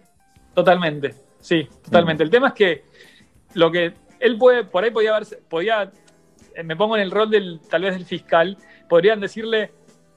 [0.54, 2.22] Totalmente, sí, totalmente.
[2.22, 2.84] El tema es que
[3.54, 5.90] lo que él puede, por ahí podía haber, podía,
[6.64, 9.70] me pongo en el rol del, tal vez del fiscal, podrían decirle,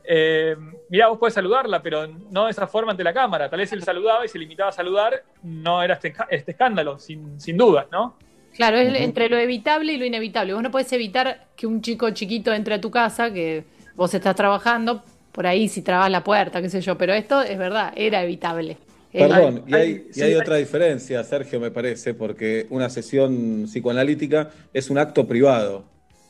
[0.03, 0.55] eh,
[0.89, 3.49] mira, vos podés saludarla, pero no de esa forma ante la cámara.
[3.49, 7.39] Tal vez él saludaba y se limitaba a saludar, no era este, este escándalo, sin,
[7.39, 8.17] sin dudas, ¿no?
[8.61, 10.53] Claro, es entre lo evitable y lo inevitable.
[10.53, 13.63] Vos no podés evitar que un chico chiquito entre a tu casa, que
[13.95, 17.57] vos estás trabajando, por ahí si trabas la puerta, qué sé yo, pero esto es
[17.57, 18.77] verdad, era evitable.
[19.11, 24.51] Perdón, y Hay- hay, y hay otra diferencia, Sergio, me parece, porque una sesión psicoanalítica
[24.73, 25.83] es un acto privado.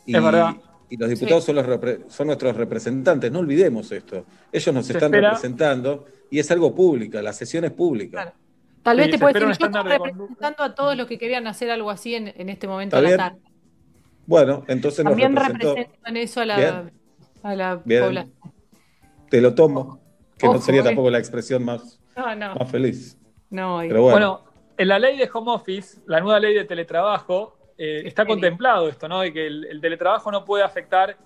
[0.06, 0.56] Y, Es verdad.
[0.90, 1.48] y los diputados Sí.
[1.48, 4.26] son, los repre- son nuestros representantes, no olvidemos esto.
[4.52, 8.34] Ellos nos Se están espera- representando y es algo pública, la sesión es pública.
[8.84, 11.08] Tal vez Sí, te se puede espera decir, yo estoy de representando a todos los
[11.08, 13.42] que querían hacer algo así en, en este momento ¿Está a la tarde.
[14.26, 15.36] Bueno, entonces nos También
[16.06, 16.92] en eso a la, Bien.
[17.44, 18.04] a la Bien.
[18.04, 18.34] población.
[19.30, 20.00] Te lo tomo,
[20.38, 20.84] que no sería eh.
[20.86, 22.56] tampoco la expresión más, No, no.
[22.56, 23.18] más feliz.
[23.50, 24.16] No, y- Pero bueno.
[24.18, 28.88] Bueno, en la ley de home office, la nueva ley de teletrabajo, eh, está contemplado
[28.90, 29.22] esto, ¿no?
[29.22, 31.18] De que el, el teletrabajo no puede afectar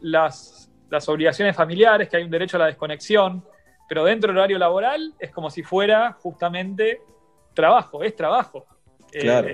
[0.00, 3.44] las, las obligaciones familiares, que hay un derecho a la desconexión,
[3.88, 7.00] pero dentro del horario laboral es como si fuera justamente
[7.54, 8.66] trabajo, es trabajo.
[9.12, 9.48] Eh, Claro.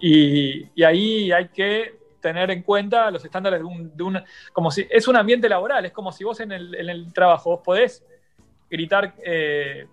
[0.00, 4.70] y, y ahí hay que tener en cuenta los estándares de un, de un- como
[4.70, 7.60] si es un ambiente laboral, es como si vos en el, en el trabajo vos
[7.64, 8.04] podés
[8.68, 9.86] gritar eh,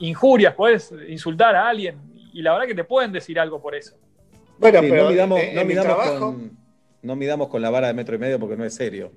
[0.00, 1.96] injurias, podés insultar a alguien
[2.34, 3.96] y la verdad que te pueden decir algo por eso.
[4.58, 6.56] Bueno, Sí, pero no midamos, no midamos con,
[7.02, 9.12] no midamos con la vara de metro y medio porque no es serio.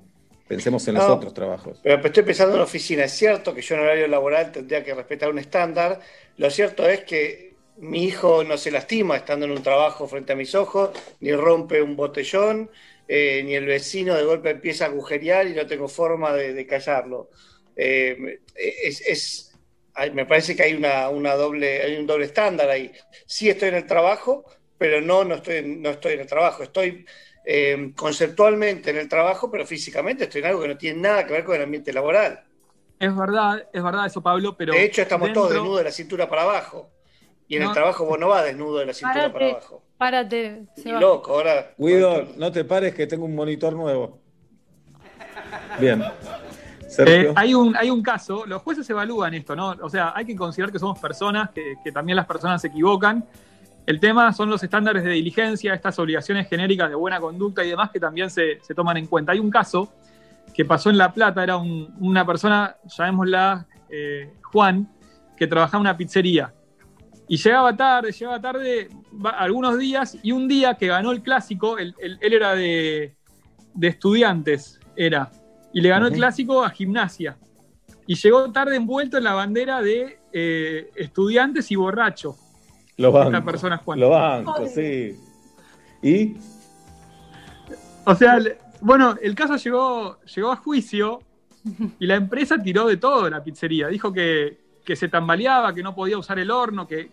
[0.47, 1.79] Pensemos en los otros trabajos.
[1.81, 3.03] Pero estoy pensando en la oficina.
[3.03, 5.99] Es cierto que yo en horario laboral tendría que respetar un estándar.
[6.37, 10.35] Lo cierto es que mi hijo no se lastima estando en un trabajo frente a
[10.35, 12.71] mis ojos, ni rompe un botellón,
[13.07, 16.65] eh, ni el vecino de golpe empieza a agujerear y no tengo forma de, de
[16.65, 17.29] callarlo.
[17.75, 19.51] Eh, es, es-
[19.93, 22.91] hay- me parece que hay, una, una doble, hay un doble estándar ahí.
[23.27, 24.45] Sí estoy en el trabajo,
[24.77, 26.63] pero no, no, estoy, no estoy en el trabajo.
[26.63, 27.05] Estoy
[27.45, 31.33] eh, conceptualmente en el trabajo, pero físicamente estoy en algo que no tiene nada que
[31.33, 32.43] ver con el ambiente laboral.
[32.99, 34.73] Es verdad, es verdad eso, Pablo, pero.
[34.73, 36.89] de hecho, estamos todos desnudos de la cintura para abajo.
[37.47, 37.69] Y en No.
[37.69, 39.83] el trabajo vos no vas desnudo de la cintura para abajo.
[39.97, 40.63] párate.
[40.77, 40.99] Y Seba.
[40.99, 41.73] loco, ahora.
[41.77, 44.19] Guido, no te pares que tengo un monitor nuevo.
[45.79, 46.03] Bien.
[46.97, 49.75] Eh, hay, un, hay un caso, los jueces evalúan esto, ¿no?
[49.81, 53.25] O sea, hay que considerar que somos personas, que, que también las personas se equivocan.
[53.85, 57.91] El tema son los estándares de diligencia, estas obligaciones genéricas de buena conducta y demás
[57.91, 59.31] que también se, se toman en cuenta.
[59.31, 59.93] Hay un caso
[60.53, 64.89] que pasó en La Plata, era un- una persona, llamémosla eh, Juan,
[65.37, 66.51] que trabajaba en una pizzería.
[67.27, 68.89] Y llegaba tarde, llegaba tarde
[69.23, 73.15] va- algunos días, y un día que ganó el clásico, él, él- él era de,
[73.73, 75.31] de estudiantes, era,
[75.73, 77.37] y le ganó el clásico a gimnasia.
[78.07, 82.35] Y llegó tarde envuelto en la bandera de eh, estudiantes y borracho.
[82.97, 83.97] Los esta bancos.
[83.97, 85.19] Los bancos, sí.
[86.01, 86.37] ¿Y?
[88.05, 88.39] O sea,
[88.81, 91.19] bueno, el caso llegó, llegó a juicio
[91.99, 93.87] y la empresa tiró de todo de la pizzería.
[93.87, 97.09] Dijo que, que se tambaleaba, que no podía usar el horno, que,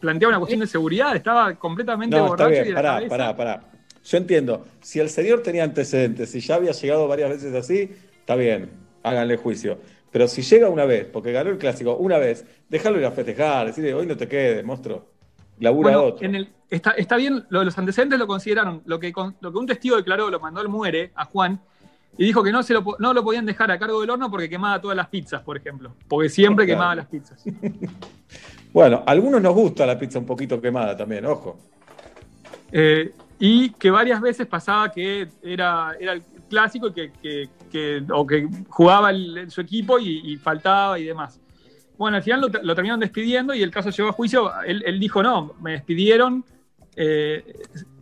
[0.00, 2.94] planteaba una cuestión de seguridad, estaba completamente No, está borracho y bien, de la pará,
[2.94, 3.10] cabeza.
[3.10, 3.62] pará, pará.
[4.04, 4.66] Yo entiendo.
[4.80, 8.70] Si el señor tenía antecedentes y ya había llegado varias veces así, está bien,
[9.02, 9.78] háganle juicio.
[10.14, 13.66] Pero si llega una vez, porque ganó el clásico una vez, déjalo ir a festejar,
[13.66, 15.06] decirle, hoy no te quedes, monstruo.
[15.58, 16.24] Labura Bueno, otro.
[16.24, 18.80] en el- está, está bien, lo de los antecedentes lo consideraron.
[18.86, 21.58] Lo que, con- lo que un testigo declaró, lo mandó al muere, a Juan,
[22.16, 24.30] y dijo que no, se lo, po- no lo podían dejar a cargo del horno
[24.30, 25.96] porque quemaba todas las pizzas, por ejemplo.
[26.06, 26.76] Porque siempre Claro.
[26.78, 27.42] quemaba las pizzas.
[28.72, 31.58] Bueno, a algunos nos gusta la pizza un poquito quemada también, ojo.
[32.70, 38.04] Eh, y que varias veces pasaba que era, era el clásico y que, que- que-
[38.12, 41.40] o que jugaba el- su equipo y, y faltaba y demás.
[41.98, 44.52] Bueno, al final lo, lo terminaron despidiendo y el caso llegó a juicio.
[44.64, 46.44] Él, él dijo, no, me despidieron.
[46.96, 47.42] eh,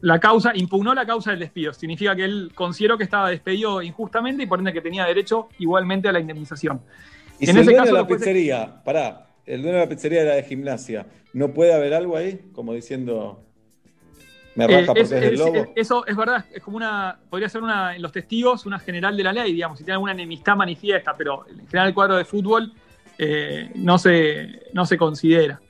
[0.02, 1.72] la causa, impugnó la causa del despido.
[1.72, 6.08] Significa que él consideró que estaba despedido injustamente y por ende que tenía derecho igualmente
[6.08, 6.82] a la indemnización.
[7.40, 9.88] Y En si el ese dueño caso de la pizzería, pará, el dueño de la
[9.88, 12.50] pizzería era de gimnasia, ¿no puede haber algo ahí?
[12.52, 13.42] Como diciendo,
[14.54, 15.56] Me raja Eh, porque es- es- lobo.
[15.56, 19.16] es- eso es verdad, es como una, podría ser una, en los testigos, una general
[19.16, 22.24] de la ley, digamos, si tiene alguna enemistad manifiesta, pero en general el cuadro de
[22.24, 22.72] fútbol
[23.18, 25.60] eh, no, se, no se considera.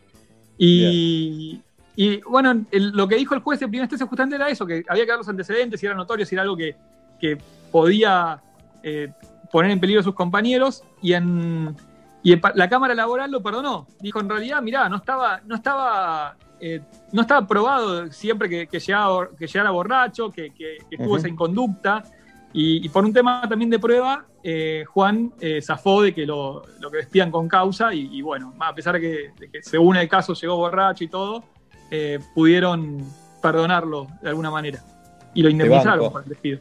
[0.58, 1.60] Y,
[1.96, 4.84] y, bueno, el- lo que dijo el juez en primera instancia justamente era eso, que
[4.88, 6.76] había que ver los antecedentes, si era notorio, si era algo que,
[7.20, 7.38] que
[7.70, 8.40] podía
[8.82, 9.12] eh,
[9.50, 11.76] poner en peligro a sus compañeros, y en,
[12.22, 13.86] y en la Cámara Laboral lo perdonó.
[14.00, 16.80] Dijo, en realidad, mirá, no estaba, no estaba, eh,
[17.12, 21.16] no estaba probado siempre que, que llegaba, que llegara borracho, que, que, que tuvo Ujú.
[21.16, 22.02] esa inconducta.
[22.54, 26.62] Y, y por un tema también de prueba, eh, Juan eh, zafó de que lo,
[26.80, 29.96] lo que despidan con causa y, y bueno, a pesar de que, de que según
[29.96, 31.44] el caso llegó borracho y todo,
[31.90, 33.04] eh, pudieron
[33.42, 34.80] perdonarlo de alguna manera.
[35.34, 36.60] Y lo indemnizaron por el despido.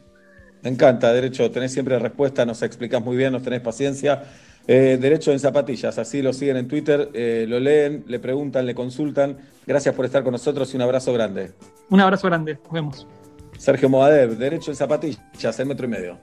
[0.63, 4.23] Me encanta, Derecho, tenés siempre respuesta, nos explicás muy bien, nos tenés paciencia.
[4.67, 8.75] Eh, derecho en zapatillas, así lo siguen en Twitter, eh, lo leen, le preguntan, le
[8.75, 9.37] consultan.
[9.65, 11.51] Gracias por estar con nosotros y un abrazo grande.
[11.89, 13.07] Un abrazo grande, nos vemos.
[13.57, 16.17] Sergio Moadev, Derecho en zapatillas, el metro y medio.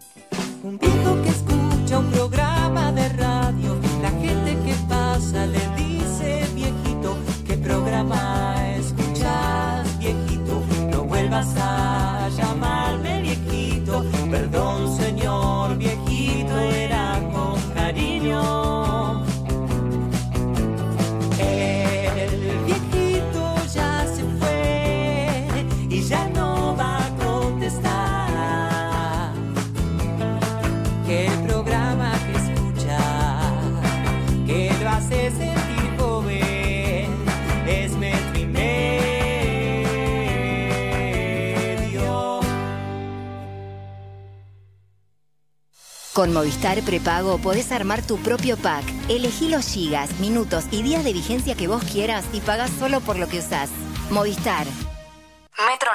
[46.18, 48.82] Con Movistar Prepago podés armar tu propio pack.
[49.08, 53.20] Elegí los gigas, minutos y días de vigencia que vos quieras y pagás solo por
[53.20, 53.70] lo que usás.
[54.10, 54.66] Movistar.
[55.64, 55.92] Metro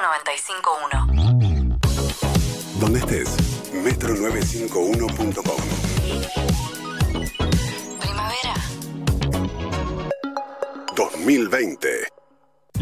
[1.12, 1.78] 95.1.
[2.80, 3.36] Donde estés,
[3.84, 5.60] metro951.com.
[8.00, 8.54] Primavera.
[10.96, 12.14] 2020.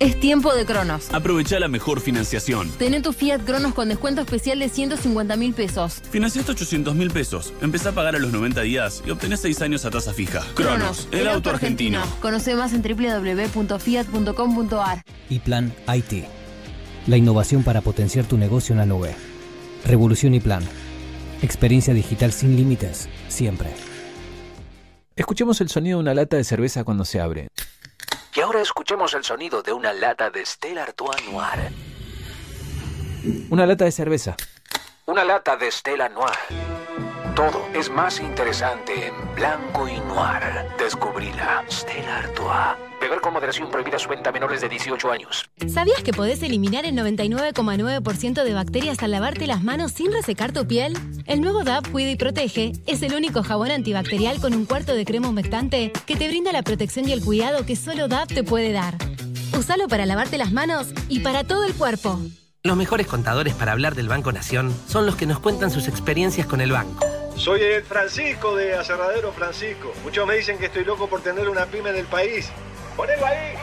[0.00, 1.12] Es tiempo de Cronos.
[1.12, 2.70] Aprovecha la mejor financiación.
[2.78, 6.00] Tené tu Fiat Cronos con descuento especial de 150 mil pesos.
[6.10, 7.52] Financiaste 800 mil pesos.
[7.60, 10.42] Empezá a pagar a los 90 días y obtenés 6 años a tasa fija.
[10.54, 12.00] Cronos, el, auto argentino.
[12.22, 15.02] Conoce más en www.fiat.com.ar.
[15.28, 16.24] y Plan IT.
[17.06, 19.14] La innovación para potenciar tu negocio en la nube.
[19.84, 20.62] Revolución y Plan.
[21.42, 23.68] Experiencia digital sin límites, siempre.
[25.14, 27.48] Escuchemos el sonido de una lata de cerveza cuando se abre.
[28.34, 31.72] Y ahora escuchemos el sonido de una lata de Stella Artois Noir.
[33.50, 34.36] Una lata de cerveza.
[35.06, 36.38] Una lata de Stella Noir.
[37.34, 40.66] Todo es más interesante en blanco y noir.
[40.78, 41.64] Descubrila.
[41.68, 42.89] Stella Artois.
[43.00, 45.50] Beber con moderación prohibida su venta a menores de 18 años.
[45.72, 50.66] ¿Sabías que podés eliminar el 99,9% de bacterias al lavarte las manos sin resecar tu
[50.66, 50.96] piel?
[51.26, 55.04] El nuevo DAP Cuida y Protege es el único jabón antibacterial con un cuarto de
[55.04, 58.72] crema humectante que te brinda la protección y el cuidado que solo DAP te puede
[58.72, 58.96] dar.
[59.58, 62.20] Usalo para lavarte las manos y para todo el cuerpo.
[62.62, 66.46] Los mejores contadores para hablar del Banco Nación son los que nos cuentan sus experiencias
[66.46, 67.06] con el banco.
[67.36, 69.94] Soy el Francisco de Aserradero Francisco.
[70.04, 72.50] Muchos me dicen que estoy loco por tener una pyme en el país.
[73.00, 73.54] Ponelo ahí.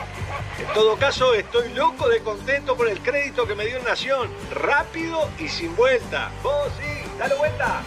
[0.58, 4.28] En todo caso, estoy loco de contento por el crédito que me dio Nación.
[4.50, 6.32] Rápido y sin vuelta.
[6.42, 7.82] Vos sí, dale vuelta.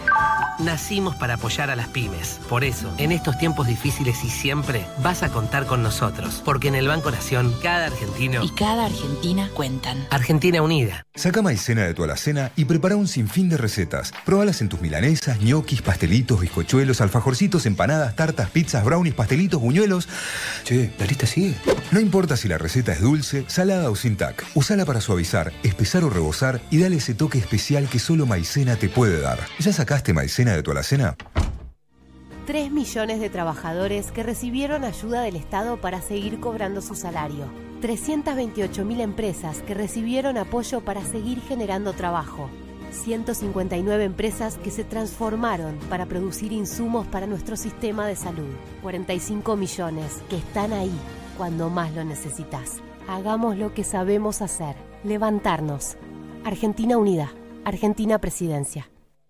[0.58, 2.40] Nacimos para apoyar a las pymes.
[2.48, 6.42] Por eso, en estos tiempos difíciles y siempre, vas a contar con nosotros.
[6.44, 10.06] Porque en el Banco Nación, cada argentino Y cada Argentina cuentan.
[10.10, 11.06] Argentina Unida.
[11.14, 14.12] Saca maicena de tu alacena y prepara un sinfín de recetas.
[14.24, 20.08] Probalas en tus milanesas, ñoquis, pastelitos, bizcochuelos, alfajorcitos, empanadas, tartas, pizzas, brownies, pastelitos, buñuelos.
[20.64, 21.56] Che, la lista sigue.
[21.90, 24.44] No importa si la receta es dulce, salada o sin tac.
[24.54, 28.88] Usala para suavizar, espesar o rebosar y dale ese toque especial que solo maicena te
[28.88, 29.21] puede
[29.58, 31.16] ¿Ya sacaste maicena de tu alacena?
[32.46, 37.46] 3 millones de trabajadores que recibieron ayuda del Estado para seguir cobrando su salario.
[37.80, 42.50] 328 mil empresas que recibieron apoyo para seguir generando trabajo.
[42.90, 48.54] 159 empresas que se transformaron para producir insumos para nuestro sistema de salud.
[48.82, 50.92] 45 millones que están ahí
[51.38, 52.82] cuando más lo necesitas.
[53.08, 55.96] Hagamos lo que sabemos hacer, levantarnos.
[56.44, 57.32] Argentina Unida,
[57.64, 58.91] Argentina Presidencia.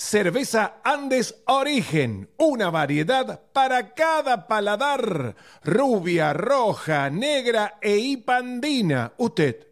[0.00, 5.34] Cerveza Andes Origen, una variedad para cada paladar.
[5.64, 9.12] Rubia, roja, negra e hipandina.
[9.16, 9.66] ¿Usted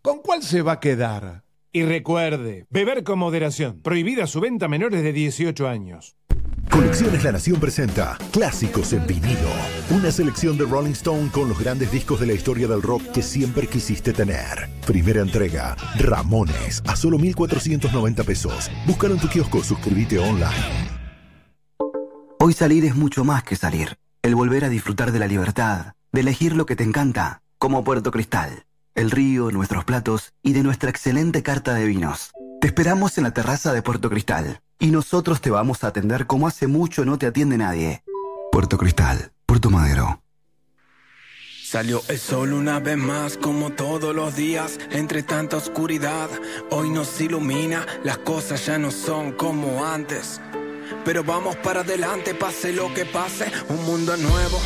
[0.00, 1.42] con cuál se va a quedar?
[1.72, 3.82] Y recuerde, beber con moderación.
[3.82, 6.14] Prohibida su venta a menores de 18 años.
[6.72, 9.50] Colecciones La Nación presenta Clásicos en vinilo.
[9.90, 13.22] Una selección de Rolling Stone con los grandes discos de la historia del rock que
[13.22, 14.70] siempre quisiste tener.
[14.86, 18.70] Primera entrega, Ramones, a solo 1.490 pesos.
[18.86, 20.88] Búscalo en tu kiosco, suscríbete online.
[22.38, 23.98] Hoy salir es mucho más que salir.
[24.22, 28.10] El volver a disfrutar de la libertad, de elegir lo que te encanta, como Puerto
[28.10, 28.64] Cristal.
[28.94, 32.32] El río, nuestros platos y de nuestra excelente carta de vinos.
[32.62, 36.48] Te esperamos en la terraza de Puerto Cristal y nosotros te vamos a atender como
[36.48, 38.02] hace mucho no te atiende nadie.
[38.50, 40.20] Puerto Cristal, Puerto Madero.
[41.62, 46.28] Salió el sol una vez más como todos los días entre tanta oscuridad.
[46.70, 50.40] Hoy nos ilumina, las cosas ya no son como antes.
[51.04, 54.60] Pero vamos para adelante, pase lo que pase, un mundo nuevo,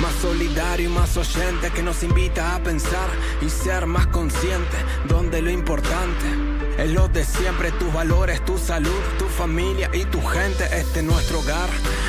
[0.00, 3.08] más solidario y más oyente que nos invita a pensar
[3.40, 4.76] y ser más consciente,
[5.08, 10.20] donde lo importante es lo de siempre, tus valores, tu salud, tu familia y tu
[10.22, 11.68] gente, este es nuestro hogar.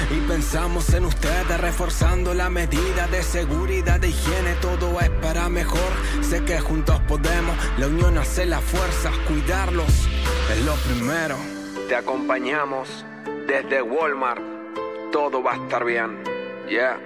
[0.09, 5.91] Y pensamos en ustedes, reforzando la medida de seguridad, de higiene, todo es para mejor.
[6.21, 9.91] Sé que juntos podemos, la unión hace la fuerza, cuidarlos
[10.51, 11.37] es lo primero.
[11.87, 13.05] Te acompañamos
[13.47, 14.41] desde Walmart.
[15.11, 16.23] Todo va a estar bien.
[16.69, 16.99] Yeah.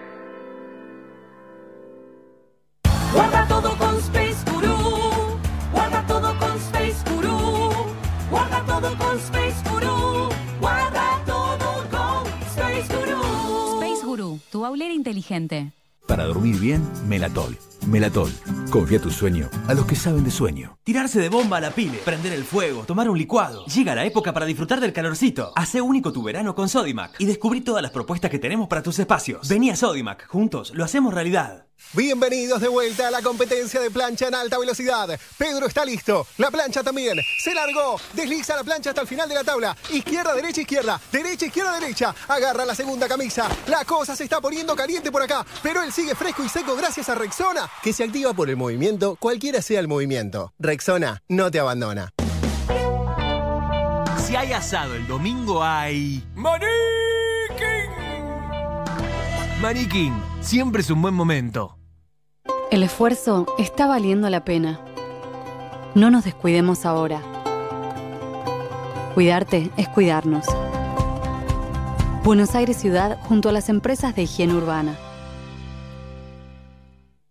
[3.14, 4.76] Guarda todo con Space Guru.
[5.72, 7.70] Guarda todo con Space Guru.
[8.30, 10.30] Guarda todo con Space Guru.
[10.60, 13.82] Guarda todo con Space Guru.
[13.82, 15.72] Space Guru, tu aulera inteligente.
[16.10, 17.56] Para dormir bien, Melatol.
[17.86, 18.32] Melatol.
[18.72, 20.76] Confía tu sueño a los que saben de sueño.
[20.84, 23.64] Tirarse de bomba a la pile, prender el fuego, tomar un licuado.
[23.68, 25.54] Llega la época para disfrutar del calorcito.
[25.56, 28.98] Hace único tu verano con Sodimac y descubrí todas las propuestas que tenemos para tus
[28.98, 29.48] espacios.
[29.48, 31.69] Vení a Sodimac, juntos lo hacemos realidad.
[31.94, 35.20] Bienvenidos de vuelta a la competencia de plancha en alta velocidad.
[35.38, 37.20] Pedro está listo, la plancha también.
[37.40, 39.76] Se largó, desliza la plancha hasta el final de la tabla.
[39.92, 42.14] Izquierda, derecha, izquierda, derecha, izquierda, derecha.
[42.28, 43.50] Agarra la segunda camisa.
[43.68, 47.10] La cosa se está poniendo caliente por acá, pero él sigue fresco y seco gracias
[47.10, 50.54] a Rexona, que se activa por el movimiento, cualquiera sea el movimiento.
[50.60, 52.14] Rexona no te abandona.
[54.28, 56.24] Si hay asado el domingo hay...
[56.36, 56.70] ¡Maniquín!
[59.60, 61.78] Maniquín, siempre es un buen momento.
[62.72, 64.80] El esfuerzo está valiendo la pena.
[65.96, 67.22] No nos descuidemos ahora.
[69.14, 70.46] Cuidarte es cuidarnos.
[72.24, 74.98] Buenos Aires Ciudad junto a las empresas de higiene urbana.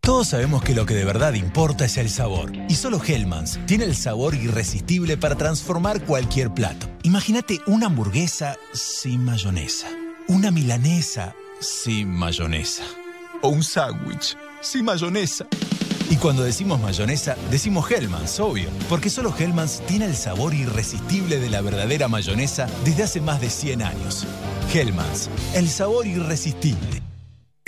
[0.01, 2.51] Todos sabemos que lo que de verdad importa es el sabor.
[2.69, 6.89] Y solo Hellmann's tiene el sabor irresistible para transformar cualquier plato.
[7.03, 9.87] Imagínate una hamburguesa sin mayonesa.
[10.27, 12.85] Una milanesa sin mayonesa.
[13.43, 15.47] O un sándwich sin mayonesa.
[16.11, 18.71] Y cuando decimos mayonesa, decimos Hellmann's, obvio.
[18.89, 23.51] Porque solo Hellmann's tiene el sabor irresistible de la verdadera mayonesa desde hace más de
[23.51, 24.27] 100 años.
[24.73, 27.08] Hellmann's, el sabor irresistible.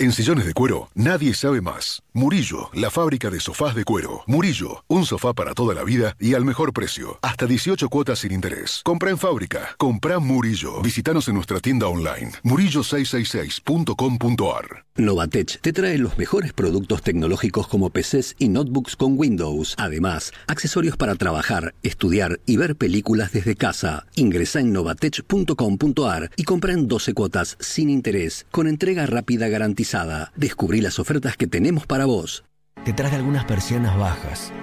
[0.01, 2.01] En sillones de cuero, nadie sabe más.
[2.11, 4.23] Murillo, la fábrica de sofás de cuero.
[4.25, 7.19] Murillo, un sofá para toda la vida y al mejor precio.
[7.21, 8.81] Hasta 18 cuotas sin interés.
[8.83, 9.75] Compra en fábrica.
[9.77, 10.81] Compra Murillo.
[10.81, 12.31] Visítanos en nuestra tienda online.
[12.43, 19.75] murillo666.com.ar Novatech te trae los mejores productos tecnológicos como PCs y notebooks con Windows.
[19.77, 24.07] Además, accesorios para trabajar, estudiar y ver películas desde casa.
[24.15, 29.90] Ingresa en novatech.com.ar y compra en 12 cuotas sin interés, con entrega rápida garantizada.
[30.35, 32.45] Descubrí las ofertas que tenemos para vos.
[32.85, 34.53] Detrás de algunas persianas bajas,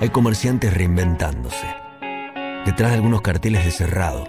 [0.00, 1.66] hay comerciantes reinventándose.
[2.64, 4.26] Detrás de algunos carteles de cerrado,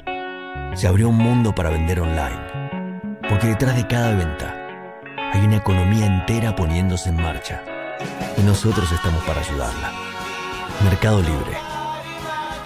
[0.74, 3.20] se abrió un mundo para vender online.
[3.30, 7.64] Porque detrás de cada venta, hay una economía entera poniéndose en marcha.
[8.38, 9.94] Y nosotros estamos para ayudarla.
[10.84, 11.58] Mercado Libre.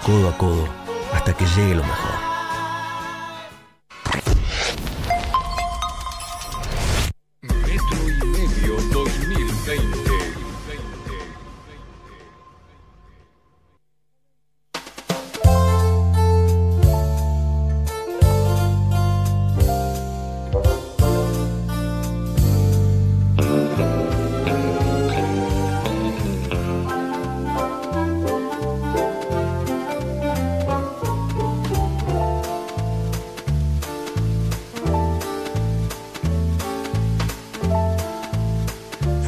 [0.04, 0.68] Codo a codo
[1.14, 2.29] hasta que llegue lo mejor.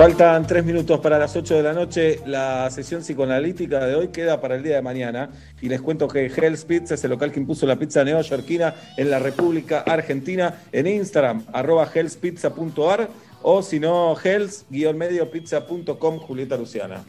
[0.02, 2.18] Faltan tres minutos para las 8 de la noche.
[2.26, 5.30] La sesión psicoanalítica de hoy queda para el día de mañana.
[5.60, 9.12] Y les cuento que Hell's Pizza es el local que impuso la pizza neoyorquina en
[9.12, 10.56] la República Argentina.
[10.72, 13.10] En Instagram, arroba hellspizza.ar
[13.42, 17.04] o si no, hells-medio-pizza.com, Julieta Luciana.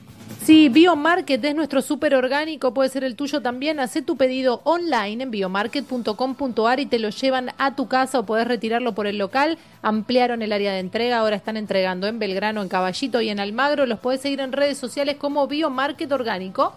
[0.45, 3.80] Sí, Biomarket es nuestro súper orgánico, puede ser el tuyo también.
[3.80, 8.45] Haz tu pedido online en biomarket.com.ar y te lo llevan a tu casa o podés
[8.45, 9.57] retirarlo por el local.
[9.81, 13.85] Ampliaron el área de entrega, ahora están entregando en Belgrano, en Caballito y en Almagro.
[13.85, 16.73] Los podés seguir en redes sociales como Biomarket Orgánico.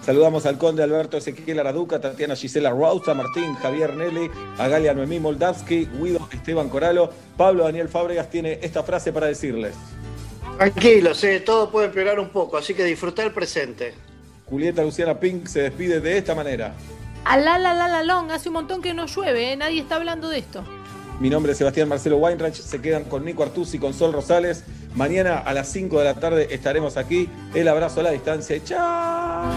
[0.00, 5.20] Saludamos al conde Alberto Ezequiel Araduca, Tatiana Gisela Rauza, Martín Javier Nelly, a Galia Noemí
[5.20, 7.10] Moldavsky, Guido Esteban Coralo.
[7.36, 9.74] Pablo Daniel Fábregas tiene esta frase para decirles.
[10.58, 13.94] Tranquilos, eh, todo puede empeorar un poco, así que disfruta el presente.
[14.46, 16.74] Julieta Luciana Pink se despide de esta manera.
[17.24, 20.28] Alá, la, la, la, long, hace un montón que no llueve, eh, nadie está hablando
[20.28, 20.64] de esto.
[21.20, 22.54] Mi nombre es Sebastián Marcelo Weinreich.
[22.54, 24.64] Se quedan con Nico Artusi y con Sol Rosales.
[24.96, 27.28] Mañana a las 5 de la tarde estaremos aquí.
[27.54, 28.56] El abrazo a la distancia.
[28.56, 29.52] y ¡Chao!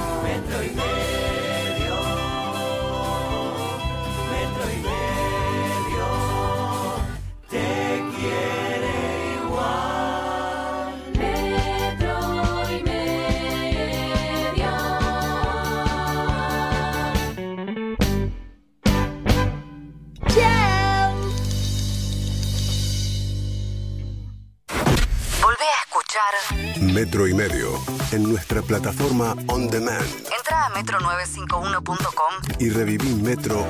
[26.15, 27.77] Escuchar Metro y medio.
[28.11, 30.05] En nuestra plataforma On Demand.
[30.37, 33.65] Entra a metro951.com Y reviví Metro.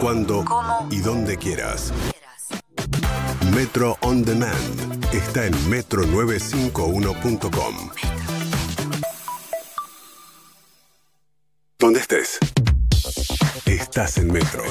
[0.00, 0.86] Cuando ¿Cómo?
[0.90, 1.92] y donde quieras.
[3.54, 5.04] Metro On Demand.
[5.12, 7.90] Está en metro951.com.
[11.78, 12.38] Donde estés.
[13.66, 14.64] Estás en Metro.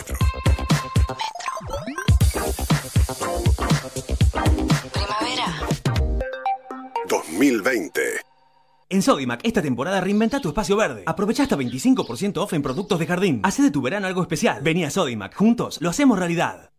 [7.18, 8.02] 2020.
[8.90, 11.04] En Sodimac, esta temporada reinventa tu espacio verde.
[11.06, 13.42] Aprovecha hasta 25% off en productos de jardín.
[13.44, 14.62] Hacé de tu verano algo especial.
[14.62, 15.36] Vení a Sodimac.
[15.36, 16.70] Juntos lo hacemos realidad.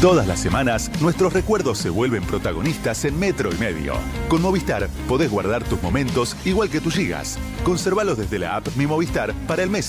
[0.00, 3.94] Todas las semanas, nuestros recuerdos se vuelven protagonistas en Metro y Medio.
[4.28, 7.36] Con Movistar, podés guardar tus momentos igual que tus gigas.
[7.64, 9.86] Conservalos desde la app Mi Movistar para el mes